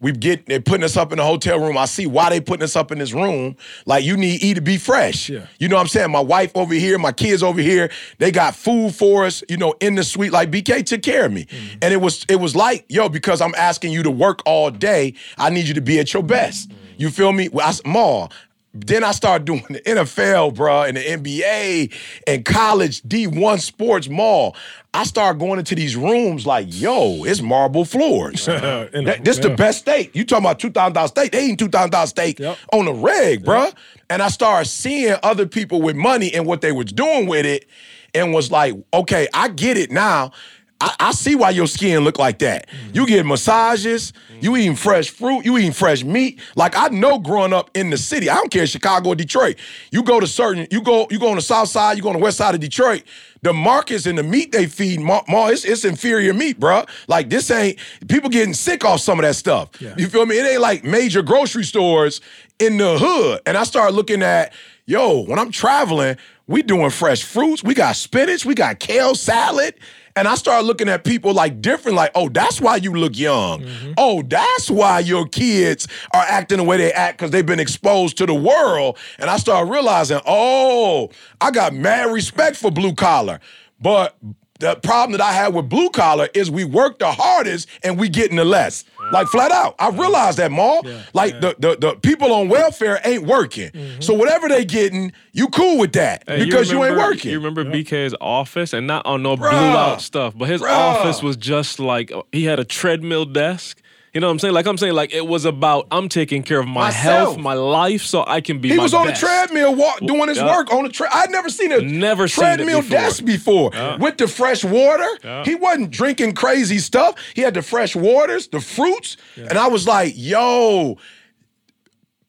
We 0.00 0.12
get 0.12 0.46
they're 0.46 0.60
putting 0.60 0.84
us 0.84 0.96
up 0.96 1.10
in 1.10 1.18
the 1.18 1.24
hotel 1.24 1.58
room. 1.58 1.76
I 1.76 1.86
see 1.86 2.06
why 2.06 2.30
they 2.30 2.40
putting 2.40 2.62
us 2.62 2.76
up 2.76 2.92
in 2.92 2.98
this 2.98 3.12
room. 3.12 3.56
Like 3.84 4.04
you 4.04 4.16
need 4.16 4.42
E 4.42 4.54
to 4.54 4.60
be 4.60 4.76
fresh. 4.76 5.28
Yeah. 5.28 5.46
You 5.58 5.68
know 5.68 5.74
what 5.74 5.82
I'm 5.82 5.88
saying? 5.88 6.12
My 6.12 6.20
wife 6.20 6.52
over 6.54 6.72
here, 6.72 6.98
my 6.98 7.10
kids 7.10 7.42
over 7.42 7.60
here, 7.60 7.90
they 8.18 8.30
got 8.30 8.54
food 8.54 8.94
for 8.94 9.24
us, 9.24 9.42
you 9.48 9.56
know, 9.56 9.74
in 9.80 9.96
the 9.96 10.04
suite. 10.04 10.32
Like 10.32 10.50
BK 10.50 10.86
took 10.86 11.02
care 11.02 11.26
of 11.26 11.32
me. 11.32 11.46
Mm-hmm. 11.46 11.78
And 11.82 11.92
it 11.92 12.00
was 12.00 12.24
it 12.28 12.36
was 12.36 12.54
like, 12.54 12.84
yo, 12.88 13.08
because 13.08 13.40
I'm 13.40 13.54
asking 13.56 13.92
you 13.92 14.04
to 14.04 14.10
work 14.10 14.40
all 14.46 14.70
day, 14.70 15.14
I 15.36 15.50
need 15.50 15.66
you 15.66 15.74
to 15.74 15.80
be 15.80 15.98
at 15.98 16.14
your 16.14 16.22
best. 16.22 16.68
Mm-hmm. 16.68 16.78
You 16.98 17.10
feel 17.10 17.32
me? 17.32 17.48
Well, 17.48 17.68
I, 17.68 17.88
Ma, 17.88 18.28
then 18.74 19.02
I 19.02 19.12
started 19.12 19.44
doing 19.46 19.64
the 19.70 19.80
NFL, 19.80 20.54
bro, 20.54 20.82
and 20.82 20.96
the 20.96 21.00
NBA 21.00 21.92
and 22.26 22.44
college 22.44 23.02
D1 23.02 23.60
sports 23.60 24.08
mall. 24.08 24.54
I 24.94 25.04
started 25.04 25.38
going 25.38 25.58
into 25.58 25.74
these 25.74 25.96
rooms 25.96 26.46
like, 26.46 26.66
yo, 26.68 27.24
it's 27.24 27.40
marble 27.42 27.84
floors. 27.84 28.46
That- 28.46 28.90
a- 28.94 29.22
this 29.22 29.38
the 29.38 29.50
best 29.50 29.80
steak. 29.80 30.14
You 30.14 30.24
talking 30.24 30.44
about 30.44 30.58
two 30.58 30.70
thousand 30.70 30.92
dollars 30.94 31.10
steak? 31.10 31.32
They 31.32 31.46
eating 31.46 31.68
thousand 31.70 31.90
dollars 31.90 32.10
steak 32.10 32.38
Yep. 32.38 32.58
on 32.72 32.84
the 32.84 32.92
reg, 32.94 33.44
bruh. 33.44 33.72
And 34.10 34.22
I 34.22 34.28
started 34.28 34.68
seeing 34.68 35.16
other 35.22 35.46
people 35.46 35.80
with 35.82 35.96
money 35.96 36.32
and 36.34 36.46
what 36.46 36.60
they 36.60 36.72
was 36.72 36.92
doing 36.92 37.26
with 37.26 37.46
it, 37.46 37.66
and 38.14 38.32
was 38.32 38.50
like, 38.50 38.74
okay, 38.94 39.28
I 39.34 39.48
get 39.48 39.76
it 39.76 39.90
now. 39.90 40.32
I, 40.80 40.94
I 41.00 41.10
see 41.12 41.34
why 41.34 41.50
your 41.50 41.66
skin 41.66 42.04
look 42.04 42.18
like 42.18 42.38
that. 42.38 42.68
Mm-hmm. 42.68 42.94
You 42.94 43.06
get 43.06 43.26
massages, 43.26 44.12
you 44.40 44.56
eating 44.56 44.76
fresh 44.76 45.10
fruit, 45.10 45.44
you 45.44 45.58
eating 45.58 45.72
fresh 45.72 46.04
meat. 46.04 46.40
Like 46.54 46.76
I 46.76 46.88
know 46.88 47.18
growing 47.18 47.52
up 47.52 47.70
in 47.74 47.90
the 47.90 47.98
city, 47.98 48.30
I 48.30 48.36
don't 48.36 48.50
care 48.50 48.66
Chicago 48.66 49.10
or 49.10 49.14
Detroit. 49.14 49.56
You 49.90 50.02
go 50.02 50.20
to 50.20 50.26
certain, 50.26 50.68
you 50.70 50.80
go, 50.80 51.08
you 51.10 51.18
go 51.18 51.30
on 51.30 51.36
the 51.36 51.42
south 51.42 51.68
side, 51.68 51.96
you 51.96 52.02
go 52.02 52.10
on 52.10 52.16
the 52.16 52.22
west 52.22 52.38
side 52.38 52.54
of 52.54 52.60
Detroit. 52.60 53.02
The 53.42 53.52
markets 53.52 54.06
and 54.06 54.18
the 54.18 54.22
meat 54.22 54.52
they 54.52 54.66
feed, 54.66 55.00
ma, 55.00 55.22
ma 55.28 55.48
it's, 55.48 55.64
it's 55.64 55.84
inferior 55.84 56.34
meat, 56.34 56.58
bruh. 56.58 56.88
Like 57.08 57.30
this 57.30 57.50
ain't 57.50 57.78
people 58.08 58.30
getting 58.30 58.54
sick 58.54 58.84
off 58.84 59.00
some 59.00 59.18
of 59.18 59.24
that 59.24 59.36
stuff. 59.36 59.70
You 59.96 60.08
feel 60.08 60.26
me? 60.26 60.38
It 60.38 60.46
ain't 60.46 60.60
like 60.60 60.84
major 60.84 61.22
grocery 61.22 61.64
stores 61.64 62.20
in 62.58 62.76
the 62.76 62.98
hood. 62.98 63.40
And 63.46 63.56
I 63.56 63.64
started 63.64 63.94
looking 63.94 64.22
at, 64.22 64.52
yo, 64.86 65.22
when 65.24 65.38
I'm 65.38 65.50
traveling, 65.50 66.16
we 66.48 66.62
doing 66.62 66.90
fresh 66.90 67.22
fruits. 67.22 67.62
We 67.62 67.74
got 67.74 67.94
spinach. 67.94 68.44
We 68.44 68.54
got 68.54 68.80
kale 68.80 69.14
salad. 69.14 69.74
And 70.18 70.26
I 70.26 70.34
started 70.34 70.66
looking 70.66 70.88
at 70.88 71.04
people 71.04 71.32
like 71.32 71.60
different, 71.62 71.96
like, 71.96 72.10
oh, 72.16 72.28
that's 72.28 72.60
why 72.60 72.76
you 72.76 72.92
look 72.92 73.16
young. 73.16 73.62
Mm-hmm. 73.62 73.92
Oh, 73.96 74.22
that's 74.22 74.68
why 74.68 74.98
your 74.98 75.26
kids 75.28 75.86
are 76.12 76.24
acting 76.28 76.58
the 76.58 76.64
way 76.64 76.76
they 76.76 76.92
act 76.92 77.18
because 77.18 77.30
they've 77.30 77.46
been 77.46 77.60
exposed 77.60 78.18
to 78.18 78.26
the 78.26 78.34
world. 78.34 78.98
And 79.20 79.30
I 79.30 79.36
started 79.36 79.70
realizing, 79.70 80.20
oh, 80.26 81.10
I 81.40 81.52
got 81.52 81.72
mad 81.72 82.12
respect 82.12 82.56
for 82.56 82.72
blue 82.72 82.94
collar. 82.94 83.38
But 83.80 84.16
the 84.58 84.74
problem 84.76 85.12
that 85.12 85.20
I 85.20 85.32
had 85.32 85.54
with 85.54 85.68
blue 85.68 85.90
collar 85.90 86.28
is 86.34 86.50
we 86.50 86.64
work 86.64 86.98
the 86.98 87.12
hardest 87.12 87.68
and 87.84 87.96
we 87.96 88.08
getting 88.08 88.36
the 88.36 88.44
less. 88.44 88.84
Like 89.12 89.26
flat 89.28 89.50
out. 89.50 89.74
I 89.78 89.90
realized 89.90 90.38
that, 90.38 90.50
Maul. 90.50 90.86
like 91.14 91.40
The, 91.40 91.54
the 91.58 91.76
the 91.76 91.94
people 91.96 92.32
on 92.32 92.48
welfare 92.48 93.00
ain't 93.04 93.24
working. 93.24 93.70
Mm-hmm. 93.70 94.00
So 94.00 94.14
whatever 94.14 94.48
they 94.48 94.64
getting, 94.64 95.12
you 95.32 95.48
cool 95.48 95.78
with 95.78 95.92
that 95.92 96.24
Hey, 96.26 96.44
because 96.44 96.70
you, 96.70 96.82
ain't 96.84 96.96
working. 96.96 97.30
You 97.30 97.38
remember 97.38 97.64
BK's 97.64 98.14
office, 98.20 98.72
and 98.72 98.86
not 98.86 99.06
on 99.06 99.22
no 99.22 99.36
Bruh. 99.36 99.50
blew 99.50 99.58
out 99.58 100.02
stuff, 100.02 100.36
but 100.36 100.48
his 100.48 100.62
Bruh. 100.62 100.70
office 100.70 101.22
was 101.22 101.36
just 101.36 101.78
like 101.80 102.12
he 102.32 102.44
had 102.44 102.58
a 102.58 102.64
treadmill 102.64 103.24
desk. 103.24 103.80
You 104.18 104.20
know 104.20 104.26
what 104.26 104.32
I'm 104.32 104.38
saying? 104.40 104.54
Like 104.54 104.66
I'm 104.66 104.76
saying, 104.76 104.94
like 104.94 105.14
it 105.14 105.24
was 105.28 105.44
about 105.44 105.86
I'm 105.92 106.08
taking 106.08 106.42
care 106.42 106.58
of 106.58 106.66
my 106.66 106.86
Myself. 106.86 107.02
health, 107.34 107.38
my 107.38 107.54
life, 107.54 108.02
so 108.02 108.24
I 108.26 108.40
can 108.40 108.58
be. 108.58 108.68
He 108.68 108.76
was 108.76 108.92
on 108.92 109.06
best. 109.06 109.20
the 109.20 109.26
treadmill 109.28 109.76
walk, 109.76 110.00
doing 110.00 110.26
his 110.28 110.38
Yeah. 110.38 110.56
work 110.56 110.72
on 110.72 110.82
the 110.82 110.88
tread. 110.88 111.10
I'd 111.12 111.30
never 111.30 111.48
seen 111.48 111.70
a 111.70 111.80
Never 111.80 112.26
seen 112.26 112.42
treadmill 112.42 112.80
before. 112.80 112.98
desk 112.98 113.24
before. 113.24 113.70
With 114.00 114.16
the 114.18 114.26
fresh 114.26 114.64
water. 114.64 115.06
He 115.44 115.54
wasn't 115.54 115.92
drinking 115.92 116.32
crazy 116.32 116.78
stuff. 116.80 117.14
He 117.34 117.42
had 117.42 117.54
the 117.54 117.62
fresh 117.62 117.94
waters, 117.94 118.48
the 118.48 118.58
fruits. 118.58 119.16
And 119.36 119.52
I 119.56 119.68
was 119.68 119.86
like, 119.86 120.14
yo, 120.16 120.96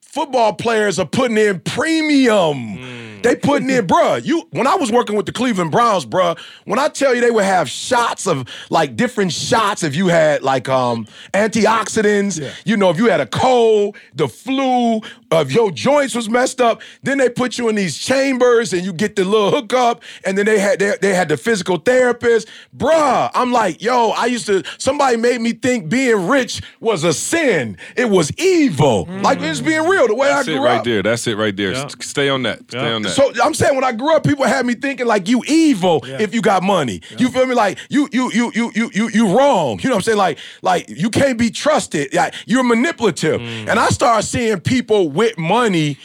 football 0.00 0.52
players 0.52 1.00
are 1.00 1.06
putting 1.06 1.38
in 1.38 1.58
premium. 1.58 2.78
Mm. 2.78 3.09
They 3.22 3.36
putting 3.36 3.68
in, 3.70 3.86
bruh. 3.86 4.24
You 4.24 4.48
when 4.50 4.66
I 4.66 4.74
was 4.76 4.90
working 4.90 5.16
with 5.16 5.26
the 5.26 5.32
Cleveland 5.32 5.70
Browns, 5.70 6.06
bruh, 6.06 6.38
when 6.64 6.78
I 6.78 6.88
tell 6.88 7.14
you 7.14 7.20
they 7.20 7.30
would 7.30 7.44
have 7.44 7.68
shots 7.68 8.26
of 8.26 8.46
like 8.70 8.96
different 8.96 9.32
shots 9.32 9.82
if 9.82 9.94
you 9.94 10.08
had 10.08 10.42
like 10.42 10.68
um 10.68 11.06
antioxidants, 11.34 12.40
you 12.64 12.76
know, 12.76 12.90
if 12.90 12.98
you 12.98 13.06
had 13.06 13.20
a 13.20 13.26
cold, 13.26 13.96
the 14.14 14.28
flu, 14.28 14.98
uh, 15.32 15.44
if 15.46 15.52
your 15.52 15.70
joints 15.70 16.14
was 16.14 16.28
messed 16.28 16.60
up, 16.60 16.82
then 17.02 17.18
they 17.18 17.28
put 17.28 17.58
you 17.58 17.68
in 17.68 17.74
these 17.74 17.96
chambers 17.98 18.72
and 18.72 18.84
you 18.84 18.92
get 18.92 19.16
the 19.16 19.24
little 19.24 19.50
hookup, 19.50 20.02
and 20.24 20.36
then 20.38 20.46
they 20.46 20.58
had 20.58 20.78
they, 20.78 20.94
they 21.00 21.14
had 21.14 21.28
the 21.28 21.36
physical 21.36 21.76
therapist. 21.76 22.48
Bruh, 22.76 23.30
I'm 23.34 23.52
like, 23.52 23.82
yo, 23.82 24.10
I 24.10 24.26
used 24.26 24.46
to 24.46 24.62
somebody 24.78 25.16
made 25.16 25.40
me 25.40 25.52
think 25.52 25.88
being 25.88 26.28
rich 26.28 26.62
was 26.80 27.04
a 27.04 27.12
sin. 27.12 27.76
It 27.96 28.08
was 28.10 28.32
evil. 28.38 29.06
Like 29.22 29.40
it's 29.40 29.60
being 29.60 29.86
real. 29.86 30.06
The 30.08 30.14
way 30.14 30.28
That's 30.28 30.48
I 30.48 30.52
it 30.52 30.54
grew 30.56 30.64
right 30.64 30.78
up. 30.78 30.84
there. 30.84 31.02
That's 31.02 31.26
it 31.26 31.36
right 31.36 31.56
there. 31.56 31.72
Yeah. 31.72 31.88
Stay 32.00 32.28
on 32.28 32.42
that. 32.44 32.60
Stay 32.68 32.78
Yeah. 32.80 32.94
on 32.94 33.02
that. 33.02 33.09
So 33.10 33.32
I'm 33.42 33.54
saying 33.54 33.74
when 33.74 33.84
I 33.84 33.92
grew 33.92 34.14
up, 34.14 34.24
people 34.24 34.44
had 34.44 34.64
me 34.66 34.74
thinking 34.74 35.06
like 35.06 35.28
you 35.28 35.42
evil 35.46 36.00
if 36.04 36.34
you 36.34 36.42
got 36.42 36.62
money. 36.62 37.00
You 37.18 37.28
feel 37.28 37.46
me? 37.46 37.54
Like 37.54 37.78
you 37.88 38.08
you 38.12 38.30
you 38.32 38.52
you 38.54 38.72
you 38.74 38.90
you 38.94 39.08
you 39.08 39.36
wrong. 39.36 39.78
You 39.80 39.88
know 39.88 39.96
what 39.96 40.00
I'm 40.00 40.02
saying? 40.02 40.18
Like 40.18 40.38
like 40.62 40.88
you 40.88 41.10
can't 41.10 41.38
be 41.38 41.50
trusted. 41.50 42.14
Like 42.14 42.34
you're 42.46 42.64
manipulative. 42.64 43.40
Mm. 43.40 43.68
And 43.68 43.78
I 43.78 43.88
started 43.88 44.26
seeing 44.26 44.60
people 44.60 45.10
with 45.10 45.38
money 45.38 45.98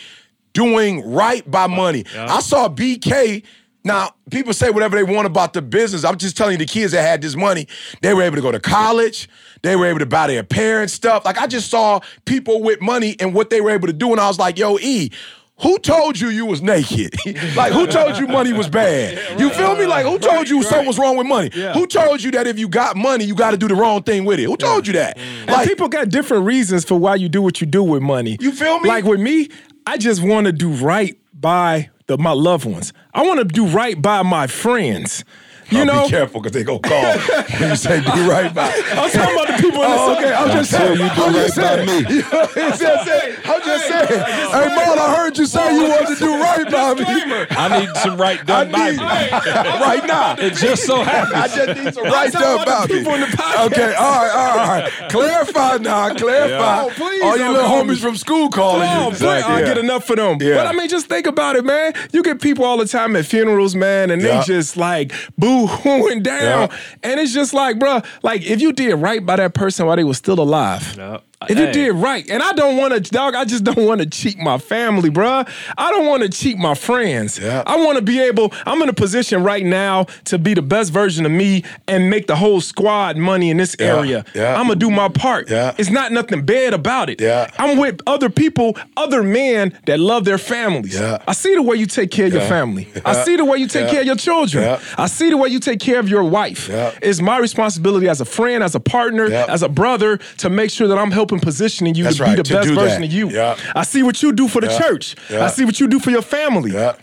doing 0.54 1.12
right 1.12 1.50
by 1.50 1.68
money. 1.68 2.06
I 2.16 2.40
saw 2.40 2.68
BK. 2.70 3.44
Now, 3.84 4.16
people 4.32 4.52
say 4.52 4.72
whatever 4.72 4.96
they 4.96 5.04
want 5.04 5.28
about 5.28 5.54
the 5.54 5.62
business. 5.62 6.04
I'm 6.04 6.18
just 6.18 6.36
telling 6.36 6.54
you, 6.54 6.58
the 6.58 6.66
kids 6.66 6.94
that 6.94 7.04
had 7.04 7.22
this 7.22 7.36
money, 7.36 7.68
they 8.02 8.16
were 8.16 8.24
able 8.24 8.36
to 8.36 8.42
go 8.42 8.52
to 8.52 8.60
college. 8.60 9.30
They 9.62 9.76
were 9.76 9.86
able 9.86 10.00
to 10.00 10.08
buy 10.08 10.26
their 10.26 10.42
parents 10.42 10.92
stuff. 10.94 11.24
Like, 11.24 11.38
I 11.38 11.46
just 11.46 11.70
saw 11.70 12.00
people 12.26 12.64
with 12.64 12.82
money 12.82 13.16
and 13.20 13.36
what 13.36 13.52
they 13.52 13.62
were 13.62 13.70
able 13.70 13.86
to 13.86 13.94
do. 13.94 14.12
And 14.12 14.20
I 14.20 14.28
was 14.28 14.40
like, 14.40 14.58
yo, 14.58 14.80
E, 14.80 15.12
who 15.60 15.80
told 15.80 16.20
you 16.20 16.30
you 16.30 16.46
was 16.46 16.62
naked? 16.62 17.16
like, 17.56 17.72
who 17.72 17.88
told 17.88 18.18
you 18.18 18.28
money 18.28 18.52
was 18.52 18.68
bad? 18.68 19.40
You 19.40 19.50
feel 19.52 19.76
me? 19.76 19.86
Like, 19.86 20.06
who 20.06 20.20
told 20.20 20.50
you 20.50 20.62
something 20.64 20.88
was 20.88 21.00
wrong 21.00 21.16
with 21.18 21.28
money? 21.28 21.50
Who 21.74 21.88
told 21.88 22.22
you 22.22 22.32
that 22.32 22.46
if 22.46 22.60
you 22.60 22.68
got 22.68 22.98
money, 22.98 23.24
you 23.24 23.36
got 23.36 23.52
to 23.52 23.58
do 23.58 23.68
the 23.68 23.76
wrong 23.76 24.04
thing 24.04 24.26
with 24.26 24.40
it? 24.40 24.44
Who 24.44 24.58
told 24.58 24.86
you 24.86 24.94
that? 24.94 25.18
Mm. 25.18 25.50
And 25.50 25.68
people 25.70 25.88
got 25.88 26.10
different 26.10 26.46
reasons 26.46 26.84
for 26.84 26.96
why 26.96 27.16
you 27.16 27.30
do 27.30 27.42
what 27.42 27.62
you 27.62 27.68
do 27.68 27.84
with 27.84 28.02
money. 28.02 28.38
You 28.42 28.52
feel 28.52 28.80
me? 28.80 28.90
Like 28.90 29.06
with 29.06 29.20
me, 29.20 29.50
I 29.88 29.98
just 29.98 30.22
want 30.22 30.46
to 30.48 30.52
do 30.52 30.70
right 30.72 31.18
by 31.34 31.90
the, 32.08 32.18
my 32.18 32.32
loved 32.32 32.66
ones. 32.66 32.94
I 33.14 33.24
want 33.24 33.40
to 33.40 33.46
do 33.46 33.66
right 33.68 34.00
by 34.02 34.24
my 34.24 34.48
friends. 34.48 35.24
You 35.72 35.82
Oh, 35.82 35.84
know, 35.84 36.04
be 36.04 36.10
careful 36.10 36.42
because 36.42 36.54
they 36.54 36.64
gonna 36.64 36.80
call 36.80 37.02
when 37.02 37.70
you 37.70 37.76
say 37.76 38.02
do 38.02 38.30
right 38.30 38.54
by. 38.54 38.68
I'm 38.92 39.10
talking 39.10 39.36
about 39.36 39.48
the 39.48 39.54
people 39.64 39.82
in 39.84 39.90
the 39.90 39.96
Oh, 39.98 40.16
okay. 40.18 40.34
I'm 40.34 40.50
just 40.52 40.72
saying. 40.72 40.92
you 40.92 40.98
do 40.98 41.24
I'm 41.24 41.34
right 41.34 41.56
by 41.56 41.86
me. 41.86 42.06
It's 42.08 42.80
just 42.80 43.06
saying. 43.06 43.36
I'm 43.46 43.62
just 43.64 43.88
saying. 43.88 44.08
Hey, 44.22 44.76
Maul, 44.76 45.00
I 45.00 45.16
heard 45.18 45.38
you 45.38 45.46
say 45.46 45.76
you 45.76 45.90
wanted 45.90 46.08
to 46.10 46.16
do 46.16 46.40
right 46.40 46.70
by 46.72 46.94
me. 46.94 47.46
I 47.52 47.80
need 47.80 47.90
some 47.98 48.18
right 48.18 48.46
done 48.46 48.72
by 48.72 48.92
me. 48.92 48.98
right 49.00 50.04
now. 50.06 50.36
It 50.38 50.54
just 50.56 50.86
so 50.86 51.04
happens. 51.04 51.34
I 51.34 51.48
just 51.48 51.84
need 51.84 51.94
some 51.94 52.04
right 52.06 52.32
talking 52.32 52.66
done 52.66 52.66
by 52.66 52.86
me. 52.86 52.98
people 53.00 53.14
in 53.16 53.22
the 53.22 53.28
podcast. 53.28 53.66
Okay, 53.68 53.94
all 53.96 54.12
right, 54.12 54.32
all 54.32 54.58
right, 54.58 54.60
all 54.60 55.02
right. 55.02 55.10
Clarify 55.12 55.78
now, 55.78 56.14
clarify. 56.14 56.82
Oh, 56.84 56.90
please 56.96 57.24
All 57.24 57.38
your 57.38 57.50
little 57.52 57.70
homies 57.70 58.00
from 58.02 58.16
school 58.18 58.50
calling 58.50 58.82
you. 58.90 59.20
boy, 59.20 59.28
I 59.28 59.60
Yeah. 59.62 59.66
get 59.66 59.78
enough 59.78 60.06
for 60.06 60.16
them. 60.16 60.38
But 60.38 60.68
I 60.68 60.74
mean, 60.74 60.90
just 60.90 61.08
think 61.08 61.26
about 61.28 61.56
it, 61.56 61.66
man. 61.66 61.94
You 62.12 62.22
get 62.24 62.42
people 62.42 62.66
all 62.66 62.78
the 62.78 62.86
time 62.88 63.16
at 63.16 63.26
funerals, 63.26 63.76
man, 63.76 64.12
and 64.12 64.22
they 64.22 64.42
just 64.46 64.78
like 64.78 65.12
boo 65.38 65.55
hooing 65.68 66.24
down. 66.24 66.70
Yeah. 66.70 66.78
And 67.04 67.20
it's 67.20 67.34
just 67.34 67.54
like, 67.54 67.78
bruh, 67.78 68.06
like 68.24 68.44
if 68.44 68.62
you 68.62 68.74
did 68.74 68.96
right 68.96 69.26
by 69.26 69.38
that 69.38 69.54
person 69.54 69.86
while 69.86 69.96
they 69.96 70.04
was 70.04 70.18
still 70.18 70.40
alive. 70.40 70.96
Yeah. 70.98 71.20
If 71.50 71.58
you 71.60 71.66
Hey. 71.66 71.72
did 71.72 71.92
right, 71.94 72.30
and 72.30 72.42
I 72.42 72.52
don't 72.54 72.78
want 72.78 72.94
to, 72.94 73.00
dog, 73.00 73.36
I 73.36 73.46
just 73.46 73.64
don't 73.64 73.86
want 73.86 74.02
to 74.02 74.08
cheat 74.08 74.38
my 74.38 74.58
family, 74.58 75.10
bruh. 75.10 75.48
I 75.78 75.92
don't 75.92 76.06
want 76.08 76.24
to 76.24 76.30
cheat 76.30 76.58
my 76.58 76.74
friends. 76.74 77.40
Yeah. 77.42 77.64
I 77.66 77.78
want 77.78 77.98
to 77.98 78.02
be 78.04 78.20
able, 78.22 78.54
I'm 78.66 78.82
in 78.82 78.90
a 78.90 78.94
position 78.94 79.44
right 79.44 79.66
now 79.66 80.06
to 80.26 80.38
be 80.38 80.54
the 80.54 80.62
best 80.62 80.92
version 80.92 81.26
of 81.26 81.32
me 81.32 81.64
and 81.88 82.10
make 82.10 82.28
the 82.28 82.36
whole 82.36 82.62
squad 82.62 83.18
money 83.18 83.50
in 83.50 83.58
this 83.58 83.76
Yeah. 83.80 83.98
area. 83.98 84.26
Yeah. 84.34 84.56
I'm 84.60 84.68
going 84.68 84.80
to 84.80 84.86
do 84.86 84.92
my 84.92 85.10
part. 85.10 85.50
Yeah. 85.50 85.74
It's 85.78 85.90
not 85.90 86.12
nothing 86.12 86.42
bad 86.44 86.74
about 86.74 87.10
it. 87.10 87.22
Yeah. 87.22 87.50
I'm 87.58 87.78
with 87.78 88.00
other 88.08 88.30
people, 88.30 88.78
other 88.98 89.24
men 89.24 89.74
that 89.86 90.00
love 90.00 90.26
their 90.26 90.38
families. 90.38 90.96
Yeah. 90.96 91.18
I 91.28 91.34
see 91.34 91.54
the 91.56 91.62
way 91.62 91.76
you 91.78 91.86
take 91.86 92.12
care 92.12 92.28
of 92.28 92.34
your 92.34 92.42
Yeah. 92.44 92.50
family. 92.50 92.88
I 93.06 93.14
see 93.14 93.36
the 93.36 93.46
way 93.46 93.58
you 93.58 93.68
take 93.68 93.86
Yeah. 93.86 93.92
care 93.92 94.00
of 94.02 94.06
your 94.08 94.16
children. 94.16 94.64
Yeah. 94.64 94.80
I 94.98 95.08
see 95.08 95.30
the 95.30 95.38
way 95.38 95.50
you 95.50 95.60
take 95.60 95.80
care 95.80 96.00
of 96.00 96.10
your 96.10 96.24
wife. 96.24 96.70
Yeah. 96.70 96.92
It's 97.02 97.22
my 97.22 97.38
responsibility 97.38 98.08
as 98.10 98.22
a 98.22 98.26
friend, 98.26 98.64
as 98.64 98.76
a 98.76 98.80
partner, 98.80 99.28
Yeah. 99.30 99.46
as 99.50 99.62
a 99.64 99.70
brother 99.70 100.20
to 100.38 100.50
make 100.50 100.70
sure 100.72 100.88
that 100.88 100.98
I'm 100.98 101.12
helping 101.12 101.35
positioning 101.40 101.96
you 101.96 102.04
That's 102.04 102.18
to 102.18 102.24
right, 102.24 102.32
be 102.32 102.36
the 102.38 102.44
to 102.44 102.54
best 102.54 102.70
version 102.70 103.02
that. 103.02 103.08
of 103.08 103.14
you. 103.14 103.30
Yeah. 103.30 103.58
I 103.76 103.84
see 103.84 104.04
what 104.04 104.22
you 104.22 104.32
do 104.34 104.48
for 104.48 104.62
the 104.62 104.68
Yeah. 104.68 104.80
church. 104.80 105.16
Yeah. 105.30 105.46
I 105.46 105.48
see 105.50 105.66
what 105.66 105.80
you 105.80 105.88
do 105.88 106.00
for 106.00 106.12
your 106.12 106.22
family. 106.22 106.72
Yeah. 106.72 106.94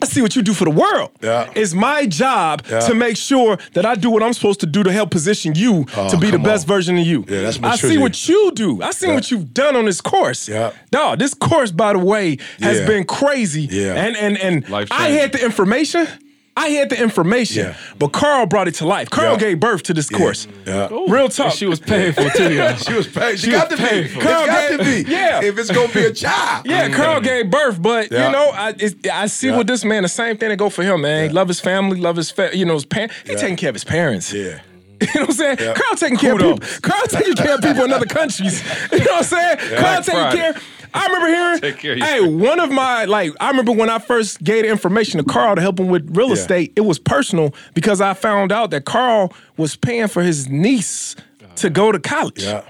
I 0.00 0.06
see 0.06 0.20
what 0.20 0.34
you 0.34 0.42
do 0.42 0.52
for 0.52 0.64
the 0.64 0.72
world. 0.72 1.10
Yeah. 1.22 1.48
It's 1.54 1.74
my 1.74 2.06
job 2.06 2.62
Yeah. 2.68 2.80
to 2.80 2.94
make 2.94 3.16
sure 3.16 3.56
that 3.74 3.86
I 3.86 3.94
do 3.94 4.10
what 4.10 4.20
I'm 4.20 4.32
supposed 4.32 4.58
to 4.60 4.66
do 4.66 4.82
to 4.82 4.90
help 4.90 5.10
position 5.12 5.54
you 5.54 5.86
oh, 5.96 6.08
to 6.10 6.16
be 6.16 6.28
the 6.32 6.40
best 6.40 6.64
on. 6.68 6.74
version 6.74 6.98
of 6.98 7.06
you. 7.06 7.24
Yeah, 7.28 7.42
that's 7.42 7.60
I 7.62 7.76
see 7.76 7.98
what 7.98 8.28
you 8.28 8.50
do. 8.52 8.82
I 8.82 8.90
see 8.90 9.06
what 9.06 9.30
you've 9.30 9.54
done 9.54 9.76
on 9.76 9.84
this 9.84 10.00
course. 10.00 10.48
Yeah. 10.48 10.72
Dog, 10.90 11.20
this 11.20 11.34
course, 11.34 11.70
by 11.70 11.92
the 11.92 12.00
way, 12.00 12.38
has 12.60 12.80
Yeah. 12.80 12.86
been 12.86 13.04
crazy. 13.04 13.68
Yeah. 13.70 13.94
And 13.94 14.16
and 14.16 14.36
and 14.38 14.64
I 14.90 15.10
had 15.10 15.30
the 15.32 15.44
information. 15.44 16.08
I 16.54 16.68
had 16.68 16.90
the 16.90 17.00
information, 17.02 17.64
Yeah. 17.66 17.74
but 17.98 18.08
Carl 18.12 18.44
brought 18.46 18.68
it 18.68 18.74
to 18.76 18.86
life. 18.86 19.08
Carl 19.08 19.32
Yeah. 19.32 19.38
gave 19.38 19.60
birth 19.60 19.84
to 19.84 19.94
this 19.94 20.10
course. 20.10 20.46
Yeah. 20.66 20.88
Real 21.08 21.28
talk. 21.30 21.46
And 21.46 21.54
she 21.54 21.64
was 21.66 21.80
painful 21.80 22.28
too, 22.30 22.52
y'all. 22.52 22.76
She 22.76 22.92
was 22.92 23.06
paid. 23.08 23.38
She, 23.38 23.46
She 23.46 23.52
got 23.52 23.70
was 23.70 23.78
to 23.78 23.82
be. 23.84 23.88
painful. 23.88 24.20
It's 24.22 24.30
Carl 24.30 24.46
got 24.46 24.68
to 24.70 24.78
be. 24.78 25.10
yeah. 25.10 25.42
If 25.42 25.58
it's 25.58 25.70
gonna 25.70 25.92
be 25.92 26.04
a 26.04 26.12
child. 26.12 26.66
Yeah, 26.68 26.90
Carl 26.90 27.20
gave 27.22 27.50
birth, 27.50 27.80
but 27.80 28.10
Yeah. 28.12 28.26
you 28.26 28.32
know, 28.32 28.50
I 28.52 28.74
it's, 28.78 28.94
I 29.10 29.26
see 29.28 29.48
Yeah. 29.48 29.56
with 29.58 29.66
this 29.66 29.82
man 29.84 30.02
the 30.02 30.08
same 30.10 30.36
thing 30.36 30.50
that 30.50 30.56
go 30.56 30.68
for 30.68 30.82
him, 30.82 31.00
man. 31.00 31.28
He 31.30 31.34
love 31.34 31.48
his 31.48 31.58
family, 31.60 31.98
love 31.98 32.16
his 32.16 32.30
fa- 32.30 32.50
you 32.54 32.66
know 32.66 32.74
his 32.74 32.84
parents. 32.84 33.14
He 33.26 33.34
taking 33.34 33.56
care 33.56 33.70
of 33.70 33.74
his 33.74 33.84
parents. 33.84 34.32
Yeah. 34.32 34.58
You 35.02 35.08
know 35.16 35.20
what 35.22 35.30
I'm 35.30 35.34
saying? 35.34 35.56
Yeah. 35.58 35.72
Carl 35.74 35.96
taking 35.96 36.18
care 36.18 36.32
of 36.34 36.38
people. 36.38 36.58
Carl 36.82 37.06
taking 37.08 37.34
care 37.34 37.54
of 37.56 37.60
people 37.62 37.84
in 37.84 37.92
other 37.92 38.06
countries. 38.06 38.62
You 38.92 38.98
know 38.98 39.04
what 39.04 39.16
I'm 39.16 39.24
saying? 39.24 39.58
Carl 39.80 40.02
taking 40.02 40.20
Friday. 40.20 40.36
care. 40.36 40.54
I 40.94 41.06
remember 41.06 41.28
hearing. 41.28 41.60
Take 41.60 41.78
care 41.78 41.92
of 41.94 41.98
hey, 42.00 42.20
one 42.26 42.60
of 42.60 42.70
my 42.70 43.04
like, 43.06 43.32
I 43.40 43.48
remember 43.50 43.72
when 43.72 43.90
I 43.90 43.98
first 43.98 44.42
gave 44.42 44.62
the 44.64 44.68
information 44.70 45.18
to 45.18 45.24
Carl 45.24 45.54
to 45.56 45.60
help 45.62 45.78
him 45.80 45.88
with 45.88 46.16
real 46.16 46.28
Yeah. 46.28 46.34
estate. 46.34 46.72
It 46.76 46.82
was 46.82 46.98
personal 46.98 47.54
because 47.74 48.00
I 48.00 48.14
found 48.14 48.52
out 48.52 48.70
that 48.70 48.84
Carl 48.84 49.32
was 49.56 49.76
paying 49.76 50.08
for 50.08 50.22
his 50.22 50.48
niece 50.48 51.16
to 51.56 51.70
go 51.70 51.92
to 51.92 51.98
college. 51.98 52.42
Yeah. 52.42 52.62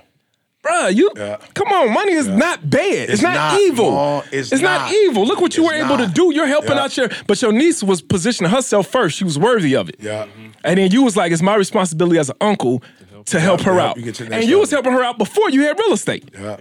Bruh, 0.65 0.95
you 0.95 1.11
Yeah. 1.17 1.39
come 1.55 1.69
on, 1.73 1.93
money 1.93 2.13
is 2.13 2.29
not 2.29 2.71
bad. 2.71 2.81
It's, 2.83 3.15
It's 3.15 3.23
not, 3.23 3.35
not, 3.35 3.61
evil. 3.61 3.91
Ma. 3.91 4.23
It's 4.31 4.53
not. 4.53 4.63
not. 4.63 4.93
evil. 4.93 5.25
Look 5.27 5.41
what 5.41 5.57
you 5.57 5.65
It's 5.69 5.73
were 5.73 5.85
able 5.85 5.97
to 5.99 6.07
do. 6.07 6.33
You're 6.33 6.47
helping 6.47 6.77
Yeah. 6.77 6.85
out 6.85 6.97
your 6.97 7.09
but 7.27 7.43
your 7.43 7.53
niece 7.53 7.83
was 7.83 8.01
positioning 8.01 8.51
herself 8.53 8.87
first. 8.87 9.17
She 9.17 9.25
was 9.25 9.37
worthy 9.39 9.75
of 9.75 9.89
it. 9.89 9.97
Yeah. 10.01 10.27
And 10.63 10.79
then 10.79 10.93
you 10.93 11.03
was 11.03 11.17
like, 11.17 11.33
it's 11.33 11.43
my 11.43 11.57
responsibility 11.57 12.19
as 12.21 12.31
an 12.31 12.37
uncle 12.41 12.81
to 13.27 13.41
help 13.41 13.61
her 13.63 13.75
help 13.79 13.91
out. 13.99 14.05
you 14.05 14.13
to 14.13 14.33
and 14.33 14.45
you 14.45 14.61
was 14.61 14.71
helping 14.71 14.93
her 14.93 15.03
out 15.03 15.19
before 15.19 15.51
you 15.51 15.63
had 15.63 15.77
real 15.79 15.93
estate. 15.95 16.29
Yeah. 16.33 16.57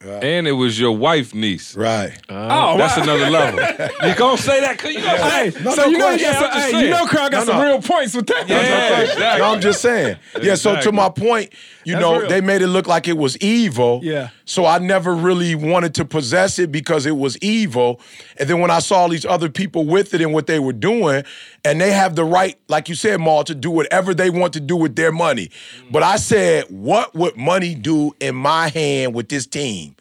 And 0.00 0.46
it 0.48 0.52
was 0.52 0.78
your 0.78 0.96
wife 0.96 1.34
niece. 1.34 1.76
Right. 1.76 2.16
oh, 2.28 2.76
That's 2.78 2.96
wow. 2.96 3.02
another 3.02 3.30
level. 3.30 3.60
you 4.08 4.14
gonna 4.14 4.38
say 4.38 4.60
that? 4.60 4.78
Cause 4.78 4.92
you 4.92 5.00
gonna 5.00 5.18
say 5.18 5.50
Hey, 5.50 5.62
No, 5.64 5.70
so 5.74 5.82
no 5.82 5.88
you 5.88 5.98
know, 5.98 6.04
question. 6.06 6.26
you, 6.26 6.32
got 6.32 6.42
I'm 6.54 6.60
some, 6.70 6.80
hey, 6.80 6.84
you 6.84 6.90
know, 6.90 7.06
Carl 7.06 7.30
got 7.30 7.46
No, 7.46 7.52
some 7.52 7.62
real 7.62 7.82
points 7.82 8.14
with 8.14 8.26
that. 8.26 8.48
Yeah, 8.48 9.00
exactly. 9.00 9.22
No, 9.40 9.44
I'm 9.52 9.60
just 9.60 9.80
saying. 9.80 10.16
Yeah, 10.42 10.54
so 10.54 10.80
to 10.80 10.92
my 10.92 11.08
point, 11.08 11.52
you 11.84 11.92
That's 11.94 12.02
know, 12.02 12.18
real. 12.20 12.28
they 12.28 12.40
made 12.40 12.62
it 12.62 12.66
look 12.68 12.86
like 12.86 13.06
it 13.08 13.16
was 13.16 13.36
evil. 13.38 14.00
Yeah. 14.02 14.30
So 14.44 14.64
I 14.66 14.78
never 14.78 15.14
really 15.14 15.54
wanted 15.54 15.94
to 15.96 16.04
possess 16.04 16.58
it 16.58 16.70
because 16.72 17.06
it 17.06 17.16
was 17.16 17.36
evil. 17.38 18.00
And 18.38 18.48
then 18.48 18.60
when 18.60 18.70
I 18.70 18.78
saw 18.80 18.98
all 19.02 19.08
these 19.08 19.24
other 19.24 19.48
people 19.48 19.84
with 19.84 20.14
it 20.14 20.20
and 20.20 20.32
what 20.32 20.46
they 20.46 20.58
were 20.58 20.72
doing, 20.72 21.24
and 21.70 21.80
they 21.80 21.92
have 21.92 22.14
the 22.14 22.24
right, 22.24 22.58
like 22.68 22.88
you 22.88 22.94
said, 22.94 23.20
Maul, 23.20 23.44
to 23.44 23.54
do 23.54 23.70
whatever 23.70 24.14
they 24.14 24.30
want 24.30 24.52
to 24.54 24.60
do 24.60 24.76
with 24.76 24.96
their 24.96 25.12
money. 25.12 25.48
Mm. 25.48 25.92
But 25.92 26.02
I 26.02 26.16
said, 26.16 26.64
what 26.68 27.14
would 27.14 27.36
money 27.36 27.74
do 27.74 28.14
in 28.20 28.34
my 28.34 28.68
hand 28.68 29.14
with 29.14 29.28
this 29.28 29.46
team? 29.46 29.96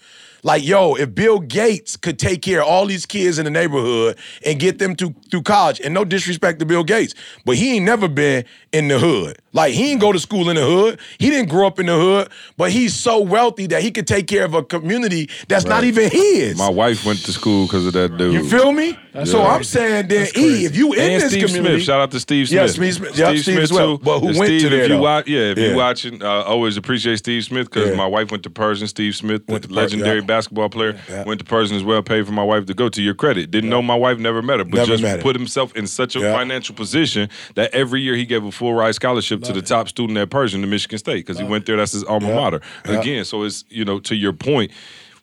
Like, 0.46 0.64
yo, 0.64 0.93
if 0.93 1.16
Bill 1.16 1.39
Gates 1.39 1.98
could 1.98 2.20
take 2.20 2.43
care 2.43 2.62
of 2.62 2.68
all 2.68 2.86
these 2.86 3.08
kids 3.08 3.39
in 3.39 3.46
the 3.46 3.50
neighborhood 3.52 4.16
and 4.46 4.60
get 4.60 4.78
them 4.78 4.96
to, 4.98 5.10
through 5.32 5.41
college, 5.41 5.80
and 5.82 5.91
no 5.91 6.06
disrespect 6.06 6.60
to 6.60 6.68
Bill 6.68 6.84
Gates, 6.84 7.16
but 7.46 7.56
he 7.56 7.78
ain't 7.78 7.86
never 7.86 8.08
been 8.08 8.46
in 8.72 8.88
the 8.88 9.00
hood. 9.00 9.39
Like, 9.54 9.74
he 9.74 9.84
didn't 9.86 10.02
go 10.02 10.12
to 10.12 10.20
school 10.20 10.50
in 10.52 10.56
the 10.56 10.64
hood. 10.64 11.00
He 11.18 11.32
didn't 11.32 11.50
grow 11.50 11.66
up 11.66 11.80
in 11.80 11.88
the 11.88 11.96
hood, 11.98 12.30
but 12.58 12.70
he's 12.72 12.93
so 12.93 13.22
wealthy 13.22 13.66
that 13.68 13.82
he 13.82 13.89
could 13.89 14.06
take 14.06 14.28
care 14.28 14.46
of 14.46 14.54
a 14.54 14.62
community 14.64 15.30
that's 15.48 15.66
not 15.66 15.84
even 15.84 16.12
his. 16.12 16.58
My 16.60 16.70
wife 16.70 17.06
went 17.08 17.20
to 17.26 17.32
school 17.34 17.66
because 17.66 17.88
of 17.88 17.93
that 17.93 18.16
dude. 18.16 18.34
you 18.34 18.48
feel 18.48 18.72
me? 18.72 18.96
so 19.24 19.39
Yeah. 19.41 19.48
I'm 19.48 19.64
saying 19.64 20.10
then, 20.10 20.28
E, 20.38 20.66
if 20.66 20.76
you 20.76 20.93
in 20.93 21.00
and 21.00 21.22
this 21.24 21.32
Steve 21.32 21.46
community, 21.48 21.76
Smith. 21.78 21.84
Shout 21.86 22.02
out 22.02 22.12
to 22.12 22.20
Steve 22.20 22.50
Smith. 22.50 22.62
Yeah, 22.62 22.68
Steve 22.68 22.93
Smith. 22.93 23.18
Yeah, 23.18 23.34
Steve 23.36 23.60
as 23.60 23.72
well. 23.74 23.98
too. 23.98 24.04
But 24.04 24.20
who 24.20 24.28
And 24.30 24.38
went 24.38 24.60
to 24.62 24.70
there, 24.70 24.82
If 24.84 24.89
you 24.89 24.96
though? 24.98 25.02
watch, 25.02 25.28
yeah, 25.28 25.39
if 25.39 25.58
Yeah. 25.58 25.68
you 25.70 25.76
watching, 25.78 26.22
uh, 26.22 26.28
always 26.43 26.76
appreciate 26.78 27.18
Steve 27.18 27.46
Smith 27.46 27.72
because 27.72 27.89
Yeah. 27.91 27.96
my 27.96 28.06
wife 28.06 28.30
went 28.30 28.43
to 28.43 28.50
Pershing. 28.52 28.88
Steve 28.88 29.16
Smith, 29.16 29.48
the 29.48 29.54
Went 29.54 29.64
to 29.64 29.74
legendary 29.74 30.20
yeah. 30.20 30.26
Basketball 30.36 30.70
player, 30.70 30.98
Yeah. 31.10 31.24
went 31.24 31.40
to 31.40 31.46
Pershing 31.46 31.78
as 31.78 31.84
well. 31.84 32.02
Paid 32.02 32.26
for 32.26 32.32
my 32.34 32.44
wife 32.44 32.66
to 32.66 32.74
go. 32.74 32.90
To 32.90 33.02
your 33.02 33.14
credit, 33.14 33.52
didn't 33.52 33.70
know 33.70 33.82
my 33.82 33.96
wife, 33.96 34.18
never 34.20 34.42
met 34.42 34.60
her, 34.60 34.66
but 34.66 34.78
Never 34.88 34.98
just 34.98 35.20
put 35.22 35.36
himself 35.36 35.76
in 35.76 35.88
such 35.88 36.16
a 36.16 36.20
Yeah. 36.20 36.34
financial 36.34 36.76
position 36.76 37.30
that 37.56 37.74
every 37.74 38.02
year 38.02 38.16
he 38.16 38.26
gave 38.26 38.44
a 38.44 38.52
full 38.52 38.74
ride 38.74 38.96
scholarship 38.96 39.44
to 39.44 39.54
the 39.54 39.62
top 39.62 39.88
student 39.90 40.18
at 40.18 40.30
Pershing 40.30 40.62
to 40.62 40.68
Michigan 40.68 40.98
State 41.00 41.26
because 41.26 41.40
he 41.40 41.46
went 41.46 41.66
there. 41.66 41.78
That's 41.78 41.94
his 41.94 42.04
alma 42.04 42.28
Yeah. 42.30 42.36
mater. 42.36 42.62
Yeah. 42.88 43.00
Again, 43.00 43.26
so 43.26 43.44
it's 43.44 43.64
you 43.70 43.86
know 43.86 44.00
to 44.00 44.16
your 44.16 44.34
point, 44.34 44.72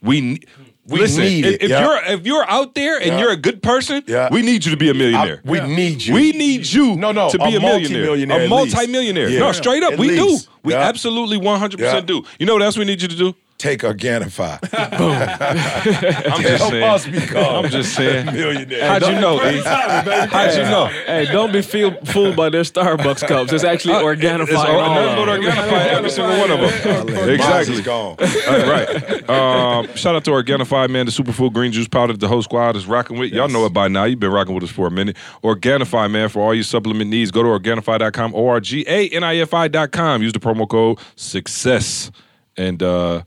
we. 0.02 0.40
We 0.88 0.98
Listen, 0.98 1.22
need 1.22 1.44
if, 1.46 1.54
it, 1.54 1.62
if 1.62 1.70
yeah. 1.70 1.84
you're 1.84 2.00
if 2.18 2.26
you're 2.26 2.50
out 2.50 2.74
there 2.74 2.96
and 2.96 3.06
Yeah. 3.12 3.20
you're 3.20 3.30
a 3.30 3.36
good 3.36 3.62
person, 3.62 4.02
Yeah. 4.08 4.28
we 4.32 4.42
need 4.42 4.64
you 4.64 4.72
to 4.72 4.76
be 4.76 4.90
a 4.90 4.94
millionaire. 4.94 5.40
I- 5.46 5.48
we 5.48 5.60
need 5.60 6.02
you. 6.02 6.12
We 6.12 6.32
need 6.32 6.66
you 6.66 6.96
No, 6.96 7.12
no, 7.12 7.30
to 7.30 7.38
be 7.38 7.54
a 7.54 7.58
a, 7.58 7.60
millionaire. 7.60 8.42
A 8.46 8.48
multi-millionaire. 8.48 9.28
Yeah. 9.28 9.38
No, 9.38 9.52
straight 9.52 9.84
up, 9.84 9.92
At 9.92 9.98
we 10.00 10.08
least. 10.18 10.46
do. 10.46 10.52
We 10.64 10.72
Yeah. 10.72 10.80
absolutely 10.80 11.38
100% 11.38 11.78
Yeah. 11.80 12.00
do. 12.00 12.24
You 12.40 12.46
know 12.46 12.54
what 12.54 12.62
else 12.64 12.76
we 12.76 12.84
need 12.84 13.00
you 13.00 13.06
to 13.06 13.14
do? 13.16 13.32
Take 13.62 13.80
Organifi. 13.82 14.58
I'm 14.72 16.42
just 16.42 16.58
Help 16.58 16.70
saying. 16.72 16.82
us 16.82 17.06
become 17.06 17.64
I'm 17.64 17.70
just 17.70 17.94
saying. 17.94 18.26
millionaires. 18.26 18.82
How'd 18.82 19.02
you 19.02 19.20
know, 19.20 19.36
E? 19.36 19.62
How'd 19.62 20.54
you 20.56 20.64
know? 20.64 20.86
Hey, 20.86 21.26
don't 21.26 21.52
be 21.52 21.62
feel, 21.62 21.94
fooled 22.06 22.34
by 22.34 22.48
their 22.50 22.62
Starbucks 22.62 23.26
cups. 23.26 23.52
It's 23.52 23.62
actually 23.62 23.94
Organifi. 23.94 24.48
It's 24.48 24.54
all, 24.54 24.66
and 24.66 25.18
all 25.20 25.26
but. 25.26 25.40
Organifi, 25.40 25.86
every 25.88 26.10
single 26.10 26.36
one 26.38 26.50
of 26.50 26.58
them. 26.60 27.30
Exactly. 27.30 27.82
gone. 27.82 28.16
Uh, 28.18 28.24
right. 28.68 29.30
Um, 29.30 29.86
shout 29.94 30.16
out 30.16 30.24
to 30.24 30.32
Organifi, 30.32 30.90
man, 30.90 31.06
the 31.06 31.12
superfood 31.12 31.52
green 31.52 31.70
juice 31.70 31.86
powder 31.88 32.12
that 32.12 32.18
the 32.18 32.28
whole 32.28 32.42
squad 32.42 32.76
is 32.76 32.86
rocking 32.86 33.16
with. 33.18 33.32
Y'all 33.32 33.48
know 33.48 33.64
it 33.64 33.72
by 33.72 33.86
now. 33.86 34.04
You've 34.04 34.18
been 34.20 34.32
rocking 34.32 34.54
with 34.54 34.64
us 34.64 34.70
for 34.70 34.88
a 34.88 34.90
minute. 34.90 35.16
Organifi, 35.44 36.10
man, 36.10 36.28
for 36.28 36.42
all 36.42 36.54
your 36.54 36.64
supplement 36.64 37.10
needs, 37.10 37.30
go 37.30 37.42
to 37.42 37.48
Organifi.com, 37.48 38.34
O-R-G-A-N-I-F-I.com. 38.34 40.22
Use 40.22 40.32
the 40.32 40.40
promo 40.40 40.68
code 40.68 40.98
SUCCESS. 41.16 42.10
And 42.56 42.82
uh, 42.82 43.22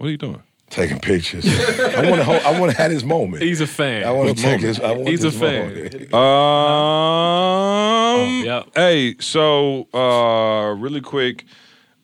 what 0.00 0.06
are 0.06 0.10
you 0.10 0.16
doing? 0.16 0.42
Taking 0.70 0.98
pictures. 1.00 1.44
I 1.46 2.08
want 2.08 2.22
to. 2.22 2.46
I 2.46 2.58
want 2.58 2.72
to 2.72 2.78
have 2.78 2.90
his 2.90 3.04
moment. 3.04 3.42
He's 3.42 3.60
a 3.60 3.66
fan. 3.66 4.04
I 4.04 4.12
want 4.12 4.34
to 4.34 4.42
take 4.42 4.60
his. 4.60 4.80
I 4.80 4.92
want 4.92 5.08
He's 5.08 5.24
a 5.24 5.30
this 5.30 5.38
fan. 5.38 5.68
moment. 5.74 6.12
Um, 7.00 8.44
yep. 8.44 8.66
Hey, 8.74 9.16
so 9.18 9.88
uh, 9.92 10.72
really 10.78 11.00
quick, 11.00 11.44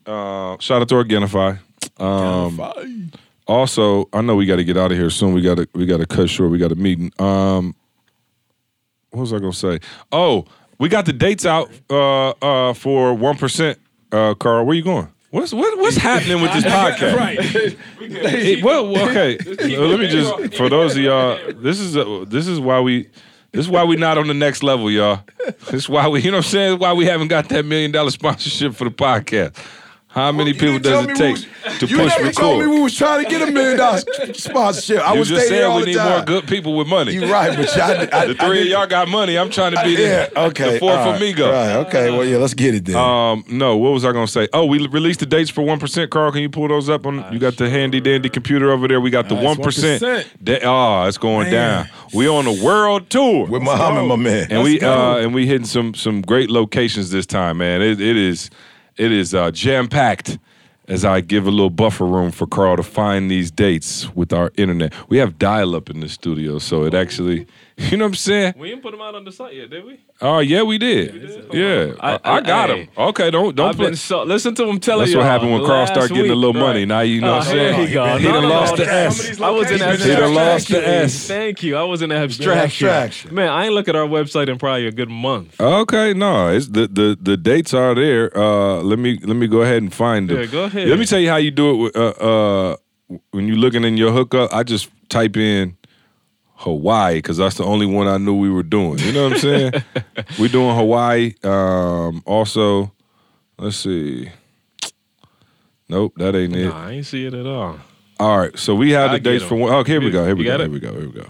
uh, 0.04 0.56
shout 0.58 0.82
out 0.82 0.88
to 0.88 0.94
Organifi. 0.96 1.58
Um, 1.98 3.10
also, 3.46 4.08
I 4.12 4.20
know 4.20 4.34
we 4.36 4.44
got 4.46 4.56
to 4.56 4.64
get 4.64 4.76
out 4.76 4.90
of 4.92 4.98
here 4.98 5.10
soon. 5.10 5.32
We 5.32 5.40
got 5.42 5.56
to 5.56 5.68
we 5.72 5.86
got 5.86 5.98
to 5.98 6.06
cut 6.06 6.28
short. 6.28 6.50
We 6.50 6.58
got 6.58 6.72
a 6.72 6.76
meeting. 6.76 7.12
Um, 7.18 7.74
what 9.10 9.20
was 9.22 9.32
I 9.32 9.38
gonna 9.38 9.52
say? 9.52 9.78
Oh, 10.12 10.44
we 10.78 10.88
got 10.88 11.06
the 11.06 11.12
dates 11.12 11.46
out 11.46 11.70
uh, 11.88 12.30
uh, 12.42 12.74
for 12.74 13.14
one 13.14 13.36
percent. 13.38 13.78
Uh, 14.12 14.34
Carl, 14.34 14.66
where 14.66 14.74
you 14.74 14.82
going? 14.82 15.08
What's 15.36 15.52
what, 15.52 15.76
what's 15.78 15.98
happening 15.98 16.40
with 16.40 16.50
this 16.54 16.64
podcast? 16.72 17.14
right. 17.14 17.36
It- 18.00 18.64
well, 18.64 18.96
okay. 19.10 19.36
Let 19.36 20.00
me 20.00 20.08
just 20.08 20.54
for 20.54 20.70
those 20.70 20.96
of 20.96 21.02
y'all. 21.02 21.38
This 21.52 21.78
is 21.78 21.94
uh, 21.94 22.24
this 22.26 22.46
is 22.46 22.58
why 22.58 22.80
we. 22.80 23.10
This 23.52 23.64
is 23.66 23.70
why 23.70 23.84
we 23.84 23.96
not 23.96 24.18
on 24.18 24.26
the 24.28 24.34
next 24.34 24.62
level, 24.62 24.90
y'all. 24.90 25.20
This 25.70 25.72
is 25.84 25.88
why 25.88 26.08
we, 26.08 26.20
you 26.20 26.30
know 26.30 26.38
what 26.38 26.44
I'm 26.46 26.50
saying? 26.50 26.78
Why 26.78 26.92
we 26.92 27.06
haven't 27.06 27.28
got 27.28 27.48
that 27.50 27.64
million 27.64 27.90
dollar 27.90 28.10
sponsorship 28.10 28.74
for 28.74 28.84
the 28.84 28.90
podcast. 28.90 29.56
How 30.16 30.32
many 30.32 30.50
You 30.52 30.58
people 30.58 30.78
does 30.78 31.04
it 31.04 31.08
me 31.08 31.14
take 31.14 31.20
we 31.20 31.30
was- 31.32 31.78
to 31.78 31.86
you 31.86 31.96
push 31.98 32.16
never 32.18 32.32
told 32.32 32.60
me 32.60 32.66
we 32.66 32.80
was 32.80 32.94
trying 32.96 33.22
to 33.22 33.28
get 33.30 33.46
a 33.46 33.52
million 33.52 33.76
dollar 33.76 33.98
sponsorship. 34.32 35.06
I 35.06 35.12
You 35.12 35.18
was 35.18 35.28
just 35.28 35.46
staying 35.46 35.60
there 35.60 35.68
said 35.68 35.70
all 35.70 35.78
we 35.80 35.84
need 35.84 35.96
time. 35.96 36.10
more 36.10 36.24
good 36.24 36.46
people 36.48 36.74
with 36.74 36.86
money. 36.88 37.12
You 37.12 37.30
right, 37.30 37.54
but 37.56 37.76
y'all, 37.76 38.06
I, 38.12 38.26
the 38.26 38.34
three 38.34 38.62
of 38.62 38.66
y'all 38.68 38.86
got 38.86 39.08
money. 39.08 39.36
I'm 39.36 39.50
trying 39.50 39.74
to 39.74 39.82
be 39.84 39.94
the, 39.96 40.02
Yeah. 40.02 40.28
Okay. 40.46 40.72
the 40.74 40.78
fourth 40.78 40.94
all 40.94 41.06
right, 41.12 41.16
amigo. 41.16 41.50
Right. 41.52 41.76
Okay. 41.86 42.10
Well, 42.10 42.24
yeah. 42.24 42.38
Let's 42.38 42.54
get 42.54 42.74
it 42.74 42.86
then. 42.86 42.96
Um, 42.96 43.44
no, 43.48 43.76
what 43.76 43.92
was 43.92 44.04
I 44.06 44.12
gonna 44.12 44.26
say? 44.26 44.48
Oh, 44.54 44.64
we 44.64 44.86
released 44.88 45.20
the 45.20 45.26
dates 45.26 45.50
for 45.50 45.62
one 45.62 45.78
percent. 45.78 46.10
Carl, 46.10 46.32
can 46.32 46.40
you 46.40 46.48
pull 46.48 46.68
those 46.68 46.88
up 46.88 47.04
on? 47.04 47.30
You 47.30 47.38
got 47.38 47.56
the 47.56 47.68
handy 47.68 48.00
dandy 48.00 48.30
computer 48.30 48.70
over 48.70 48.88
there. 48.88 49.00
We 49.02 49.10
got 49.10 49.28
the 49.28 49.34
one 49.34 49.56
percent. 49.58 50.02
1%. 50.02 50.60
Oh, 50.64 51.04
it's 51.06 51.18
going 51.18 51.50
down. 51.50 51.88
We 52.14 52.26
on 52.26 52.46
a 52.46 52.64
world 52.64 53.10
tour. 53.10 53.46
With 53.48 53.62
Muhammad, 53.62 54.06
my 54.08 54.16
man. 54.16 54.46
and 54.50 54.62
we 54.62 54.78
go. 54.78 54.90
uh, 54.92 55.16
and 55.18 55.34
we 55.34 55.46
hitting 55.46 55.66
some 55.66 55.92
some 55.94 56.22
great 56.22 56.48
locations 56.48 57.10
this 57.10 57.26
time, 57.26 57.58
man. 57.58 57.82
It, 57.82 58.00
it 58.00 58.16
is 58.16 58.48
it 58.96 59.12
is 59.12 59.34
uh, 59.34 59.50
jam 59.50 59.88
packed. 59.88 60.38
As 60.88 61.04
I 61.04 61.20
give 61.20 61.48
a 61.48 61.50
little 61.50 61.70
buffer 61.70 62.06
room 62.06 62.30
for 62.30 62.46
Carl 62.46 62.76
to 62.76 62.82
find 62.84 63.28
these 63.28 63.50
dates 63.50 64.14
with 64.14 64.32
our 64.32 64.52
internet, 64.56 64.94
we 65.08 65.18
have 65.18 65.36
dial 65.36 65.74
up 65.74 65.90
in 65.90 65.98
the 65.98 66.08
studio, 66.08 66.60
so 66.60 66.84
it 66.84 66.94
actually, 66.94 67.44
you 67.90 67.98
know 67.98 68.04
what 68.06 68.08
I'm 68.12 68.14
saying? 68.14 68.54
We 68.56 68.70
didn't 68.70 68.80
put 68.82 68.92
them 68.92 69.02
out 69.02 69.14
on 69.14 69.24
the 69.24 69.30
site 69.32 69.52
yet, 69.54 69.68
did 69.68 69.84
we? 69.84 70.00
Oh 70.22 70.38
yeah, 70.38 70.62
we 70.62 70.78
did. 70.78 71.14
Yeah, 71.52 71.92
I, 72.00 72.14
I- 72.14 72.36
I 72.36 72.40
got 72.40 72.70
hey. 72.70 72.84
him. 72.84 72.88
Okay, 72.96 73.30
don't 73.30 73.54
don't 73.54 73.68
I've 73.68 73.76
play. 73.76 73.86
been 73.88 73.96
so. 73.96 74.22
Listen 74.22 74.54
to 74.54 74.64
him 74.64 74.80
telling 74.80 75.06
you. 75.08 75.12
That's 75.12 75.16
what 75.18 75.26
happened 75.26 75.52
when 75.52 75.64
Carl 75.66 75.86
started 75.86 76.14
getting 76.14 76.30
a 76.30 76.34
little 76.34 76.54
money. 76.54 76.86
Now 76.86 77.00
you 77.00 77.20
know 77.20 77.32
what 77.36 77.42
I'm 77.46 77.52
saying. 77.52 77.76
There 77.76 77.86
you 77.88 77.92
go. 77.94 78.16
He 78.16 78.24
No, 78.24 78.32
done 78.32 78.42
no, 78.44 78.48
lost 78.48 78.70
no, 78.72 78.76
the 78.78 78.84
no. 78.90 78.96
S. 78.98 79.40
I 79.42 79.50
was 79.50 79.66
in 79.70 79.72
He 79.74 79.78
done 79.78 79.90
abstraction. 79.92 80.34
lost 80.34 80.68
the 80.68 80.88
S. 80.88 81.26
Thank 81.28 81.62
you. 81.62 81.76
I 81.76 81.82
was 81.82 82.00
in 82.00 82.12
abstraction. 82.12 82.88
abstraction. 82.88 83.34
Man, 83.34 83.48
I 83.50 83.66
ain't 83.66 83.74
look 83.74 83.88
at 83.88 83.96
our 83.96 84.06
website 84.08 84.48
in 84.48 84.56
probably 84.56 84.86
a 84.86 84.92
good 84.92 85.10
month. 85.10 85.60
Okay, 85.60 86.14
no, 86.14 86.48
it's 86.48 86.68
the, 86.68 86.86
the 86.88 87.18
the 87.20 87.36
dates 87.36 87.74
are 87.74 87.94
there. 87.94 88.34
Uh, 88.36 88.80
let 88.80 88.98
me 88.98 89.18
let 89.22 89.36
me 89.36 89.46
go 89.48 89.60
ahead 89.60 89.82
and 89.82 89.92
find 89.92 90.30
them. 90.30 90.38
Yeah, 90.38 90.46
go 90.46 90.64
ahead. 90.64 90.88
Let 90.88 90.98
me 90.98 91.04
tell 91.04 91.20
you 91.20 91.28
how 91.28 91.36
you 91.36 91.50
do 91.50 91.70
it. 91.72 91.76
With, 91.76 91.96
uh, 91.96 92.08
uh, 92.08 92.76
when 93.32 93.46
you're 93.46 93.56
looking 93.58 93.84
in 93.84 93.98
your 93.98 94.12
hookup, 94.12 94.52
I 94.54 94.62
just 94.62 94.88
type 95.10 95.36
in 95.36 95.76
Hawaii 96.56 97.16
because 97.16 97.36
that's 97.36 97.56
the 97.56 97.64
only 97.64 97.86
one 97.86 98.08
I 98.08 98.16
knew 98.18 98.34
we 98.34 98.50
were 98.50 98.62
doing. 98.62 98.98
You 98.98 99.12
know 99.12 99.24
what 99.24 99.32
I'm 99.34 99.38
saying? 99.38 99.72
we're 100.38 100.48
doing 100.48 100.74
Hawaii. 100.74 101.34
Um, 101.42 102.22
also, 102.24 102.92
let's 103.58 103.76
see. 103.76 104.30
Nope, 105.88 106.14
that 106.16 106.34
ain't 106.34 106.56
it. 106.56 106.68
Nah, 106.68 106.86
I 106.86 106.92
ain't 106.92 107.06
see 107.06 107.26
it 107.26 107.34
at 107.34 107.46
all. 107.46 107.78
All 108.18 108.38
right, 108.38 108.58
so 108.58 108.74
we 108.74 108.92
have 108.92 109.10
I 109.10 109.14
the 109.14 109.20
dates 109.20 109.44
for 109.44 109.54
one. 109.56 109.72
Oh, 109.72 109.84
here 109.84 110.00
we 110.00 110.10
go. 110.10 110.24
Here 110.24 110.34
we 110.34 110.44
go. 110.44 110.58
Here 110.58 110.68
we 110.70 110.80
go. 110.80 110.92
Here 110.92 111.06
we 111.06 111.12
go. 111.12 111.26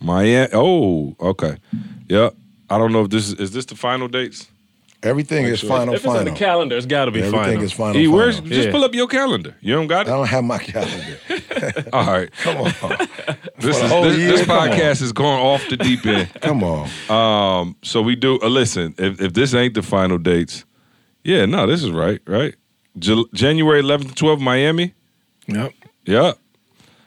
Miami. 0.00 0.48
Oh, 0.54 1.14
okay. 1.20 1.58
Yep. 2.08 2.34
I 2.70 2.78
don't 2.78 2.92
know 2.92 3.02
if 3.02 3.10
this 3.10 3.28
is 3.28 3.34
is 3.34 3.50
this 3.52 3.66
the 3.66 3.76
final 3.76 4.08
dates. 4.08 4.48
Everything 5.02 5.46
is 5.46 5.60
final. 5.60 5.94
If 5.94 6.00
it's 6.00 6.06
on 6.06 6.16
final. 6.16 6.32
the 6.32 6.38
calendar, 6.38 6.76
it's 6.76 6.84
got 6.86 7.06
to 7.06 7.10
be 7.10 7.20
Everything 7.20 7.40
final. 7.44 7.62
is 7.62 7.72
final. 7.72 7.96
E, 8.00 8.06
where's 8.06 8.36
final. 8.36 8.50
just 8.50 8.66
Yeah. 8.66 8.72
pull 8.72 8.84
up 8.84 8.94
your 8.94 9.06
calendar. 9.06 9.54
You 9.60 9.74
don't 9.74 9.86
got 9.86 10.06
it. 10.06 10.10
I 10.10 10.16
don't 10.16 10.26
have 10.26 10.44
my 10.44 10.58
calendar. 10.58 11.18
All 11.92 12.06
right. 12.06 12.30
Come 12.42 12.56
on, 12.58 12.64
This 13.58 13.76
is 13.76 13.90
this, 13.90 14.16
year? 14.18 14.30
this 14.32 14.44
Come 14.46 14.58
on. 14.58 14.68
podcast 14.68 15.02
is 15.02 15.12
going 15.12 15.40
off 15.40 15.66
the 15.68 15.76
deep 15.78 16.04
end. 16.04 16.28
come 16.42 16.62
on. 16.62 16.88
Um, 17.10 17.76
so 17.82 18.02
we 18.02 18.14
do. 18.16 18.38
Uh, 18.42 18.48
listen, 18.48 18.94
if 18.98 19.20
if 19.20 19.32
this 19.32 19.54
ain't 19.54 19.74
the 19.74 19.82
final 19.82 20.18
dates, 20.18 20.64
yeah, 21.24 21.46
no, 21.46 21.66
this 21.66 21.82
is 21.82 21.90
right, 21.90 22.20
right. 22.26 22.54
J- 22.98 23.24
January 23.32 23.82
11th 23.82 24.14
to 24.14 24.24
12th, 24.24 24.40
Miami. 24.40 24.94
Yep. 25.46 25.72
Yeah. 26.06 26.32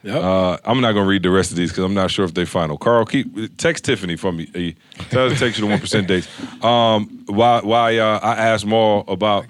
Yep. 0.03 0.21
Uh, 0.21 0.57
I'm 0.65 0.81
not 0.81 0.91
gonna 0.91 1.05
read 1.07 1.23
the 1.23 1.29
rest 1.29 1.51
of 1.51 1.57
these 1.57 1.69
because 1.71 1.85
I'm 1.85 1.93
not 1.93 2.11
sure 2.11 2.25
if 2.25 2.33
they're 2.33 2.45
final. 2.45 2.77
Carl, 2.77 3.05
keep 3.05 3.57
text 3.57 3.85
Tiffany 3.85 4.17
for 4.17 4.31
me. 4.33 4.75
Tell 5.09 5.29
her 5.29 5.33
to 5.33 5.39
text 5.39 5.57
you 5.59 5.65
the 5.65 5.71
one 5.71 5.79
percent 5.79 6.07
dates. 6.07 6.27
Um, 6.63 7.23
why 7.27 7.61
why 7.61 7.97
uh, 7.97 8.19
I 8.21 8.35
asked 8.35 8.65
Maul 8.65 9.05
about? 9.07 9.45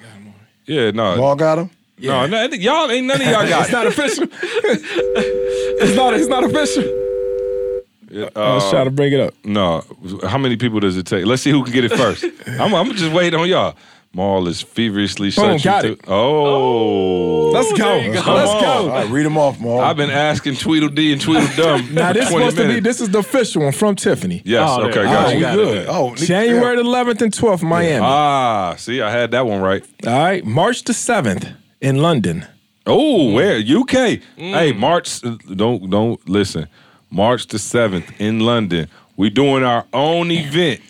Yeah, 0.66 0.92
no, 0.92 1.16
Maul 1.18 1.36
got 1.36 1.58
him. 1.58 1.70
no, 1.98 2.28
no, 2.28 2.44
y'all 2.52 2.90
ain't 2.92 3.08
none 3.08 3.20
of 3.20 3.28
y'all 3.28 3.48
got 3.48 3.64
it's 3.64 3.72
not 3.72 3.88
official. 3.88 4.28
it's 4.32 5.96
not. 5.96 6.14
It's 6.14 6.28
not 6.28 6.44
official. 6.44 6.84
it. 6.84 8.32
I 8.38 8.54
was 8.54 8.64
Uh, 8.66 8.70
trying 8.72 8.86
to 8.86 8.92
bring 8.92 9.12
it 9.14 9.20
up. 9.20 9.34
No, 9.44 9.84
how 10.28 10.38
many 10.38 10.56
people 10.56 10.80
does 10.80 10.98
it 10.98 11.08
take? 11.08 11.26
Let's 11.26 11.42
see 11.42 11.50
who 11.52 11.64
can 11.64 11.74
get 11.74 11.84
it 11.86 11.92
first. 11.94 12.24
I'm, 12.48 12.74
I'm 12.76 12.92
just 12.94 13.12
waiting 13.12 13.40
on 13.40 13.50
y'all. 13.50 13.76
Maul 14.16 14.48
is 14.48 14.62
feverishly 14.62 15.30
Boom, 15.32 15.58
searching. 15.60 15.64
got 15.64 15.82
to- 15.82 15.92
it. 15.94 16.02
Oh, 16.08 17.50
Let's 17.52 17.72
go. 17.74 17.78
there 17.78 17.98
you 18.08 18.14
go. 18.14 18.34
Let's 18.34 18.52
go. 18.62 18.68
All 18.68 18.88
right, 18.90 19.10
read 19.10 19.26
them 19.26 19.38
off, 19.40 19.60
Maul. 19.60 19.82
I've 19.82 19.98
been 19.98 20.12
asking 20.12 20.56
Tweedledee 20.58 21.14
and 21.14 21.22
Tweedledum. 21.22 21.94
Now 21.96 22.14
this 22.14 22.26
for 22.26 22.34
20 22.34 22.46
supposed 22.52 22.58
to 22.58 22.62
be. 22.64 22.68
minutes. 22.68 22.84
This 22.86 23.02
is 23.02 23.10
the 23.10 23.20
official 23.20 23.64
one 23.64 23.72
from 23.72 23.96
Tiffany. 23.96 24.42
Yes. 24.46 24.70
Oh, 24.72 24.84
okay. 24.84 24.94
there- 24.94 25.04
Got 25.06 25.26
oh, 25.26 25.30
you. 25.30 25.36
we 25.36 25.42
got 25.42 25.56
good. 25.56 25.78
it. 25.78 25.88
Oh, 25.90 26.16
January 26.16 26.76
the 26.76 26.84
11th 26.84 27.22
and 27.22 27.34
12th, 27.34 27.64
Miami. 27.64 28.06
Ah, 28.06 28.76
see, 28.78 29.02
I 29.02 29.10
had 29.10 29.32
that 29.32 29.48
one 29.48 29.62
right. 29.62 29.84
All 30.06 30.14
right, 30.14 30.46
March 30.46 30.84
the 30.84 30.94
7th 30.94 31.52
in 31.82 31.98
London. 32.02 32.46
Oh, 32.86 33.32
where 33.34 33.58
UK? 33.58 34.20
Hey, 34.36 34.74
March. 34.74 35.24
uh, 35.24 35.38
Don't 35.56 35.90
don't 35.90 36.28
listen. 36.30 36.68
March 37.10 37.48
the 37.48 37.58
seventh 37.58 38.12
in 38.20 38.40
London. 38.42 38.90
We 39.16 39.30
doing 39.30 39.64
our 39.64 39.86
own 39.94 40.32
event. 40.32 40.82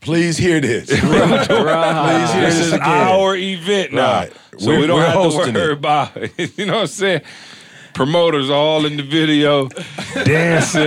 Please 0.00 0.36
hear 0.38 0.60
this. 0.60 0.86
Please 0.90 1.00
hear 1.00 1.10
This 2.42 2.58
is 2.58 2.72
again. 2.72 2.82
our 2.88 3.36
event 3.36 3.92
now, 3.92 4.20
Right. 4.20 4.32
so 4.58 4.66
We're- 4.68 4.80
we 4.80 4.86
don't 4.86 4.96
we're 4.98 5.06
have 5.06 5.30
to 5.32 5.36
worry 5.52 5.72
it. 5.72 5.78
about. 5.78 6.16
You 6.56 6.66
know 6.66 6.74
what 6.74 6.80
I'm 6.82 6.86
saying? 6.86 7.20
Promoters 7.94 8.48
all 8.48 8.86
in 8.86 8.96
the 8.96 9.02
video, 9.02 9.68
dancing. 10.24 10.84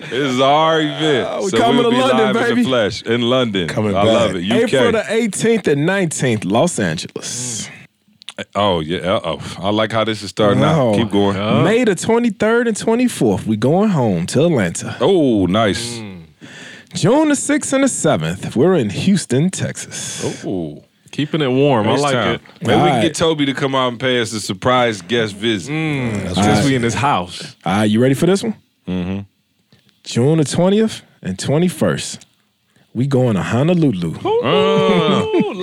this 0.00 0.12
is 0.12 0.40
our 0.40 0.80
event. 0.80 1.28
Uh, 1.28 1.40
we 1.44 1.50
so 1.50 1.58
coming 1.58 1.82
we'll 1.82 1.90
to 1.90 1.96
be 1.96 2.00
London, 2.02 2.18
live 2.18 2.36
in 2.36 2.42
baby. 2.42 2.62
the 2.62 2.68
flesh 2.68 3.02
in 3.02 3.20
London. 3.22 3.68
Coming 3.68 3.94
I 3.94 4.02
love 4.02 4.34
it. 4.36 4.44
UK. 4.50 4.72
April 4.72 4.92
the 4.92 5.02
18th 5.02 5.66
and 5.68 5.86
19th, 5.88 6.44
Los 6.50 6.78
Angeles. 6.78 7.68
Mm. 7.68 8.44
oh 8.54 8.80
yeah. 8.80 9.20
Oh, 9.22 9.38
I 9.58 9.68
like 9.70 9.92
how 9.92 10.04
this 10.04 10.22
is 10.22 10.30
starting 10.30 10.62
out. 10.62 10.94
Keep 10.94 11.10
going. 11.10 11.36
May 11.64 11.84
the 11.84 11.94
23rd 11.94 12.68
and 12.68 12.76
24th, 12.76 13.44
we 13.46 13.56
going 13.56 13.90
home 13.90 14.24
to 14.28 14.44
Atlanta. 14.46 14.96
Oh, 15.02 15.44
nice. 15.46 15.98
Mm. 15.98 16.13
June 16.94 17.28
the 17.28 17.34
6th 17.34 17.72
and 17.72 17.82
the 17.82 17.88
7th, 17.88 18.54
we're 18.54 18.76
in 18.76 18.88
Houston, 18.88 19.50
Texas. 19.50 20.44
Oh. 20.44 20.84
Keeping 21.10 21.42
it 21.42 21.48
warm. 21.48 21.86
I 21.88 21.94
like 21.96 22.12
time. 22.12 22.34
it. 22.34 22.40
Maybe 22.60 22.66
we 22.66 22.72
All 22.72 22.78
can 22.86 22.94
right. 22.96 23.02
get 23.02 23.14
Toby 23.14 23.46
to 23.46 23.54
come 23.54 23.74
out 23.74 23.88
and 23.88 24.00
pay 24.00 24.20
us 24.20 24.32
a 24.32 24.40
surprise 24.40 25.00
guest 25.00 25.34
visit. 25.36 25.68
Since 26.34 26.64
we 26.64 26.74
in 26.74 26.82
his 26.82 26.94
house. 26.94 27.54
All 27.64 27.72
right, 27.72 27.84
you 27.84 28.00
ready 28.00 28.14
for 28.14 28.26
this 28.26 28.42
one? 28.42 28.56
Mm-hmm. 28.88 29.20
June 30.02 30.38
the 30.38 30.44
20th 30.44 31.02
and 31.22 31.38
21st, 31.38 32.24
we 32.94 33.06
going 33.08 33.34
to 33.34 33.42
Honolulu. 33.42 34.12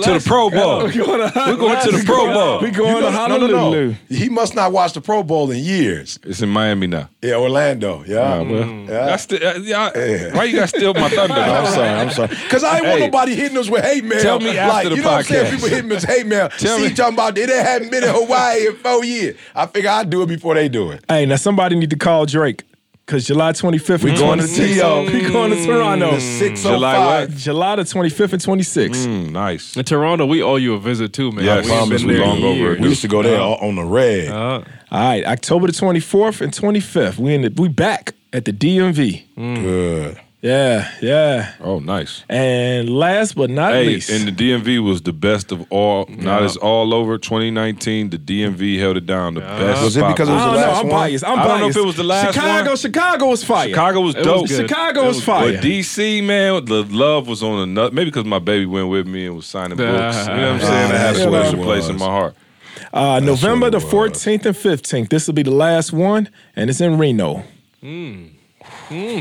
to 0.02 0.12
the 0.12 0.22
Pro 0.26 0.50
Bowl. 0.50 0.82
We're 0.84 0.92
going 0.92 1.80
to 1.82 1.90
the 1.90 2.02
Pro 2.04 2.26
Bowl. 2.32 2.60
We 2.60 2.70
going 2.70 2.96
to 2.96 3.00
know- 3.00 3.10
no, 3.10 3.16
Honolulu. 3.16 3.52
no, 3.52 3.86
no. 3.88 3.96
He 4.10 4.28
must 4.28 4.54
not 4.54 4.70
watch 4.72 4.92
the 4.92 5.00
Pro 5.00 5.22
Bowl 5.22 5.50
in 5.50 5.58
years. 5.64 6.18
It's 6.24 6.42
in 6.42 6.50
Miami 6.50 6.86
now. 6.88 7.08
Yeah, 7.22 7.36
Orlando. 7.36 8.04
Yeah. 8.06 8.42
yeah. 8.42 8.84
That's 8.86 9.26
the, 9.26 9.42
uh, 9.56 9.58
yeah, 9.60 10.34
Why 10.36 10.44
you 10.44 10.56
got 10.56 10.68
to 10.68 10.76
steal 10.76 10.92
my 10.94 11.08
thunder? 11.08 11.34
though? 11.34 11.40
I'm 11.40 11.66
sorry, 11.72 11.88
I'm 11.88 12.10
sorry. 12.10 12.28
Because 12.28 12.64
I 12.64 12.76
ain't 12.76 12.86
want 12.86 12.98
Hey. 12.98 13.06
nobody 13.06 13.34
hitting 13.34 13.56
us 13.58 13.70
with 13.70 13.82
hate 13.82 14.04
mail. 14.04 14.20
Tell 14.20 14.38
me 14.40 14.56
after 14.58 14.68
like, 14.72 14.88
the 14.90 14.96
you 14.96 15.02
know 15.02 15.08
what 15.10 15.16
I'm 15.18 15.24
saying? 15.24 15.46
podcast. 15.46 15.50
People 15.54 15.68
hitting 15.68 15.92
us 15.92 16.04
hate 16.04 16.26
mail. 16.26 16.48
Tell 16.50 16.76
See, 16.78 16.88
me. 16.88 16.94
talking 16.94 17.14
about 17.14 17.34
they 17.34 17.46
didn't 17.46 17.64
haven't 17.64 17.90
been 17.90 18.04
in 18.04 18.10
Hawaii 18.10 18.66
in 18.66 18.76
four 18.76 19.04
years. 19.04 19.36
I 19.54 19.66
figure 19.66 19.88
I'd 19.90 20.10
do 20.10 20.22
it 20.22 20.26
before 20.26 20.54
they 20.54 20.68
do 20.68 20.90
it. 20.90 21.02
Hey, 21.08 21.24
now 21.26 21.36
somebody 21.36 21.76
need 21.76 21.90
to 21.90 21.96
call 21.96 22.26
Drake. 22.26 22.64
Cause 23.06 23.26
July 23.26 23.52
25th, 23.52 24.04
we 24.04 24.14
going 24.16 24.38
to 24.38 24.44
26th. 24.44 24.74
T.O. 24.74 25.02
We 25.12 25.20
going 25.32 25.50
to 25.50 25.66
Toronto. 25.66 26.12
The 26.12 26.52
July 26.54 26.98
what? 27.24 27.30
July 27.30 27.76
the 27.76 27.82
25th 27.82 28.32
and 28.32 28.42
26th. 28.42 29.06
Mm, 29.06 29.30
nice. 29.32 29.76
In 29.76 29.84
Toronto, 29.84 30.24
we 30.24 30.40
owe 30.42 30.56
you 30.56 30.74
a 30.74 30.78
visit 30.78 31.12
too, 31.12 31.32
man. 31.32 31.44
Yes. 31.44 31.66
we 31.66 31.72
ain't 31.72 31.78
Promise 31.80 32.02
been 32.02 32.08
we 32.08 32.14
there 32.14 32.26
long 32.26 32.42
over. 32.44 32.76
We 32.80 32.88
used 32.88 33.02
to 33.02 33.08
go 33.08 33.22
there 33.22 33.40
all 33.40 33.56
on 33.56 33.74
the 33.74 33.84
red. 33.84 34.28
Uh, 34.30 34.34
All 34.34 34.64
right, 34.92 35.24
October 35.24 35.66
the 35.66 35.72
24th 35.72 36.40
and 36.42 36.52
25th. 36.52 37.18
We 37.18 37.34
in 37.34 37.42
the, 37.42 37.48
we 37.60 37.68
back 37.68 38.14
at 38.32 38.44
the 38.44 38.52
DMV. 38.52 39.24
Good. 39.36 40.20
Yeah, 40.42 40.90
yeah. 41.00 41.54
Oh, 41.60 41.78
nice. 41.78 42.24
And 42.28 42.90
last 42.90 43.36
but 43.36 43.48
not 43.48 43.74
Hey, 43.74 43.86
least, 43.86 44.10
and 44.10 44.26
the 44.26 44.32
DMV 44.32 44.84
was 44.84 45.00
the 45.02 45.12
best 45.12 45.52
of 45.52 45.64
all. 45.70 46.04
Not 46.08 46.42
as 46.42 46.56
all 46.56 46.92
over 46.92 47.16
2019. 47.16 48.10
The 48.10 48.18
DMV 48.18 48.76
held 48.76 48.96
it 48.96 49.06
down. 49.06 49.34
The 49.34 49.40
best. 49.42 49.84
Was 49.84 49.96
it 49.96 50.04
because 50.04 50.28
it 50.28 50.32
was 50.32 50.42
I 50.42 50.46
the 50.46 50.52
don't 50.52 50.60
know. 50.60 50.66
last 50.66 50.80
I'm 50.80 50.86
one? 50.88 50.96
biased. 51.00 51.24
I'm 51.24 51.38
I 51.38 51.46
don't 51.46 51.46
know 51.46 51.64
biased. 51.66 51.78
if 51.78 51.82
it 51.82 51.86
was 51.86 51.96
the 51.96 52.02
last 52.02 52.34
Chicago, 52.34 52.70
one. 52.70 52.76
Chicago 52.76 53.26
was 53.26 53.44
fire. 53.44 53.68
Chicago 53.68 54.00
was 54.00 54.16
was 54.16 54.24
dope. 54.24 54.48
good. 54.48 54.68
Chicago 54.68 55.02
It 55.02 55.06
was 55.06 55.16
was 55.18 55.24
fire. 55.24 55.52
But 55.52 55.62
DC, 55.62 56.24
man, 56.24 56.64
the 56.64 56.82
love 56.90 57.28
was 57.28 57.44
on 57.44 57.60
another. 57.60 57.94
Maybe 57.94 58.10
because 58.10 58.24
my 58.24 58.40
baby 58.40 58.66
went 58.66 58.88
with 58.88 59.06
me 59.06 59.26
and 59.26 59.36
was 59.36 59.46
signing 59.46 59.76
books. 59.76 59.88
You 60.26 60.34
know 60.34 60.54
what 60.54 60.54
I'm 60.54 60.60
saying? 60.60 60.88
That 60.90 60.98
has 60.98 61.16
a 61.18 61.20
that's 61.20 61.30
what 61.30 61.42
special 61.46 61.62
place 61.64 61.88
in 61.88 61.98
my 61.98 62.06
heart. 62.06 62.34
Uh, 62.92 63.20
November 63.20 63.70
the 63.70 63.78
what 63.78 63.94
it 63.94 64.10
was. 64.10 64.24
14th 64.24 64.46
and 64.46 64.56
15th. 64.56 65.08
This 65.08 65.28
will 65.28 65.34
be 65.34 65.44
the 65.44 65.52
last 65.52 65.92
one, 65.92 66.28
and 66.56 66.68
it's 66.68 66.80
in 66.80 66.98
Reno. 66.98 67.44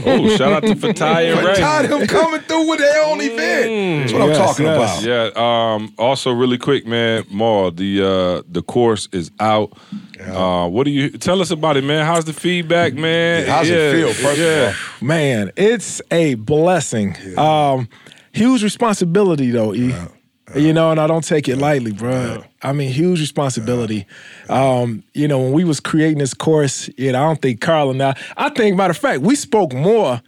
Oh, 0.06 0.36
shout 0.38 0.52
out 0.54 0.64
to 0.64 0.76
Fatai 0.76 1.32
and 1.32 1.36
But 1.42 1.46
Ray. 1.46 1.56
tired 1.56 1.86
of 1.92 2.00
them 2.00 2.08
coming 2.08 2.42
through 2.42 2.70
with 2.70 2.80
their 2.80 3.04
own 3.06 3.22
event. 3.22 4.02
That's 4.02 4.14
what 4.14 4.28
Yes, 4.28 4.38
I'm 4.38 4.46
talking 4.48 4.66
yes. 4.66 5.04
about. 5.04 5.36
Yeah. 5.36 5.74
Um. 5.76 5.94
Also, 5.98 6.32
really 6.32 6.58
quick, 6.58 6.86
man. 6.86 7.24
Maul, 7.30 7.72
the 7.72 8.02
uh 8.04 8.44
the 8.52 8.62
course 8.62 9.08
is 9.12 9.32
out. 9.40 9.72
Uh, 10.20 10.68
what 10.70 10.84
do 10.84 10.92
you 10.92 11.10
tell 11.10 11.42
us 11.42 11.50
about 11.52 11.78
it, 11.78 11.84
man? 11.84 12.06
How's 12.06 12.26
the 12.26 12.34
feedback, 12.34 12.94
man? 12.94 13.48
How's 13.48 13.68
it 13.70 13.96
feel, 13.96 14.14
first 14.14 14.40
of 14.40 14.46
yeah. 14.46 14.76
Man, 15.02 15.52
it's 15.56 16.00
a 16.12 16.36
blessing. 16.36 17.16
Um, 17.38 17.90
huge 18.32 18.64
responsibility 18.64 19.50
though, 19.52 19.74
E. 19.74 19.94
You 20.56 20.74
know, 20.74 20.92
and 20.92 21.00
I 21.00 21.08
don't 21.08 21.24
take 21.24 21.48
it 21.48 21.58
lightly, 21.58 21.92
bro. 21.92 22.44
I 22.62 22.74
mean, 22.74 22.92
huge 22.92 23.20
responsibility. 23.20 24.06
Um, 24.50 25.04
you 25.14 25.28
know, 25.28 25.40
when 25.40 25.52
we 25.54 25.64
was 25.64 25.80
creating 25.80 26.18
this 26.20 26.34
course, 26.34 26.90
you 26.98 27.12
know, 27.12 27.24
I 27.24 27.28
don't 27.28 27.42
think 27.42 27.62
Carl 27.62 27.90
and 27.92 28.02
I. 28.02 28.16
I 28.38 28.50
think, 28.50 28.76
matter 28.78 28.92
of 28.92 28.98
fact, 28.98 29.22
we 29.22 29.36
spoke 29.36 29.74
more 29.74 30.22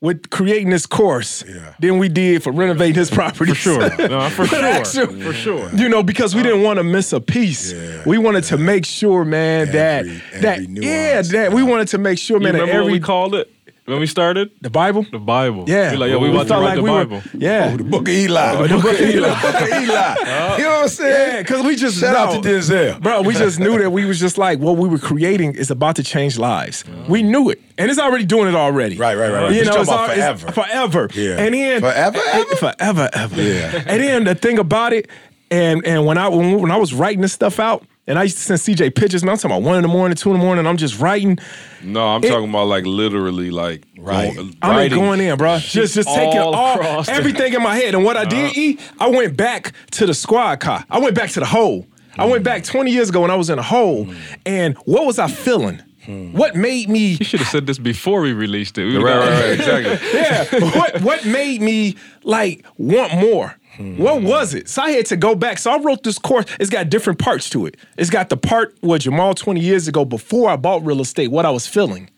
with 0.00 0.30
creating 0.30 0.70
this 0.70 0.86
course 0.86 1.42
Yeah. 1.46 1.74
than 1.80 1.98
we 1.98 2.08
did 2.08 2.42
for 2.44 2.52
renovating 2.52 2.94
his 2.94 3.10
property. 3.10 3.50
For 3.50 3.56
sure. 3.56 3.80
No, 4.08 4.30
for 4.30 4.46
sure. 4.46 4.64
Actually, 4.64 5.20
For 5.22 5.32
sure. 5.32 5.68
You 5.74 5.88
know, 5.88 6.04
because 6.04 6.36
we 6.36 6.42
didn't 6.44 6.62
want 6.62 6.76
to 6.78 6.84
miss 6.84 7.12
a 7.12 7.20
piece. 7.20 7.72
Yeah. 7.72 8.04
We 8.06 8.16
wanted 8.16 8.44
to 8.44 8.58
make 8.58 8.86
sure, 8.86 9.24
man, 9.24 9.72
that 9.72 10.06
Every- 10.06 10.40
that 10.40 10.58
every 10.60 10.74
yeah, 10.86 11.10
nuance. 11.14 11.28
that 11.32 11.52
we 11.52 11.62
wanted 11.64 11.88
to 11.88 11.98
make 11.98 12.18
sure, 12.18 12.36
You 12.38 12.44
man, 12.44 12.52
that 12.54 12.60
remember 12.60 12.84
what 12.84 12.92
we 12.92 13.00
called 13.00 13.34
it 13.34 13.50
when 13.88 14.00
we 14.00 14.06
started? 14.06 14.50
the 14.60 14.70
Bible. 14.70 15.04
The 15.10 15.18
Bible. 15.18 15.64
Yeah, 15.66 15.90
We 15.92 15.96
like, 15.96 16.10
yo, 16.10 16.18
we, 16.18 16.28
about 16.30 16.42
to 16.42 16.48
felt 16.48 16.64
write 16.64 16.76
the 16.76 16.82
we 16.82 16.90
were- 16.90 17.04
Bible. 17.04 17.22
yeah, 17.34 17.70
oh, 17.72 17.76
The 17.78 17.84
Book 17.84 18.08
of 18.08 18.14
oh, 18.14 18.18
Eli. 18.18 18.66
the 18.66 18.74
Book 18.76 18.84
of 18.94 19.00
Eli. 19.00 19.28
the 19.28 19.40
Book 19.42 19.60
of 19.62 19.68
Eli. 19.68 20.56
You 20.58 20.62
know 20.64 20.70
what 20.70 20.82
I'm 20.82 20.88
saying? 20.88 21.32
Yeah, 21.34 21.42
because 21.42 21.64
we 21.64 21.76
just 21.76 21.98
Shout 22.00 22.16
out 22.16 22.42
to 22.42 22.48
Denzel. 22.48 23.00
bro. 23.02 23.22
We 23.22 23.34
just 23.34 23.58
knew 23.58 23.78
that 23.78 23.90
we 23.90 24.04
was 24.04 24.20
just 24.20 24.38
like 24.38 24.58
what 24.58 24.76
we 24.76 24.88
were 24.88 24.98
creating 24.98 25.54
is 25.54 25.70
about 25.70 25.96
to 25.96 26.02
change 26.02 26.38
lives. 26.38 26.84
We 27.08 27.22
knew 27.22 27.50
it, 27.50 27.60
and 27.78 27.90
it's 27.90 27.98
already 28.00 28.24
doing 28.24 28.48
it 28.48 28.54
already. 28.54 28.96
Right, 28.96 29.16
right, 29.16 29.30
right, 29.32 29.42
right. 29.44 29.50
You 29.50 29.56
You're 29.56 29.64
know, 29.66 29.82
talking 29.82 29.82
it's, 29.82 29.90
about 29.90 30.10
al- 30.10 30.32
it's 30.34 30.42
forever. 30.52 31.06
forever. 31.06 31.08
Yeah. 31.14 31.38
And 31.44 31.54
then 31.54 31.80
Forever, 31.80 32.18
and- 32.18 32.46
ever? 32.46 32.56
forever, 32.56 33.10
ever. 33.12 33.42
Yeah. 33.42 33.82
And 33.86 34.02
then 34.02 34.24
the 34.24 34.34
thing 34.34 34.58
about 34.58 34.92
it, 34.92 35.08
and 35.50 35.84
and 35.86 36.04
when 36.06 36.18
I 36.18 36.28
when, 36.28 36.60
when 36.60 36.70
I 36.70 36.76
was 36.76 36.92
writing 36.92 37.22
this 37.22 37.32
stuff 37.32 37.58
out, 37.58 37.84
and 38.08 38.18
I 38.18 38.24
used 38.24 38.38
to 38.38 38.42
send 38.42 38.60
CJ 38.60 38.94
pictures, 38.96 39.22
man. 39.22 39.32
I'm 39.32 39.38
talking 39.38 39.56
about 39.56 39.62
one 39.62 39.76
in 39.76 39.82
the 39.82 39.88
morning, 39.88 40.16
two 40.16 40.30
in 40.32 40.38
the 40.38 40.44
morning. 40.44 40.66
I'm 40.66 40.76
just 40.76 40.98
writing. 40.98 41.38
No, 41.82 42.04
I'm 42.08 42.24
It- 42.24 42.28
talking 42.28 42.48
about 42.48 42.66
like 42.66 42.84
literally, 42.86 43.50
like 43.52 43.84
Right. 43.98 44.34
going- 44.34 44.56
I 44.62 44.88
mean, 44.88 44.98
going 44.98 45.20
in, 45.20 45.36
bro. 45.36 45.58
Just, 45.58 45.94
just 45.94 46.08
taking 46.08 46.38
all 46.40 46.54
all, 46.54 47.02
the- 47.02 47.12
everything 47.12 47.52
in 47.54 47.62
my 47.62 47.76
head. 47.76 47.94
And 47.94 48.02
what 48.04 48.16
I 48.16 48.24
did, 48.24 48.46
uh-huh. 48.46 48.60
E, 48.60 48.78
I 48.98 49.08
went 49.08 49.36
back 49.36 49.72
to 49.92 50.06
the 50.06 50.14
squad 50.14 50.60
car. 50.60 50.84
I 50.90 50.98
went 50.98 51.14
back 51.14 51.30
to 51.30 51.40
the 51.40 51.46
hole. 51.46 51.86
I 52.18 52.24
went 52.24 52.42
back 52.42 52.64
20 52.64 52.90
years 52.90 53.10
ago 53.10 53.20
when 53.20 53.30
I 53.30 53.36
was 53.36 53.48
in 53.48 53.60
a 53.60 53.62
hole. 53.62 54.06
Mm. 54.06 54.16
And 54.44 54.76
what 54.86 55.06
was 55.06 55.20
I 55.20 55.28
feeling? 55.28 55.80
Hmm. 56.04 56.32
What 56.32 56.56
made 56.56 56.88
me? 56.88 57.16
You 57.20 57.24
should 57.24 57.40
have 57.40 57.48
said 57.50 57.66
this 57.66 57.78
before 57.78 58.22
we 58.22 58.32
released 58.32 58.78
it. 58.78 58.86
We 58.86 58.96
Right, 58.96 59.18
right, 59.18 59.28
right, 59.30 59.50
exactly. 59.50 60.08
Yeah. 60.14 60.70
what 60.78 61.00
What 61.02 61.26
made 61.26 61.60
me 61.60 61.96
like 62.24 62.64
want 62.78 63.14
more? 63.14 63.54
What 63.78 64.22
was 64.22 64.54
it? 64.54 64.68
So 64.68 64.82
I 64.82 64.90
had 64.90 65.06
to 65.06 65.16
go 65.16 65.34
back. 65.34 65.58
So 65.58 65.70
I 65.70 65.78
wrote 65.78 66.02
this 66.02 66.18
course. 66.18 66.46
It's 66.58 66.70
got 66.70 66.90
different 66.90 67.18
parts 67.18 67.48
to 67.50 67.66
it. 67.66 67.76
It's 67.96 68.10
got 68.10 68.28
the 68.28 68.36
part 68.36 68.76
where 68.80 68.98
Jemal 68.98 69.34
20 69.34 69.60
years 69.60 69.86
ago, 69.88 70.04
before 70.04 70.50
I 70.50 70.56
bought 70.56 70.84
real 70.84 71.00
estate, 71.00 71.28
what 71.28 71.46
I 71.46 71.50
was 71.50 71.66
feeling. 71.66 72.10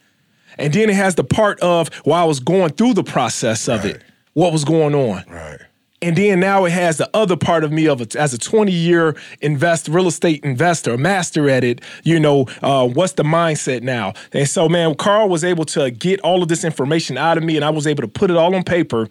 And 0.59 0.73
then 0.73 0.91
it 0.91 0.97
has 0.97 1.15
the 1.15 1.25
part 1.25 1.61
of 1.61 1.89
while 2.05 2.23
I 2.23 2.27
was 2.27 2.41
going 2.41 2.73
through 2.73 2.95
the 2.95 3.05
process 3.05 3.69
of 3.69 3.85
it, 3.85 4.03
what 4.33 4.53
was 4.53 4.65
going 4.65 4.95
on. 4.95 5.25
Right. 5.29 5.61
And 6.03 6.17
then 6.17 6.41
now 6.41 6.65
it 6.65 6.73
has 6.73 6.97
the 6.97 7.11
other 7.13 7.37
part 7.37 7.63
of 7.63 7.73
me 7.73 7.87
of 7.87 8.01
a, 8.01 8.19
as 8.19 8.33
a 8.33 8.39
20 8.39 8.73
year 8.73 9.15
invest 9.43 9.87
real 9.87 10.07
estate 10.07 10.43
investor, 10.43 10.97
master 10.97 11.51
at 11.51 11.63
it. 11.63 11.83
You 12.05 12.19
know, 12.19 12.47
uh, 12.63 12.89
what's 12.89 13.13
the 13.15 13.23
mindset 13.23 13.83
now? 13.83 14.15
And 14.33 14.49
so, 14.49 14.67
man, 14.67 14.95
Carl 14.95 15.29
was 15.29 15.45
able 15.45 15.67
to 15.67 15.91
get 15.91 16.19
all 16.21 16.43
of 16.43 16.49
this 16.49 16.65
information 16.65 17.19
out 17.19 17.37
of 17.37 17.45
me, 17.45 17.57
and 17.57 17.65
I 17.65 17.71
was 17.71 17.87
able 17.87 18.01
to 18.03 18.09
put 18.09 18.31
it 18.31 18.37
all 18.39 18.55
on 18.55 18.63
paper. 18.63 19.09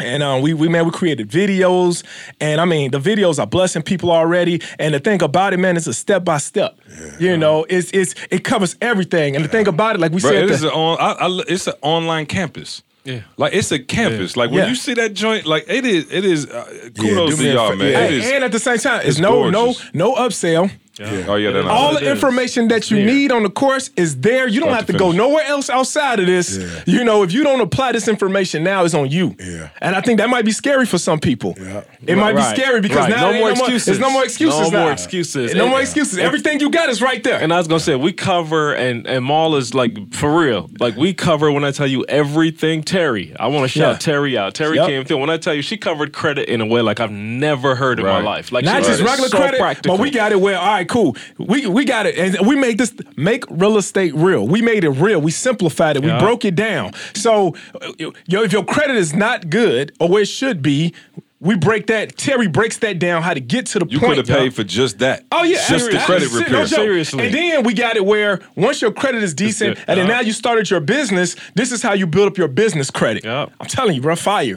And 0.00 0.22
uh, 0.22 0.38
we, 0.40 0.54
we, 0.54 0.68
man, 0.68 0.84
we 0.84 0.92
created 0.92 1.28
videos, 1.28 2.04
and 2.40 2.60
I 2.60 2.64
mean, 2.64 2.92
the 2.92 3.00
videos 3.00 3.40
are 3.40 3.46
blessing 3.48 3.82
people 3.82 4.12
already. 4.12 4.62
And 4.78 4.94
the 4.94 5.00
thing 5.00 5.22
about 5.22 5.52
it, 5.54 5.56
man, 5.58 5.76
it's 5.76 5.88
a 5.88 5.92
step 5.94 6.24
by 6.24 6.38
step. 6.38 6.78
You 7.18 7.36
know, 7.36 7.66
it's 7.68 7.90
it's 7.92 8.14
it 8.30 8.44
covers 8.44 8.76
everything. 8.80 9.34
And 9.34 9.44
the 9.44 9.48
thing 9.48 9.66
about 9.66 9.96
it, 9.96 10.00
like 10.00 10.12
we 10.12 10.20
Bro, 10.20 10.30
said, 10.30 10.44
it 10.44 10.50
is 10.50 10.60
the- 10.60 10.68
an 10.68 10.74
on, 10.74 10.98
I, 11.00 11.26
I, 11.26 11.42
it's 11.48 11.66
an 11.66 11.74
online 11.82 12.26
campus. 12.26 12.82
Yeah. 13.04 13.22
Like 13.38 13.54
it's 13.54 13.72
a 13.72 13.78
campus. 13.78 14.36
Like 14.36 14.50
when 14.50 14.60
Yeah. 14.64 14.68
you 14.68 14.74
see 14.76 14.94
that 14.94 15.14
joint, 15.14 15.46
like 15.46 15.64
it 15.68 15.84
is, 15.86 16.12
it 16.12 16.24
is. 16.24 16.46
Uh, 16.46 16.90
kudos 16.96 17.36
do 17.36 17.42
to 17.44 17.52
y'all, 17.54 17.74
man. 17.74 17.90
yeah. 17.90 18.00
It 18.04 18.12
is. 18.12 18.30
and 18.32 18.44
at 18.44 18.52
the 18.52 18.58
same 18.60 18.78
time, 18.78 19.00
it's, 19.00 19.08
it's 19.10 19.18
no 19.18 19.50
gorgeous. 19.50 19.92
no 19.94 20.12
no 20.12 20.14
upsell. 20.16 20.70
Oh 21.00 21.36
yeah, 21.36 21.50
that 21.52 21.64
all 21.66 21.94
the 21.94 22.10
information 22.10 22.68
that 22.68 22.90
you 22.90 22.98
There. 22.98 23.06
need 23.06 23.32
on 23.32 23.42
the 23.42 23.50
course 23.50 23.90
is 23.96 24.20
there. 24.20 24.48
You 24.48 24.60
don't 24.60 24.68
Start 24.70 24.76
have 24.80 24.86
to 24.86 24.92
to 24.92 24.98
go 24.98 25.12
nowhere 25.12 25.44
else 25.44 25.70
outside 25.70 26.20
of 26.20 26.26
this. 26.26 26.56
Yeah. 26.56 26.66
You 26.86 27.04
know, 27.04 27.22
if 27.22 27.32
you 27.32 27.42
don't 27.44 27.60
apply 27.60 27.92
this 27.92 28.08
information 28.08 28.62
now, 28.64 28.84
it's 28.84 28.94
on 28.94 29.10
you. 29.10 29.34
Yeah. 29.38 29.68
And 29.80 29.94
I 29.94 30.00
think 30.00 30.18
that 30.18 30.28
might 30.28 30.44
be 30.44 30.50
scary 30.52 30.86
for 30.86 30.98
some 30.98 31.18
people. 31.20 31.54
Yeah. 31.60 31.82
It 32.06 32.16
might 32.16 32.34
Right, 32.34 32.54
be 32.56 32.60
scary 32.60 32.80
because 32.80 32.98
right. 32.98 33.10
now 33.10 33.30
No 33.30 33.30
ain't 33.32 33.38
more 33.40 33.48
There's 33.48 33.60
excuses. 33.60 33.98
no 33.98 34.10
more 34.10 34.24
excuses. 34.24 34.60
No 34.60 34.68
now. 34.70 34.82
more 34.84 34.92
excuses. 34.92 35.54
No 35.54 35.62
And- 35.62 35.70
more 35.70 35.80
excuses. 35.80 36.18
Everything 36.18 36.60
you 36.60 36.70
got 36.70 36.88
is 36.88 37.00
right 37.02 37.22
there. 37.22 37.40
And 37.40 37.52
I 37.52 37.58
was 37.58 37.68
gonna 37.68 37.80
say 37.80 37.94
we 37.94 38.12
cover 38.12 38.72
and 38.74 39.06
and 39.06 39.24
Maul 39.24 39.56
is 39.56 39.74
like 39.74 40.12
for 40.14 40.36
real. 40.38 40.68
Like 40.80 40.96
we 40.96 41.14
cover 41.14 41.50
when 41.52 41.64
I 41.64 41.70
tell 41.70 41.86
you 41.86 42.04
everything. 42.08 42.82
Terry, 42.82 43.34
I 43.38 43.46
want 43.48 43.64
to 43.64 43.68
shout 43.68 43.92
Yeah. 43.94 43.98
Terry 43.98 44.38
out. 44.38 44.54
Terry 44.54 44.76
Yep. 44.76 44.86
came 44.88 45.04
through. 45.04 45.18
When 45.18 45.30
I 45.30 45.36
tell 45.36 45.54
you 45.54 45.62
she 45.62 45.76
covered 45.76 46.12
credit 46.12 46.48
in 46.48 46.60
a 46.60 46.66
way 46.66 46.80
like 46.80 47.00
I've 47.00 47.10
never 47.10 47.74
heard 47.74 47.98
in 47.98 48.04
Right. 48.04 48.22
my 48.22 48.28
life. 48.30 48.50
Like 48.52 48.64
Not 48.64 48.82
she 48.84 48.90
just 48.90 49.02
regular 49.02 49.28
so 49.28 49.38
credit, 49.38 49.60
practical. 49.60 49.96
but 49.96 50.02
we 50.02 50.10
got 50.10 50.32
it 50.32 50.40
where, 50.40 50.58
all 50.58 50.66
right, 50.66 50.87
cool. 50.88 51.16
We 51.38 51.66
we 51.66 51.84
got 51.84 52.06
it. 52.06 52.18
And 52.18 52.46
we 52.46 52.56
made 52.56 52.78
this 52.78 52.94
make 53.16 53.44
real 53.48 53.76
estate 53.76 54.14
real. 54.14 54.46
We 54.46 54.62
made 54.62 54.84
it 54.84 54.90
real. 54.90 55.20
We 55.20 55.30
simplified 55.30 55.96
it. 55.96 56.02
We 56.02 56.10
broke 56.18 56.44
it 56.44 56.54
down. 56.54 56.92
So 57.14 57.54
yo, 57.98 58.42
if 58.42 58.52
your 58.52 58.64
credit 58.64 58.96
is 58.96 59.14
not 59.14 59.50
good 59.50 59.92
or 60.00 60.08
where 60.08 60.22
it 60.22 60.28
should 60.28 60.62
be, 60.62 60.94
we 61.40 61.56
break 61.56 61.86
that. 61.86 62.16
Terry 62.16 62.48
breaks 62.48 62.78
that 62.78 62.98
down 62.98 63.22
how 63.22 63.32
to 63.32 63.40
get 63.40 63.66
to 63.66 63.78
the 63.78 63.86
You 63.88 64.00
point. 64.00 64.16
could 64.16 64.28
have 64.28 64.38
paid 64.38 64.54
for 64.54 64.64
just 64.64 64.98
that. 64.98 65.24
Oh 65.30 65.44
yeah, 65.44 65.64
just 65.68 65.90
the 65.90 65.98
credit 65.98 66.32
repair. 66.32 66.64
joke. 66.64 66.68
Seriously. 66.68 67.26
And 67.26 67.34
then 67.34 67.62
we 67.62 67.74
got 67.74 67.96
it 67.96 68.04
where 68.04 68.40
once 68.56 68.82
your 68.82 68.92
credit 68.92 69.22
is 69.22 69.34
decent, 69.34 69.78
it. 69.78 69.84
and 69.86 69.98
then 69.98 70.06
uh-huh. 70.10 70.20
now 70.20 70.26
you 70.26 70.32
started 70.32 70.68
your 70.68 70.80
business. 70.80 71.36
This 71.54 71.70
is 71.70 71.82
how 71.82 71.92
you 71.92 72.06
build 72.06 72.28
up 72.28 72.38
your 72.38 72.48
business 72.48 72.90
credit. 72.90 73.24
Yeah. 73.24 73.46
I'm 73.60 73.68
telling 73.68 73.94
you, 73.94 74.00
bro, 74.00 74.16
fire, 74.16 74.56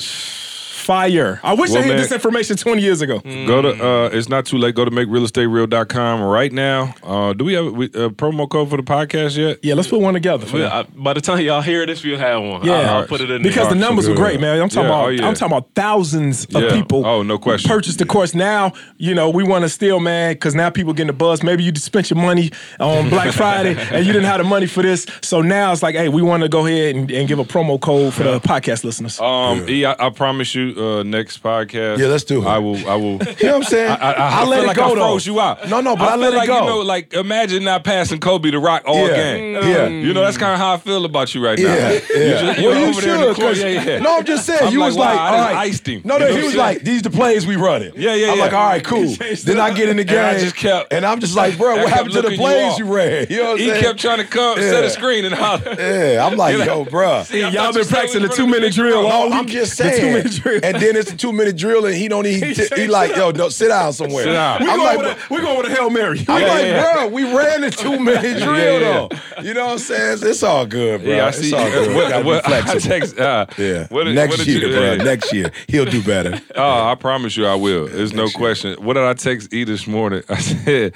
fire. 0.82 1.40
I 1.44 1.54
wish 1.54 1.70
Well, 1.70 1.80
I 1.80 1.82
had 1.84 1.88
man- 1.90 1.98
this 1.98 2.12
information 2.12 2.58
20 2.58 2.82
years 2.82 3.02
ago. 3.02 3.20
Go 3.20 3.62
to 3.62 3.70
uh, 3.86 4.10
it's 4.12 4.28
not 4.30 4.46
too 4.46 4.58
late. 4.58 4.76
Go 4.76 4.84
to 4.86 4.92
makerealestatereal.com 4.92 6.22
right 6.22 6.52
now. 6.52 6.94
Uh, 7.04 7.34
do 7.34 7.46
we 7.46 7.54
have 7.54 7.68
a, 7.68 7.72
we- 7.72 7.86
a 7.86 8.10
promo 8.10 8.50
code 8.50 8.70
for 8.70 8.78
the 8.78 8.84
podcast 8.84 9.38
yet? 9.38 9.60
Yeah, 9.64 9.76
let's 9.76 9.88
put 9.88 10.02
one 10.02 10.14
together. 10.14 10.46
For 10.46 10.58
Yeah. 10.60 10.80
I- 10.80 10.84
by 10.84 11.14
the 11.14 11.22
time 11.22 11.40
y'all 11.42 11.62
hear 11.62 11.86
this, 11.86 12.04
we'll 12.04 12.18
have 12.18 12.42
one. 12.42 12.66
Yeah, 12.66 12.74
I'll, 12.74 12.90
I'll 13.02 13.08
put 13.08 13.22
it 13.22 13.30
in 13.30 13.42
because 13.42 13.68
there. 13.68 13.76
the 13.76 13.80
numbers 13.80 14.08
were 14.08 14.16
good. 14.16 14.22
great, 14.22 14.42
man. 14.42 14.60
I'm 14.62 14.70
talking 14.70 14.90
Yeah, 14.90 14.96
about 14.96 15.06
oh, 15.06 15.10
yeah. 15.10 15.28
I'm 15.28 15.34
talking 15.34 15.56
about 15.58 15.70
thousands 15.76 16.46
of 16.54 16.62
Yeah. 16.64 16.74
people. 16.74 17.06
Oh, 17.06 17.24
no 17.24 17.38
question. 17.38 17.70
Purchased 17.70 18.00
the 18.00 18.06
course. 18.06 18.34
Now, 18.36 18.74
you 18.98 19.14
know, 19.14 19.30
we 19.30 19.44
want 19.44 19.64
to 19.64 19.70
steal, 19.70 20.00
man, 20.00 20.34
because 20.34 20.56
now 20.56 20.70
people 20.70 20.94
getting 20.94 21.08
the 21.08 21.14
buzz. 21.14 21.44
Maybe 21.44 21.64
you 21.64 21.74
spent 21.76 22.10
your 22.10 22.20
money 22.20 22.52
on 22.80 23.10
Black 23.10 23.34
Friday 23.42 23.76
and 23.92 24.06
you 24.06 24.12
didn't 24.14 24.28
have 24.28 24.40
the 24.40 24.44
money 24.44 24.66
for 24.68 24.82
this. 24.84 25.06
So 25.22 25.42
now 25.42 25.72
it's 25.72 25.84
like, 25.84 25.96
hey, 25.96 26.10
we 26.10 26.22
want 26.22 26.44
to 26.44 26.50
go 26.50 26.66
ahead 26.66 26.96
and, 26.96 27.10
and 27.12 27.28
give 27.28 27.40
a 27.40 27.44
promo 27.44 27.80
code 27.80 28.14
for 28.14 28.24
the 28.24 28.40
podcast 28.40 28.84
listeners. 28.84 29.20
Um, 29.20 29.68
E, 29.70 29.86
I, 29.86 29.96
I 30.00 30.10
promise 30.10 30.56
you, 30.56 30.71
uh, 30.78 31.04
next 31.04 31.42
podcast. 31.44 31.98
Yeah, 32.00 32.08
let's 32.08 32.24
do 32.24 32.42
it. 32.42 32.48
I 32.48 32.58
will. 32.60 32.78
I 32.90 32.96
will. 32.96 33.20
You 33.42 33.48
know 33.48 33.54
what 33.54 33.56
I'm 33.56 33.64
saying? 33.64 33.92
I, 33.92 33.96
I, 33.96 34.12
I, 34.42 34.44
let 34.46 34.56
feel 34.60 34.64
it 34.64 34.68
like 34.68 34.76
go 34.78 34.84
I 34.92 34.96
though. 34.96 35.18
you 35.18 35.40
out. 35.40 35.68
No, 35.70 35.82
no, 35.82 35.96
but 35.96 36.04
I, 36.08 36.12
feel 36.12 36.20
let 36.20 36.34
like, 36.34 36.44
it 36.50 36.52
go. 36.52 36.60
You 36.62 36.66
know, 36.68 36.80
like 36.82 37.14
imagine 37.14 37.64
not 37.64 37.84
passing 37.84 38.20
Kobe 38.20 38.52
to 38.52 38.60
rock 38.60 38.84
all 38.86 39.08
Yeah, 39.08 39.16
game. 39.16 39.54
yeah. 39.56 39.88
You 39.88 40.14
know, 40.14 40.22
that's 40.22 40.38
kind 40.38 40.54
of 40.54 40.60
how 40.60 40.74
I 40.74 40.78
feel 40.78 41.06
about 41.06 41.34
you 41.34 41.44
right 41.44 41.58
now. 41.58 41.64
Yeah, 41.74 41.92
You 41.92 42.00
yeah. 42.00 42.02
just- 42.02 42.44
well, 42.44 42.56
you're 42.62 42.76
you 42.78 42.86
over 42.88 43.02
there 43.02 43.16
in 43.16 43.22
the 43.22 43.54
should. 43.56 43.58
Yeah, 43.58 43.84
yeah. 43.84 44.00
No, 44.00 44.18
I'm 44.18 44.26
just 44.26 44.46
saying. 44.46 44.60
I'm 44.68 44.74
you 44.74 44.80
like, 44.80 44.88
was 44.88 44.98
wow, 44.98 45.06
like, 45.06 45.18
I 45.20 45.26
all 45.28 45.32
just 45.38 45.48
right. 45.54 45.58
iced 45.58 45.88
him. 45.88 46.02
No, 46.06 46.18
no, 46.18 46.28
You 46.28 46.38
he 46.38 46.44
was 46.44 46.56
like, 46.56 46.82
these 46.82 47.02
the 47.02 47.10
plays 47.10 47.48
we 47.48 47.56
running. 47.56 47.94
Yeah, 47.96 48.14
yeah, 48.16 48.32
I'm 48.32 48.40
like, 48.40 48.54
all 48.54 48.68
right, 48.70 48.84
cool. 48.84 49.08
then 49.46 49.60
I 49.60 49.74
get 49.74 49.90
in 49.90 49.98
the 49.98 50.04
game. 50.04 50.18
And 50.20 50.28
I 50.38 50.40
just 50.40 50.56
kept- 50.56 50.94
and 50.94 51.06
I'm 51.06 51.20
just 51.20 51.36
like, 51.36 51.58
bro, 51.58 51.78
what 51.78 51.90
happened 51.90 52.12
to 52.14 52.22
the 52.22 52.30
looking 52.30 52.40
you 52.40 52.46
plays 52.46 52.74
off. 52.74 52.80
you, 52.80 52.86
ran? 52.94 53.28
You 53.30 53.38
know 53.38 53.44
what 53.44 53.52
I'm 53.54 53.58
saying? 53.58 53.60
He 53.60 53.70
saying? 53.74 53.84
kept 53.84 54.00
trying 54.00 54.18
to 54.20 54.26
come 54.26 54.58
Yeah. 54.60 54.70
set 54.70 54.84
a 54.84 54.90
screen 54.90 55.26
and 55.26 55.34
holler. 55.34 55.76
Yeah, 55.80 56.26
I'm 56.26 56.38
like, 56.38 56.58
yo, 56.66 56.86
bro. 56.86 57.24
I 57.32 57.36
Y'all 57.36 57.74
been 57.74 57.86
practicing 57.88 58.22
we 58.22 58.28
the 58.28 58.34
two 58.34 58.48
minute 58.48 58.74
drill. 58.74 59.04
ball. 59.04 59.12
all 59.12 59.30
No, 59.30 59.38
I'm 59.38 59.46
week. 59.46 59.54
just 59.54 59.78
The 59.78 59.84
saying. 59.92 60.61
Two-minute 60.62 60.72
drill. 60.72 60.76
And 60.76 60.82
then 60.84 60.96
it's 60.96 61.12
a 61.12 61.18
two 61.18 61.34
minute 61.34 61.56
drill, 61.58 61.86
and 61.86 61.96
he 61.96 62.08
don't 62.08 62.26
even. 62.26 62.54
He, 62.54 62.82
he 62.84 62.88
like, 62.88 63.16
yo, 63.16 63.32
no, 63.32 63.50
sit 63.50 63.70
down 63.70 63.94
somewhere. 63.94 64.24
Sit 64.26 64.34
down. 64.34 64.62
we 64.64 64.70
I'm 64.70 64.78
going 64.78 64.98
like, 64.98 64.98
with 65.18 65.30
a, 65.32 65.34
we 65.34 65.42
going 65.42 65.58
with 65.58 65.68
a 65.68 65.70
hail 65.76 65.90
mary. 65.90 66.20
I'm 66.28 66.42
Yeah, 66.42 66.48
like, 66.48 66.64
yeah. 66.64 66.94
bro, 66.94 67.08
we 67.10 67.24
ran 67.36 67.62
the 67.62 67.72
two 67.72 68.00
minute 68.00 68.38
drill 68.44 68.56
Yeah, 68.58 68.72
yeah. 68.80 69.08
though. 69.36 69.42
You 69.42 69.54
know 69.54 69.66
what 69.66 69.72
I'm 69.74 69.78
saying? 69.80 70.14
It's, 70.14 70.24
it's 70.24 70.44
all 70.44 70.66
good, 70.66 71.02
bro. 71.04 71.10
Yeah, 71.16 71.26
I 71.26 71.28
it's 71.30 71.38
see. 71.40 71.54
all 71.54 71.70
good. 71.70 71.96
What, 71.96 72.10
Gotta 72.10 72.24
be 72.24 72.28
what, 72.30 72.48
I 72.52 72.78
text, 72.80 73.18
uh, 73.20 73.46
yeah, 73.58 73.88
what 73.88 74.08
next 74.08 74.38
what 74.40 74.48
year, 74.48 74.68
you- 74.68 74.74
bro. 74.74 74.82
yeah. 74.94 74.96
Next 75.04 75.34
year, 75.34 75.52
he'll 75.68 75.86
do 75.86 76.02
better. 76.04 76.40
Oh, 76.56 76.84
I 76.88 76.96
promise 76.96 77.36
you 77.38 77.46
I 77.46 77.56
will. 77.56 77.88
There's 77.88 78.14
no 78.14 78.30
question. 78.30 78.76
What 78.84 78.94
did 78.94 79.04
I 79.04 79.14
text 79.14 79.54
E 79.54 79.64
this 79.64 79.88
morning? 79.88 80.24
I 80.30 80.40
said, 80.40 80.94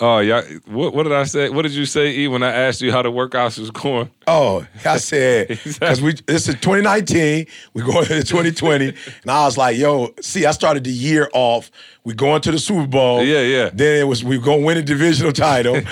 oh, 0.00 0.18
yeah. 0.18 0.42
What, 0.66 0.94
what 0.94 1.02
did 1.04 1.12
I 1.12 1.24
say? 1.24 1.48
What 1.50 1.62
did 1.62 1.72
you 1.72 1.84
say, 1.86 2.16
E, 2.16 2.28
when 2.28 2.42
I 2.42 2.50
asked 2.50 2.80
you 2.80 2.92
how 2.92 3.02
the 3.02 3.10
workouts 3.10 3.58
was 3.58 3.70
going? 3.70 4.10
Oh, 4.26 4.66
I 4.84 4.98
said 4.98 5.48
because 5.64 6.00
we 6.00 6.14
this 6.26 6.48
is 6.48 6.54
2019, 6.56 7.46
we 7.74 7.82
going 7.82 7.98
into 8.02 8.24
2020, 8.24 8.88
and 9.22 9.30
I 9.30 9.44
was 9.44 9.56
like, 9.56 9.76
yo, 9.76 10.14
see, 10.20 10.46
I 10.46 10.50
started 10.52 10.84
the 10.84 10.92
year 10.92 11.28
off. 11.32 11.70
We 12.08 12.14
going 12.14 12.40
to 12.40 12.50
the 12.50 12.58
Super 12.58 12.86
Bowl. 12.86 13.22
Yeah, 13.22 13.42
yeah. 13.42 13.68
Then 13.70 14.00
it 14.00 14.04
was 14.04 14.24
we 14.24 14.38
gonna 14.38 14.64
win 14.64 14.78
a 14.78 14.82
divisional 14.82 15.30
title, 15.30 15.74
and 15.74 15.84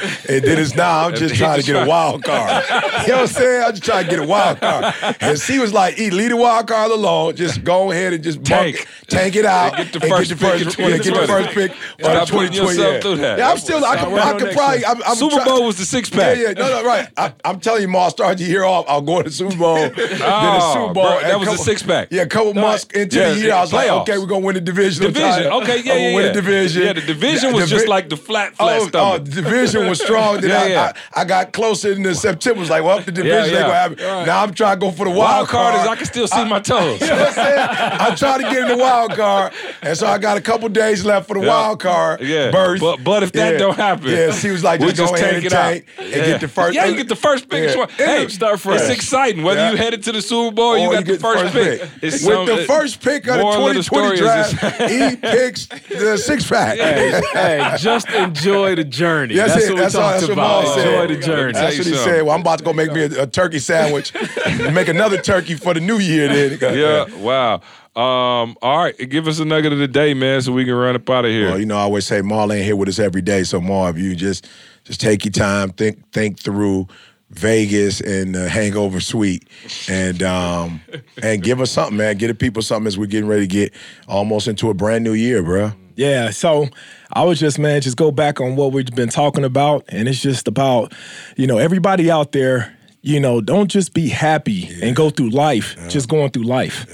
then 0.43 0.59
it's 0.59 0.75
now 0.75 1.09
I'm 1.09 1.15
just 1.15 1.35
trying 1.35 1.61
to 1.61 1.67
get 1.67 1.85
a 1.85 1.87
wild 1.87 2.25
card. 2.25 2.65
you 2.71 3.09
know 3.09 3.19
what 3.19 3.21
I'm 3.21 3.27
saying? 3.27 3.63
I'm 3.65 3.71
just 3.73 3.85
trying 3.85 4.05
to 4.05 4.11
get 4.11 4.21
a 4.21 4.27
wild 4.27 4.59
card. 4.59 4.95
And 5.21 5.39
she 5.39 5.59
was 5.59 5.75
like, 5.75 5.99
"E, 5.99 6.09
leave 6.09 6.31
the 6.31 6.39
wild 6.39 6.69
card 6.69 6.91
alone. 6.91 7.37
Just 7.37 7.65
go 7.65 7.91
ahead 7.91 8.15
and 8.15 8.25
just 8.25 8.43
Tank. 8.43 8.77
tank, 8.77 8.89
tank 9.09 9.37
it 9.37 9.45
out, 9.45 9.79
And 9.79 9.93
get 9.93 10.01
the 10.01 10.09
first 10.09 10.31
get 10.31 10.39
pick 10.41 10.59
the 10.61 10.65
first, 10.71 10.79
yeah, 10.79 10.97
get 10.97 11.05
the 11.05 11.27
first 11.27 11.49
pick. 11.51 11.71
Of 11.73 12.31
putting 12.31 12.53
2020, 12.53 12.57
yourself 12.57 13.03
through 13.03 13.17
that. 13.17 13.39
Yeah, 13.39 13.51
I'm 13.51 13.59
still. 13.59 13.85
I 13.85 13.97
could, 14.03 14.13
I 14.15 14.39
could 14.39 14.53
probably. 14.57 14.87
I'm, 14.87 15.03
I'm 15.03 15.17
Super 15.17 15.45
Bowl 15.45 15.67
was 15.67 15.77
the 15.77 15.85
six 15.85 16.09
pack. 16.09 16.39
Yeah, 16.39 16.45
yeah, 16.45 16.53
no, 16.53 16.81
no, 16.81 16.85
right. 16.87 17.09
I, 17.19 17.35
I'm 17.45 17.61
telling 17.61 17.83
you, 17.83 17.89
Ma, 17.89 18.09
start 18.09 18.39
the 18.39 18.45
year 18.45 18.65
off. 18.65 18.87
I'll 18.89 19.03
go 19.03 19.19
to 19.19 19.25
the 19.29 19.31
Super 19.31 19.55
Bowl. 19.55 19.75
then 19.75 19.93
the 19.95 20.25
Oh, 20.25 20.73
Super 20.73 20.95
Bowl. 20.95 21.05
that 21.05 21.39
was 21.39 21.49
a 21.49 21.59
six-pack. 21.59 22.09
Yeah, 22.11 22.23
a 22.23 22.27
couple 22.27 22.55
months 22.55 22.85
into 22.95 23.19
the 23.19 23.37
year, 23.37 23.53
I 23.53 23.61
was 23.61 23.73
like, 23.75 23.91
okay, 23.91 24.17
we're 24.17 24.25
gonna 24.25 24.47
win 24.47 24.55
the 24.55 24.63
division. 24.63 25.03
Division. 25.03 25.53
Okay, 25.53 25.83
yeah, 25.83 25.93
I'm 25.93 25.99
oh, 26.01 26.06
yeah, 26.11 26.15
win 26.15 26.25
yeah. 26.27 26.33
the 26.33 26.41
division. 26.41 26.83
Yeah, 26.83 26.93
the 26.93 27.01
division 27.03 27.53
was 27.55 27.69
divi- 27.69 27.77
just 27.77 27.89
like 27.89 28.09
the 28.09 28.17
flat, 28.17 28.57
flat 28.57 28.91
Oh, 28.95 29.15
oh, 29.15 29.19
the 29.19 29.31
division 29.43 29.89
was 29.89 30.01
strong. 30.01 30.41
Then 30.41 30.51
Yeah, 30.51 30.61
I, 30.63 30.67
yeah. 30.67 30.93
I, 31.15 31.21
I 31.23 31.25
got 31.25 31.53
closer 31.53 31.93
in 31.93 32.03
the 32.03 32.15
September. 32.15 32.61
Was 32.61 32.71
like, 32.71 32.85
well, 32.85 33.01
the 33.01 33.13
division 33.13 33.27
Yeah, 33.33 33.45
ain't 33.45 33.53
gonna 33.53 33.73
happen. 33.75 33.97
Right. 33.99 34.27
Now 34.27 34.43
I'm 34.43 34.55
trying 34.55 34.77
to 34.77 34.81
go 34.81 34.91
for 34.91 35.05
the 35.05 35.11
wild, 35.11 35.19
Wild 35.19 35.49
card 35.49 35.75
is 35.81 35.87
I 35.87 35.97
can 35.97 36.07
still 36.07 36.29
see 36.29 36.45
my 36.45 36.61
toes. 36.61 37.01
You 37.07 37.07
know 37.09 37.17
what 37.17 37.29
I'm 37.29 37.35
saying? 37.35 37.69
I'm 38.01 38.17
trying 38.17 38.41
to 38.43 38.51
get 38.51 38.63
in 38.63 38.69
the 38.69 38.83
wild 38.83 39.13
card, 39.13 39.53
and 39.83 39.97
so 39.97 40.07
I 40.07 40.19
got 40.19 40.37
a 40.37 40.41
couple 40.41 40.69
days 40.69 41.05
left 41.05 41.29
for 41.29 41.35
the 41.35 41.47
wild 41.47 41.81
card. 41.81 42.21
Yeah. 42.21 42.51
berth. 42.51 42.81
But- 42.81 43.03
but 43.05 43.23
if 43.23 43.33
that 43.33 43.59
don't 43.59 43.77
happen, 43.77 44.09
yeah, 44.09 44.33
she 44.33 44.51
was 44.51 44.65
like, 44.65 44.81
we'll 44.81 44.91
just, 44.91 45.13
go 45.13 45.19
just 45.19 45.23
ahead 45.23 45.43
take 45.43 45.45
and 45.45 45.47
it 45.47 45.53
out. 45.53 45.71
tank 45.71 45.87
and 45.99 46.27
get 46.27 46.41
the 46.41 46.49
first. 46.49 46.75
Yeah, 46.75 46.87
you 46.87 46.95
uh, 46.95 46.97
get 46.97 47.09
the 47.09 47.17
first 47.17 47.49
pick. 47.49 47.77
Yeah. 47.77 47.87
Hey, 47.87 48.29
start 48.29 48.61
fresh. 48.61 48.81
It's 48.81 48.91
exciting. 48.91 49.43
Whether 49.43 49.71
you 49.71 49.77
headed 49.77 50.03
to 50.05 50.13
the 50.13 50.23
Super 50.23 50.55
Bowl, 50.55 50.73
or 50.73 50.79
oh, 50.79 50.83
you 50.83 50.93
got 50.93 51.07
the 51.07 51.19
first, 51.19 51.53
pick. 51.53 51.81
With 52.03 52.47
the 52.47 52.65
first 52.67 53.01
pick 53.03 53.27
of 53.29 53.37
the 53.37 53.47
of 53.47 53.55
2020 53.55 54.17
draft, 54.17 54.53
he 54.91 55.17
picks 55.17 55.69
the 55.99 56.17
six 56.17 56.49
pack. 56.49 56.79
hey, 56.79 57.21
hey, 57.33 57.77
just 57.79 58.09
enjoy 58.11 58.75
the 58.75 58.85
journey. 58.85 59.35
That's, 59.35 59.55
That's, 59.55 59.67
what 59.67 59.75
we 59.75 59.81
that's 59.81 59.95
all. 59.95 60.11
talked 60.11 60.21
That's 60.21 60.33
about. 60.33 60.75
Said. 60.75 60.87
Enjoy 60.87 61.15
the 61.15 61.21
journey. 61.21 61.53
That's 61.53 61.79
what 61.79 61.87
he 61.87 61.95
said. 61.95 62.23
Well, 62.23 62.35
I'm 62.35 62.41
about 62.41 62.59
to 62.59 62.65
go 62.65 62.73
make 62.73 62.93
me 62.93 63.03
a, 63.03 63.23
a 63.23 63.27
turkey 63.27 63.59
sandwich, 63.59 64.13
and 64.47 64.75
make 64.75 64.89
another 64.89 65.21
turkey 65.21 65.55
for 65.55 65.75
the 65.75 65.81
new 65.81 65.99
year. 65.99 66.29
Then, 66.29 66.77
Yeah, 66.77 67.15
wow. 67.19 67.61
Um, 67.97 68.59
all 68.61 68.77
right, 68.79 68.95
give 69.09 69.27
us 69.27 69.39
a 69.39 69.45
nugget 69.47 69.73
of 69.73 69.79
the 69.79 69.89
day, 69.89 70.13
man, 70.13 70.43
so 70.43 70.53
we 70.53 70.67
can 70.67 70.75
run 70.75 70.95
up 70.95 71.09
out 71.09 71.25
of 71.25 71.31
here. 71.31 71.49
Well, 71.49 71.59
you 71.59 71.65
know, 71.65 71.79
I 71.79 71.81
always 71.81 72.07
say 72.07 72.21
Maul 72.21 72.53
ain't 72.53 72.65
here 72.65 72.77
with 72.77 72.91
us 72.91 72.99
every 72.99 73.23
day. 73.23 73.43
So, 73.43 73.59
Maul, 73.59 73.87
if 73.87 73.97
you 73.97 74.15
just 74.15 74.47
just 74.85 75.01
take 75.01 75.25
your 75.25 75.33
time, 75.33 75.71
think 75.71 76.11
think 76.13 76.39
through 76.39 76.89
Vegas 77.31 78.01
and 78.01 78.35
the 78.35 78.49
Hangover 78.49 79.01
Suite, 79.01 79.49
and 79.89 80.23
um, 80.23 80.81
and 81.23 81.43
give 81.43 81.61
us 81.61 81.71
something, 81.73 81.97
man. 81.97 82.17
Get 82.17 82.29
the 82.29 82.35
people 82.35 82.63
something 82.63 82.87
as 82.87 82.97
we're 82.97 83.07
getting 83.07 83.29
ready 83.29 83.43
to 83.43 83.53
get 83.53 83.75
almost 84.07 84.49
into 84.49 84.71
a 84.71 84.75
brand 84.75 85.05
new 85.05 85.13
year, 85.13 85.43
bro. 85.43 85.73
Yeah, 85.97 86.31
so 86.31 86.69
I 87.13 87.25
would 87.25 87.39
just, 87.39 87.59
man, 87.59 87.81
just 87.81 87.97
go 87.97 88.11
back 88.11 88.39
on 88.41 88.55
what 88.55 88.73
we've 88.73 88.85
been 88.95 89.09
talking 89.09 89.45
about. 89.45 89.85
And 89.89 90.09
it's 90.09 90.21
just 90.21 90.47
about, 90.47 90.93
you 91.37 91.47
know, 91.47 91.57
everybody 91.57 92.11
out 92.11 92.33
there, 92.33 92.77
you 93.01 93.19
know, 93.19 93.41
don't 93.41 93.69
just 93.69 93.95
be 93.95 94.09
happy 94.11 94.69
and 94.83 94.95
go 94.95 95.09
through 95.09 95.31
life, 95.31 95.75
just 95.89 96.09
going 96.09 96.31
through 96.31 96.45
life. 96.45 96.87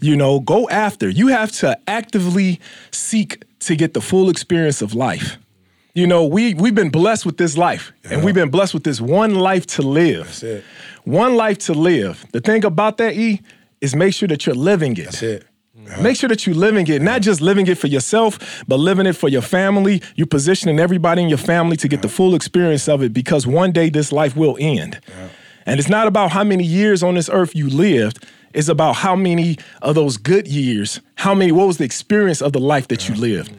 You 0.00 0.16
know, 0.16 0.40
go 0.40 0.68
after. 0.70 1.08
You 1.08 1.28
have 1.28 1.52
to 1.52 1.78
actively 1.86 2.60
seek 2.92 3.44
to 3.60 3.76
get 3.76 3.92
the 3.92 4.00
full 4.00 4.30
experience 4.30 4.80
of 4.80 4.94
life. 4.94 5.38
You 5.96 6.06
know, 6.06 6.26
we 6.26 6.52
we've 6.52 6.74
been 6.74 6.90
blessed 6.90 7.24
with 7.24 7.38
this 7.38 7.56
life, 7.56 7.90
and 8.04 8.22
we've 8.22 8.34
been 8.34 8.50
blessed 8.50 8.74
with 8.74 8.84
this 8.84 9.00
one 9.00 9.34
life 9.34 9.64
to 9.68 9.82
live. 9.82 10.26
That's 10.26 10.42
it. 10.42 10.64
One 11.04 11.36
life 11.36 11.56
to 11.60 11.72
live. 11.72 12.22
The 12.32 12.40
thing 12.42 12.66
about 12.66 12.98
that, 12.98 13.14
E, 13.14 13.40
is 13.80 13.96
make 13.96 14.12
sure 14.12 14.28
that 14.28 14.44
you're 14.44 14.54
living 14.54 14.92
it. 14.98 15.04
That's 15.04 15.22
it. 15.22 15.46
Make 15.98 16.18
sure 16.18 16.28
that 16.28 16.46
you're 16.46 16.54
living 16.54 16.86
it, 16.88 17.00
not 17.00 17.22
just 17.22 17.40
living 17.40 17.66
it 17.66 17.78
for 17.78 17.86
yourself, 17.86 18.62
but 18.68 18.76
living 18.76 19.06
it 19.06 19.14
for 19.14 19.30
your 19.30 19.40
family. 19.40 20.02
You're 20.16 20.26
positioning 20.26 20.78
everybody 20.80 21.22
in 21.22 21.30
your 21.30 21.38
family 21.38 21.78
to 21.78 21.88
get 21.88 22.02
the 22.02 22.10
full 22.10 22.34
experience 22.34 22.88
of 22.88 23.02
it 23.02 23.14
because 23.14 23.46
one 23.46 23.72
day 23.72 23.88
this 23.88 24.12
life 24.12 24.36
will 24.36 24.58
end. 24.60 25.00
And 25.64 25.80
it's 25.80 25.88
not 25.88 26.08
about 26.08 26.30
how 26.30 26.44
many 26.44 26.64
years 26.64 27.02
on 27.02 27.14
this 27.14 27.30
earth 27.32 27.56
you 27.56 27.70
lived, 27.70 28.22
it's 28.52 28.68
about 28.68 28.96
how 28.96 29.16
many 29.16 29.56
of 29.80 29.94
those 29.94 30.18
good 30.18 30.46
years, 30.46 31.00
how 31.14 31.34
many, 31.34 31.52
what 31.52 31.66
was 31.66 31.78
the 31.78 31.84
experience 31.84 32.42
of 32.42 32.52
the 32.52 32.60
life 32.60 32.88
that 32.88 33.08
you 33.08 33.14
lived. 33.14 33.50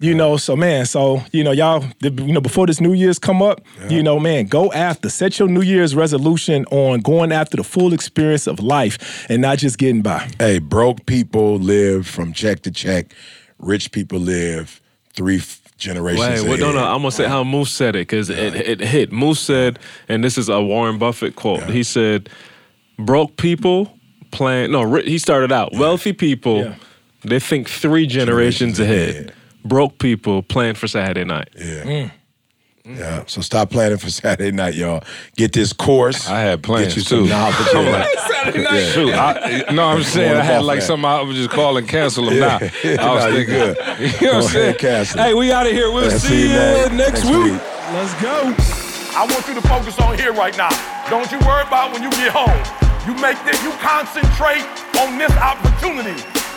You 0.00 0.12
know, 0.12 0.36
so 0.36 0.56
man, 0.56 0.86
so 0.86 1.22
you 1.32 1.44
know, 1.44 1.52
y'all, 1.52 1.84
you 2.02 2.10
know, 2.10 2.40
before 2.40 2.66
this 2.66 2.80
New 2.80 2.92
Year's 2.92 3.18
come 3.18 3.40
up, 3.40 3.60
you 3.88 4.02
know, 4.02 4.18
man, 4.18 4.46
go 4.46 4.70
after, 4.72 5.08
set 5.08 5.38
your 5.38 5.48
New 5.48 5.62
Year's 5.62 5.94
resolution 5.94 6.64
on 6.72 7.00
going 7.00 7.30
after 7.32 7.56
the 7.56 7.64
full 7.64 7.94
experience 7.94 8.46
of 8.48 8.58
life 8.60 9.24
and 9.30 9.40
not 9.40 9.58
just 9.58 9.78
getting 9.78 10.02
by. 10.02 10.28
Hey, 10.38 10.58
broke 10.58 11.06
people 11.06 11.56
live 11.58 12.06
from 12.08 12.32
check 12.32 12.60
to 12.62 12.70
check. 12.72 13.14
Rich 13.58 13.92
people 13.92 14.18
live 14.18 14.80
three 15.14 15.38
f- 15.38 15.62
generations. 15.78 16.42
Wait, 16.42 16.48
well, 16.50 16.58
no, 16.58 16.72
no. 16.72 16.78
ahead. 16.78 16.88
I'm 16.90 16.98
gonna 16.98 17.12
say 17.12 17.28
how 17.28 17.44
Moose 17.44 17.70
said 17.70 17.94
it 17.94 18.00
because 18.08 18.28
it, 18.30 18.54
it 18.56 18.80
hit. 18.80 19.12
Moose 19.12 19.40
said, 19.40 19.78
and 20.08 20.24
this 20.24 20.36
is 20.36 20.48
a 20.48 20.60
Warren 20.60 20.98
Buffett 20.98 21.36
quote. 21.36 21.62
He 21.70 21.84
said, 21.84 22.28
"Broke 22.98 23.36
people 23.36 23.96
plan." 24.32 24.72
No, 24.72 24.92
he 24.96 25.18
started 25.18 25.52
out. 25.52 25.72
Wealthy 25.72 26.12
people, 26.12 26.64
Yeah. 26.64 26.74
they 27.24 27.38
think 27.38 27.68
three 27.70 28.06
generations, 28.08 28.76
Generations 28.76 28.80
ahead. 28.80 29.08
ahead. 29.26 29.34
Broke 29.64 29.98
people 29.98 30.42
plan 30.42 30.74
for 30.74 30.86
Saturday 30.88 31.24
night. 31.24 31.48
Yeah. 31.56 31.64
Mm. 31.84 32.10
Yeah. 32.86 33.20
Mm. 33.20 33.30
So 33.30 33.40
stop 33.40 33.70
planning 33.70 33.96
for 33.96 34.10
Saturday 34.10 34.52
night, 34.52 34.74
y'all. 34.74 35.02
Get 35.36 35.52
this 35.54 35.72
course. 35.72 36.28
I 36.28 36.40
had 36.40 36.62
plans 36.62 36.88
Get 36.88 36.96
you 36.96 37.02
too. 37.02 37.26
some 37.26 37.28
knowledge. 37.30 37.56
I'm 37.74 37.92
like, 37.92 38.84
Shoot, 38.92 39.14
I, 39.14 39.64
no, 39.72 39.84
I'm 39.86 40.02
saying 40.02 40.36
I 40.36 40.42
had 40.42 40.64
like 40.64 40.82
something 40.82 41.06
I 41.06 41.22
was 41.22 41.36
just 41.36 41.48
call 41.48 41.78
and 41.78 41.88
cancel 41.88 42.26
them 42.26 42.40
now. 42.40 42.58
Yeah. 42.84 42.96
I 43.00 43.14
was 43.14 43.24
No, 43.24 43.32
thinking, 43.32 43.54
good. 43.54 44.20
you 44.20 44.26
know 44.28 44.34
what 44.34 44.44
I'm 44.44 44.50
saying? 44.50 44.74
cancel. 44.76 45.22
Hey, 45.22 45.32
we 45.32 45.50
out 45.50 45.66
of 45.66 45.72
here. 45.72 45.90
We'll 45.90 46.10
Yeah, 46.10 46.18
see, 46.18 46.42
you 46.42 46.48
next- 46.48 46.92
next, 46.92 47.24
next 47.24 47.24
week. 47.24 47.52
week. 47.52 47.62
Let's 47.96 48.14
go. 48.20 48.54
I 49.16 49.26
want 49.30 49.48
you 49.48 49.54
to 49.54 49.62
focus 49.62 49.98
on 50.00 50.18
here 50.18 50.34
right 50.34 50.56
now. 50.58 50.68
Don't 51.08 51.30
you 51.32 51.38
worry 51.46 51.62
about 51.66 51.92
when 51.92 52.02
you 52.02 52.10
get 52.10 52.32
home. 52.34 52.52
You 53.08 53.14
make 53.22 53.38
this, 53.46 53.62
you 53.62 53.70
concentrate 53.80 54.64
on 55.00 55.16
this 55.16 55.32
opportunity. 55.40 56.20